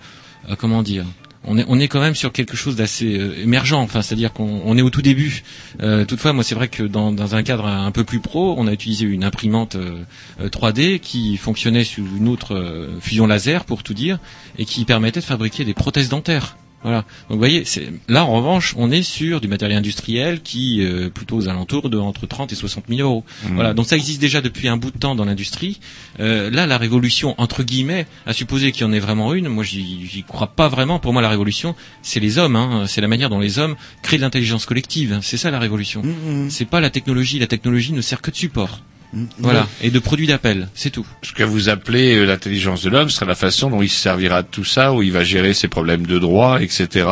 euh, 0.51 0.57
comment 0.59 0.83
dire. 0.83 1.05
On 1.45 1.59
est, 1.59 1.65
on 1.67 1.81
est 1.81 1.89
quand 1.89 2.01
même 2.01 2.15
sur 2.15 2.31
quelque 2.31 2.57
chose 2.57 2.77
d'assez 2.77 3.19
euh, 3.19 3.43
émergent, 3.43 3.73
enfin, 3.73 4.01
c'est-à-dire 4.01 4.33
qu'on 4.33 4.63
on 4.65 4.79
est 4.79 4.83
au 4.83 4.91
tout 4.91 5.03
début. 5.03 5.43
Euh, 5.83 6.05
toutefois, 6.05 6.33
moi, 6.33 6.45
c'est 6.45 6.55
vrai 6.55 6.69
que 6.69 6.85
dans, 6.85 7.11
dans 7.11 7.35
un 7.35 7.43
cadre 7.43 7.67
un 7.67 7.91
peu 7.91 8.05
plus 8.05 8.21
pro, 8.21 8.55
on 8.59 8.69
a 8.69 8.73
utilisé 8.73 9.07
une 9.07 9.25
imprimante 9.25 9.75
euh, 9.75 10.05
euh, 10.41 10.49
3D 10.49 11.01
qui 11.01 11.37
fonctionnait 11.39 11.83
sous 11.83 12.07
une 12.17 12.29
autre 12.29 12.55
euh, 12.55 12.91
fusion 13.01 13.27
laser, 13.27 13.65
pour 13.65 13.83
tout 13.83 13.93
dire, 13.95 14.21
et 14.57 14.65
qui 14.65 14.85
permettait 14.85 15.19
de 15.19 15.25
fabriquer 15.25 15.65
des 15.65 15.75
prothèses 15.75 16.09
dentaires. 16.09 16.57
Voilà. 16.83 16.99
Donc 16.99 17.07
vous 17.31 17.39
voyez, 17.39 17.65
c'est- 17.65 17.91
là 18.09 18.25
en 18.25 18.33
revanche, 18.35 18.75
on 18.77 18.91
est 18.91 19.03
sur 19.03 19.41
du 19.41 19.49
matériel 19.49 19.79
industriel 19.79 20.41
qui 20.43 20.85
euh, 20.85 21.11
plutôt 21.11 21.37
aux 21.37 21.49
alentours 21.49 21.89
de 21.91 21.99
entre 21.99 22.27
30 22.27 22.53
et 22.53 22.55
60 22.57 22.85
000 22.89 23.01
euros. 23.01 23.25
Mhm. 23.45 23.55
Voilà. 23.55 23.75
Donc 23.75 23.87
ça 23.87 23.97
existe 23.97 24.21
déjà 24.21 24.41
depuis 24.41 24.69
un 24.69 24.77
bout 24.77 24.91
de 24.91 24.99
temps 24.99 25.15
dans 25.15 25.25
l'industrie. 25.25 25.81
Euh, 26.21 26.51
là, 26.51 26.67
la 26.67 26.79
révolution 26.79 27.35
entre 27.39 27.63
guillemets, 27.63 28.07
à 28.27 28.33
supposer 28.33 28.73
qu'il 28.73 28.83
y 28.83 28.85
en 28.85 28.93
ait 28.93 28.99
vraiment 29.01 29.33
une, 29.35 29.49
moi 29.49 29.65
j'y 29.65 30.07
j'y 30.07 30.23
crois 30.25 30.49
pas 30.49 30.69
vraiment. 30.69 30.99
Pour 30.99 31.13
moi, 31.13 31.23
la 31.23 31.29
révolution, 31.29 31.75
c'est 32.03 32.21
les 32.21 32.39
hommes. 32.39 32.57
Hein. 32.57 32.85
C'est 32.89 33.01
la 33.01 33.09
manière 33.09 33.31
dont 33.31 33.39
les 33.41 33.59
hommes 33.59 33.77
créent 34.03 34.17
de 34.19 34.23
l'intelligence 34.23 34.67
collective. 34.67 35.19
C'est 35.23 35.37
ça 35.37 35.51
la 35.51 35.59
révolution. 35.59 36.03
C'est 36.49 36.65
pas 36.69 36.81
la 36.81 36.91
technologie. 36.91 37.39
La 37.39 37.47
technologie 37.47 37.93
ne 37.93 38.01
sert 38.01 38.21
que 38.21 38.31
de 38.31 38.37
support. 38.37 38.81
Voilà. 39.39 39.67
Et 39.83 39.91
de 39.91 39.99
produit 39.99 40.27
d'appel. 40.27 40.69
C'est 40.75 40.91
tout. 40.91 41.07
Ce 41.23 41.33
que 41.33 41.43
vous 41.43 41.69
appelez 41.69 42.17
euh, 42.17 42.25
l'intelligence 42.25 42.83
de 42.83 42.91
l'homme 42.91 43.11
serait 43.11 43.27
la 43.27 43.35
façon 43.35 43.71
dont 43.71 43.83
il 43.83 43.89
se 43.91 44.01
servira 44.01 44.43
de 44.43 44.49
tout 44.49 44.65
ça, 44.65 44.93
où 44.93 45.03
il 45.03 45.13
va 45.13 45.25
gérer 45.25 45.55
ses 45.55 45.69
problèmes 45.69 46.07
de 46.07 46.19
droit, 46.19 46.63
etc. 46.63 47.07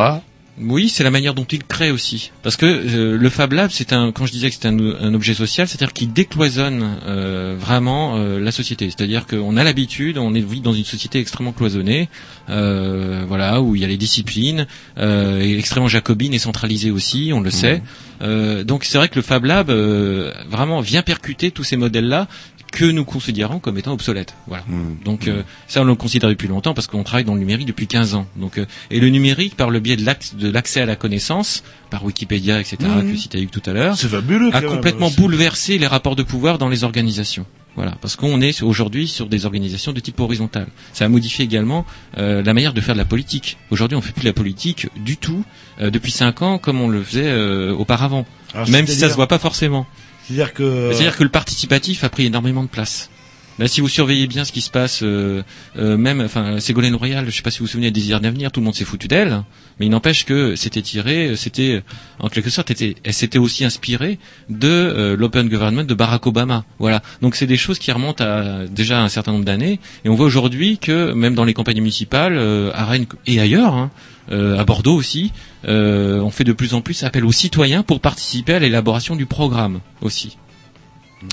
Oui, 0.63 0.89
c'est 0.89 1.05
la 1.05 1.11
manière 1.11 1.35
dont 1.35 1.45
il 1.45 1.65
crée 1.65 1.91
aussi. 1.91 2.33
Parce 2.43 2.57
que 2.57 2.67
euh, 2.67 3.17
le 3.17 3.29
Fab 3.31 3.53
Lab, 3.53 3.71
c'est 3.73 3.93
un, 3.93 4.13
quand 4.13 4.27
je 4.27 4.33
disais 4.33 4.51
que 4.51 4.57
c'est 4.61 4.67
un, 4.67 4.79
un 4.79 5.15
objet 5.15 5.35
social, 5.35 5.67
c'est-à-dire 5.67 5.93
qu'il 5.93 6.13
décloisonne 6.13 6.99
euh, 7.07 7.57
vraiment 7.59 8.17
euh, 8.17 8.39
la 8.39 8.53
société. 8.53 8.87
C'est-à-dire 8.91 9.27
qu'on 9.27 9.57
a 9.57 9.65
l'habitude, 9.65 10.19
on 10.19 10.35
est 10.35 10.41
vit 10.41 10.61
dans 10.61 10.73
une 10.73 10.85
société 10.85 11.19
extrêmement 11.19 11.53
cloisonnée, 11.53 12.09
euh, 12.49 13.25
voilà, 13.27 13.63
où 13.63 13.75
il 13.75 13.83
y 13.83 13.85
a 13.85 13.89
les 13.89 13.97
disciplines, 13.97 14.67
euh, 14.99 15.41
et 15.41 15.59
extrêmement 15.59 15.89
jacobine 15.89 16.35
et 16.35 16.39
centralisée 16.39 16.91
aussi, 16.91 17.31
on 17.33 17.41
le 17.41 17.51
sait. 17.51 17.83
Euh, 18.23 18.65
donc 18.65 18.85
c'est 18.85 18.99
vrai 18.99 19.09
que 19.09 19.17
le 19.17 19.23
Fab 19.23 19.45
Lab 19.45 19.71
euh, 19.71 20.33
vraiment 20.49 20.81
vient 20.81 21.03
percuter 21.03 21.51
tous 21.51 21.65
ces 21.65 21.77
modèles-là 21.77 22.29
que 22.73 22.85
nous 22.85 23.05
considérons 23.05 23.59
comme 23.59 23.79
étant 23.79 23.93
obsolètes. 23.93 24.35
Voilà. 24.47 24.65
Donc 25.05 25.29
euh, 25.29 25.43
ça 25.69 25.83
on 25.83 25.85
le 25.85 25.95
considère 25.95 26.29
depuis 26.29 26.49
longtemps 26.49 26.75
parce 26.75 26.87
qu'on 26.87 27.03
travaille 27.03 27.25
dans 27.25 27.35
le 27.35 27.41
numérique 27.41 27.67
depuis 27.67 27.87
15 27.87 28.15
ans. 28.15 28.27
Donc 28.37 28.59
euh, 28.59 28.67
et 28.91 29.01
le 29.01 29.09
numérique 29.09 29.57
par 29.57 29.71
le 29.71 29.81
biais 29.81 29.97
de 29.97 30.49
l'accès 30.51 30.81
à 30.81 30.87
la 30.87 30.97
connaissance 30.97 31.63
par 31.91 32.05
Wikipédia 32.05 32.61
etc 32.61 32.79
Mhm. 32.81 33.13
que 33.13 33.17
citait 33.17 33.47
tout 33.47 33.63
à 33.67 33.73
l'heure 33.73 33.97
C'est 33.97 34.09
fabuleux, 34.09 34.51
a 34.55 34.63
complètement 34.63 35.11
bouleversé 35.11 35.79
les 35.79 35.87
rapports 35.87 36.17
de 36.17 36.23
pouvoir 36.23 36.59
dans 36.59 36.69
les 36.69 36.85
organisations. 36.85 37.47
Voilà, 37.77 37.93
parce 38.03 38.17
qu'on 38.17 38.41
est 38.41 38.63
aujourd'hui 38.63 39.07
sur 39.07 39.27
des 39.27 39.47
organisations 39.47 39.93
de 39.93 40.01
type 40.01 40.19
horizontal. 40.19 40.67
Ça 40.93 41.05
a 41.05 41.09
modifié 41.09 41.45
également 41.45 41.87
euh, 42.19 42.43
la 42.43 42.53
manière 42.53 42.75
de 42.75 42.81
faire 42.81 42.95
de 42.95 42.99
la 42.99 43.05
politique. 43.05 43.59
Aujourd'hui, 43.71 43.97
on 43.97 44.01
fait 44.01 44.13
plus 44.13 44.23
de 44.23 44.27
la 44.29 44.33
politique 44.33 44.89
du 44.97 45.17
tout 45.17 45.45
euh, 45.81 45.91
depuis 45.91 46.11
cinq 46.11 46.43
ans 46.43 46.59
comme 46.59 46.81
on 46.81 46.89
le 46.89 47.03
faisait 47.03 47.29
euh, 47.29 47.73
auparavant, 47.73 48.27
Alors, 48.55 48.69
même 48.71 48.87
si 48.87 48.97
ça 48.97 49.09
se 49.09 49.15
voit 49.15 49.29
pas 49.29 49.39
forcément. 49.39 49.87
C'est-à-dire 50.31 50.55
que. 50.55 50.91
C'est-à-dire 50.93 51.17
que 51.17 51.25
le 51.25 51.29
participatif 51.31 52.05
a 52.05 52.09
pris 52.09 52.27
énormément 52.27 52.63
de 52.63 52.69
place. 52.69 53.11
Là, 53.59 53.69
si 53.69 53.83
vous 53.83 53.89
surveillez 53.89 54.27
bien 54.27 54.45
ce 54.45 54.53
qui 54.53 54.63
se 54.63 54.71
passe, 54.71 55.01
euh, 55.03 55.43
euh, 55.77 55.99
même, 55.99 56.23
enfin, 56.23 56.61
Ségolène 56.61 56.95
Royal, 56.95 57.27
je 57.29 57.31
sais 57.37 57.43
pas 57.43 57.51
si 57.51 57.59
vous 57.59 57.67
vous 57.67 57.71
souvenez 57.71 57.91
Désir 57.91 58.19
d'avenir, 58.21 58.51
tout 58.53 58.61
le 58.61 58.65
monde 58.65 58.75
s'est 58.75 58.87
foutu 58.87 59.07
d'elle, 59.07 59.43
mais 59.79 59.85
il 59.87 59.91
n'empêche 59.91 60.25
que 60.25 60.57
c'était 60.57 60.81
tiré, 60.81 61.37
c'était, 61.37 61.83
en 62.21 62.29
quelque 62.31 62.49
sorte, 62.49 62.71
était- 62.71 62.95
elle 63.05 63.13
s'était 63.13 63.37
aussi 63.39 63.67
inspirée 63.67 64.19
de 64.49 64.69
euh, 64.69 65.15
l'open 65.15 65.51
government 65.51 65.85
de 65.85 65.93
Barack 65.93 66.27
Obama. 66.27 66.65
Voilà. 66.79 67.03
Donc 67.21 67.35
c'est 67.37 67.47
des 67.47 67.59
choses 67.59 67.79
qui 67.79 67.93
remontent 67.93 68.25
à 68.25 68.67
déjà 68.67 69.03
un 69.03 69.09
certain 69.09 69.33
nombre 69.33 69.45
d'années, 69.45 69.79
et 70.07 70.09
on 70.09 70.15
voit 70.15 70.27
aujourd'hui 70.27 70.79
que 70.79 71.13
même 71.13 71.35
dans 71.35 71.45
les 71.45 71.53
campagnes 71.53 71.81
municipales, 71.81 72.39
euh, 72.39 72.71
à 72.73 72.87
Rennes 72.87 73.07
et 73.27 73.41
ailleurs, 73.41 73.75
hein, 73.75 73.91
à 74.31 74.65
Bordeaux 74.65 74.95
aussi, 74.95 75.33
euh, 75.67 76.21
on 76.21 76.31
fait 76.31 76.45
de 76.45 76.53
plus 76.53 76.75
en 76.75 76.81
plus 76.81 77.03
appel 77.05 77.25
aux 77.25 77.33
citoyens 77.33 77.83
pour 77.83 78.01
participer 78.01 78.55
à 78.55 78.59
l'élaboration 78.59 79.17
du 79.17 79.27
programme 79.27 79.81
aussi. 80.01 80.37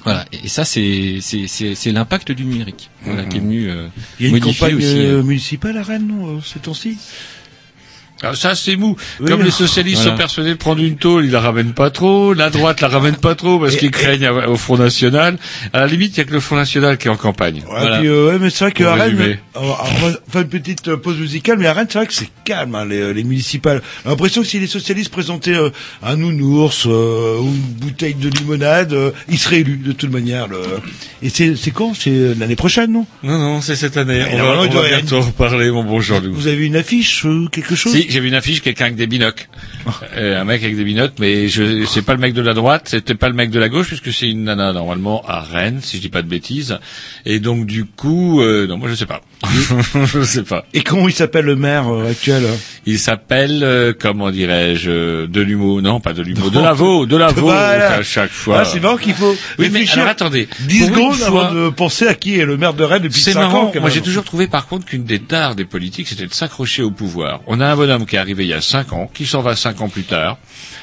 Voilà, 0.04 0.26
et 0.34 0.50
ça 0.50 0.66
c'est 0.66 1.20
c'est 1.22 1.48
c'est 1.48 1.74
c'est 1.74 1.94
l'impact 1.94 2.34
du 2.34 2.44
numérique, 2.44 2.90
voilà, 3.06 3.24
qui 3.24 3.38
est 3.38 3.40
venu 3.40 3.70
euh, 3.70 3.88
Il 4.20 4.26
y 4.28 4.34
a 4.34 4.36
une 4.36 4.44
campagne 4.44 4.76
aussi. 4.76 4.86
euh, 4.86 5.20
euh, 5.20 5.24
municipale 5.24 5.78
à 5.78 5.84
Rennes, 5.84 6.08
non, 6.08 6.28
euh, 6.38 6.42
ces 6.42 6.60
temps-ci? 6.60 6.98
Ah, 8.24 8.34
ça 8.36 8.56
c'est 8.56 8.76
mou. 8.76 8.96
Oui, 9.20 9.30
Comme 9.30 9.44
les 9.44 9.52
socialistes 9.52 9.98
Voilà. 10.02 10.12
sont 10.12 10.18
persuadés 10.18 10.50
de 10.52 10.56
prendre 10.56 10.82
une 10.82 10.98
tôle, 10.98 11.26
ils 11.26 11.32
la 11.32 11.40
ramènent 11.40 11.74
pas 11.74 11.90
trop. 11.92 12.34
La 12.34 12.50
droite 12.50 12.82
la 12.82 12.88
ramène 12.88 13.16
pas 13.16 13.36
trop 13.36 13.60
parce 13.60 13.76
qu'ils 13.76 13.92
craignent 13.92 14.26
à- 14.26 14.50
au 14.50 14.56
Front 14.58 14.78
National. 14.78 15.38
À 15.74 15.82
la 15.82 15.88
limite, 15.88 16.16
il 16.16 16.20
y 16.20 16.22
a 16.22 16.24
que 16.26 16.34
le 16.34 16.40
Front 16.40 16.56
National 16.56 16.98
qui 16.98 17.08
est 17.08 17.12
en 17.12 17.16
campagne. 17.16 17.62
Ouais, 17.72 18.00
puis, 18.00 18.08
euh, 18.08 18.32
ouais, 18.32 18.40
mais 18.40 18.50
c'est 18.50 18.66
vrai 18.66 18.74
Rennes, 18.86 19.02
résumer. 19.18 19.40
euh, 19.56 19.60
on 19.60 20.08
va 20.08 20.14
faire 20.30 20.42
une 20.42 20.48
petite 20.50 20.88
euh, 20.88 20.98
pause 20.98 21.18
musicale, 21.18 21.58
mais 21.60 21.68
à 21.68 21.74
Rennes, 21.74 21.88
c'est 21.90 22.00
vrai 22.00 22.08
que 22.08 22.14
c'est 22.14 22.30
calme, 22.44 22.74
hein, 22.76 22.86
les, 22.86 23.14
les 23.14 23.24
municipales. 23.24 23.82
J'ai 24.04 24.10
l'impression 24.10 24.42
que 24.42 24.48
si 24.48 24.60
les 24.60 24.68
socialistes 24.68 25.12
présentaient 25.12 25.54
euh, 25.56 25.70
un 26.04 26.16
nounours 26.16 26.86
euh, 26.88 27.38
ou 27.40 27.46
une 27.48 27.88
bouteille 27.88 28.16
de 28.16 28.30
limonade, 28.30 28.94
euh, 28.94 29.12
ils 29.30 29.38
seraient 29.38 29.60
élus 29.60 29.78
de 29.78 29.92
toute 29.92 30.12
manière. 30.12 30.48
Le... 30.48 30.58
Et 31.22 31.30
c'est 31.30 31.56
c'est 31.56 31.72
quand? 31.72 31.94
C'est 31.94 32.34
l'année 32.40 32.56
prochaine, 32.56 32.92
non? 32.92 33.06
Non, 33.24 33.38
non, 33.38 33.62
c'est 33.62 33.76
cette 33.76 33.98
année. 33.98 34.24
On 34.34 34.38
va, 34.38 34.44
on 34.62 34.70
va 34.70 34.88
bientôt 34.88 35.22
reparler, 35.22 35.70
mon 35.72 35.84
bon 35.84 36.00
Jean-Loup. 36.02 36.34
Vous 36.34 36.48
avez 36.48 36.66
une 36.66 36.76
affiche, 36.76 37.26
euh, 37.26 37.48
quelque 37.52 37.76
chose? 37.76 37.94
Si, 37.94 38.07
j'ai 38.10 38.20
vu 38.20 38.28
une 38.30 38.34
affiche, 38.34 38.62
quelqu'un 38.62 38.86
avec 38.86 38.96
des 38.98 39.08
binocles. 39.08 39.48
Euh, 40.18 40.42
un 40.42 40.44
mec 40.44 40.64
avec 40.64 40.76
des 40.76 40.84
binocles, 40.84 41.14
mais 41.20 41.48
je 41.48 41.86
c'est 41.86 42.02
pas 42.02 42.14
le 42.14 42.20
mec 42.20 42.34
de 42.34 42.42
la 42.42 42.54
droite, 42.54 42.88
c'était 42.90 43.14
pas 43.16 43.30
le 43.30 43.36
mec 43.36 43.52
de 43.52 43.60
la 43.60 43.70
gauche, 43.70 43.88
puisque 43.88 44.12
c'est 44.12 44.30
une 44.30 44.44
nana 44.46 44.74
normalement 44.74 45.24
à 45.28 45.40
Rennes, 45.42 45.80
si 45.82 45.98
je 45.98 46.02
dis 46.02 46.10
pas 46.10 46.22
de 46.22 46.28
bêtises. 46.28 46.78
Et 47.26 47.40
donc 47.40 47.66
du 47.66 47.86
coup, 47.86 48.42
euh, 48.42 48.68
non, 48.68 48.78
moi 48.78 48.90
je 48.90 48.96
sais 48.96 49.06
pas. 49.06 49.22
je 50.06 50.24
sais 50.24 50.44
pas. 50.44 50.66
Et 50.74 50.82
comment 50.82 51.08
il 51.08 51.14
s'appelle 51.14 51.46
le 51.46 51.56
maire 51.56 51.88
euh, 51.88 52.10
actuel? 52.12 52.44
Il 52.86 53.00
s'appelle, 53.00 53.62
euh, 53.64 53.94
comment 53.98 54.30
dirais-je, 54.32 55.26
de 55.26 55.42
l'humour, 55.42 55.82
non 55.82 56.00
pas 56.00 56.14
de 56.14 56.22
l'humour, 56.22 56.52
de 56.52 56.60
Lavaux, 56.62 57.06
de 57.06 57.16
Lavaux, 57.16 57.42
Voilà. 57.42 57.94
à 57.94 58.04
chaque 58.04 58.32
fois. 58.32 58.60
Ah, 58.62 58.66
c'est 58.66 58.80
marrant 58.82 58.98
qu'il 58.98 59.14
faut 59.14 59.36
Oui, 59.60 59.70
mais 59.72 59.88
alors 59.92 60.08
attendez. 60.08 60.48
10 60.68 60.80
Pour 60.80 60.88
une 60.90 60.94
secondes 60.96 61.16
fois- 61.16 61.46
avant 61.48 61.54
de 61.66 61.70
penser 61.70 62.08
à 62.08 62.14
qui 62.14 62.38
est 62.40 62.46
le 62.46 62.58
maire 62.58 62.74
de 62.74 62.84
Rennes 62.84 63.04
depuis 63.04 63.22
C'est 63.22 63.34
5 63.34 63.40
marrant. 63.40 63.68
ans. 63.68 63.74
Moi, 63.80 63.90
j'ai 63.90 64.02
toujours 64.02 64.24
trouvé, 64.24 64.48
par 64.48 64.68
contre, 64.68 64.86
qu'une 64.86 65.04
des 65.06 65.20
tares 65.20 65.56
des 65.56 65.66
politiques, 65.66 66.08
c'était 66.08 66.26
de 66.28 66.34
s'accrocher 66.34 66.82
au 66.84 66.92
pouvoir. 66.92 67.42
On 67.48 67.60
a 67.62 67.68
un 67.68 67.76
qui 68.06 68.16
est 68.16 68.20
arrivé 68.20 68.44
il 68.46 68.50
y 68.50 68.54
a 68.54 68.62
cinq 68.62 68.94
ans, 68.94 69.10
qui 69.14 69.26
s'en 69.26 69.42
va 69.42 69.56
cinq 69.56 69.82
ans 69.82 69.90
plus 69.90 70.04
tard. 70.04 70.38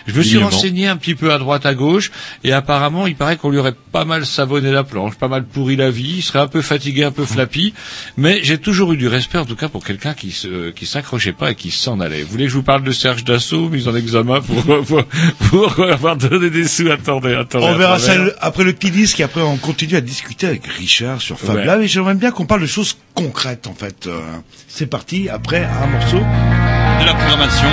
Je 0.06 0.12
me 0.14 0.22
suis 0.22 0.36
renseigné 0.36 0.86
un 0.86 0.96
petit 0.98 1.14
peu 1.14 1.32
à 1.32 1.38
droite, 1.38 1.64
à 1.64 1.74
gauche, 1.74 2.10
et 2.44 2.52
apparemment, 2.52 3.06
il 3.06 3.16
paraît 3.16 3.38
qu'on 3.38 3.48
lui 3.48 3.56
aurait 3.58 3.74
pas 3.90 4.04
mal 4.04 4.26
savonné 4.26 4.70
la 4.70 4.84
planche, 4.84 5.14
pas 5.14 5.28
mal 5.28 5.44
pourri 5.44 5.76
la 5.76 5.90
vie, 5.90 6.16
il 6.18 6.22
serait 6.22 6.40
un 6.40 6.46
peu 6.46 6.60
fatigué, 6.60 7.04
un 7.04 7.10
peu 7.10 7.24
flappy, 7.24 7.72
mais 8.18 8.40
j'ai 8.42 8.58
toujours 8.58 8.92
eu 8.92 8.98
du 8.98 9.08
respect, 9.08 9.38
en 9.38 9.46
tout 9.46 9.56
cas, 9.56 9.68
pour 9.70 9.82
quelqu'un 9.82 10.12
qui 10.12 10.30
se, 10.30 10.70
qui 10.72 10.84
s'accrochait 10.84 11.32
pas 11.32 11.52
et 11.52 11.54
qui 11.54 11.70
s'en 11.70 12.00
allait. 12.00 12.22
Vous 12.22 12.28
voulez 12.32 12.44
que 12.44 12.50
je 12.50 12.56
vous 12.56 12.62
parle 12.62 12.82
de 12.84 12.92
Serge 12.92 13.24
Dassault, 13.24 13.70
mis 13.70 13.88
en 13.88 13.96
examen 13.96 14.42
pour, 14.42 14.84
pour, 14.84 15.04
pour 15.50 15.84
avoir 15.90 16.16
donné 16.16 16.50
des 16.50 16.68
sous? 16.68 16.90
Attendez, 16.90 17.34
attendez. 17.34 17.64
On 17.66 17.76
verra 17.76 17.98
ça 17.98 18.12
après 18.42 18.64
le 18.64 18.74
petit 18.74 18.90
disque 18.90 19.20
et 19.20 19.22
après 19.22 19.40
on 19.40 19.56
continue 19.56 19.96
à 19.96 20.02
discuter 20.02 20.46
avec 20.46 20.66
Richard 20.66 21.20
sur 21.22 21.38
Fab 21.38 21.56
Ouais. 21.56 21.64
Lab 21.64 21.80
et 21.80 21.88
j'aimerais 21.88 22.14
bien 22.14 22.30
qu'on 22.30 22.44
parle 22.46 22.60
de 22.60 22.66
choses 22.66 22.96
concrètes 23.14 23.66
en 23.66 23.74
fait. 23.74 24.06
Euh, 24.06 24.20
C'est 24.68 24.86
parti 24.86 25.28
après 25.30 25.64
un 25.64 25.86
morceau. 25.86 26.83
De 27.00 27.04
la 27.04 27.14
programmation, 27.14 27.68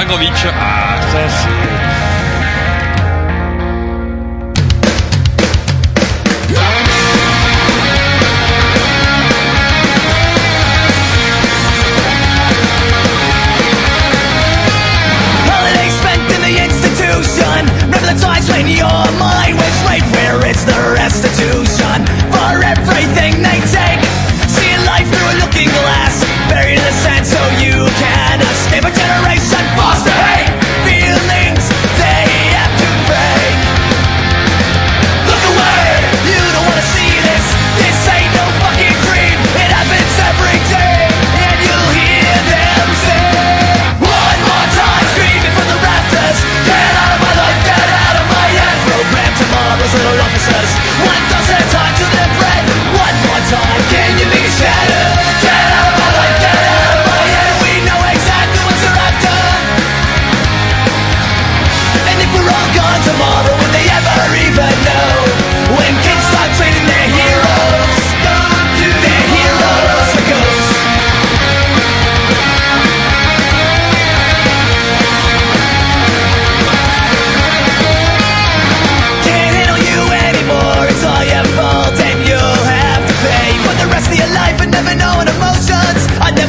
Agrovitch. 0.00 0.46
Ah 0.60 1.00
ça 1.12 1.28
c'est... 1.28 1.48
Holiday 15.48 15.90
spent 15.90 16.32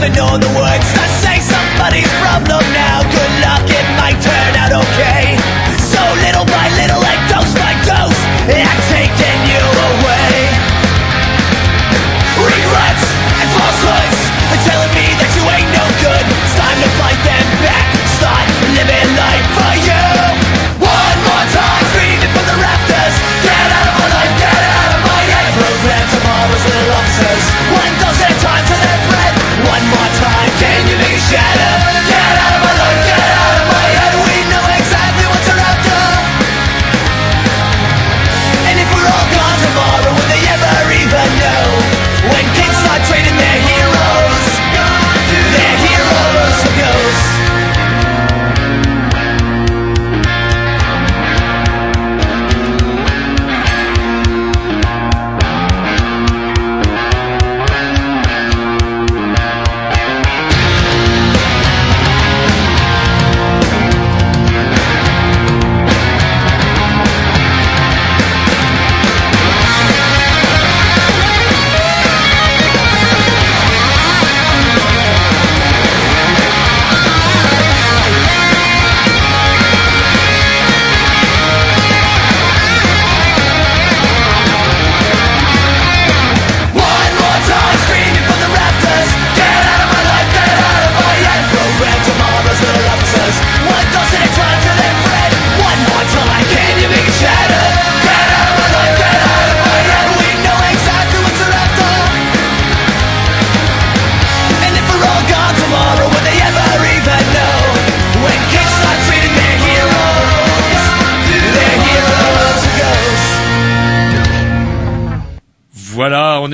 I 0.04 0.12
know 0.12 0.36
the 0.36 0.52
words 0.52 0.84
to 1.00 1.06
say 1.24 1.40
somebody's 1.40 2.12
problem 2.20 2.60
now. 2.76 3.08
Good 3.08 3.34
luck, 3.40 3.64
it 3.72 3.88
might 3.96 4.20
turn 4.20 4.52
out 4.60 4.76
okay. 4.76 5.40
So 5.80 6.04
little 6.20 6.44
by 6.44 6.68
little 6.76 7.00
and 7.00 7.24
dose 7.32 7.56
by 7.56 7.72
dose, 7.88 8.20
I've 8.52 8.84
taken 8.92 9.36
you 9.48 9.64
away. 9.64 10.52
Regrets 12.36 13.06
and 13.32 13.48
falsehoods 13.56 14.20
are 14.52 14.62
telling 14.68 14.92
me 14.92 15.08
that 15.24 15.32
you 15.40 15.44
ain't 15.48 15.72
no 15.72 15.86
good. 16.04 16.26
It's 16.36 16.56
time 16.60 16.80
to 16.84 16.90
fight 17.00 17.33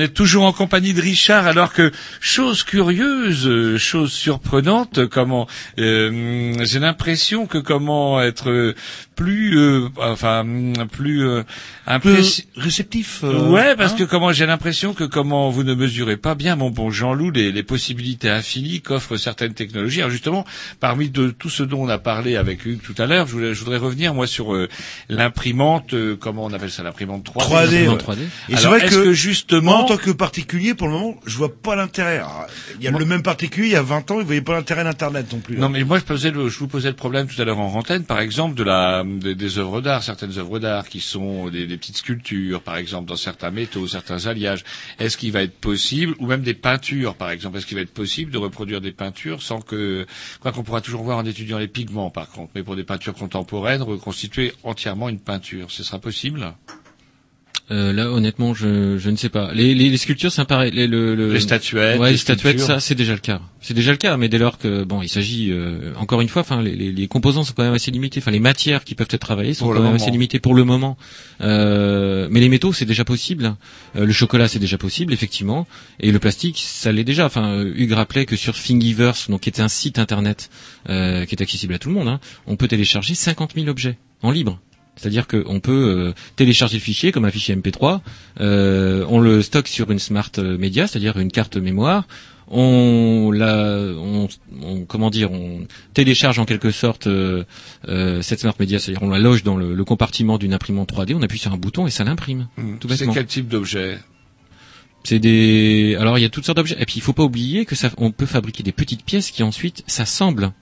est 0.00 0.08
toujours 0.14 0.44
en 0.44 0.52
compagnie 0.52 0.92
de 0.94 1.00
Richard, 1.00 1.46
alors 1.46 1.72
que 1.72 1.90
chose 2.20 2.62
curieuse, 2.62 3.46
euh, 3.46 3.78
chose 3.78 4.12
surprenante, 4.12 5.06
comment 5.06 5.46
euh, 5.78 6.54
j'ai 6.64 6.78
l'impression 6.78 7.46
que 7.46 7.58
comment 7.58 8.20
être 8.20 8.74
plus, 9.16 9.58
euh, 9.58 9.88
enfin 9.98 10.44
plus 10.90 11.24
euh, 11.26 11.42
impressi- 11.86 12.46
réceptif. 12.56 13.20
euh, 13.22 13.48
ouais, 13.48 13.76
parce 13.76 13.92
hein 13.92 13.96
que 13.98 14.04
comment 14.04 14.32
j'ai 14.32 14.46
l'impression 14.46 14.94
que 14.94 15.04
comment 15.04 15.50
vous 15.50 15.62
ne 15.62 15.74
mesurez 15.74 16.16
pas 16.16 16.34
bien, 16.34 16.56
mon 16.56 16.70
bon 16.70 16.90
Jean-Loup, 16.90 17.30
les, 17.30 17.52
les 17.52 17.62
possibilités 17.62 18.30
infinies 18.30 18.80
qu'offrent 18.80 19.16
certaines 19.16 19.54
technologies. 19.54 20.00
Alors 20.00 20.10
justement, 20.10 20.44
parmi 20.80 21.10
de 21.10 21.28
tout 21.30 21.50
ce 21.50 21.62
dont 21.62 21.82
on 21.82 21.88
a 21.88 21.98
parlé 21.98 22.36
avec 22.36 22.64
Hugues 22.64 22.80
tout 22.82 22.94
à 22.98 23.06
l'heure, 23.06 23.26
je, 23.26 23.32
voulais- 23.32 23.54
je 23.54 23.60
voudrais 23.60 23.76
revenir 23.78 24.14
moi 24.14 24.26
sur 24.26 24.54
euh, 24.54 24.68
l'imprimante, 25.08 25.92
euh, 25.94 26.16
comment 26.18 26.44
on 26.44 26.52
appelle 26.52 26.70
ça, 26.70 26.82
l'imprimante 26.82 27.24
3D. 27.26 27.42
3D, 27.44 27.70
ouais. 27.72 27.86
l'imprimante 27.86 28.18
Et 28.48 28.52
c'est 28.56 28.58
Alors, 28.58 28.72
vrai 28.74 28.86
est-ce 28.86 28.96
que, 28.96 29.04
que 29.04 29.12
justement, 29.12 29.82
tant 29.96 30.02
que 30.02 30.10
particulier, 30.12 30.74
pour 30.74 30.86
le 30.86 30.92
moment, 30.94 31.16
je 31.26 31.36
vois 31.36 31.52
pas 31.52 31.74
l'intérêt. 31.74 32.18
Alors, 32.18 32.46
Il 32.78 32.84
y 32.84 32.88
a 32.88 32.90
le 32.92 33.04
même 33.04 33.22
particulier, 33.22 33.66
il 33.68 33.72
y 33.72 33.76
a 33.76 33.82
20 33.82 34.10
ans, 34.12 34.20
il 34.20 34.24
voyait 34.26 34.40
pas 34.40 34.52
l'intérêt 34.54 34.84
d'Internet 34.84 35.32
non 35.32 35.40
plus. 35.40 35.56
hein. 35.56 35.60
Non, 35.60 35.68
mais 35.68 35.82
moi, 35.84 35.98
je, 35.98 36.04
posais 36.04 36.30
le- 36.30 36.48
je 36.48 36.58
vous 36.58 36.68
posais 36.68 36.88
le 36.90 36.94
problème 36.96 37.26
tout 37.26 37.40
à 37.42 37.44
l'heure 37.44 37.58
en 37.58 37.74
antenne, 37.74 38.04
par 38.04 38.20
exemple, 38.20 38.54
de 38.54 38.62
la, 38.62 39.02
des, 39.04 39.34
des 39.34 39.58
œuvres 39.58 39.80
d'art, 39.80 40.02
certaines 40.02 40.38
œuvres 40.38 40.58
d'art 40.60 40.88
qui 40.88 41.00
sont 41.00 41.48
des, 41.48 41.66
des 41.66 41.76
petites 41.76 41.96
sculptures, 41.96 42.62
par 42.62 42.76
exemple, 42.76 43.08
dans 43.08 43.16
certains 43.16 43.50
métaux, 43.50 43.88
certains 43.88 44.26
alliages. 44.26 44.64
Est-ce 44.98 45.16
qu'il 45.16 45.32
va 45.32 45.42
être 45.42 45.58
possible, 45.58 46.14
ou 46.20 46.26
même 46.26 46.42
des 46.42 46.54
peintures, 46.54 47.16
par 47.16 47.30
exemple, 47.30 47.58
est-ce 47.58 47.66
qu'il 47.66 47.76
va 47.76 47.82
être 47.82 47.92
possible 47.94 48.30
de 48.30 48.38
reproduire 48.38 48.80
des 48.80 48.92
peintures 48.92 49.42
sans 49.42 49.60
que, 49.60 50.06
quoi 50.40 50.52
qu'on 50.52 50.62
pourra 50.62 50.80
toujours 50.80 51.02
voir 51.02 51.18
en 51.18 51.24
étudiant 51.26 51.58
les 51.58 51.68
pigments, 51.68 52.10
par 52.10 52.28
contre, 52.30 52.52
mais 52.54 52.62
pour 52.62 52.76
des 52.76 52.84
peintures 52.84 53.14
contemporaines, 53.14 53.82
reconstituer 53.82 54.52
entièrement 54.62 55.08
une 55.08 55.18
peinture, 55.20 55.70
ce 55.70 55.82
sera 55.82 55.98
possible? 55.98 56.54
Euh, 57.72 57.92
là, 57.92 58.10
honnêtement, 58.10 58.52
je, 58.52 58.98
je 58.98 59.10
ne 59.10 59.16
sais 59.16 59.28
pas. 59.28 59.52
Les, 59.54 59.76
les, 59.76 59.90
les 59.90 59.96
sculptures, 59.96 60.32
ça 60.32 60.44
paraît. 60.44 60.72
Les, 60.72 60.88
le, 60.88 61.14
le- 61.14 61.32
Les 61.32 61.38
statuettes, 61.38 62.00
Ouais, 62.00 62.06
les 62.08 62.12
les 62.14 62.18
statuettes, 62.18 62.58
ça, 62.58 62.80
c'est 62.80 62.96
déjà 62.96 63.12
le 63.12 63.20
cas. 63.20 63.40
C'est 63.60 63.74
déjà 63.74 63.92
le 63.92 63.96
cas, 63.96 64.16
mais 64.16 64.28
dès 64.28 64.38
lors 64.38 64.58
que, 64.58 64.82
bon, 64.82 65.02
il 65.02 65.08
s'agit, 65.08 65.52
euh, 65.52 65.92
encore 65.96 66.20
une 66.20 66.26
fois, 66.28 66.42
enfin, 66.42 66.62
les, 66.62 66.74
les, 66.74 66.90
les 66.90 67.06
composants 67.06 67.44
sont 67.44 67.52
quand 67.56 67.62
même 67.62 67.72
assez 67.74 67.92
limités. 67.92 68.18
Enfin, 68.20 68.32
les 68.32 68.40
matières 68.40 68.82
qui 68.82 68.96
peuvent 68.96 69.06
être 69.08 69.20
travaillées 69.20 69.54
sont 69.54 69.66
Pour 69.66 69.74
quand 69.74 69.80
même 69.82 69.92
moment. 69.92 70.02
assez 70.02 70.10
limitées 70.10 70.40
pour 70.40 70.54
le 70.54 70.64
moment. 70.64 70.96
Euh, 71.42 72.26
mais 72.30 72.40
les 72.40 72.48
métaux, 72.48 72.72
c'est 72.72 72.86
déjà 72.86 73.04
possible. 73.04 73.54
Euh, 73.96 74.04
le 74.04 74.12
chocolat, 74.12 74.48
c'est 74.48 74.58
déjà 74.58 74.76
possible, 74.78 75.12
effectivement. 75.12 75.68
Et 76.00 76.10
le 76.10 76.18
plastique, 76.18 76.58
ça 76.64 76.90
l'est 76.90 77.04
déjà. 77.04 77.26
Enfin, 77.26 77.50
euh, 77.52 77.72
Hugues 77.76 77.92
rappelait 77.92 78.26
que 78.26 78.34
sur 78.34 78.54
Thingiverse, 78.54 79.30
donc 79.30 79.42
qui 79.42 79.50
est 79.50 79.60
un 79.60 79.68
site 79.68 79.98
internet 80.00 80.50
euh, 80.88 81.24
qui 81.24 81.36
est 81.36 81.42
accessible 81.42 81.74
à 81.74 81.78
tout 81.78 81.88
le 81.88 81.94
monde, 81.94 82.08
hein, 82.08 82.20
on 82.48 82.56
peut 82.56 82.66
télécharger 82.68 83.14
50 83.14 83.52
000 83.54 83.68
objets 83.68 83.96
en 84.22 84.30
libre. 84.32 84.60
C'est-à-dire 84.96 85.26
qu'on 85.26 85.60
peut 85.60 85.72
euh, 86.08 86.12
télécharger 86.36 86.76
le 86.76 86.82
fichier 86.82 87.10
comme 87.12 87.24
un 87.24 87.30
fichier 87.30 87.56
MP3, 87.56 88.00
euh, 88.40 89.04
on 89.08 89.18
le 89.20 89.40
stocke 89.42 89.68
sur 89.68 89.90
une 89.90 89.98
smart 89.98 90.30
euh, 90.38 90.58
media, 90.58 90.86
c'est-à-dire 90.86 91.18
une 91.18 91.30
carte 91.32 91.56
mémoire. 91.56 92.06
On, 92.52 93.30
la, 93.32 93.76
on, 93.96 94.28
on- 94.62 94.84
comment 94.84 95.08
dire, 95.10 95.30
on 95.30 95.66
télécharge 95.94 96.40
en 96.40 96.44
quelque 96.44 96.72
sorte 96.72 97.06
euh, 97.06 97.44
euh, 97.88 98.22
cette 98.22 98.40
smart 98.40 98.54
media, 98.58 98.78
c'est-à-dire 98.80 99.02
on 99.04 99.10
la 99.10 99.20
loge 99.20 99.44
dans 99.44 99.56
le, 99.56 99.72
le 99.72 99.84
compartiment 99.84 100.36
d'une 100.36 100.52
imprimante 100.52 100.92
3D, 100.92 101.14
on 101.14 101.22
appuie 101.22 101.38
sur 101.38 101.52
un 101.52 101.56
bouton 101.56 101.86
et 101.86 101.90
ça 101.90 102.02
l'imprime. 102.02 102.48
tout 102.80 102.88
C'est 102.96 103.06
quel 103.14 103.26
type 103.26 103.46
d'objet? 103.48 103.98
C'est 105.04 105.18
des, 105.20 105.96
alors 105.98 106.18
il 106.18 106.22
y 106.22 106.24
a 106.24 106.28
toutes 106.28 106.44
sortes 106.44 106.56
d'objets. 106.58 106.76
Et 106.78 106.84
puis 106.84 106.96
il 106.96 107.02
faut 107.02 107.12
pas 107.14 107.22
oublier 107.22 107.64
que 107.64 107.74
ça, 107.76 107.90
on 107.96 108.10
peut 108.10 108.26
fabriquer 108.26 108.62
des 108.64 108.72
petites 108.72 109.04
pièces 109.04 109.30
qui 109.30 109.42
ensuite 109.44 109.82
s'assemblent. 109.86 110.52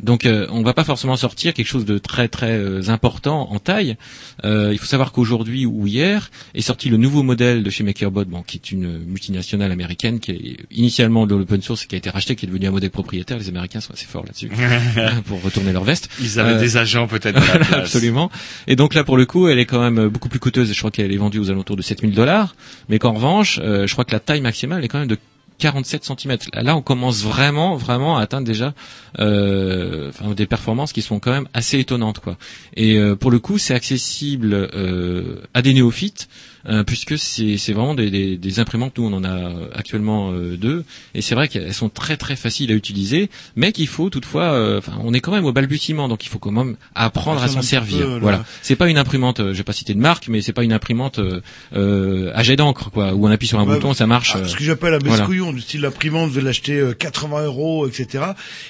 Donc 0.00 0.26
euh, 0.26 0.46
on 0.50 0.62
va 0.62 0.74
pas 0.74 0.84
forcément 0.84 1.16
sortir 1.16 1.54
quelque 1.54 1.66
chose 1.66 1.84
de 1.84 1.98
très 1.98 2.28
très 2.28 2.52
euh, 2.52 2.88
important 2.88 3.50
en 3.52 3.58
taille. 3.58 3.96
Euh, 4.44 4.70
il 4.72 4.78
faut 4.78 4.86
savoir 4.86 5.12
qu'aujourd'hui 5.12 5.66
ou 5.66 5.86
hier 5.86 6.30
est 6.54 6.60
sorti 6.62 6.88
le 6.88 6.96
nouveau 6.96 7.22
modèle 7.22 7.62
de 7.62 7.70
chez 7.70 7.84
MakerBot, 7.84 8.24
bon, 8.24 8.42
qui 8.42 8.56
est 8.56 8.72
une 8.72 8.98
multinationale 9.04 9.70
américaine 9.72 10.20
qui 10.20 10.32
est 10.32 10.56
initialement 10.70 11.26
de 11.26 11.34
l'open 11.34 11.62
source, 11.62 11.86
qui 11.86 11.94
a 11.94 11.98
été 11.98 12.10
racheté, 12.10 12.36
qui 12.36 12.46
est 12.46 12.48
devenu 12.48 12.66
un 12.66 12.70
modèle 12.70 12.90
propriétaire. 12.90 13.38
Les 13.38 13.48
Américains 13.48 13.80
sont 13.80 13.92
assez 13.92 14.06
forts 14.06 14.24
là-dessus 14.24 14.50
pour 15.26 15.42
retourner 15.42 15.72
leur 15.72 15.84
veste. 15.84 16.08
Ils 16.20 16.38
avaient 16.40 16.54
Euh, 16.54 16.60
des 16.60 16.76
agents 16.76 17.06
peut-être 17.06 17.36
à 17.36 17.58
la 17.58 17.64
place. 17.64 17.80
Absolument. 17.80 18.30
Et 18.66 18.76
donc 18.76 18.94
là, 18.94 19.04
pour 19.04 19.16
le 19.16 19.26
coup, 19.26 19.48
elle 19.48 19.58
est 19.58 19.66
quand 19.66 19.80
même 19.80 20.08
beaucoup 20.08 20.28
plus 20.28 20.38
coûteuse. 20.40 20.72
Je 20.72 20.78
crois 20.78 20.90
qu'elle 20.90 21.12
est 21.12 21.16
vendue 21.16 21.38
aux 21.38 21.50
alentours 21.50 21.76
de 21.76 21.82
7000 21.82 22.14
dollars. 22.14 22.54
Mais 22.88 22.98
qu'en 22.98 23.12
revanche, 23.12 23.60
euh, 23.62 23.86
je 23.86 23.92
crois 23.92 24.04
que 24.04 24.12
la 24.12 24.20
taille 24.20 24.40
maximale 24.40 24.84
est 24.84 24.88
quand 24.88 24.98
même 24.98 25.08
de 25.08 25.18
47 25.62 26.04
cm. 26.04 26.38
Là, 26.54 26.76
on 26.76 26.82
commence 26.82 27.22
vraiment, 27.22 27.76
vraiment 27.76 28.18
à 28.18 28.22
atteindre 28.22 28.44
déjà 28.44 28.74
euh, 29.20 30.10
des 30.34 30.46
performances 30.46 30.92
qui 30.92 31.02
sont 31.02 31.20
quand 31.20 31.30
même 31.30 31.46
assez 31.54 31.78
étonnantes, 31.78 32.18
quoi. 32.18 32.36
Et 32.74 32.98
euh, 32.98 33.14
pour 33.14 33.30
le 33.30 33.38
coup, 33.38 33.58
c'est 33.58 33.74
accessible 33.74 34.54
euh, 34.54 35.40
à 35.54 35.62
des 35.62 35.72
néophytes. 35.72 36.28
Euh, 36.68 36.84
puisque 36.84 37.18
c'est 37.18 37.56
c'est 37.56 37.72
vraiment 37.72 37.94
des, 37.94 38.10
des, 38.10 38.36
des 38.36 38.60
imprimantes. 38.60 38.96
Nous, 38.98 39.04
on 39.04 39.12
en 39.12 39.24
a 39.24 39.28
euh, 39.30 39.68
actuellement 39.74 40.32
euh, 40.32 40.56
deux, 40.56 40.84
et 41.14 41.22
c'est 41.22 41.34
vrai 41.34 41.48
qu'elles 41.48 41.74
sont 41.74 41.88
très 41.88 42.16
très 42.16 42.36
faciles 42.36 42.70
à 42.70 42.74
utiliser, 42.74 43.30
mais 43.56 43.72
qu'il 43.72 43.88
faut 43.88 44.10
toutefois, 44.10 44.52
euh, 44.52 44.80
on 45.02 45.12
est 45.14 45.20
quand 45.20 45.32
même 45.32 45.44
au 45.44 45.52
balbutiement, 45.52 46.08
donc 46.08 46.24
il 46.24 46.28
faut 46.28 46.38
quand 46.38 46.50
même 46.52 46.76
apprendre 46.94 47.42
à 47.42 47.48
s'en 47.48 47.62
servir. 47.62 48.06
peu, 48.06 48.12
là. 48.14 48.18
voilà, 48.20 48.44
c'est 48.62 48.76
pas 48.76 48.88
une 48.88 48.98
imprimante, 48.98 49.40
euh, 49.40 49.52
je 49.52 49.58
vais 49.58 49.64
pas 49.64 49.72
citer 49.72 49.94
de 49.94 50.00
marque, 50.00 50.28
mais 50.28 50.42
c'est 50.42 50.52
pas 50.52 50.64
une 50.64 50.72
imprimante 50.72 51.18
euh, 51.18 51.40
euh, 51.74 52.30
à 52.34 52.42
jet 52.42 52.56
d'encre, 52.56 52.90
quoi, 52.90 53.14
où 53.14 53.26
on 53.26 53.30
appuie 53.30 53.46
sur 53.46 53.58
un 53.60 53.66
Ouais, 53.66 53.74
bouton, 53.74 53.94
ça 53.94 54.06
marche. 54.06 54.34
ah, 54.36 54.46
ce 54.46 54.56
que 54.56 54.64
j'appelle 54.64 54.94
un 54.94 54.98
voilà. 54.98 55.18
bescouillon, 55.18 55.52
du 55.52 55.60
style 55.60 55.80
l'imprimante, 55.82 56.30
vous 56.30 56.38
allez 56.38 56.46
l'acheter 56.46 56.74
euh, 56.78 56.92
80 56.94 57.44
euros, 57.44 57.86
etc. 57.86 58.24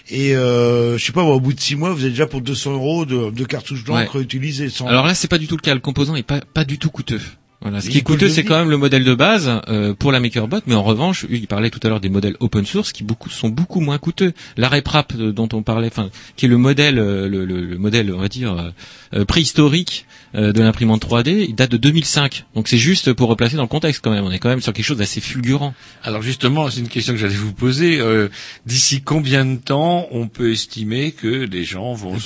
Et 0.08 0.34
euh, 0.36 0.98
je 0.98 1.04
sais 1.04 1.12
pas, 1.12 1.22
au 1.22 1.40
bout 1.40 1.52
de 1.52 1.60
6 1.60 1.76
mois, 1.76 1.92
vous 1.92 2.04
êtes 2.04 2.10
déjà 2.12 2.26
pour 2.26 2.40
200 2.40 2.72
euros 2.74 3.04
de, 3.06 3.30
de 3.30 3.44
cartouches 3.44 3.84
d'encre 3.84 4.20
utilisées. 4.20 4.68
Sans... 4.68 4.86
Alors 4.86 5.06
là, 5.06 5.14
c'est 5.14 5.28
pas 5.28 5.38
du 5.38 5.46
tout 5.48 5.56
le 5.56 5.62
cas. 5.62 5.74
Le 5.74 5.80
composant 5.80 6.14
est 6.14 6.22
pas 6.22 6.40
pas 6.40 6.64
du 6.64 6.78
tout 6.78 6.90
coûteux. 6.90 7.20
Voilà. 7.62 7.80
Ce 7.80 7.88
qui 7.88 7.98
est 7.98 8.02
coûteux, 8.02 8.28
c'est 8.28 8.44
quand 8.44 8.58
même 8.58 8.70
le 8.70 8.76
modèle 8.76 9.04
de 9.04 9.14
base 9.14 9.60
euh, 9.68 9.94
pour 9.94 10.10
la 10.12 10.18
MakerBot, 10.20 10.58
mais 10.66 10.74
en 10.74 10.82
revanche, 10.82 11.26
il 11.30 11.46
parlait 11.46 11.70
tout 11.70 11.80
à 11.84 11.88
l'heure 11.88 12.00
des 12.00 12.08
modèles 12.08 12.36
open 12.40 12.66
source 12.66 12.92
qui 12.92 13.04
beaucoup 13.04 13.30
sont 13.30 13.48
beaucoup 13.48 13.80
moins 13.80 13.98
coûteux. 13.98 14.32
La 14.56 14.68
RepRap 14.68 15.12
euh, 15.18 15.32
dont 15.32 15.48
on 15.52 15.62
parlait, 15.62 15.86
enfin, 15.86 16.10
qui 16.36 16.46
est 16.46 16.48
le 16.48 16.56
modèle, 16.58 16.98
euh, 16.98 17.28
le, 17.28 17.44
le- 17.44 17.60
le 17.64 17.78
modèle, 17.78 18.12
on 18.12 18.18
va 18.18 18.28
dire 18.28 18.52
euh, 18.52 18.70
euh, 19.14 19.24
préhistorique 19.24 20.06
euh, 20.34 20.52
de 20.52 20.60
l'imprimante 20.60 21.04
3D, 21.06 21.46
il 21.48 21.54
date 21.54 21.70
de 21.70 21.76
2005. 21.76 22.44
Donc 22.54 22.66
c'est 22.68 22.78
juste 22.78 23.12
pour 23.12 23.28
replacer 23.28 23.56
dans 23.56 23.62
le 23.62 23.68
contexte 23.68 24.00
quand 24.02 24.10
même. 24.10 24.24
On 24.24 24.30
est 24.32 24.38
quand 24.38 24.48
même 24.48 24.60
sur 24.60 24.72
quelque 24.72 24.84
chose 24.84 24.96
d'assez 24.98 25.20
fulgurant. 25.20 25.74
Alors 26.02 26.22
justement, 26.22 26.68
c'est 26.70 26.80
une 26.80 26.88
question 26.88 27.12
que 27.12 27.18
j'allais 27.20 27.34
vous 27.34 27.52
poser. 27.52 28.00
Euh, 28.00 28.28
D'ici 28.66 29.02
combien 29.02 29.44
de 29.44 29.56
temps 29.56 30.06
on 30.10 30.28
peut 30.28 30.50
estimer 30.52 31.12
que 31.12 31.28
les 31.28 31.64
gens 31.64 31.92
vont 31.94 32.14
Les 32.14 32.20
se 32.20 32.24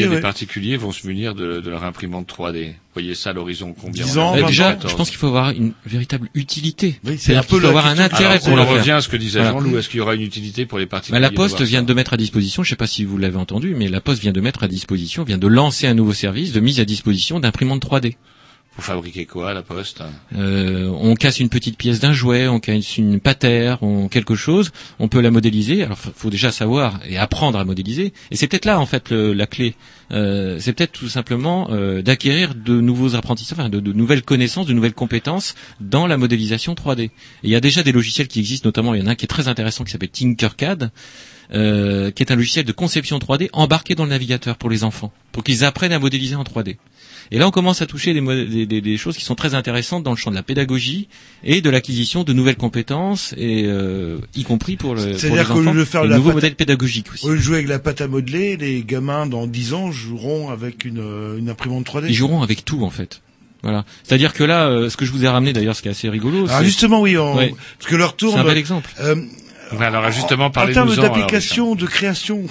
munir, 0.00 0.08
ouais. 0.10 0.16
les 0.16 0.22
particuliers 0.22 0.76
vont 0.76 0.92
se 0.92 1.06
munir 1.06 1.34
de, 1.34 1.60
de 1.60 1.70
leur 1.70 1.84
imprimante 1.84 2.28
3D 2.32 2.74
Vous 2.94 3.02
voyez 3.02 3.14
ça 3.14 3.30
à 3.30 3.32
l'horizon 3.32 3.74
combien 3.78 4.04
10 4.04 4.16
on 4.16 4.20
a 4.20 4.24
ans, 4.24 4.36
20 4.36 4.46
déjà, 4.48 4.64
14. 4.72 4.90
je 4.92 4.96
pense 4.96 5.08
qu'il 5.10 5.18
faut 5.18 5.26
avoir 5.28 5.50
une 5.50 5.72
véritable 5.86 6.28
utilité. 6.34 6.98
Oui, 7.04 7.16
c'est 7.18 7.36
un 7.36 7.42
peu 7.42 7.56
faut 7.56 7.60
la 7.60 7.68
avoir 7.68 7.86
un 7.86 7.98
intérêt 7.98 8.24
Alors, 8.24 8.40
pour 8.40 8.52
on 8.54 8.56
le 8.56 8.62
faire. 8.62 8.72
revient 8.72 8.90
à 8.92 9.00
ce 9.02 9.08
que 9.08 9.16
disait 9.16 9.40
Voilà. 9.40 9.52
Jean-Loup. 9.52 9.78
Est-ce 9.78 9.88
qu'il 9.88 9.98
y 9.98 10.00
aura 10.00 10.14
une 10.14 10.22
utilité 10.22 10.64
pour 10.66 10.78
les 10.78 10.86
Bah, 10.86 10.90
particuliers 10.92 11.20
la 11.20 11.30
de 11.30 11.34
Poste 11.34 11.60
vient 11.62 11.80
ça 11.80 11.84
de 11.86 11.94
mettre 11.94 12.14
à 12.14 12.16
disposition, 12.16 12.62
je 12.64 12.68
ne 12.68 12.70
sais 12.70 12.76
pas 12.76 12.86
si 12.86 13.04
vous 13.04 13.18
l'avez 13.18 13.36
entendu, 13.36 13.74
mais 13.76 13.88
la 13.88 14.00
Poste 14.00 14.22
vient 14.22 14.32
de 14.32 14.40
mettre 14.40 14.64
à 14.64 14.68
disposition, 14.68 15.22
vient 15.22 15.38
de 15.38 15.46
lancer 15.46 15.86
un 15.86 15.94
nouveau 15.94 16.14
service 16.14 16.52
de 16.52 16.60
mise 16.60 16.80
à 16.80 16.84
disposition 16.84 17.38
d'imprimantes 17.40 17.84
3D. 17.84 18.16
Vous 18.78 18.84
fabriquez 18.84 19.26
quoi 19.26 19.50
à 19.50 19.54
la 19.54 19.62
Poste 19.62 20.04
Euh, 20.36 20.88
on 21.00 21.16
casse 21.16 21.40
une 21.40 21.48
petite 21.48 21.76
pièce 21.76 21.98
d'un 21.98 22.12
jouet, 22.12 22.46
on 22.46 22.60
casse 22.60 22.96
une 22.96 23.18
patère, 23.18 23.82
on 23.82 24.06
quelque 24.06 24.36
chose, 24.36 24.70
on 25.00 25.08
peut 25.08 25.20
la 25.20 25.32
modéliser. 25.32 25.82
Alors 25.82 25.98
faut 25.98 26.30
déjà 26.30 26.52
savoir 26.52 27.00
et 27.04 27.18
apprendre 27.18 27.58
à 27.58 27.64
modéliser. 27.64 28.12
Et 28.30 28.36
c'est 28.36 28.46
peut-être 28.46 28.66
là 28.66 28.78
en 28.78 28.86
fait 28.86 29.10
la 29.10 29.48
clé. 29.48 29.74
Euh, 30.12 30.58
c'est 30.60 30.72
peut-être 30.74 30.92
tout 30.92 31.08
simplement 31.08 31.68
euh, 31.72 32.02
d'acquérir 32.02 32.54
de 32.54 32.80
nouveaux 32.80 33.16
apprentissages, 33.16 33.58
enfin 33.58 33.68
de, 33.68 33.80
nouvelles 33.92 34.22
connaissances, 34.22 34.66
de 34.66 34.72
nouvelles 34.74 34.94
compétences 34.94 35.56
dans 35.80 36.06
la 36.06 36.16
modélisation 36.16 36.74
3D. 36.74 37.00
Et 37.00 37.10
il 37.42 37.50
y 37.50 37.56
a 37.56 37.60
déjà 37.60 37.82
des 37.82 37.90
logiciels 37.90 38.28
qui 38.28 38.38
existent, 38.38 38.68
notamment 38.68 38.94
il 38.94 39.00
y 39.00 39.02
en 39.02 39.08
a 39.08 39.10
un 39.10 39.14
qui 39.16 39.24
est 39.24 39.28
très 39.28 39.48
intéressant 39.48 39.82
qui 39.82 39.90
s'appelle 39.90 40.10
Tinkercad. 40.10 40.92
euh, 41.52 42.10
qui 42.10 42.22
est 42.22 42.30
un 42.30 42.36
logiciel 42.36 42.64
de 42.64 42.72
conception 42.72 43.18
3D 43.18 43.48
embarqué 43.52 43.94
dans 43.94 44.04
le 44.04 44.10
navigateur 44.10 44.56
pour 44.56 44.70
les 44.70 44.84
enfants, 44.84 45.12
pour 45.32 45.42
qu'ils 45.42 45.64
apprennent 45.64 45.92
à 45.92 45.98
modéliser 45.98 46.34
en 46.34 46.44
3D. 46.44 46.76
Et 47.30 47.38
là, 47.38 47.46
on 47.46 47.50
commence 47.50 47.82
à 47.82 47.86
toucher 47.86 48.14
des, 48.14 48.20
des- 48.46 48.66
des- 48.66 48.80
des 48.80 48.96
choses 48.96 49.16
qui 49.16 49.24
sont 49.24 49.34
très 49.34 49.54
intéressantes 49.54 50.02
dans 50.02 50.10
le 50.12 50.16
champ 50.16 50.30
de 50.30 50.36
la 50.36 50.42
pédagogie 50.42 51.08
et 51.44 51.60
de 51.60 51.70
l'acquisition 51.70 52.24
de 52.24 52.32
nouvelles 52.32 52.56
compétences, 52.56 53.34
et 53.36 53.64
euh, 53.66 54.18
y 54.34 54.44
compris 54.44 54.76
pour, 54.76 54.94
le, 54.94 55.02
pour 55.02 55.34
les 55.36 55.40
enfants, 55.42 55.72
lieu 55.72 55.80
de 55.80 55.84
faire 55.84 56.04
nouveaux 56.06 56.30
pâte- 56.30 56.34
modèles 56.34 56.54
pédagogiques 56.54 57.12
aussi. 57.12 57.26
Au 57.26 57.30
lieu 57.30 57.36
de 57.36 57.42
jouer 57.42 57.56
avec 57.56 57.68
la 57.68 57.78
pâte 57.78 58.00
à 58.00 58.08
modeler, 58.08 58.56
les 58.56 58.82
gamins 58.82 59.26
dans 59.26 59.46
10 59.46 59.74
ans 59.74 59.92
joueront 59.92 60.50
avec 60.50 60.84
une, 60.84 61.00
euh, 61.00 61.38
une 61.38 61.50
imprimante 61.50 61.84
3D. 61.86 62.06
Ils 62.08 62.14
joueront 62.14 62.42
avec 62.42 62.64
tout 62.64 62.82
en 62.82 62.90
fait. 62.90 63.20
Voilà. 63.62 63.84
C'est-à-dire 64.04 64.32
que 64.34 64.44
là, 64.44 64.68
euh, 64.68 64.88
ce 64.88 64.96
que 64.96 65.04
je 65.04 65.10
vous 65.10 65.24
ai 65.24 65.28
ramené 65.28 65.52
d'ailleurs, 65.52 65.74
ce 65.76 65.82
qui 65.82 65.88
est 65.88 65.90
assez 65.90 66.08
rigolo, 66.08 66.46
c'est- 66.46 66.64
justement, 66.64 67.00
oui, 67.00 67.18
on- 67.18 67.36
Ouais. 67.36 67.52
parce 67.78 67.90
que 67.90 67.96
leur 67.96 68.14
tourne. 68.16 68.34
C'est 68.34 68.40
un 68.40 68.44
bel 68.44 68.56
exemple. 68.56 68.88
Euh, 69.00 69.16
alors 69.80 70.10
justement, 70.12 70.46
en 70.46 70.50
parlez-nous-en. 70.50 70.86
termes 70.86 70.96
d'application, 71.02 71.74
de 71.74 71.84
création 71.86 72.44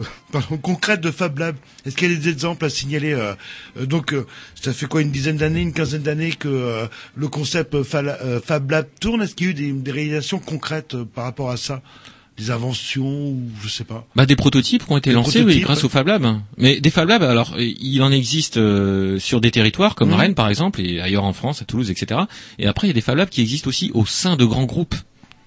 pardon, 0.32 0.56
concrète 0.56 1.00
de 1.00 1.10
Fab 1.10 1.38
Lab, 1.38 1.56
est-ce 1.86 1.94
qu'il 1.96 2.10
y 2.10 2.14
a 2.14 2.18
des 2.18 2.28
exemples 2.28 2.64
à 2.64 2.70
signaler 2.70 3.12
euh, 3.12 3.34
euh, 3.78 3.86
Donc, 3.86 4.12
euh, 4.12 4.26
ça 4.60 4.72
fait 4.72 4.86
quoi, 4.86 5.00
une 5.02 5.10
dizaine 5.10 5.36
d'années, 5.36 5.60
une 5.60 5.72
quinzaine 5.72 6.02
d'années 6.02 6.32
que 6.32 6.48
euh, 6.48 6.86
le 7.14 7.28
concept 7.28 7.82
Fa- 7.82 8.18
Fab 8.44 8.70
Lab 8.70 8.86
tourne? 9.00 9.22
Est-ce 9.22 9.34
qu'il 9.34 9.46
y 9.46 9.48
a 9.50 9.52
eu 9.52 9.54
des, 9.54 9.72
des 9.72 9.90
réalisations 9.92 10.38
concrètes 10.38 10.96
par 11.14 11.24
rapport 11.24 11.50
à 11.50 11.56
ça? 11.56 11.82
Des 12.38 12.50
inventions 12.50 13.26
ou 13.28 13.42
je 13.62 13.68
sais 13.68 13.84
pas? 13.84 14.06
Bah 14.16 14.24
des 14.24 14.36
prototypes 14.36 14.86
qui 14.86 14.90
ont 14.92 14.96
été 14.96 15.10
Des 15.10 15.14
lancés 15.14 15.42
oui, 15.42 15.60
grâce 15.60 15.80
ouais. 15.80 15.84
au 15.84 15.88
Fab 15.90 16.06
Lab. 16.06 16.26
Mais 16.56 16.80
des 16.80 16.88
Fab 16.88 17.06
Labs, 17.06 17.22
alors 17.22 17.56
il 17.58 18.00
en 18.02 18.10
existe 18.10 18.56
euh, 18.56 19.18
sur 19.18 19.42
des 19.42 19.50
territoires 19.50 19.94
comme 19.94 20.08
Mhm. 20.08 20.14
Rennes 20.14 20.34
par 20.34 20.48
exemple 20.48 20.80
et 20.80 20.98
ailleurs 21.02 21.24
en 21.24 21.34
France, 21.34 21.60
à 21.60 21.66
Toulouse, 21.66 21.90
etc. 21.90 22.22
Et 22.58 22.66
après 22.66 22.86
il 22.86 22.90
y 22.90 22.92
a 22.92 22.94
des 22.94 23.02
Fab 23.02 23.18
Labs 23.18 23.28
qui 23.28 23.42
existent 23.42 23.68
aussi 23.68 23.90
au 23.92 24.06
sein 24.06 24.36
de 24.36 24.46
grands 24.46 24.64
groupes. 24.64 24.94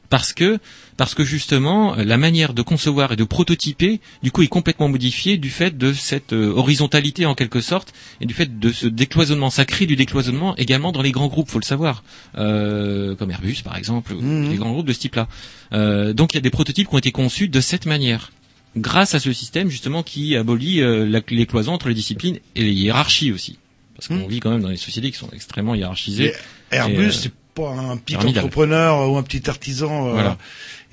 Parce 0.10 0.34
que, 0.34 0.60
parce 0.98 1.14
que 1.16 1.24
justement, 1.24 1.98
euh, 1.98 2.04
la 2.04 2.18
manière 2.18 2.54
de 2.54 2.62
concevoir 2.62 3.12
et 3.12 3.16
de 3.16 3.24
prototyper, 3.24 4.00
du 4.24 4.32
coup, 4.32 4.44
est 4.44 4.48
complètement 4.48 4.88
modifiée 4.88 5.38
du 5.38 5.50
fait 5.50 5.78
de 5.78 5.94
cette 5.94 6.34
euh, 6.34 6.52
horizontalité 6.56 7.26
en 7.26 7.34
quelque 7.36 7.60
sorte, 7.62 7.94
et 8.22 8.26
du 8.26 8.34
fait 8.34 8.60
de 8.60 8.72
ce 8.72 8.88
décloisonnement. 8.88 9.50
Ça 9.50 9.66
crée 9.66 9.86
du 9.88 9.96
décloisonnement 9.96 10.56
également 10.58 10.92
dans 10.92 11.02
les 11.02 11.12
grands 11.12 11.28
groupes, 11.28 11.50
faut 11.50 11.60
le 11.60 11.66
savoir, 11.66 12.04
euh, 12.38 13.16
comme 13.16 13.32
Airbus 13.32 13.58
par 13.64 13.78
exemple, 13.78 14.14
ou 14.14 14.22
Mhm. 14.22 14.50
les 14.52 14.58
grands 14.58 14.72
groupes 14.72 14.88
de 14.88 14.94
ce 14.94 15.00
type-là. 15.00 15.28
Euh, 15.74 16.14
donc 16.14 16.34
il 16.34 16.38
y 16.38 16.40
a 16.40 16.42
des 16.42 16.50
prototypes 16.50 16.88
qui 16.88 16.96
ont 16.96 17.00
été 17.00 17.12
conçus 17.12 17.48
de 17.48 17.60
cette 17.62 17.86
manière 17.86 18.32
grâce 18.78 19.16
à 19.16 19.20
ce 19.20 19.32
système 19.34 19.70
justement 19.70 20.04
qui 20.04 20.36
abolit 20.36 20.82
euh, 20.82 21.06
la- 21.08 21.22
les 21.30 21.46
cloisons 21.46 21.74
entre 21.74 21.88
les 21.88 21.94
disciplines 21.96 22.40
et 22.56 22.64
les 22.64 22.74
hiérarchies 22.74 23.32
aussi. 23.32 23.58
Parce 23.96 24.10
qu'on 24.10 24.28
vit 24.28 24.42
quand 24.42 24.50
même 24.52 24.62
dans 24.62 24.70
des 24.70 24.76
sociétés 24.78 25.10
qui 25.10 25.18
sont 25.18 25.30
extrêmement 25.32 25.74
hiérarchisées. 25.74 26.34
Et 26.72 26.76
Airbus, 26.76 26.94
Et, 26.96 27.06
euh, 27.08 27.12
c'est 27.12 27.32
pas 27.56 27.70
un 27.70 27.98
petit 27.98 28.16
entrepreneur 28.40 29.10
ou 29.10 29.18
un 29.18 29.24
petit 29.24 29.50
artisan. 29.50 30.08
euh, 30.10 30.12
Voilà. 30.12 30.38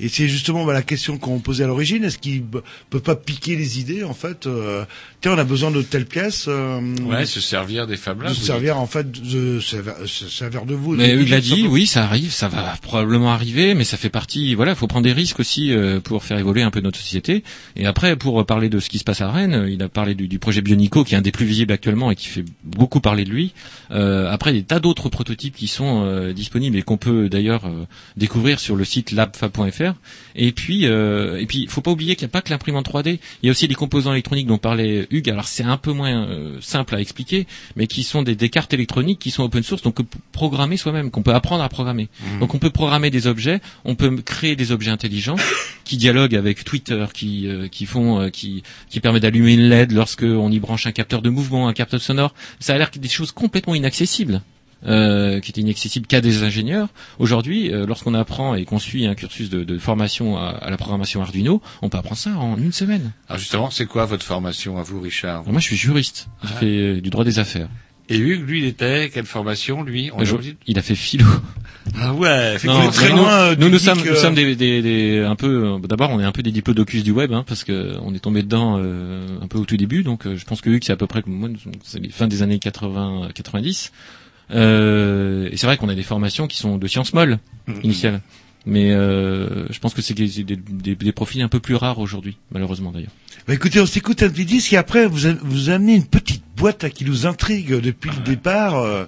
Et 0.03 0.09
c'est 0.09 0.29
justement 0.29 0.65
bah, 0.67 0.73
la 0.75 0.83
question 0.83 1.17
qu'on 1.17 1.39
posait 1.39 1.65
à 1.65 1.67
l'origine. 1.69 2.05
Est-ce 2.05 2.19
qu'il 2.19 2.43
b- 2.43 2.61
peut 2.91 3.01
pas 3.01 3.15
piquer 3.17 3.57
les 3.57 3.81
idées 3.81 4.03
en 4.05 4.13
fait 4.15 4.47
euh, 4.47 4.85
Tiens, 5.21 5.33
on 5.35 5.39
a 5.39 5.45
besoin 5.45 5.71
de 5.71 5.81
telle 5.81 6.05
pièce. 6.07 6.47
euh, 6.49 6.81
Ouais, 7.07 7.25
se 7.25 7.41
servir 7.41 7.87
des 7.87 7.97
Fab 7.97 8.21
Labs. 8.21 8.33
de 8.33 8.37
se 8.37 8.45
servir 8.45 8.79
en 8.79 8.87
fait 8.87 9.11
de 9.11 9.61
se 9.61 9.77
se 10.07 10.29
servir 10.29 10.67
de 10.67 10.75
vous. 10.75 10.93
Mais 10.97 11.15
de- 11.15 11.23
il 11.23 11.31
l'a 11.31 11.41
dit, 11.41 11.67
oui, 11.69 11.87
ça 11.87 12.03
arrive, 12.05 12.33
ça 12.33 12.49
va 12.49 12.75
probablement 12.83 13.33
arriver, 13.33 13.75
mais 13.75 13.85
ça 13.85 13.97
fait 13.97 14.11
partie. 14.11 14.55
Voilà, 14.55 14.73
il 14.73 14.77
faut 14.77 14.89
prendre 14.89 15.05
des 15.05 15.13
risques 15.13 15.39
aussi 15.41 15.73
euh, 15.73 16.01
pour 16.01 16.25
faire 16.25 16.39
évoluer 16.39 16.63
un 16.63 16.71
peu 16.71 16.81
notre 16.81 16.99
société. 16.99 17.45
Et 17.77 17.87
après, 17.87 18.17
pour 18.17 18.45
parler 18.45 18.69
de 18.69 18.81
ce 18.81 18.89
qui 18.91 18.99
se 18.99 19.05
passe 19.05 19.21
à 19.21 19.31
Rennes, 19.31 19.55
euh, 19.55 19.71
il 19.71 19.83
a 19.83 19.89
parlé 19.89 20.15
du, 20.17 20.27
du 20.27 20.39
projet 20.41 20.61
Bionico, 20.63 21.05
qui 21.05 21.15
est 21.15 21.19
un 21.19 21.23
des 21.23 21.31
plus 21.33 21.47
visibles 21.47 21.73
actuellement 21.73 22.11
et 22.11 22.17
qui 22.17 22.27
fait 22.27 22.45
beaucoup 22.65 23.01
parler 23.01 23.25
de 23.25 23.31
lui. 23.31 23.53
Euh, 23.93 24.29
après, 24.31 24.51
il 24.51 24.55
y 24.55 24.59
a 24.59 24.61
des 24.63 24.67
tas 24.67 24.81
d'autres 24.81 25.09
prototypes 25.09 25.55
qui 25.55 25.69
sont 25.69 26.03
euh, 26.05 26.33
disponibles 26.33 26.77
et 26.77 26.83
qu'on 26.83 26.97
peut 26.97 27.29
d'ailleurs 27.29 27.67
euh, 27.67 27.87
découvrir 28.17 28.59
sur 28.59 28.75
le 28.75 28.85
site 28.85 29.13
labfab.fr. 29.13 29.92
Et 30.35 30.53
puis, 30.53 30.87
euh, 30.87 31.41
et 31.41 31.47
puis, 31.47 31.67
faut 31.69 31.81
pas 31.81 31.91
oublier 31.91 32.17
qu'il 32.17 32.27
n'y 32.27 32.31
a 32.31 32.33
pas 32.33 32.43
que 32.43 32.51
l'imprimante 32.51 32.89
3D. 32.89 33.19
Il 33.43 33.47
y 33.47 33.49
a 33.49 33.53
aussi 33.53 33.69
des 33.69 33.75
composants 33.75 34.13
électroniques 34.13 34.47
dont 34.47 34.59
parlait 34.59 35.07
Hugues. 35.11 35.31
Alors, 35.31 35.47
c'est 35.49 35.65
un 35.65 35.77
peu 35.77 35.93
moins 35.93 36.27
euh, 36.27 36.59
simple 36.61 36.95
à 36.95 37.01
expliquer, 37.01 37.47
mais 37.77 37.87
qui 37.87 38.03
sont 38.03 38.23
des, 38.23 38.35
des 38.35 38.49
cartes 38.49 38.73
électroniques 38.73 39.19
qui 39.19 39.31
sont 39.31 39.43
open 39.43 39.63
source, 39.63 39.83
donc 39.83 39.99
programmer 40.33 40.77
soi-même, 40.77 41.11
qu'on 41.11 41.23
peut 41.23 41.35
apprendre 41.35 41.63
à 41.63 41.69
programmer. 41.69 42.09
Mhm. 42.21 42.41
Donc, 42.41 42.55
on 42.55 42.59
peut 42.59 42.71
programmer 42.71 43.11
des 43.11 43.27
objets, 43.27 43.61
on 43.85 43.95
peut 43.95 44.17
créer 44.17 44.57
des 44.57 44.73
objets 44.73 44.91
intelligents 44.91 45.37
qui 45.85 45.97
dialoguent 45.97 46.37
avec 46.37 46.65
Twitter, 46.65 47.05
qui 47.13 47.49
euh, 47.49 47.69
qui 47.69 47.87
font, 47.87 48.21
euh, 48.21 48.29
qui 48.31 48.63
qui 48.89 49.01
permet 49.01 49.21
d'allumer 49.21 49.55
une 49.55 49.69
LED 49.69 49.93
lorsque 49.93 50.23
on 50.23 50.51
y 50.51 50.59
branche 50.59 50.87
un 50.87 50.93
capteur 50.93 51.23
de 51.23 51.31
mouvement, 51.31 51.69
un 51.69 51.73
capteur 51.73 52.01
sonore. 52.01 52.35
Ça 52.61 52.75
a 52.75 52.79
l'air 52.79 52.91
des 52.95 53.09
choses 53.09 53.33
complètement 53.33 53.75
inaccessibles 53.75 54.43
euh, 54.87 55.41
qui 55.41 55.51
était 55.51 55.61
inaccessible 55.61 56.07
qu'à 56.07 56.21
des 56.21 56.43
ingénieurs. 56.43 56.89
Aujourd'hui, 57.19 57.73
euh, 57.73 57.87
lorsqu'on 57.87 58.15
apprend 58.15 58.55
et 58.55 58.65
qu'on 58.65 58.79
suit 58.79 59.07
un 59.07 59.15
cursus 59.15 59.49
de, 59.51 59.65
de 59.65 59.79
formation 59.79 60.37
à, 60.39 60.49
à 60.49 60.71
la 60.71 60.77
programmation 60.77 61.23
Arduino, 61.23 61.63
on 61.83 61.89
peut 61.89 61.99
apprendre 61.99 62.19
ça 62.21 62.31
en 62.31 62.57
une 62.57 62.73
semaine. 62.73 63.13
Alors 63.29 63.39
justement, 63.39 63.71
c'est 63.71 63.87
quoi 63.87 64.07
votre 64.07 64.25
formation 64.25 64.79
à 64.79 64.83
vous, 64.83 65.01
Richard? 65.01 65.41
Alors 65.41 65.53
moi, 65.53 65.61
je 65.61 65.67
suis 65.67 65.77
juriste. 65.77 66.29
J'ai 66.43 66.49
Ah. 66.55 66.59
fait 66.59 66.67
euh, 66.67 67.01
du 67.01 67.11
droit 67.11 67.25
des 67.25 67.39
affaires. 67.39 67.69
Et 68.09 68.19
Hugues, 68.19 68.47
lui, 68.47 68.59
il 68.59 68.65
était 68.67 69.11
quelle 69.15 69.25
formation, 69.25 69.83
lui 69.85 70.11
On 70.13 70.21
Euh, 70.21 70.25
je- 70.25 70.35
il 70.67 70.79
a 70.79 70.83
fait 70.83 70.97
philo. 70.97 71.25
Ah 72.01 72.13
ouais. 72.13 72.59
fait 72.59 72.67
Non, 72.69 72.91
très 72.91 73.09
loin, 73.11 73.55
nous, 73.57 73.69
nous, 73.69 73.79
sommes, 73.79 73.99
nous 74.05 74.17
sommes 74.17 74.35
des, 74.35 74.55
des, 74.57 74.83
des- 74.83 75.19
un 75.21 75.35
peu. 75.37 75.79
D'abord, 75.89 76.11
on 76.11 76.21
est 76.21 76.25
un 76.25 76.33
peu 76.33 76.43
des 76.43 76.51
diplodocus 76.53 77.05
du 77.05 77.11
web, 77.13 77.33
hein, 77.33 77.45
parce 77.47 77.65
que 77.65 77.97
on 78.03 78.13
est 78.15 78.19
tombé 78.19 78.43
dedans 78.43 78.77
euh, 78.79 79.27
un 79.41 79.47
peu 79.47 79.57
au 79.59 79.65
tout 79.65 79.77
début. 79.77 80.03
Donc, 80.03 80.27
euh, 80.27 80.37
je 80.37 80.45
pense 80.45 80.61
que 80.61 80.69
Hugues, 80.69 80.83
c'est 80.85 80.93
à 80.93 80.97
peu 80.97 81.07
près 81.07 81.23
comme 81.23 81.33
moi, 81.35 81.49
c'est 81.85 82.01
les 82.01 82.11
fins 82.11 82.27
des 82.29 82.43
années 82.43 82.59
80, 82.59 83.29
90. 83.35 83.93
Euh, 84.51 85.49
et 85.51 85.57
c'est 85.57 85.67
vrai 85.67 85.77
qu'on 85.77 85.89
a 85.89 85.95
des 85.95 86.03
formations 86.03 86.47
qui 86.47 86.59
sont 86.59 86.77
de 86.79 86.87
sciences 86.87 87.15
molles 87.15 87.39
Mhm. 87.67 87.81
initiales. 87.85 88.21
Mais 88.65 88.93
euh, 88.93 89.67
je 89.71 89.79
pense 89.81 89.93
que 89.93 90.03
c'est 90.03 90.15
des, 90.15 90.29
des, 90.45 90.57
des- 90.57 90.95
des 90.95 91.13
profils 91.13 91.43
un 91.43 91.49
peu 91.49 91.59
plus 91.59 91.75
rares 91.75 91.99
aujourd'hui, 91.99 92.37
malheureusement 92.53 92.93
d'ailleurs. 92.93 93.11
Bah, 93.49 93.55
écoutez, 93.55 93.81
on 93.81 93.87
s'écoute 93.87 94.23
un 94.23 94.29
petit 94.31 94.45
disque 94.45 94.73
et 94.73 94.77
après 94.77 95.07
vous 95.07 95.27
a- 95.27 95.35
vous 95.43 95.71
amenez 95.71 95.95
une 95.97 96.07
petite 96.07 96.45
boîte 96.57 96.85
là, 96.85 96.91
qui 96.91 97.05
nous 97.05 97.27
intrigue 97.27 97.75
depuis 97.81 98.11
le 98.11 98.23
départ. 98.23 98.77
euh, 98.77 99.07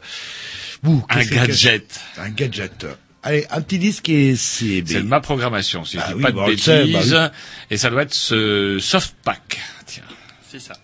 ouh, 0.85 1.03
Un 1.09 1.15
qu'est-ce 1.19 1.31
que- 1.31 1.35
gadget. 1.37 2.01
Un 2.19 2.31
gadget. 2.31 2.87
Allez, 3.23 3.47
un 3.51 3.61
petit 3.63 3.79
disque 3.79 4.09
et 4.09 4.35
c'est. 4.35 4.83
C'est 4.87 5.03
ma 5.05 5.21
programmation, 5.21 5.85
si 5.85 5.97
je 5.99 6.03
Ah 6.05 6.09
dis 6.09 6.15
oui, 6.15 6.23
pas 6.23 6.33
bah, 6.33 6.47
de 6.47 6.51
le 6.51 6.57
sait, 6.57 6.85
bêtises. 6.87 7.13
bah 7.13 7.33
Et 7.71 7.77
ça 7.77 7.91
doit 7.91 8.03
être 8.03 8.13
ce 8.13 8.79
Softpack. 8.81 9.61
Tiens, 9.87 10.03
c'est 10.51 10.59
ça. 10.61 10.75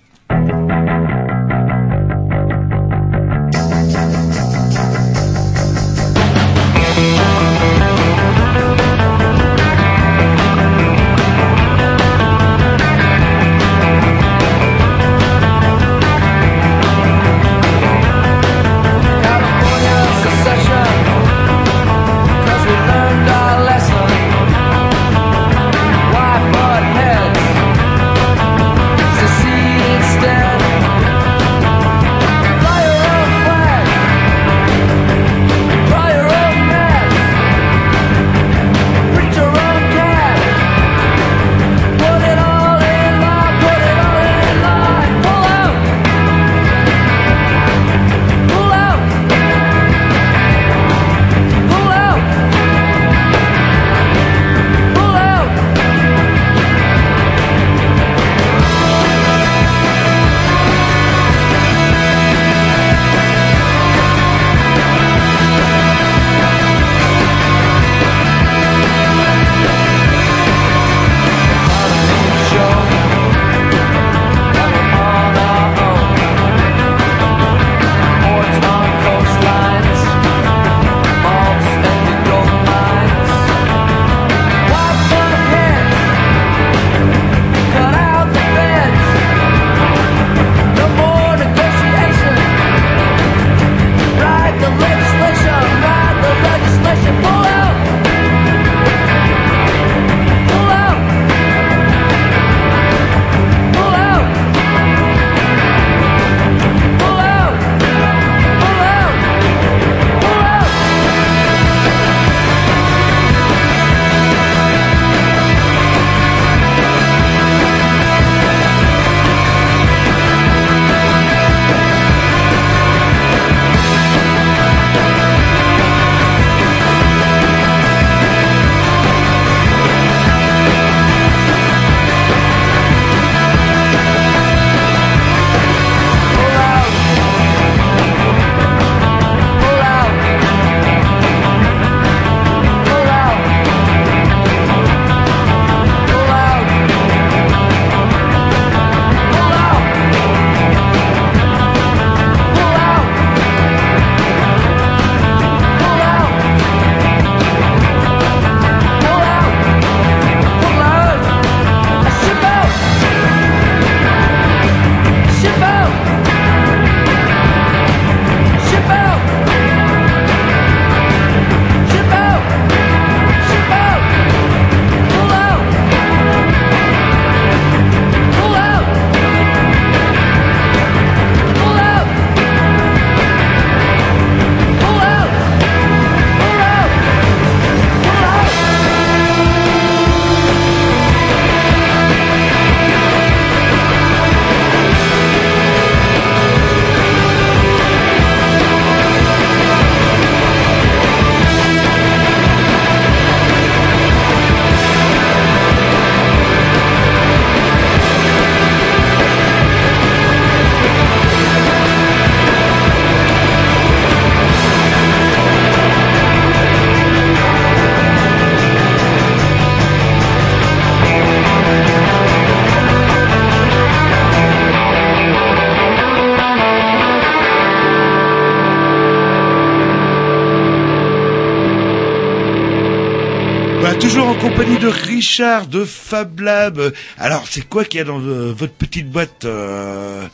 Richard 235.20 235.66
de 235.66 235.84
Fab 235.84 236.40
Lab. 236.40 236.94
Alors, 237.18 237.44
c'est 237.46 237.68
quoi 237.68 237.84
qu'il 237.84 237.98
y 237.98 238.00
a 238.00 238.04
dans 238.04 238.20
euh, 238.20 238.54
votre 238.56 238.72
petite 238.72 239.10
boîte 239.10 239.44
euh, 239.44 240.26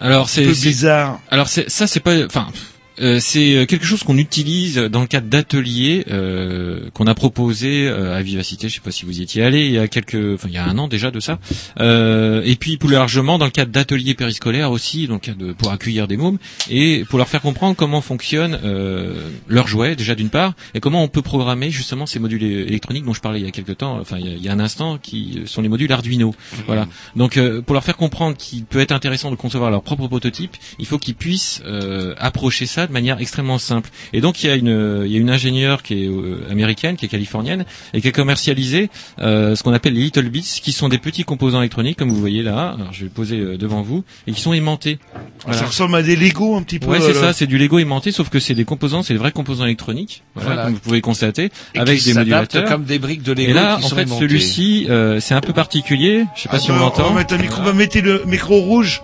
Alors 0.00 0.30
c'est 0.30 0.46
bizarre? 0.46 1.20
Alors 1.30 1.46
ça 1.48 1.86
c'est 1.86 2.00
pas 2.00 2.24
enfin 2.24 2.48
euh, 3.00 3.18
c'est 3.20 3.54
euh, 3.54 3.66
quelque 3.66 3.86
chose 3.86 4.02
qu'on 4.02 4.18
utilise 4.18 4.76
dans 4.76 5.00
le 5.00 5.06
cadre 5.06 5.28
d'ateliers 5.28 6.04
euh, 6.10 6.90
qu'on 6.92 7.06
a 7.06 7.14
proposé 7.14 7.88
euh, 7.88 8.16
à 8.16 8.22
Vivacité. 8.22 8.68
Je 8.68 8.74
sais 8.74 8.80
pas 8.80 8.90
si 8.90 9.04
vous 9.04 9.20
y 9.20 9.22
étiez 9.22 9.42
allé 9.42 9.66
il 9.66 9.72
y 9.72 9.78
a 9.78 9.88
quelques, 9.88 10.34
enfin 10.34 10.48
il 10.48 10.54
y 10.54 10.58
a 10.58 10.64
un 10.64 10.78
an 10.78 10.88
déjà 10.88 11.10
de 11.10 11.20
ça. 11.20 11.38
Et 11.78 12.56
puis 12.56 12.76
plus 12.76 12.90
largement 12.90 13.38
dans 13.38 13.44
le 13.44 13.50
cadre 13.50 13.70
d'ateliers 13.70 14.14
périscolaires 14.14 14.70
aussi, 14.70 15.06
donc 15.06 15.30
de, 15.30 15.52
pour 15.52 15.70
accueillir 15.70 16.08
des 16.08 16.16
mômes 16.16 16.38
et 16.68 17.04
pour 17.08 17.18
leur 17.18 17.28
faire 17.28 17.40
comprendre 17.40 17.76
comment 17.76 18.00
fonctionne 18.00 18.58
leur 19.48 19.66
jouet 19.66 19.96
déjà 19.96 20.14
d'une 20.14 20.30
part 20.30 20.54
et 20.74 20.80
comment 20.80 21.02
on 21.02 21.08
peut 21.08 21.22
programmer 21.22 21.70
justement 21.70 22.06
ces 22.06 22.18
modules 22.18 22.42
électroniques 22.42 23.04
dont 23.04 23.14
je 23.14 23.20
parlais 23.20 23.40
il 23.40 23.44
y 23.44 23.48
a 23.48 23.52
quelques 23.52 23.78
temps, 23.78 23.98
enfin 23.98 24.16
il 24.18 24.26
y 24.26 24.28
a, 24.28 24.32
il 24.32 24.42
y 24.42 24.48
a 24.48 24.52
un 24.52 24.60
instant, 24.60 24.98
qui 24.98 25.42
sont 25.46 25.62
les 25.62 25.68
modules 25.68 25.92
Arduino. 25.92 26.34
Voilà. 26.66 26.86
Donc 27.16 27.38
pour 27.66 27.74
leur 27.74 27.84
faire 27.84 27.96
comprendre 27.96 28.36
qu'il 28.36 28.64
peut 28.64 28.80
être 28.80 28.92
intéressant 28.92 29.30
de 29.30 29.36
concevoir 29.36 29.70
leur 29.70 29.82
propre 29.82 30.08
prototype, 30.08 30.56
il 30.78 30.86
faut 30.86 30.98
qu'ils 30.98 31.14
puissent 31.14 31.62
approcher 32.18 32.66
ça 32.66 32.86
de 32.90 32.94
manière 32.94 33.20
extrêmement 33.20 33.58
simple. 33.58 33.88
Et 34.12 34.20
donc 34.20 34.42
il 34.42 34.48
y 34.48 34.50
a 34.50 34.54
une 34.56 35.04
il 35.06 35.12
y 35.12 35.16
a 35.16 35.18
une 35.18 35.30
ingénieure 35.30 35.82
qui 35.82 36.04
est 36.04 36.08
euh, 36.08 36.46
américaine, 36.50 36.96
qui 36.96 37.06
est 37.06 37.08
californienne 37.08 37.64
et 37.94 38.00
qui 38.00 38.08
a 38.08 38.12
commercialisé 38.12 38.90
euh, 39.20 39.56
ce 39.56 39.62
qu'on 39.62 39.72
appelle 39.72 39.94
les 39.94 40.02
little 40.02 40.28
bits, 40.28 40.60
qui 40.62 40.72
sont 40.72 40.88
des 40.88 40.98
petits 40.98 41.24
composants 41.24 41.60
électroniques 41.60 41.96
comme 41.98 42.10
vous 42.10 42.20
voyez 42.20 42.42
là. 42.42 42.74
Alors 42.76 42.92
je 42.92 43.00
vais 43.00 43.04
le 43.06 43.10
poser 43.10 43.38
euh, 43.38 43.56
devant 43.56 43.80
vous 43.82 44.04
et 44.26 44.32
qui 44.32 44.40
sont 44.40 44.52
aimantés. 44.52 44.98
Ça 45.50 45.64
ressemble 45.66 45.96
à 45.96 46.02
des 46.02 46.16
Lego 46.16 46.56
un 46.56 46.62
petit 46.62 46.78
peu. 46.78 46.86
Ouais, 46.88 47.00
c'est 47.00 47.16
euh, 47.16 47.20
ça, 47.20 47.32
c'est 47.32 47.46
du 47.46 47.56
Lego 47.58 47.78
aimanté, 47.78 48.12
sauf 48.12 48.28
que 48.28 48.38
c'est 48.40 48.54
des 48.54 48.64
composants, 48.64 49.02
c'est 49.02 49.14
des 49.14 49.18
vrais 49.18 49.32
composants 49.32 49.64
électroniques, 49.64 50.22
voilà, 50.34 50.48
Voilà. 50.50 50.64
comme 50.64 50.74
vous 50.74 50.80
pouvez 50.80 51.00
constater, 51.00 51.50
Et 51.74 51.78
avec 51.78 52.02
des 52.04 52.12
modulateurs. 52.14 52.64
comme 52.68 52.84
des 52.84 52.98
briques 52.98 53.22
de 53.22 53.32
Lego 53.32 53.50
Et 53.50 53.52
là, 53.52 53.76
qui 53.78 53.84
en 53.86 53.88
sont 53.88 53.96
fait, 53.96 54.06
celui-ci, 54.08 54.86
euh, 54.90 55.20
c'est 55.20 55.34
un 55.34 55.40
peu 55.40 55.52
particulier. 55.52 56.24
Je 56.36 56.42
sais 56.42 56.48
pas 56.48 56.58
si 56.58 56.70
on 56.70 56.74
Attends, 56.74 56.84
l'entend. 56.84 57.04
On 57.10 57.14
va 57.14 57.20
mettre 57.20 57.34
un 57.34 57.38
micro, 57.38 57.60
on 57.60 57.64
va 57.64 57.72
mettre 57.72 57.98
le 58.00 58.24
micro 58.26 58.58
rouge. 58.60 59.02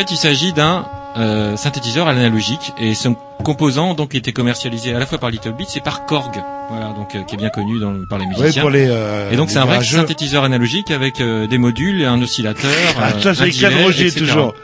Fait, 0.00 0.10
il 0.10 0.16
s'agit 0.16 0.52
d'un 0.52 0.86
euh, 1.16 1.56
synthétiseur 1.56 2.08
à 2.08 2.12
l'analogique 2.12 2.72
et 2.78 2.94
son 2.94 3.16
composant 3.42 3.94
donc 3.94 4.14
était 4.14 4.32
commercialisé 4.32 4.94
à 4.94 4.98
la 4.98 5.06
fois 5.06 5.18
par 5.18 5.30
Little 5.30 5.52
Bits 5.52 5.66
et 5.76 5.80
par 5.80 6.06
Korg, 6.06 6.42
voilà 6.70 6.92
donc 6.92 7.14
euh, 7.14 7.22
qui 7.24 7.34
est 7.34 7.38
bien 7.38 7.50
connu 7.50 7.78
dans, 7.78 7.94
par 8.08 8.18
les 8.18 8.26
musiciens. 8.26 8.62
pour 8.62 8.70
les, 8.70 8.86
euh, 8.88 9.30
et 9.30 9.36
donc 9.36 9.50
c'est 9.50 9.58
un 9.58 9.64
vrai 9.64 9.82
synthétiseur 9.82 10.44
analogique 10.44 10.90
avec 10.90 11.20
euh, 11.20 11.46
des 11.46 11.58
modules 11.58 12.00
et 12.00 12.06
un 12.06 12.20
oscillateur. 12.22 12.70
Ah, 12.98 13.10
euh, 13.14 13.20
ça, 13.20 13.34
c'est 13.34 13.64
un 13.66 13.70
delay, 13.70 13.84
Roger 13.84 14.06
etc. 14.06 14.20
toujours. 14.20 14.54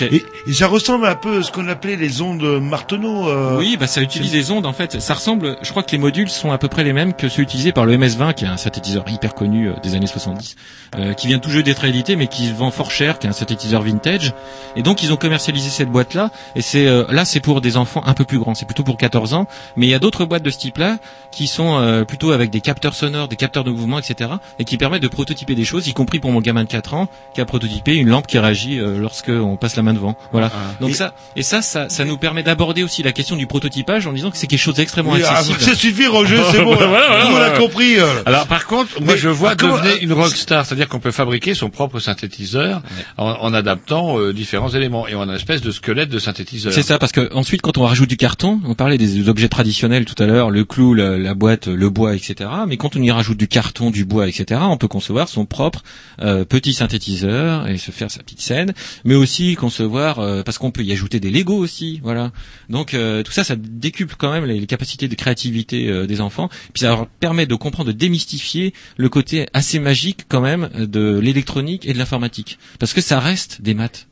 Et, 0.00 0.22
et 0.46 0.52
ça 0.52 0.66
ressemble 0.66 1.06
un 1.06 1.14
peu 1.14 1.38
à 1.38 1.42
ce 1.42 1.50
qu'on 1.50 1.66
appelait 1.68 1.96
les 1.96 2.20
ondes 2.20 2.60
Marteneau. 2.60 3.28
euh, 3.28 3.56
Oui, 3.58 3.76
bah 3.78 3.86
ça 3.86 4.02
utilise 4.02 4.32
des 4.32 4.50
ondes 4.50 4.66
en 4.66 4.72
fait. 4.72 5.00
Ça 5.00 5.14
ressemble. 5.14 5.56
Je 5.62 5.70
crois 5.70 5.82
que 5.82 5.90
les 5.92 5.98
modules 5.98 6.28
sont 6.28 6.52
à 6.52 6.58
peu 6.58 6.68
près 6.68 6.84
les 6.84 6.92
mêmes 6.92 7.14
que 7.14 7.28
ceux 7.28 7.42
utilisés 7.42 7.72
par 7.72 7.86
le 7.86 7.96
MS20, 7.96 8.34
qui 8.34 8.44
est 8.44 8.48
un 8.48 8.56
synthétiseur 8.58 9.04
hyper 9.08 9.34
connu 9.34 9.68
euh, 9.68 9.72
des 9.82 9.94
années 9.94 10.06
70, 10.06 10.56
euh, 10.96 11.12
qui 11.14 11.26
vient 11.26 11.38
tout 11.38 11.50
jeu 11.50 11.62
d'être 11.62 11.84
édité, 11.84 12.16
mais 12.16 12.26
qui 12.26 12.48
se 12.48 12.52
vend 12.52 12.70
fort 12.70 12.90
cher, 12.90 13.18
qui 13.18 13.26
est 13.26 13.30
un 13.30 13.32
synthétiseur 13.32 13.82
vintage. 13.82 14.34
Et 14.76 14.82
donc 14.82 15.02
ils 15.02 15.12
ont 15.12 15.16
commercialisé 15.16 15.70
cette 15.70 15.88
boîte-là. 15.90 16.30
Et 16.54 16.62
c'est 16.62 16.86
euh, 16.86 17.04
là, 17.10 17.24
c'est 17.24 17.40
pour 17.40 17.60
des 17.60 17.76
enfants 17.76 18.02
un 18.06 18.14
peu 18.14 18.24
plus 18.24 18.38
grands. 18.38 18.54
C'est 18.54 18.66
plutôt 18.66 18.84
pour 18.84 18.96
14 18.98 19.32
ans. 19.34 19.46
Mais 19.76 19.86
il 19.86 19.90
y 19.90 19.94
a 19.94 19.98
d'autres 19.98 20.24
boîtes 20.26 20.42
de 20.42 20.50
ce 20.50 20.58
type-là 20.58 20.98
qui 21.32 21.46
sont 21.46 21.78
euh, 21.78 22.04
plutôt 22.04 22.32
avec 22.32 22.50
des 22.50 22.60
capteurs 22.60 22.94
sonores, 22.94 23.28
des 23.28 23.36
capteurs 23.36 23.64
de 23.64 23.70
mouvement, 23.70 23.98
etc. 23.98 24.30
Et 24.58 24.64
qui 24.64 24.76
permettent 24.76 25.02
de 25.02 25.08
prototyper 25.08 25.54
des 25.54 25.64
choses, 25.64 25.88
y 25.88 25.94
compris 25.94 26.20
pour 26.20 26.30
mon 26.30 26.40
gamin 26.40 26.64
de 26.64 26.68
4 26.68 26.94
ans 26.94 27.08
qui 27.34 27.40
a 27.40 27.44
prototypé 27.46 27.94
une 27.94 28.08
lampe 28.08 28.26
qui 28.26 28.38
réagit 28.38 28.78
euh, 28.78 28.98
lorsque 28.98 29.30
on 29.30 29.56
passe 29.56 29.77
la 29.78 29.82
main 29.82 29.94
devant. 29.94 30.16
Voilà. 30.32 30.50
Donc 30.80 30.90
Et- 30.90 30.94
ça, 30.94 31.14
et 31.36 31.42
ça, 31.42 31.62
ça, 31.62 31.88
ça 31.88 32.04
nous 32.04 32.18
permet 32.18 32.42
d'aborder 32.42 32.82
aussi 32.82 33.02
la 33.02 33.12
question 33.12 33.34
du 33.36 33.46
prototypage 33.46 34.06
en 34.06 34.12
disant 34.12 34.30
que 34.30 34.36
c'est 34.36 34.46
quelque 34.46 34.60
chose 34.60 34.74
d'extrêmement 34.74 35.12
Oui, 35.12 35.22
ah, 35.24 35.30
accessible. 35.32 35.60
ça 35.60 35.74
suffit, 35.74 36.06
Roger, 36.06 36.40
c'est 36.52 36.58
bon. 36.62 36.74
Voilà, 36.74 36.86
voilà, 37.08 37.28
on 37.30 37.38
l'a 37.38 37.50
compris. 37.58 37.98
euh. 37.98 38.22
Alors 38.26 38.46
par 38.46 38.66
contre, 38.66 39.00
moi 39.00 39.14
Mais, 39.14 39.18
je 39.18 39.28
vois 39.28 39.50
ah, 39.52 39.54
devenir 39.54 39.96
une 40.02 40.12
rockstar, 40.12 40.66
c'est-à-dire 40.66 40.88
qu'on 40.88 41.00
peut 41.00 41.10
fabriquer 41.10 41.54
son 41.54 41.70
propre 41.70 41.98
synthétiseur 42.00 42.82
en, 43.16 43.26
en 43.30 43.54
adaptant 43.54 44.18
euh, 44.18 44.32
différents 44.34 44.68
éléments 44.70 45.08
et 45.08 45.14
on 45.14 45.22
a 45.22 45.24
une 45.26 45.30
espèce 45.34 45.62
de 45.62 45.70
squelette 45.70 46.10
de 46.10 46.18
synthétiseur. 46.18 46.72
C'est 46.72 46.82
ça, 46.82 46.98
parce 46.98 47.12
que 47.12 47.32
ensuite, 47.34 47.62
quand 47.62 47.78
on 47.78 47.84
rajoute 47.84 48.08
du 48.08 48.16
carton, 48.16 48.60
on 48.66 48.74
parlait 48.74 48.98
des 48.98 49.28
objets 49.28 49.48
traditionnels 49.48 50.04
tout 50.04 50.20
à 50.22 50.26
l'heure, 50.26 50.50
le 50.50 50.64
clou, 50.64 50.94
la, 50.94 51.16
la 51.16 51.34
boîte, 51.34 51.68
le 51.68 51.88
bois, 51.90 52.14
etc. 52.14 52.50
Mais 52.66 52.76
quand 52.76 52.96
on 52.96 53.02
y 53.02 53.10
rajoute 53.10 53.38
du 53.38 53.48
carton, 53.48 53.90
du 53.90 54.04
bois, 54.04 54.26
etc., 54.28 54.60
on 54.64 54.76
peut 54.76 54.88
concevoir 54.88 55.28
son 55.28 55.46
propre 55.46 55.82
euh, 56.22 56.44
petit 56.44 56.72
synthétiseur 56.72 57.68
et 57.68 57.78
se 57.78 57.90
faire 57.90 58.10
sa 58.10 58.22
petite 58.22 58.40
scène, 58.40 58.72
mais 59.04 59.14
aussi 59.14 59.54
concevoir, 59.68 60.18
euh, 60.18 60.42
parce 60.42 60.56
qu'on 60.56 60.70
peut 60.70 60.82
y 60.82 60.92
ajouter 60.92 61.20
des 61.20 61.28
Lego 61.28 61.54
aussi, 61.54 62.00
voilà. 62.02 62.32
Donc 62.70 62.94
euh, 62.94 63.22
tout 63.22 63.32
ça, 63.32 63.44
ça 63.44 63.54
décuple 63.54 64.14
quand 64.16 64.32
même 64.32 64.46
les, 64.46 64.66
capacités 64.66 65.08
de 65.08 65.14
créativité 65.14 65.90
euh, 65.90 66.06
des 66.06 66.22
enfants, 66.22 66.48
puis 66.72 66.80
ça 66.80 66.88
leur 66.88 67.06
permet 67.06 67.44
de 67.44 67.54
comprendre, 67.54 67.92
de 67.92 67.96
démystifier 67.96 68.72
le 68.96 69.10
côté 69.10 69.46
assez 69.52 69.78
magique 69.78 70.24
quand 70.26 70.40
même 70.40 70.70
de 70.74 71.18
l'électronique 71.18 71.86
et 71.86 71.92
de 71.92 71.98
l'informatique, 71.98 72.58
parce 72.78 72.94
que 72.94 73.02
ça 73.02 73.20
reste 73.20 73.60
des 73.60 73.74
maths. 73.74 74.07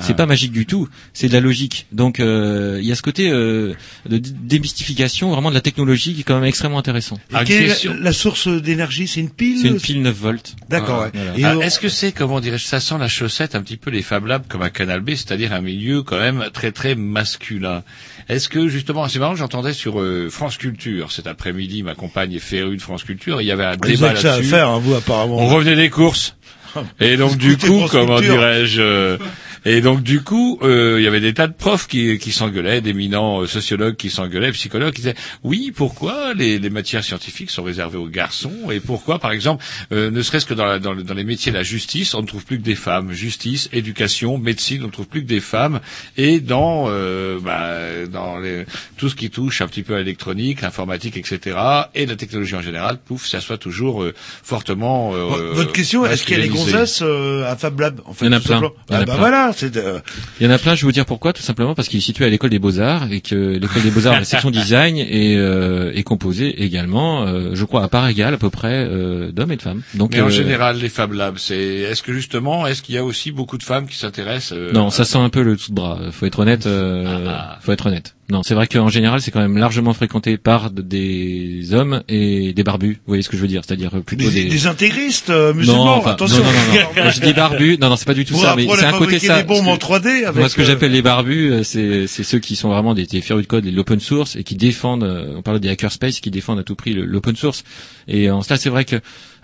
C'est 0.00 0.16
pas 0.16 0.26
magique 0.26 0.52
du 0.52 0.66
tout, 0.66 0.88
c'est 1.12 1.28
de 1.28 1.32
la 1.32 1.40
logique. 1.40 1.86
Donc 1.92 2.20
euh, 2.20 2.78
il 2.80 2.86
y 2.86 2.92
a 2.92 2.94
ce 2.94 3.02
côté 3.02 3.30
euh, 3.30 3.74
de 4.08 4.18
démystification 4.18 5.30
vraiment 5.30 5.48
de 5.50 5.54
la 5.54 5.60
technologie 5.60 6.14
qui 6.14 6.20
est 6.20 6.24
quand 6.24 6.34
même 6.36 6.44
extrêmement 6.44 6.78
intéressant. 6.78 7.18
Et 7.32 7.44
quelle 7.44 7.62
est 7.70 7.84
la, 7.84 7.94
la 7.94 8.12
source 8.12 8.48
d'énergie? 8.48 9.08
C'est 9.08 9.20
une 9.20 9.30
pile 9.30 9.58
C'est 9.60 9.68
une 9.68 9.80
pile 9.80 10.02
9 10.02 10.14
volts. 10.14 10.54
D'accord, 10.68 11.02
ouais. 11.02 11.10
Voilà. 11.36 11.58
Ah, 11.60 11.64
Est-ce 11.66 11.80
que 11.80 11.88
c'est, 11.88 12.12
comment 12.12 12.40
dirais-je, 12.40 12.64
ça 12.64 12.80
sent 12.80 12.96
la 12.98 13.08
chaussette 13.08 13.54
un 13.54 13.62
petit 13.62 13.76
peu 13.76 13.90
les 13.90 14.02
Fab 14.02 14.26
Labs 14.26 14.44
comme 14.48 14.62
un 14.62 14.70
Canal 14.70 15.00
B, 15.00 15.10
c'est-à-dire 15.10 15.52
un 15.52 15.60
milieu 15.62 16.02
quand 16.02 16.18
même 16.20 16.44
très 16.52 16.70
très 16.70 16.94
masculin. 16.94 17.82
Est-ce 18.28 18.48
que 18.48 18.68
justement, 18.68 19.08
c'est 19.08 19.18
marrant, 19.18 19.34
j'entendais 19.34 19.72
sur 19.72 20.00
euh, 20.00 20.28
France 20.30 20.58
Culture 20.58 21.10
cet 21.10 21.26
après-midi, 21.26 21.82
ma 21.82 21.94
compagne 21.94 22.32
est 22.34 22.38
férue 22.38 22.76
de 22.76 22.82
France 22.82 23.04
Culture, 23.04 23.40
et 23.40 23.44
il 23.44 23.46
y 23.46 23.50
avait 23.52 23.64
un 23.64 23.72
Vous 23.72 23.88
débat 23.88 24.14
ça 24.14 24.34
à 24.34 24.36
là-dessus. 24.36 24.50
faire, 24.50 24.68
hein, 24.68 24.78
vous, 24.78 24.94
apparemment. 24.94 25.38
On 25.38 25.48
revenait 25.48 25.76
des 25.76 25.90
courses. 25.90 26.36
Et 27.00 27.18
donc 27.18 27.36
du 27.36 27.58
coup, 27.58 27.82
comment 27.90 28.18
dirais-je 28.18 28.80
euh, 28.80 29.18
Et 29.64 29.80
donc 29.80 30.02
du 30.02 30.22
coup, 30.22 30.58
euh, 30.62 30.96
il 30.98 31.04
y 31.04 31.06
avait 31.06 31.20
des 31.20 31.34
tas 31.34 31.46
de 31.46 31.52
profs 31.52 31.86
qui, 31.86 32.18
qui 32.18 32.32
s'engueulaient, 32.32 32.80
d'éminents 32.80 33.42
euh, 33.42 33.46
sociologues 33.46 33.96
qui 33.96 34.10
s'engueulaient, 34.10 34.50
psychologues 34.52 34.92
qui 34.92 35.02
disaient 35.02 35.14
oui, 35.44 35.72
pourquoi 35.74 36.34
les, 36.34 36.58
les 36.58 36.70
matières 36.70 37.04
scientifiques 37.04 37.50
sont 37.50 37.62
réservées 37.62 37.98
aux 37.98 38.08
garçons 38.08 38.70
et 38.72 38.80
pourquoi, 38.80 39.18
par 39.18 39.30
exemple, 39.32 39.64
euh, 39.92 40.10
ne 40.10 40.20
serait-ce 40.22 40.46
que 40.46 40.54
dans, 40.54 40.64
la- 40.66 40.78
dans, 40.78 40.92
le- 40.94 41.02
dans 41.04 41.14
les 41.14 41.24
métiers 41.24 41.52
de 41.52 41.56
la 41.56 41.62
justice, 41.62 42.14
on 42.14 42.22
ne 42.22 42.26
trouve 42.26 42.44
plus 42.44 42.58
que 42.58 42.64
des 42.64 42.74
femmes? 42.74 43.12
Justice, 43.12 43.68
éducation, 43.72 44.36
médecine, 44.38 44.82
on 44.82 44.86
ne 44.86 44.92
trouve 44.92 45.06
plus 45.06 45.22
que 45.22 45.28
des 45.28 45.40
femmes. 45.40 45.80
Et 46.16 46.40
dans, 46.40 46.86
euh, 46.88 47.38
bah, 47.40 48.06
dans 48.10 48.38
les- 48.38 48.64
tout 48.96 49.08
ce 49.08 49.14
qui 49.14 49.30
touche 49.30 49.60
un 49.60 49.68
petit 49.68 49.82
peu 49.84 49.94
à 49.94 49.98
l'électronique, 49.98 50.60
l'informatique, 50.62 51.16
etc., 51.16 51.56
et 51.94 52.06
la 52.06 52.16
technologie 52.16 52.56
en 52.56 52.62
général, 52.62 52.98
pouf, 52.98 53.26
ça 53.26 53.40
soit 53.40 53.58
toujours 53.58 54.02
euh, 54.02 54.12
fortement. 54.42 55.14
euh, 55.14 55.52
Votre 55.54 55.72
question, 55.72 56.04
est-ce 56.06 56.24
qu'il 56.24 56.36
y 56.36 56.40
a 56.40 56.42
des 56.42 56.48
gonzesses 56.72 57.00
euh, 57.02 57.44
à 57.50 57.56
Fab 57.56 57.78
Lab? 57.78 58.00
En 58.06 58.12
fait, 58.12 58.26
Il 58.26 58.32
y 58.32 58.34
en 58.34 58.36
a 58.36 58.40
plein. 58.40 58.60
Ah 58.90 58.98
bah 59.04 59.14
plein. 59.14 59.51
Voilà, 59.52 59.72
c'est 59.72 59.76
euh, 59.76 59.98
Il 60.40 60.46
y 60.46 60.48
en 60.48 60.52
a 60.52 60.58
plein, 60.58 60.74
je 60.74 60.82
vais 60.82 60.86
vous 60.86 60.92
dire 60.92 61.06
pourquoi, 61.06 61.32
tout 61.32 61.42
simplement 61.42 61.74
parce 61.74 61.88
qu'il 61.88 61.98
est 61.98 62.02
situé 62.02 62.24
à 62.24 62.28
l'école 62.28 62.50
des 62.50 62.58
beaux-arts 62.58 63.10
et 63.12 63.20
que 63.20 63.34
l'école 63.58 63.82
des 63.82 63.90
beaux-arts, 63.90 64.14
la 64.14 64.24
section 64.24 64.50
design 64.62 64.96
est, 64.98 65.36
euh, 65.36 65.92
est 65.94 66.02
composée 66.02 66.62
également, 66.64 67.26
euh, 67.26 67.50
je 67.54 67.64
crois, 67.64 67.82
à 67.82 67.88
part 67.88 68.08
égale 68.08 68.34
à 68.34 68.38
peu 68.38 68.50
près 68.50 68.86
euh, 68.88 69.32
d'hommes 69.32 69.52
et 69.52 69.56
de 69.56 69.62
femmes. 69.62 69.82
Donc, 69.94 70.12
Mais 70.12 70.20
en 70.20 70.26
euh, 70.26 70.30
général, 70.30 70.78
les 70.78 70.88
Fab 70.88 71.12
Labs, 71.12 71.38
c'est 71.38 71.56
est-ce 71.56 72.02
que 72.02 72.12
justement, 72.12 72.66
est-ce 72.66 72.82
qu'il 72.82 72.94
y 72.94 72.98
a 72.98 73.04
aussi 73.04 73.32
beaucoup 73.32 73.58
de 73.58 73.62
femmes 73.62 73.86
qui 73.86 73.96
s'intéressent 73.96 74.52
euh, 74.58 74.72
Non, 74.72 74.90
ça 74.90 75.04
sent 75.04 75.18
un 75.18 75.28
peu 75.30 75.42
le 75.42 75.56
tout 75.56 75.70
de 75.70 75.74
bras. 75.76 75.98
Faut 76.10 76.26
être 76.26 76.38
honnête. 76.40 76.66
euh, 76.66 77.26
Ah. 77.28 77.58
Faut 77.62 77.72
être 77.72 77.86
honnête. 77.86 78.14
Non, 78.30 78.42
c'est 78.44 78.54
vrai 78.54 78.66
qu'en 78.68 78.88
général, 78.88 79.20
c'est 79.20 79.30
quand 79.30 79.40
même 79.40 79.58
largement 79.58 79.92
fréquenté 79.92 80.38
par 80.38 80.70
des 80.70 81.74
hommes 81.74 82.02
et 82.08 82.52
des 82.54 82.62
barbus. 82.62 82.94
Vous 82.94 83.08
voyez 83.08 83.22
ce 83.22 83.28
que 83.28 83.36
je 83.36 83.42
veux 83.42 83.48
dire? 83.48 83.62
C'est-à-dire 83.66 83.90
euh, 83.96 84.00
plutôt 84.00 84.30
des, 84.30 84.44
des. 84.44 84.48
des 84.48 84.66
intégristes 84.66 85.28
euh, 85.28 85.52
musulmans. 85.52 85.84
non, 85.84 85.90
enfin, 85.92 86.12
attention. 86.12 86.38
non, 86.38 86.44
non, 86.44 87.04
non, 87.04 87.10
je 87.10 87.20
dis 87.20 87.32
barbus, 87.34 87.78
non, 87.80 87.88
non, 87.90 87.96
c'est 87.96 88.06
pas 88.06 88.14
du 88.14 88.24
tout 88.24 88.34
Pour 88.34 88.42
ça, 88.44 88.54
mais 88.56 88.66
c'est 88.68 88.84
un 88.84 88.92
côté 88.92 89.18
ça. 89.18 89.38
des 89.42 89.44
bombes 89.46 89.66
en 89.66 89.76
que- 89.76 89.84
3D 89.84 90.24
avec, 90.24 90.36
Moi, 90.38 90.48
ce 90.48 90.54
que 90.54 90.62
euh, 90.62 90.64
j'appelle 90.64 90.92
les 90.92 91.02
barbus, 91.02 91.64
c'est 91.64 92.06
c'est 92.06 92.22
ceux 92.22 92.38
qui 92.38 92.54
sont 92.56 92.68
vraiment 92.70 92.94
des, 92.94 93.06
des 93.06 93.20
férus 93.20 93.42
de 93.42 93.48
code, 93.48 93.64
de 93.64 93.70
l'open 93.70 93.98
source 94.00 94.36
et 94.36 94.44
qui 94.44 94.54
défendent. 94.54 95.04
On 95.36 95.42
parle 95.42 95.58
des 95.60 95.68
hackerspace 95.68 96.20
qui 96.20 96.30
défendent 96.30 96.60
à 96.60 96.64
tout 96.64 96.76
prix 96.76 96.94
l'open 96.94 97.34
source. 97.36 97.64
Et 98.08 98.30
en 98.30 98.40
cela, 98.42 98.56
c'est 98.56 98.70
vrai 98.70 98.84
que 98.84 98.96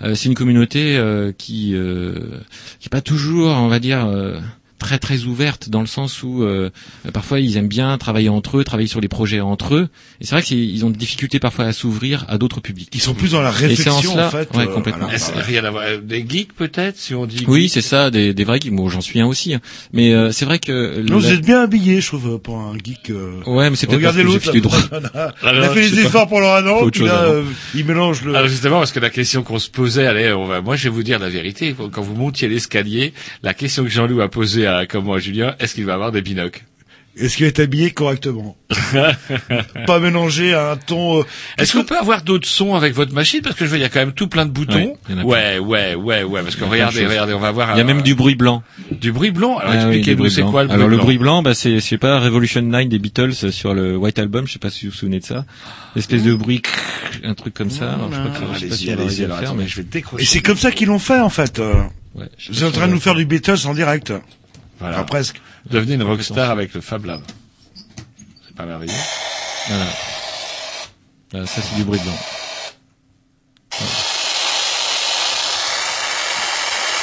euh, 0.02 0.14
c'est 0.14 0.28
une 0.28 0.34
communauté 0.34 0.96
euh, 0.96 1.32
qui 1.36 1.74
euh, 1.74 2.14
qui 2.78 2.86
est 2.86 2.90
pas 2.90 3.00
toujours, 3.02 3.48
on 3.48 3.68
va 3.68 3.80
dire. 3.80 4.08
Très 4.78 4.98
très 4.98 5.24
ouverte 5.24 5.68
dans 5.68 5.80
le 5.80 5.86
sens 5.86 6.22
où 6.22 6.42
euh, 6.44 6.70
parfois 7.12 7.40
ils 7.40 7.56
aiment 7.56 7.68
bien 7.68 7.96
travailler 7.98 8.28
entre 8.28 8.58
eux, 8.58 8.64
travailler 8.64 8.88
sur 8.88 9.00
les 9.00 9.08
projets 9.08 9.40
entre 9.40 9.74
eux. 9.74 9.88
Et 10.20 10.24
c'est 10.26 10.34
vrai 10.34 10.42
qu'ils 10.42 10.84
ont 10.84 10.90
des 10.90 10.96
difficultés 10.98 11.38
parfois 11.38 11.66
à 11.66 11.72
s'ouvrir 11.72 12.24
à 12.28 12.38
d'autres 12.38 12.60
publics. 12.60 12.88
Ils 12.94 13.00
sont 13.00 13.14
plus 13.14 13.32
dans 13.32 13.42
la 13.42 13.50
réflexion 13.50 14.12
cela- 14.14 14.26
en 14.26 14.30
fait. 14.30 14.48
ouais, 14.56 14.64
euh, 14.64 14.74
complètement. 14.74 15.08
rien 15.36 15.64
à 15.64 15.70
voir 15.70 15.84
Des 16.02 16.24
geeks 16.28 16.54
peut-être, 16.54 16.96
si 16.96 17.14
on 17.14 17.26
dit. 17.26 17.44
Oui, 17.48 17.68
c'est 17.68 17.80
ça, 17.80 18.10
des, 18.10 18.34
des 18.34 18.44
vrais 18.44 18.60
geeks. 18.60 18.74
Bon, 18.74 18.88
j'en 18.88 19.00
suis 19.00 19.20
un 19.20 19.26
aussi. 19.26 19.54
hein. 19.54 19.60
Mais 19.92 20.12
euh, 20.14 20.30
c'est 20.32 20.44
vrai 20.44 20.58
que... 20.58 21.00
Non, 21.02 21.18
vous 21.18 21.26
la- 21.26 21.34
êtes 21.34 21.44
bien 21.44 21.60
habillé, 21.62 22.00
je 22.00 22.06
trouve, 22.06 22.38
pour 22.38 22.58
un 22.58 22.74
geek. 22.82 23.10
euh. 23.10 23.40
Ouais, 23.46 23.70
mais 23.70 23.76
c'est 23.76 23.86
peut-être 23.86 24.02
parce 24.02 24.16
l'autre. 24.16 24.38
que 24.38 24.44
j'ai 24.44 24.60
filé 24.60 24.60
là. 24.60 25.00
droit. 25.00 25.32
il 25.42 25.48
a 25.58 25.68
fait 25.70 25.90
pas. 25.90 26.00
efforts 26.00 26.28
pendant 26.28 26.52
un 26.54 26.66
an, 26.66 26.88
puis 26.90 27.04
là, 27.04 27.18
avant. 27.20 27.32
euh, 27.32 27.42
il 27.74 27.84
mélange 27.84 28.22
le. 28.22 28.34
Alors 28.34 28.48
justement, 28.48 28.78
parce 28.78 28.92
que 28.92 29.00
la 29.00 29.10
question 29.10 29.42
qu'on 29.42 29.58
se 29.58 29.68
posait, 29.70 30.06
allez, 30.06 30.32
on 30.32 30.44
va, 30.46 30.60
moi 30.60 30.76
je 30.76 30.84
vais 30.84 30.90
vous 30.90 31.02
dire 31.02 31.18
la 31.18 31.28
vérité. 31.28 31.74
Quand 31.92 32.02
vous 32.02 32.14
montiez 32.14 32.48
l'escalier, 32.48 33.12
la 33.42 33.54
question 33.54 33.82
que 33.84 33.90
Jean-Loup 33.90 34.20
a 34.20 34.28
posée 34.28 34.66
à 34.68 34.86
comme 34.86 35.04
moi 35.04 35.18
Julien, 35.18 35.54
est-ce 35.58 35.74
qu'il 35.74 35.84
va 35.86 35.94
avoir 35.94 36.12
des 36.12 36.22
binocles 36.22 36.62
Est-ce 37.16 37.36
qu'il 37.36 37.46
est 37.46 37.58
habillé 37.58 37.90
correctement? 37.90 38.56
Pas 39.86 39.98
mélanger 40.00 40.54
à 40.54 40.72
un 40.72 40.76
ton. 40.76 41.20
euh, 41.20 41.24
Est-ce 41.58 41.72
qu'on 41.76 41.84
peut 41.84 41.96
avoir 41.98 42.22
d'autres 42.22 42.46
sons 42.48 42.74
avec 42.74 42.94
votre 42.94 43.12
machine? 43.12 43.40
Parce 43.42 43.56
que 43.56 43.64
je 43.64 43.70
veux, 43.70 43.78
il 43.78 43.80
y 43.80 43.84
a 43.84 43.88
quand 43.88 43.98
même 44.00 44.12
tout 44.12 44.28
plein 44.28 44.46
de 44.46 44.50
boutons. 44.50 44.96
Oui, 45.08 45.14
ouais, 45.24 45.58
ouais, 45.58 45.94
ouais, 45.94 46.22
ouais. 46.22 46.42
Parce 46.42 46.56
que 46.56 46.64
regardez, 46.64 47.06
regardez, 47.06 47.34
on 47.34 47.38
va 47.40 47.50
voir. 47.50 47.70
Il 47.74 47.78
y 47.78 47.80
a 47.80 47.84
même 47.84 48.02
du 48.02 48.14
bruit 48.14 48.34
blanc. 48.34 48.62
Du 48.90 49.10
bruit 49.12 49.30
blanc? 49.30 49.58
Alors 49.58 49.72
Ah 49.72 49.76
expliquez-nous, 49.76 50.28
c'est 50.28 50.42
quoi 50.42 50.62
le 50.62 50.68
bruit 50.68 50.74
Alors 50.76 50.88
blanc 50.88 50.96
le 50.96 51.02
bruit 51.02 51.18
blanc, 51.18 51.42
bah 51.42 51.54
c'est, 51.54 51.74
je 51.74 51.78
sais 51.80 51.98
pas, 51.98 52.18
Revolution 52.20 52.62
9 52.62 52.88
des 52.88 52.98
Beatles 52.98 53.34
sur 53.52 53.74
le 53.74 53.96
White 53.96 54.18
Album, 54.18 54.46
je 54.46 54.52
sais 54.52 54.58
pas 54.58 54.70
si 54.70 54.86
vous 54.86 54.92
vous 54.92 54.98
souvenez 54.98 55.20
de 55.20 55.24
ça. 55.24 55.44
Espèce 55.96 56.22
de 56.22 56.34
bruit, 56.34 56.62
un 57.24 57.34
truc 57.34 57.54
comme 57.54 57.70
ça. 57.70 57.94
Alors, 57.94 58.10
je 58.12 58.18
crois 58.18 58.48
que- 58.48 58.54
je 58.54 58.60
sais 58.60 58.66
pas 58.68 58.76
si 58.76 58.90
Allez-y, 58.92 59.24
Alors, 59.24 59.38
faire, 59.38 59.54
mais 59.54 59.66
je 59.66 59.76
vais 59.76 59.82
décrocher. 59.84 60.22
Et 60.22 60.26
c'est 60.26 60.40
comme 60.40 60.56
ça 60.58 60.70
qu'ils 60.70 60.88
l'ont 60.88 60.98
fait 60.98 61.18
en 61.20 61.30
fait. 61.30 61.58
euh. 61.58 61.74
Ouais, 62.14 62.26
Vous 62.50 62.62
êtes 62.62 62.68
en 62.68 62.72
train 62.72 62.86
de 62.88 62.92
nous 62.92 63.00
faire 63.00 63.14
du 63.14 63.24
Beatles 63.26 63.66
en 63.66 63.74
direct. 63.74 64.12
Voilà. 64.80 64.96
Enfin, 64.96 65.04
presque. 65.04 65.40
Devenez 65.66 65.94
une 65.94 66.02
rockstar 66.02 66.50
avec 66.50 66.72
le 66.74 66.80
Fab 66.80 67.04
Lab. 67.04 67.20
C'est 68.46 68.56
pas 68.56 68.64
merveilleux. 68.64 68.92
Voilà. 69.68 69.84
Voilà, 71.30 71.46
ça 71.46 71.60
c'est 71.62 71.74
du 71.76 71.84
bruit 71.84 72.00
blanc. 72.00 72.16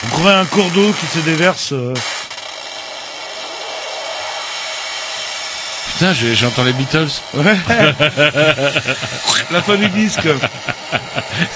On 0.04 0.08
croirait 0.10 0.40
un 0.40 0.46
cours 0.46 0.70
d'eau 0.72 0.92
qui 0.94 1.06
se 1.08 1.20
déverse. 1.20 1.72
euh. 1.74 1.94
Putain, 5.98 6.14
j'ai- 6.14 6.36
j'entends 6.36 6.64
les 6.66 6.74
Beatles. 6.74 7.08
Ouais. 7.36 7.56
La 9.52 9.62
fin 9.62 9.76
du 9.78 9.88
disque. 9.90 10.28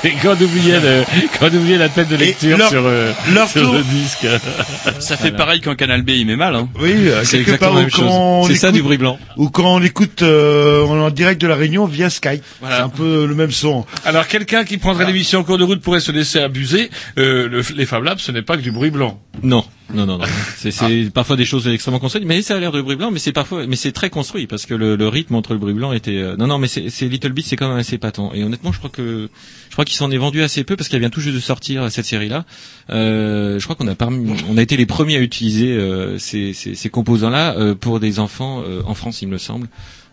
Et 0.04 0.12
quand 0.22 0.36
on 0.40 0.44
oubliait 0.44 0.80
le, 0.80 1.04
quand 1.40 1.48
on 1.52 1.56
oubliait 1.58 1.78
la 1.78 1.90
tête 1.90 2.08
de 2.10 2.16
lecture 2.16 2.58
leur- 2.58 2.70
sur, 2.70 2.84
euh, 2.86 3.12
leur 3.34 3.48
sur 3.50 3.64
tour- 3.64 3.74
le 3.74 3.84
disque. 3.84 4.26
Ça 5.00 5.18
fait 5.18 5.32
pareil 5.32 5.62
quand 5.62 5.76
Canal 5.76 6.02
B 6.04 6.10
il 6.12 6.26
met 6.28 6.36
mal. 6.36 6.56
Hein. 6.56 6.70
Oui, 6.80 6.94
euh, 6.96 7.24
C'est 7.24 7.40
exactement 7.40 7.72
part 7.72 7.76
la 7.76 7.82
même 7.84 7.92
quand 7.92 7.98
chose. 8.04 8.10
on 8.12 8.44
C'est 8.48 8.56
ça 8.56 8.68
écoute- 8.68 8.76
du 8.76 8.84
bruit 8.84 8.98
blanc. 8.98 9.18
Ou 9.38 9.50
quand 9.50 9.74
on 9.76 9.82
écoute 9.82 10.22
euh, 10.22 10.86
en 10.86 11.10
direct 11.10 11.42
de 11.42 11.48
la 11.48 11.56
Réunion 11.56 11.86
via 11.86 12.10
Skype. 12.10 12.44
Voilà. 12.62 12.78
C'est 12.78 12.82
un 12.84 12.90
peu 12.90 13.26
le 13.26 13.36
même 13.36 13.52
son. 13.52 13.86
Alors 14.06 14.28
quelqu'un 14.28 14.64
qui 14.64 14.78
prendrait 14.78 15.06
l'émission 15.06 15.40
en 15.40 15.44
cours 15.44 15.58
de 15.58 15.64
route 15.64 15.82
pourrait 15.82 16.00
se 16.02 16.12
laisser 16.12 16.40
abuser. 16.40 16.90
Euh, 17.18 17.48
le- 17.50 17.64
les 17.76 17.86
Fab 17.86 18.04
Labs, 18.04 18.20
ce 18.20 18.32
n'est 18.32 18.42
pas 18.42 18.56
que 18.56 18.62
du 18.62 18.72
bruit 18.72 18.92
blanc. 18.92 19.20
Non, 19.44 19.64
non, 19.94 20.06
non, 20.06 20.18
non. 20.18 20.26
C'est, 20.58 20.72
c'est 20.72 21.10
parfois 21.14 21.36
des 21.38 21.46
choses 21.46 21.68
extrêmement 21.68 22.00
construites, 22.00 22.26
mais 22.26 22.42
ça 22.42 22.56
a 22.56 22.60
l'air 22.60 22.72
de 22.72 22.82
bruit 22.82 22.96
blanc, 22.98 23.12
mais 23.12 23.20
c'est 23.20 23.32
parfois, 23.32 23.66
mais 23.66 23.76
c'est 23.78 23.92
très 23.94 24.10
construit 24.10 24.46
parce 24.46 24.66
que 24.66 24.74
le, 24.74 24.96
le 24.98 25.08
rythme 25.08 25.36
entre 25.36 25.54
le 25.54 25.60
bruit 25.60 25.74
blanc 25.74 25.94
était. 25.94 26.18
euh, 26.18 26.36
Non, 26.36 26.48
non, 26.48 26.58
mais 26.60 26.68
c'est, 26.68 26.90
Little 27.08 27.32
Bit, 27.32 27.46
c'est 27.48 27.56
quand 27.56 27.70
même 27.70 27.78
assez 27.78 27.98
patent. 27.98 28.32
Et 28.34 28.44
honnêtement, 28.44 28.72
je 28.72 28.78
crois 28.78 28.90
que, 28.90 29.30
je 29.70 29.72
crois 29.74 29.86
qu'il 29.86 29.96
s'en 29.96 30.12
est 30.12 30.18
vendu 30.18 30.42
assez 30.44 30.64
peu 30.64 30.76
parce 30.76 30.90
qu'elle 30.90 31.00
vient 31.00 31.10
tout 31.10 31.22
juste 31.22 31.36
de 31.36 31.40
sortir 31.42 31.90
cette 31.92 32.06
série-là. 32.06 32.46
Euh, 32.90 33.58
je 33.60 33.64
crois 33.64 33.76
qu'on 33.76 33.88
a 33.88 33.96
parmi, 33.96 34.32
on 34.50 34.58
a 34.58 34.62
été 34.62 34.76
les 34.78 34.86
premiers 34.86 35.16
à 35.16 35.22
utiliser 35.22 35.72
euh, 35.72 36.18
ces, 36.20 36.54
ces, 36.54 36.76
ces 36.76 36.90
composants-là 36.90 37.56
euh, 37.58 37.74
pour 37.76 38.00
des 38.00 38.20
enfants 38.20 38.62
euh, 38.68 38.82
en 38.86 38.94
France, 38.96 39.22
il 39.22 39.28
me 39.30 39.38
semble, 39.38 39.68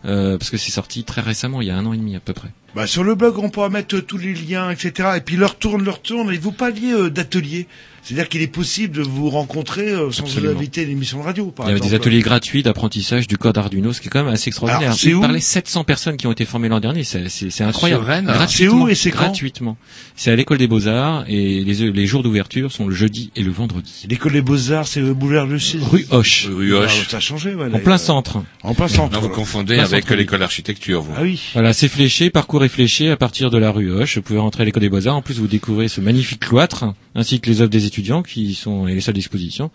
euh, 0.05 0.37
parce 0.37 0.49
que 0.49 0.57
c'est 0.57 0.71
sorti 0.71 1.03
très 1.03 1.21
récemment, 1.21 1.61
il 1.61 1.67
y 1.67 1.71
a 1.71 1.77
un 1.77 1.85
an 1.85 1.93
et 1.93 1.97
demi 1.97 2.15
à 2.15 2.19
peu 2.19 2.33
près. 2.33 2.49
Bah, 2.75 2.85
sur 2.85 3.03
le 3.03 3.15
blog, 3.15 3.39
on 3.39 3.49
pourra 3.49 3.69
mettre 3.69 3.95
euh, 3.95 4.01
tous 4.01 4.17
les 4.17 4.33
liens, 4.33 4.69
etc. 4.69 5.09
Et 5.17 5.21
puis 5.21 5.35
leur 5.35 5.55
tourne, 5.57 5.83
leur 5.83 6.01
tourne. 6.01 6.31
Et 6.33 6.37
vous 6.37 6.51
parliez 6.51 6.91
euh, 6.93 7.09
d'ateliers. 7.09 7.67
C'est-à-dire 8.03 8.29
qu'il 8.29 8.41
est 8.41 8.47
possible 8.47 8.95
de 8.95 9.01
vous 9.01 9.29
rencontrer 9.29 9.89
euh, 9.89 10.11
sans 10.11 10.23
vous 10.23 10.45
inviter 10.47 10.79
à 10.79 10.83
une 10.85 10.91
émission 10.91 11.19
de 11.19 11.23
radio, 11.23 11.47
par 11.51 11.65
Il 11.65 11.69
y 11.69 11.71
avait 11.71 11.79
exemple. 11.79 11.91
des 11.91 11.95
ateliers 11.97 12.21
gratuits 12.21 12.63
d'apprentissage 12.63 13.27
du 13.27 13.37
code 13.37 13.57
Arduino, 13.57 13.91
ce 13.91 13.99
qui 13.99 14.07
est 14.07 14.09
quand 14.09 14.23
même 14.23 14.33
assez 14.33 14.47
extraordinaire. 14.47 14.93
Alors, 14.93 15.17
où 15.17 15.21
parlait 15.21 15.41
700 15.41 15.83
personnes 15.83 16.15
qui 16.15 16.25
ont 16.25 16.31
été 16.31 16.45
formées 16.45 16.69
l'an 16.69 16.79
dernier, 16.79 17.03
c'est, 17.03 17.27
c'est, 17.27 17.49
c'est 17.49 17.65
incroyable. 17.65 18.03
Sur 18.03 18.07
Rennes 18.07 18.25
Gratuitement. 18.25 18.77
C'est 18.77 18.81
où 18.83 18.87
et 18.87 18.95
c'est 18.95 19.09
Gratuitement. 19.09 19.75
C'est 20.15 20.31
à 20.31 20.37
l'école 20.37 20.57
des 20.57 20.67
beaux-arts 20.67 21.25
et 21.27 21.61
les, 21.65 21.91
les 21.91 22.05
jours 22.07 22.23
d'ouverture 22.23 22.71
sont 22.71 22.87
le 22.87 22.95
jeudi 22.95 23.31
et 23.35 23.43
le 23.43 23.51
vendredi. 23.51 24.05
L'école 24.09 24.31
des 24.33 24.41
Beaux-Arts, 24.41 24.87
c'est 24.87 25.01
le 25.01 25.13
boulevard 25.13 25.47
de 25.47 25.57
Cise. 25.57 25.83
Rue 25.83 26.05
Hoche. 26.09 26.47
Rue 26.49 26.75
Hoche. 26.75 27.01
Ah, 27.07 27.09
ça 27.09 27.17
a 27.17 27.19
changé, 27.19 27.55
ouais. 27.55 27.67
En 27.73 27.79
plein 27.79 27.97
centre. 27.97 28.41
En 28.63 28.73
plein 28.73 28.87
centre. 28.87 29.11
Non, 29.11 29.19
vous 29.19 29.27
voilà. 29.27 29.35
confondez 29.35 29.79
avec 29.79 30.09
l'école 30.11 30.39
d'architecture, 30.39 31.01
vous. 31.01 31.11
Ah 31.17 31.23
oui. 31.23 31.41
Voilà, 31.51 31.73
c'est 31.73 31.89
fléché, 31.89 32.29
parcours 32.29 32.56
est 32.63 32.69
fléché 32.69 33.09
à 33.09 33.17
partir 33.17 33.49
de 33.49 33.57
la 33.57 33.71
rue 33.71 33.91
Hoche. 33.91 34.17
Vous 34.17 34.21
pouvez 34.23 34.39
rentrer 34.39 34.63
à 34.63 34.65
l'école 34.65 34.81
des 34.81 34.89
beaux-arts. 34.89 35.15
En 35.15 35.21
plus, 35.21 35.39
vous 35.39 35.47
découvrez 35.47 35.87
ce 35.87 36.01
magnifique 36.01 36.39
cloître, 36.39 36.85
ainsi 37.15 37.39
que 37.39 37.49
les 37.49 37.61
œuvres 37.61 37.69
des 37.69 37.85
étudiants 37.85 38.23
qui 38.23 38.53
sont 38.53 38.87
et 38.87 38.93
les 38.95 39.01
salles 39.01 39.15
d'exposition. 39.15 39.71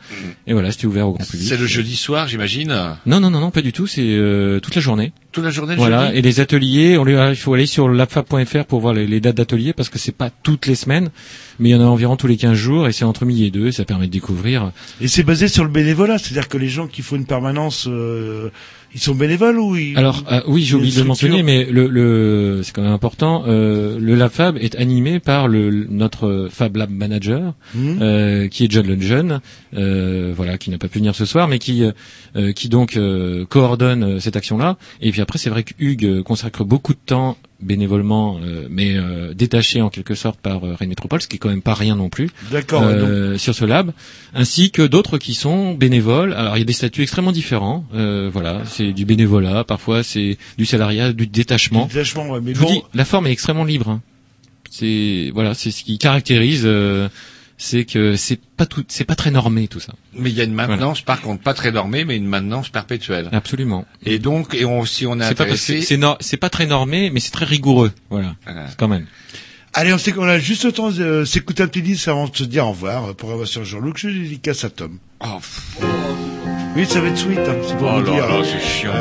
Et 0.47 0.53
voilà, 0.53 0.71
c'était 0.73 0.87
ouvert 0.87 1.09
au 1.09 1.13
grand 1.13 1.25
public. 1.25 1.49
C'est 1.49 1.57
le 1.57 1.67
jeudi 1.67 1.97
soir, 1.97 2.29
j'imagine. 2.29 2.69
Non, 3.07 3.21
non, 3.21 3.31
non, 3.31 3.41
non, 3.41 3.51
pas 3.51 3.63
du 3.63 3.73
tout. 3.73 3.87
C'est 3.87 4.03
euh, 4.05 4.61
toute 4.61 4.75
la 4.75 4.81
journée. 4.81 5.13
Toute 5.33 5.45
la 5.45 5.51
journée, 5.51 5.75
le 5.75 5.79
Voilà, 5.79 6.07
jeudi. 6.09 6.19
et 6.19 6.23
les 6.23 6.41
ateliers, 6.41 6.99
on 6.99 7.05
les, 7.05 7.15
il 7.31 7.37
faut 7.37 7.55
aller 7.55 7.67
sur 7.67 7.89
lapfab.fr 7.89 8.65
pour 8.67 8.81
voir 8.81 8.93
les, 8.93 9.07
les 9.07 9.21
dates 9.21 9.37
d'ateliers 9.37 9.73
parce 9.73 9.89
que 9.89 9.99
c'est 9.99 10.13
pas 10.13 10.29
toutes 10.31 10.67
les 10.67 10.75
semaines, 10.75 11.09
mais 11.59 11.71
il 11.71 11.73
y 11.73 11.75
en 11.75 11.81
a 11.81 11.85
environ 11.85 12.17
tous 12.17 12.27
les 12.27 12.37
15 12.37 12.53
jours 12.55 12.87
et 12.87 12.93
c'est 12.93 13.05
entre 13.05 13.25
midi 13.25 13.47
et 13.47 13.51
deux, 13.51 13.69
et 13.69 13.73
ça 13.73 13.85
permet 13.87 14.07
de 14.09 14.13
découvrir. 14.13 14.73
Et 15.01 15.09
c'est 15.09 15.23
basé 15.23 15.49
sur 15.49 15.65
le 15.65 15.71
bénévolat. 15.71 16.19
C'est-à-dire 16.19 16.49
que 16.49 16.59
les 16.59 16.69
gens 16.69 16.87
qui 16.87 17.01
font 17.03 17.17
une 17.17 17.25
permanence, 17.27 17.87
euh, 17.89 18.51
ils 18.95 19.01
sont 19.01 19.15
bénévoles 19.15 19.59
ou 19.59 19.75
ils... 19.77 19.97
Alors 19.97 20.25
euh, 20.31 20.41
oui, 20.47 20.63
j'ai 20.65 20.77
oublié 20.77 20.93
de 20.95 20.99
le 21.01 21.05
mentionner, 21.07 21.43
mais 21.43 21.65
le, 21.65 21.87
le 21.89 22.61
c'est 22.63 22.73
quand 22.75 22.83
même 22.83 22.93
important. 22.93 23.45
euh, 23.47 23.99
le 23.99 24.15
LabFab 24.15 24.57
est 24.59 24.75
animé 24.77 25.19
par 25.21 25.49
le 25.49 25.71
notre 25.89 26.49
Fab 26.51 26.77
Lab 26.77 26.91
Manager, 26.91 27.55
Mhm. 27.75 27.99
euh, 28.03 28.49
qui 28.49 28.65
est 28.65 28.71
John 28.71 28.87
Lungeon, 28.87 29.41
euh, 29.77 30.33
voilà, 30.37 30.59
qui 30.59 30.71
n'a 30.71 30.79
pas 30.79 30.89
pu 30.89 30.99
venir 30.99 31.15
ce 31.15 31.25
soir, 31.25 31.49
mais 31.49 31.59
qui 31.59 31.85
euh, 32.37 32.53
qui 32.53 32.69
donc 32.69 32.97
euh, 32.97 33.45
coordonne 33.47 34.21
cette 34.21 34.37
action-là. 34.37 34.77
Et 35.01 35.11
puis 35.13 35.21
après, 35.21 35.39
c'est 35.39 35.51
vrai 35.51 35.63
que 35.63 35.73
Hugues 35.79 36.23
consacre 36.23 36.65
beaucoup 36.65 36.93
de 36.93 37.01
temps 37.05 37.37
bénévolement, 37.63 38.39
euh, 38.43 38.67
mais 38.71 38.97
euh, 38.97 39.33
détaché 39.35 39.81
en 39.83 39.89
quelque 39.89 40.15
sorte 40.15 40.41
par 40.41 40.65
euh, 40.67 40.75
Rennes 40.75 40.89
Métropole, 40.91 41.23
ce 41.23 41.29
qui 41.29 41.37
est 41.37 41.39
quand 41.39 41.49
même 41.49 41.63
pas 41.63 41.75
rien 41.75 41.97
non 41.97 42.09
plus. 42.09 42.29
D'accord. 42.51 42.83
euh, 42.85 43.39
sur 43.39 43.55
ce 43.55 43.65
lab, 43.65 43.93
ainsi 44.35 44.71
que 44.71 44.83
d'autres 44.87 45.19
qui 45.19 45.35
sont 45.35 45.75
bénévoles. 45.75 46.33
Alors 46.35 46.57
il 46.57 46.61
y 46.61 46.63
a 46.63 46.67
des 46.67 46.73
statuts 46.73 47.03
extrêmement 47.03 47.33
différents. 47.33 47.85
Euh, 47.95 48.29
voilà, 48.33 48.63
c'est 48.67 48.93
du 48.93 49.05
bénévolat, 49.05 49.65
parfois 49.65 50.03
c'est 50.03 50.37
du 50.59 50.67
salariat, 50.67 51.13
du 51.13 51.27
détachement. 51.27 51.87
Du 51.87 51.95
détachement, 51.95 52.29
ouais, 52.31 52.41
mais 52.43 52.53
Je 52.55 52.59
vous 52.59 52.67
bon- 52.67 52.73
dis, 52.73 52.83
la 52.95 53.05
forme 53.05 53.27
est 53.27 53.33
extrêmement 53.33 53.65
libre. 53.65 53.89
hein. 53.89 54.03
C'est 54.71 55.31
voilà, 55.35 55.55
c'est 55.55 55.71
ce 55.71 55.85
qui 55.85 55.99
caractérise, 55.99 56.63
euh, 56.65 57.09
c'est 57.63 57.85
que 57.85 58.17
c'est 58.17 58.41
pas 58.57 58.67
tout, 58.67 58.85
c'est 58.89 59.05
pas 59.05 59.15
très 59.15 59.31
normé 59.31 59.69
tout 59.69 59.79
ça. 59.79 59.93
Mais 60.15 60.31
il 60.31 60.37
y 60.37 60.41
a 60.41 60.45
une 60.45 60.53
maintenance, 60.53 61.01
par 61.01 61.21
contre, 61.21 61.43
pas 61.43 61.55
très 61.55 61.71
normée, 61.71 62.05
mais 62.05 62.17
une 62.17 62.27
maintenance 62.27 62.71
perpétuelle. 62.71 63.29
Absolument. 63.31 63.87
Et 64.05 64.19
donc, 64.19 64.55
et 64.55 64.65
on, 64.65 64.85
si 64.85 65.07
on 65.07 65.21
est 65.21 65.29
C'est 65.29 65.35
pas 65.37 65.45
intéressé, 65.45 65.81
c'est 65.81 66.37
très 66.51 66.67
normé, 66.67 67.11
mais 67.11 67.21
c'est 67.21 67.31
très 67.31 67.45
rigoureux. 67.45 67.93
Voilà, 68.11 68.35
Voilà. 68.45 68.67
quand 68.77 68.89
même. 68.89 69.07
Allez, 69.75 69.93
on, 69.93 69.99
sait 69.99 70.13
qu'on 70.13 70.25
a 70.25 70.39
juste 70.41 70.65
le 70.65 70.73
temps 70.73 70.91
de 70.91 71.25
s'écouter 71.25 71.63
un 71.63 71.69
petit 71.69 71.83
disque 71.83 72.09
avant 72.09 72.27
de 72.29 72.37
se 72.37 72.45
dire 72.45 72.67
au 72.67 72.73
revoir. 72.73 73.11
euh, 73.11 73.15
Pour 73.15 73.31
avoir 73.31 73.47
sur 73.47 73.65
Jean-Luc, 73.65 73.97
je 73.97 74.09
dédicace 74.09 74.65
à 74.65 74.71
Tom. 74.71 74.99
Oh, 75.21 75.39
Oui, 76.77 76.85
ça 76.85 77.01
va 77.01 77.09
être 77.09 77.17
sweet, 77.17 77.39
hein, 77.39 77.57
c'est 77.67 77.77
pour 77.79 77.89
oh 77.89 78.01
vous 78.01 78.07
là 78.07 78.13
dire. 78.13 78.29
là, 78.29 78.43
c'est 78.45 78.61
chiant. 78.61 78.93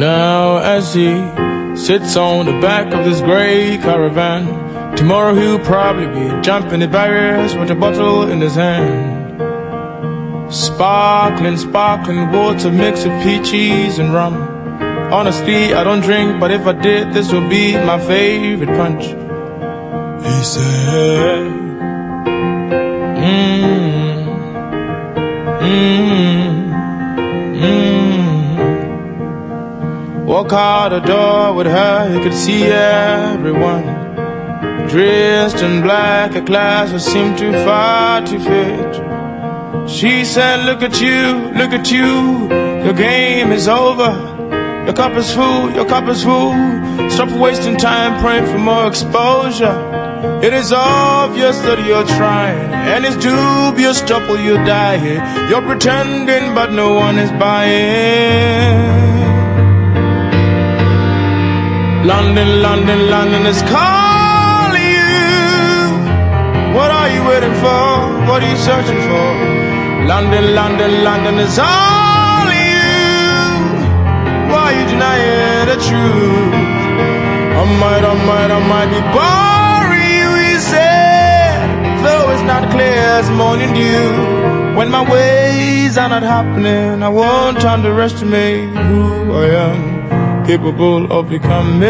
Now 0.00 0.56
as 0.56 0.94
he 0.94 1.10
sits 1.76 2.16
on 2.16 2.46
the 2.46 2.58
back 2.58 2.90
of 2.94 3.04
this 3.04 3.20
grey 3.20 3.76
caravan, 3.76 4.96
tomorrow 4.96 5.34
he'll 5.34 5.58
probably 5.58 6.06
be 6.06 6.40
jumping 6.40 6.80
the 6.80 6.88
barriers 6.88 7.54
with 7.54 7.70
a 7.70 7.74
bottle 7.74 8.30
in 8.30 8.40
his 8.40 8.54
hand. 8.54 9.36
Sparkling, 10.50 11.58
sparkling 11.58 12.32
water 12.32 12.70
mixed 12.72 13.06
with 13.06 13.22
peaches 13.22 13.98
and 13.98 14.14
rum. 14.14 14.36
Honestly, 15.12 15.74
I 15.74 15.84
don't 15.84 16.00
drink, 16.00 16.40
but 16.40 16.50
if 16.50 16.66
I 16.66 16.72
did, 16.72 17.12
this 17.12 17.30
would 17.30 17.50
be 17.50 17.74
my 17.74 18.00
favorite 18.00 18.74
punch. 18.78 19.04
He 19.04 20.42
said, 20.42 21.44
Mmm, 23.20 24.24
mmm, 25.60 26.72
mmm. 27.60 27.99
Walk 30.30 30.52
out 30.52 30.90
the 30.90 31.00
door 31.00 31.54
with 31.54 31.66
her, 31.66 32.14
you 32.14 32.22
could 32.22 32.34
see 32.34 32.62
everyone. 32.62 33.82
Dressed 34.86 35.56
in 35.56 35.82
black, 35.82 36.36
a 36.36 36.42
class 36.42 36.92
that 36.92 37.00
seemed 37.00 37.36
too 37.36 37.50
far 37.64 38.20
to 38.24 38.38
fit. 38.38 39.90
She 39.90 40.24
said, 40.24 40.66
Look 40.66 40.82
at 40.82 41.00
you, 41.00 41.50
look 41.58 41.72
at 41.72 41.90
you, 41.90 42.48
your 42.84 42.92
game 42.92 43.50
is 43.50 43.66
over. 43.66 44.12
Your 44.84 44.94
cup 44.94 45.16
is 45.16 45.34
full, 45.34 45.72
your 45.72 45.86
cup 45.86 46.06
is 46.06 46.22
full. 46.22 46.52
Stop 47.10 47.30
wasting 47.40 47.76
time 47.76 48.20
praying 48.20 48.46
for 48.46 48.58
more 48.58 48.86
exposure. 48.86 49.78
It 50.44 50.52
is 50.52 50.72
obvious 50.72 51.58
that 51.58 51.84
you're 51.84 52.06
trying, 52.06 52.72
and 52.72 53.04
it's 53.04 53.16
dubious 53.16 54.00
trouble 54.02 54.38
you're 54.38 54.64
dying. 54.64 55.50
You're 55.50 55.66
pretending, 55.66 56.54
but 56.54 56.70
no 56.70 56.94
one 56.94 57.18
is 57.18 57.32
buying. 57.32 58.99
London, 62.04 62.62
London, 62.62 63.10
London 63.10 63.46
is 63.46 63.60
calling 63.62 64.82
you. 64.82 65.92
What 66.74 66.90
are 66.90 67.10
you 67.14 67.22
waiting 67.28 67.52
for? 67.60 67.84
What 68.28 68.42
are 68.42 68.50
you 68.50 68.56
searching 68.56 69.00
for? 69.08 69.28
London, 70.08 70.54
London, 70.54 71.04
London 71.04 71.34
is 71.38 71.58
all 71.58 72.46
you. 72.48 72.88
Why 74.50 74.72
are 74.72 74.74
you 74.80 74.84
denying 74.88 75.66
the 75.72 75.76
truth? 75.88 76.54
Oh, 77.58 77.62
I 77.62 77.78
might, 77.82 78.02
oh, 78.02 78.10
I 78.10 78.26
might, 78.26 78.50
oh, 78.50 78.56
I 78.56 78.68
might 78.72 78.90
be 78.96 79.00
boring 79.14 80.10
you, 80.20 80.30
he 80.48 80.58
said. 80.58 82.02
Though 82.02 82.30
it's 82.32 82.42
not 82.42 82.70
clear 82.70 82.96
as 83.20 83.28
morning 83.30 83.74
dew. 83.74 84.74
When 84.74 84.90
my 84.90 85.02
ways 85.10 85.98
are 85.98 86.08
not 86.08 86.22
happening, 86.22 87.02
I 87.02 87.08
won't 87.10 87.62
underestimate 87.62 88.70
who 88.70 89.32
I 89.34 89.46
am, 89.68 89.99
capable 90.50 91.12
of 91.12 91.28
becoming. 91.28 91.80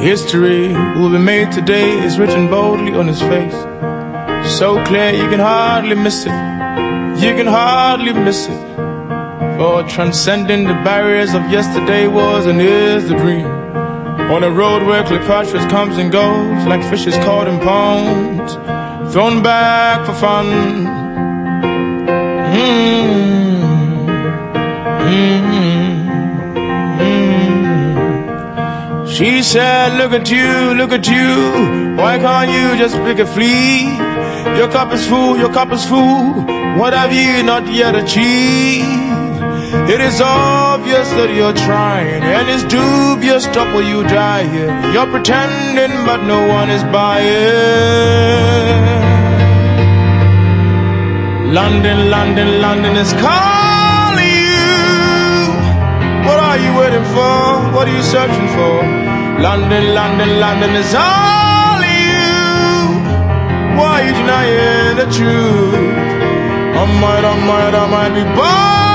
History 0.00 0.68
will 0.68 1.10
be 1.10 1.18
made 1.18 1.50
today 1.50 1.90
is 2.04 2.20
written 2.20 2.48
boldly 2.48 2.92
on 2.92 3.08
his 3.08 3.20
face. 3.20 3.58
So 4.58 4.80
clear 4.84 5.10
you 5.10 5.28
can 5.28 5.40
hardly 5.40 5.96
miss 5.96 6.24
it. 6.24 6.38
You 7.24 7.34
can 7.34 7.48
hardly 7.48 8.12
miss 8.12 8.46
it. 8.46 8.75
For 9.56 9.82
transcending 9.84 10.64
the 10.64 10.74
barriers 10.84 11.32
of 11.32 11.50
yesterday 11.50 12.08
was 12.08 12.44
and 12.44 12.60
is 12.60 13.08
the 13.08 13.16
dream. 13.16 13.46
On 13.46 14.44
a 14.44 14.50
road 14.50 14.82
where 14.86 15.02
Cleopatra 15.02 15.60
comes 15.70 15.96
and 15.96 16.12
goes 16.12 16.66
like 16.66 16.82
fishes 16.90 17.14
caught 17.24 17.48
in 17.48 17.58
ponds, 17.60 18.52
thrown 19.14 19.42
back 19.42 20.04
for 20.04 20.12
fun. 20.12 20.46
Mm. 22.54 23.16
She 29.08 29.42
said, 29.42 29.96
Look 29.96 30.12
at 30.12 30.30
you, 30.30 30.74
look 30.74 30.92
at 30.92 31.08
you. 31.08 31.96
Why 31.96 32.18
can't 32.18 32.50
you 32.50 32.76
just 32.76 32.96
pick 32.96 33.18
a 33.18 33.24
flea? 33.24 33.84
Your 34.58 34.70
cup 34.70 34.92
is 34.92 35.06
full, 35.08 35.38
your 35.38 35.50
cup 35.50 35.72
is 35.72 35.86
full. 35.86 36.44
What 36.78 36.92
have 36.92 37.10
you 37.10 37.42
not 37.42 37.72
yet 37.72 37.94
achieved? 37.96 39.05
It 39.66 40.00
is 40.00 40.20
obvious 40.20 41.10
that 41.10 41.34
you're 41.34 41.52
trying, 41.52 42.22
and 42.22 42.46
it's 42.48 42.62
dubious 42.70 43.46
or 43.74 43.82
you 43.82 44.04
die 44.04 44.46
here. 44.46 44.70
You're 44.92 45.10
pretending, 45.10 45.90
but 46.06 46.22
no 46.22 46.46
one 46.46 46.70
is 46.70 46.84
buying. 46.94 47.26
London, 51.52 52.10
London, 52.10 52.60
London 52.62 52.94
is 52.94 53.12
calling 53.18 54.34
you. 54.46 55.50
What 56.26 56.38
are 56.38 56.58
you 56.62 56.70
waiting 56.78 57.06
for? 57.10 57.74
What 57.74 57.88
are 57.88 57.96
you 57.96 58.02
searching 58.02 58.48
for? 58.54 58.74
London, 59.42 59.94
London, 59.94 60.38
London 60.38 60.70
is 60.78 60.94
all 60.94 61.82
you. 61.82 63.02
Why 63.78 63.98
are 63.98 64.04
you 64.06 64.14
denying 64.14 64.96
the 65.02 65.08
truth? 65.10 65.74
Oh, 66.78 66.86
I 66.86 67.00
might, 67.02 67.24
oh, 67.24 67.34
I 67.34 67.46
might, 67.50 67.74
oh, 67.74 67.82
I 67.82 67.90
might 67.90 68.14
be 68.14 68.24
boring 68.36 68.85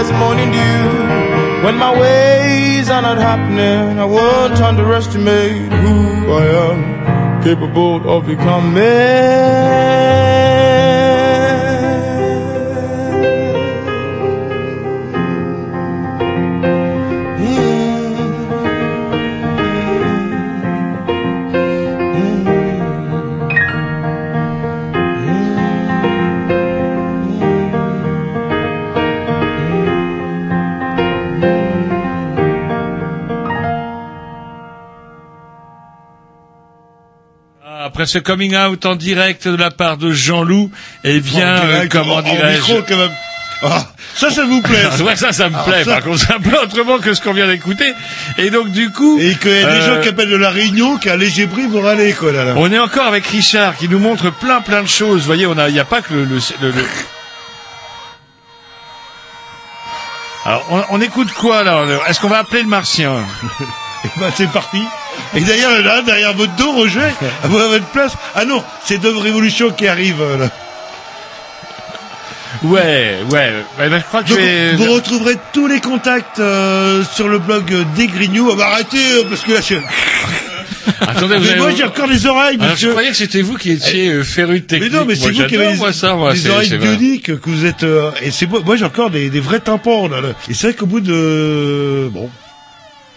as 0.00 0.10
morning 0.12 0.50
dew. 0.52 1.64
When 1.64 1.76
my 1.76 1.92
ways 2.02 2.88
are 2.88 3.02
not 3.02 3.18
happening, 3.18 3.98
I 3.98 4.04
won't 4.04 4.60
underestimate 4.70 5.72
who 5.82 5.96
I 6.40 6.44
am, 6.66 7.42
capable 7.42 8.08
of 8.08 8.26
becoming. 8.26 10.27
Après 37.98 38.06
ce 38.06 38.18
coming 38.20 38.54
out 38.56 38.86
en 38.86 38.94
direct 38.94 39.48
de 39.48 39.56
la 39.56 39.72
part 39.72 39.96
de 39.96 40.12
Jean-Loup, 40.12 40.70
eh 41.02 41.18
bien, 41.18 41.56
En 41.56 41.66
direct, 41.66 41.96
euh, 41.96 41.98
comment 42.00 42.14
en- 42.14 42.18
en 42.18 42.22
dirais-je 42.22 42.60
micro, 42.60 42.80
quand 42.88 42.96
même. 42.96 43.10
Ah, 43.60 43.86
ça, 44.14 44.30
ça 44.30 44.44
vous 44.44 44.62
plaît 44.62 44.84
ça. 44.96 45.02
Ouais, 45.02 45.16
ça, 45.16 45.32
ça 45.32 45.48
me 45.48 45.56
Ah, 45.58 45.64
plaît. 45.64 45.82
ça- 45.82 45.94
Par 45.94 46.02
contre, 46.04 46.20
c'est 46.20 46.32
un 46.32 46.38
peu 46.38 46.56
autrement 46.62 46.98
que 47.00 47.12
ce 47.12 47.20
qu'on 47.20 47.32
vient 47.32 47.48
d'écouter. 47.48 47.92
Et 48.36 48.50
donc, 48.50 48.70
du 48.70 48.92
coup, 48.92 49.18
Et 49.18 49.34
qu'il 49.34 49.50
y 49.50 49.54
a 49.64 49.72
des 49.72 49.80
euh, 49.80 49.96
gens 49.96 50.00
qui 50.00 50.10
appellent 50.10 50.30
de 50.30 50.36
la 50.36 50.50
Réunion, 50.50 50.96
qui 50.96 51.10
a 51.10 51.14
un 51.14 51.16
léger 51.16 51.48
prix 51.48 51.66
pour 51.66 51.84
aller, 51.88 52.12
quoi, 52.12 52.30
là, 52.30 52.44
là. 52.44 52.54
on 52.56 52.70
est 52.70 52.78
encore 52.78 53.06
avec 53.08 53.26
Richard 53.26 53.76
qui 53.76 53.88
nous 53.88 53.98
montre 53.98 54.30
plein, 54.30 54.60
plein 54.60 54.84
de 54.84 54.88
choses. 54.88 55.22
Vous 55.22 55.26
voyez, 55.26 55.46
on 55.48 55.58
a, 55.58 55.66
il 55.68 55.74
n'y 55.74 55.80
a 55.80 55.84
pas 55.84 56.00
que 56.00 56.14
le, 56.14 56.24
le, 56.24 56.36
le- 56.62 56.70
le- 56.70 56.84
Alors, 60.44 60.64
on, 60.70 60.84
on 60.90 61.00
écoute 61.00 61.32
quoi 61.32 61.64
là? 61.64 61.84
Est-ce 62.06 62.20
qu'on 62.20 62.28
va 62.28 62.38
appeler 62.38 62.62
le 62.62 62.68
Martien? 62.68 63.12
Et 64.04 64.08
ben, 64.20 64.30
c'est 64.36 64.46
parti. 64.52 64.78
Et 65.34 65.40
d'ailleurs, 65.40 65.82
là, 65.82 66.02
derrière 66.02 66.32
votre 66.34 66.54
dos, 66.56 66.72
Roger, 66.72 67.00
à 67.44 67.48
votre 67.48 67.84
place. 67.86 68.12
Ah 68.34 68.44
non, 68.44 68.62
c'est 68.84 68.98
Dove 68.98 69.18
Révolution 69.18 69.70
qui 69.70 69.86
arrive, 69.86 70.20
là. 70.38 70.48
Ouais, 72.64 73.18
ouais. 73.30 73.52
ouais, 73.78 73.88
ben, 73.88 73.98
je 74.00 74.04
crois 74.04 74.22
que 74.22 74.30
je 74.30 74.34
Donc, 74.34 74.42
vais- 74.42 74.74
vous 74.74 74.92
retrouverez 74.92 75.36
tous 75.52 75.68
les 75.68 75.80
contacts 75.80 76.40
euh, 76.40 77.04
sur 77.14 77.28
le 77.28 77.38
blog 77.38 77.64
des 77.94 78.06
Grignoux. 78.08 78.48
Ah 78.52 78.56
bah 78.56 78.68
arrêtez, 78.72 78.96
euh, 79.12 79.24
parce 79.28 79.42
que 79.42 79.52
là, 79.52 79.60
c'est... 79.62 79.78
Attendez, 81.00 81.36
vous 81.36 81.42
Mais 81.44 81.50
avez- 81.50 81.60
moi, 81.60 81.70
j'ai 81.76 81.84
encore 81.84 82.06
les 82.08 82.26
oreilles, 82.26 82.56
Alors, 82.58 82.68
je 82.70 82.72
monsieur. 82.72 82.90
croyais 82.90 83.10
que 83.10 83.16
c'était 83.16 83.42
vous 83.42 83.56
qui 83.56 83.70
étiez 83.72 84.08
euh, 84.08 84.24
féru 84.24 84.60
de 84.60 84.66
Mais 84.72 84.78
technique. 84.80 84.92
non, 84.92 85.04
mais 85.06 85.14
c'est 85.14 85.30
vous 85.30 85.44
qui 85.46 85.56
avez 85.56 85.74
les, 85.76 85.92
ça, 85.92 86.14
moi, 86.14 86.34
c'est- 86.34 86.48
oreilles 86.50 86.76
bioniques, 86.78 87.38
que 87.40 87.50
vous 87.50 87.64
êtes... 87.64 87.84
euh, 87.84 88.10
et 88.22 88.30
c'est 88.32 88.46
moi, 88.46 88.60
moi, 88.64 88.76
j'ai 88.76 88.86
encore 88.86 89.10
des, 89.10 89.30
des 89.30 89.40
vrais 89.40 89.60
tympans, 89.60 90.08
là. 90.08 90.20
là. 90.20 90.28
Et 90.48 90.54
c'est 90.54 90.68
vrai 90.68 90.74
qu'au 90.76 90.86
bout 90.86 91.00
de... 91.00 92.08
Bon, 92.10 92.28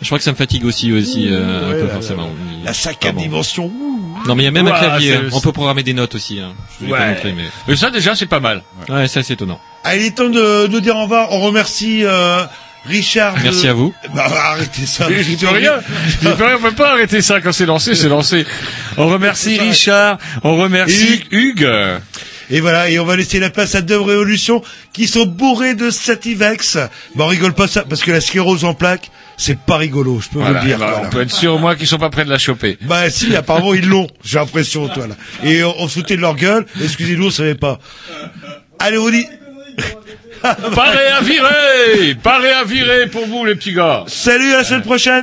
Je 0.01 0.07
crois 0.07 0.17
que 0.17 0.23
ça 0.23 0.31
me 0.31 0.35
fatigue 0.35 0.65
aussi, 0.65 0.91
aussi, 0.91 1.27
euh, 1.29 1.65
un 1.65 1.69
Ouais, 1.69 1.79
peu 1.81 1.87
la- 1.87 1.93
forcément. 1.93 2.29
la 2.63 2.73
cinquième 2.73 3.13
Pardon. 3.15 3.21
dimension. 3.29 3.65
ouh. 3.65 4.17
Non, 4.27 4.35
mais 4.35 4.43
il 4.43 4.45
y 4.45 4.49
a 4.49 4.51
même 4.51 4.67
un 4.67 4.71
clavier. 4.77 5.15
hein. 5.15 5.21
On 5.31 5.39
peut 5.41 5.51
programmer 5.51 5.83
des 5.83 5.93
notes 5.93 6.15
aussi. 6.15 6.39
Hein. 6.39 6.53
Je 6.79 6.85
vous 6.85 6.91
l'ai 6.91 6.97
pas 6.97 7.05
Ouais. 7.05 7.09
montré, 7.13 7.33
mais. 7.33 7.43
Mais 7.67 7.75
ça, 7.75 7.89
déjà, 7.91 8.15
c'est 8.15 8.25
pas 8.27 8.39
mal. 8.39 8.63
Ouais, 8.89 9.07
ça 9.07 9.23
c'est 9.23 9.33
étonnant. 9.33 9.59
Ah, 9.83 9.95
il 9.95 10.03
est 10.03 10.15
temps 10.15 10.29
de, 10.29 10.67
de 10.67 10.79
dire 10.79 10.95
au 10.95 11.03
revoir. 11.03 11.31
On 11.31 11.39
remercie 11.39 12.01
euh, 12.03 12.43
Richard. 12.85 13.35
de- 13.35 13.43
Merci 13.43 13.67
à 13.67 13.73
vous. 13.73 13.93
Bah, 14.15 14.25
arrêtez 14.25 14.85
ça. 14.85 15.07
Il 15.09 15.37
peut 15.37 15.47
rien. 15.49 15.73
Il 16.23 16.29
peut 16.29 16.43
rien. 16.43 16.57
On 16.57 16.61
peut 16.61 16.71
pas 16.71 16.91
arrêter 16.93 17.21
ça 17.21 17.39
quand 17.41 17.51
c'est 17.51 17.65
lancé, 17.65 17.95
c'est 17.95 18.09
lancé. 18.09 18.45
On 18.97 19.07
remercie 19.07 19.59
Richard. 19.59 20.17
On 20.43 20.55
remercie 20.57 21.23
Hugues. 21.31 21.67
Et 22.51 22.59
voilà, 22.59 22.89
et 22.89 22.99
on 22.99 23.05
va 23.05 23.15
laisser 23.15 23.39
la 23.39 23.49
place 23.49 23.75
à 23.75 23.81
deux 23.81 23.99
révolutions 23.99 24.61
qui 24.93 25.07
sont 25.07 25.25
bourrées 25.25 25.73
de 25.73 25.89
sativex. 25.89 26.77
Bon, 27.15 27.23
on 27.23 27.27
rigole 27.27 27.53
pas 27.53 27.67
ça, 27.67 27.83
parce 27.87 28.01
que 28.03 28.11
la 28.11 28.21
sclérose 28.21 28.65
en 28.65 28.73
plaques, 28.73 29.09
c'est 29.37 29.57
pas 29.57 29.77
rigolo, 29.77 30.19
je 30.19 30.29
peux 30.29 30.39
Voilà, 30.39 30.59
vous 30.59 30.65
le 30.65 30.69
dire. 30.69 30.77
bah, 30.79 30.91
voilà. 30.91 31.07
On 31.07 31.09
peut 31.09 31.21
être 31.21 31.31
sûr 31.31 31.53
au 31.55 31.57
moins 31.57 31.75
qu'ils 31.75 31.87
sont 31.87 31.97
pas 31.97 32.09
prêts 32.09 32.25
de 32.25 32.29
la 32.29 32.37
choper. 32.37 32.77
Bah 32.81 33.09
si, 33.09 33.35
apparemment 33.35 33.73
ils 33.73 33.87
l'ont, 33.87 34.07
j'ai 34.23 34.37
l'impression, 34.37 34.87
toi 34.89 35.07
là. 35.07 35.15
Et 35.43 35.63
on, 35.63 35.73
on 35.81 35.85
de 35.87 36.15
leur 36.15 36.35
gueule, 36.35 36.65
excusez-nous, 36.83 37.27
on 37.27 37.31
savait 37.31 37.55
pas. 37.55 37.79
Allez, 38.79 38.97
on 38.97 39.09
dit... 39.09 39.25
Paré 40.41 41.07
à 41.07 41.21
virer 41.21 42.15
Paré 42.15 42.49
à 42.51 42.63
virer 42.63 43.07
pour 43.07 43.25
vous, 43.27 43.45
les 43.45 43.53
petits 43.55 43.73
gars 43.73 44.03
Salut, 44.07 44.53
à 44.53 44.57
la 44.57 44.63
semaine 44.63 44.81
prochaine 44.81 45.13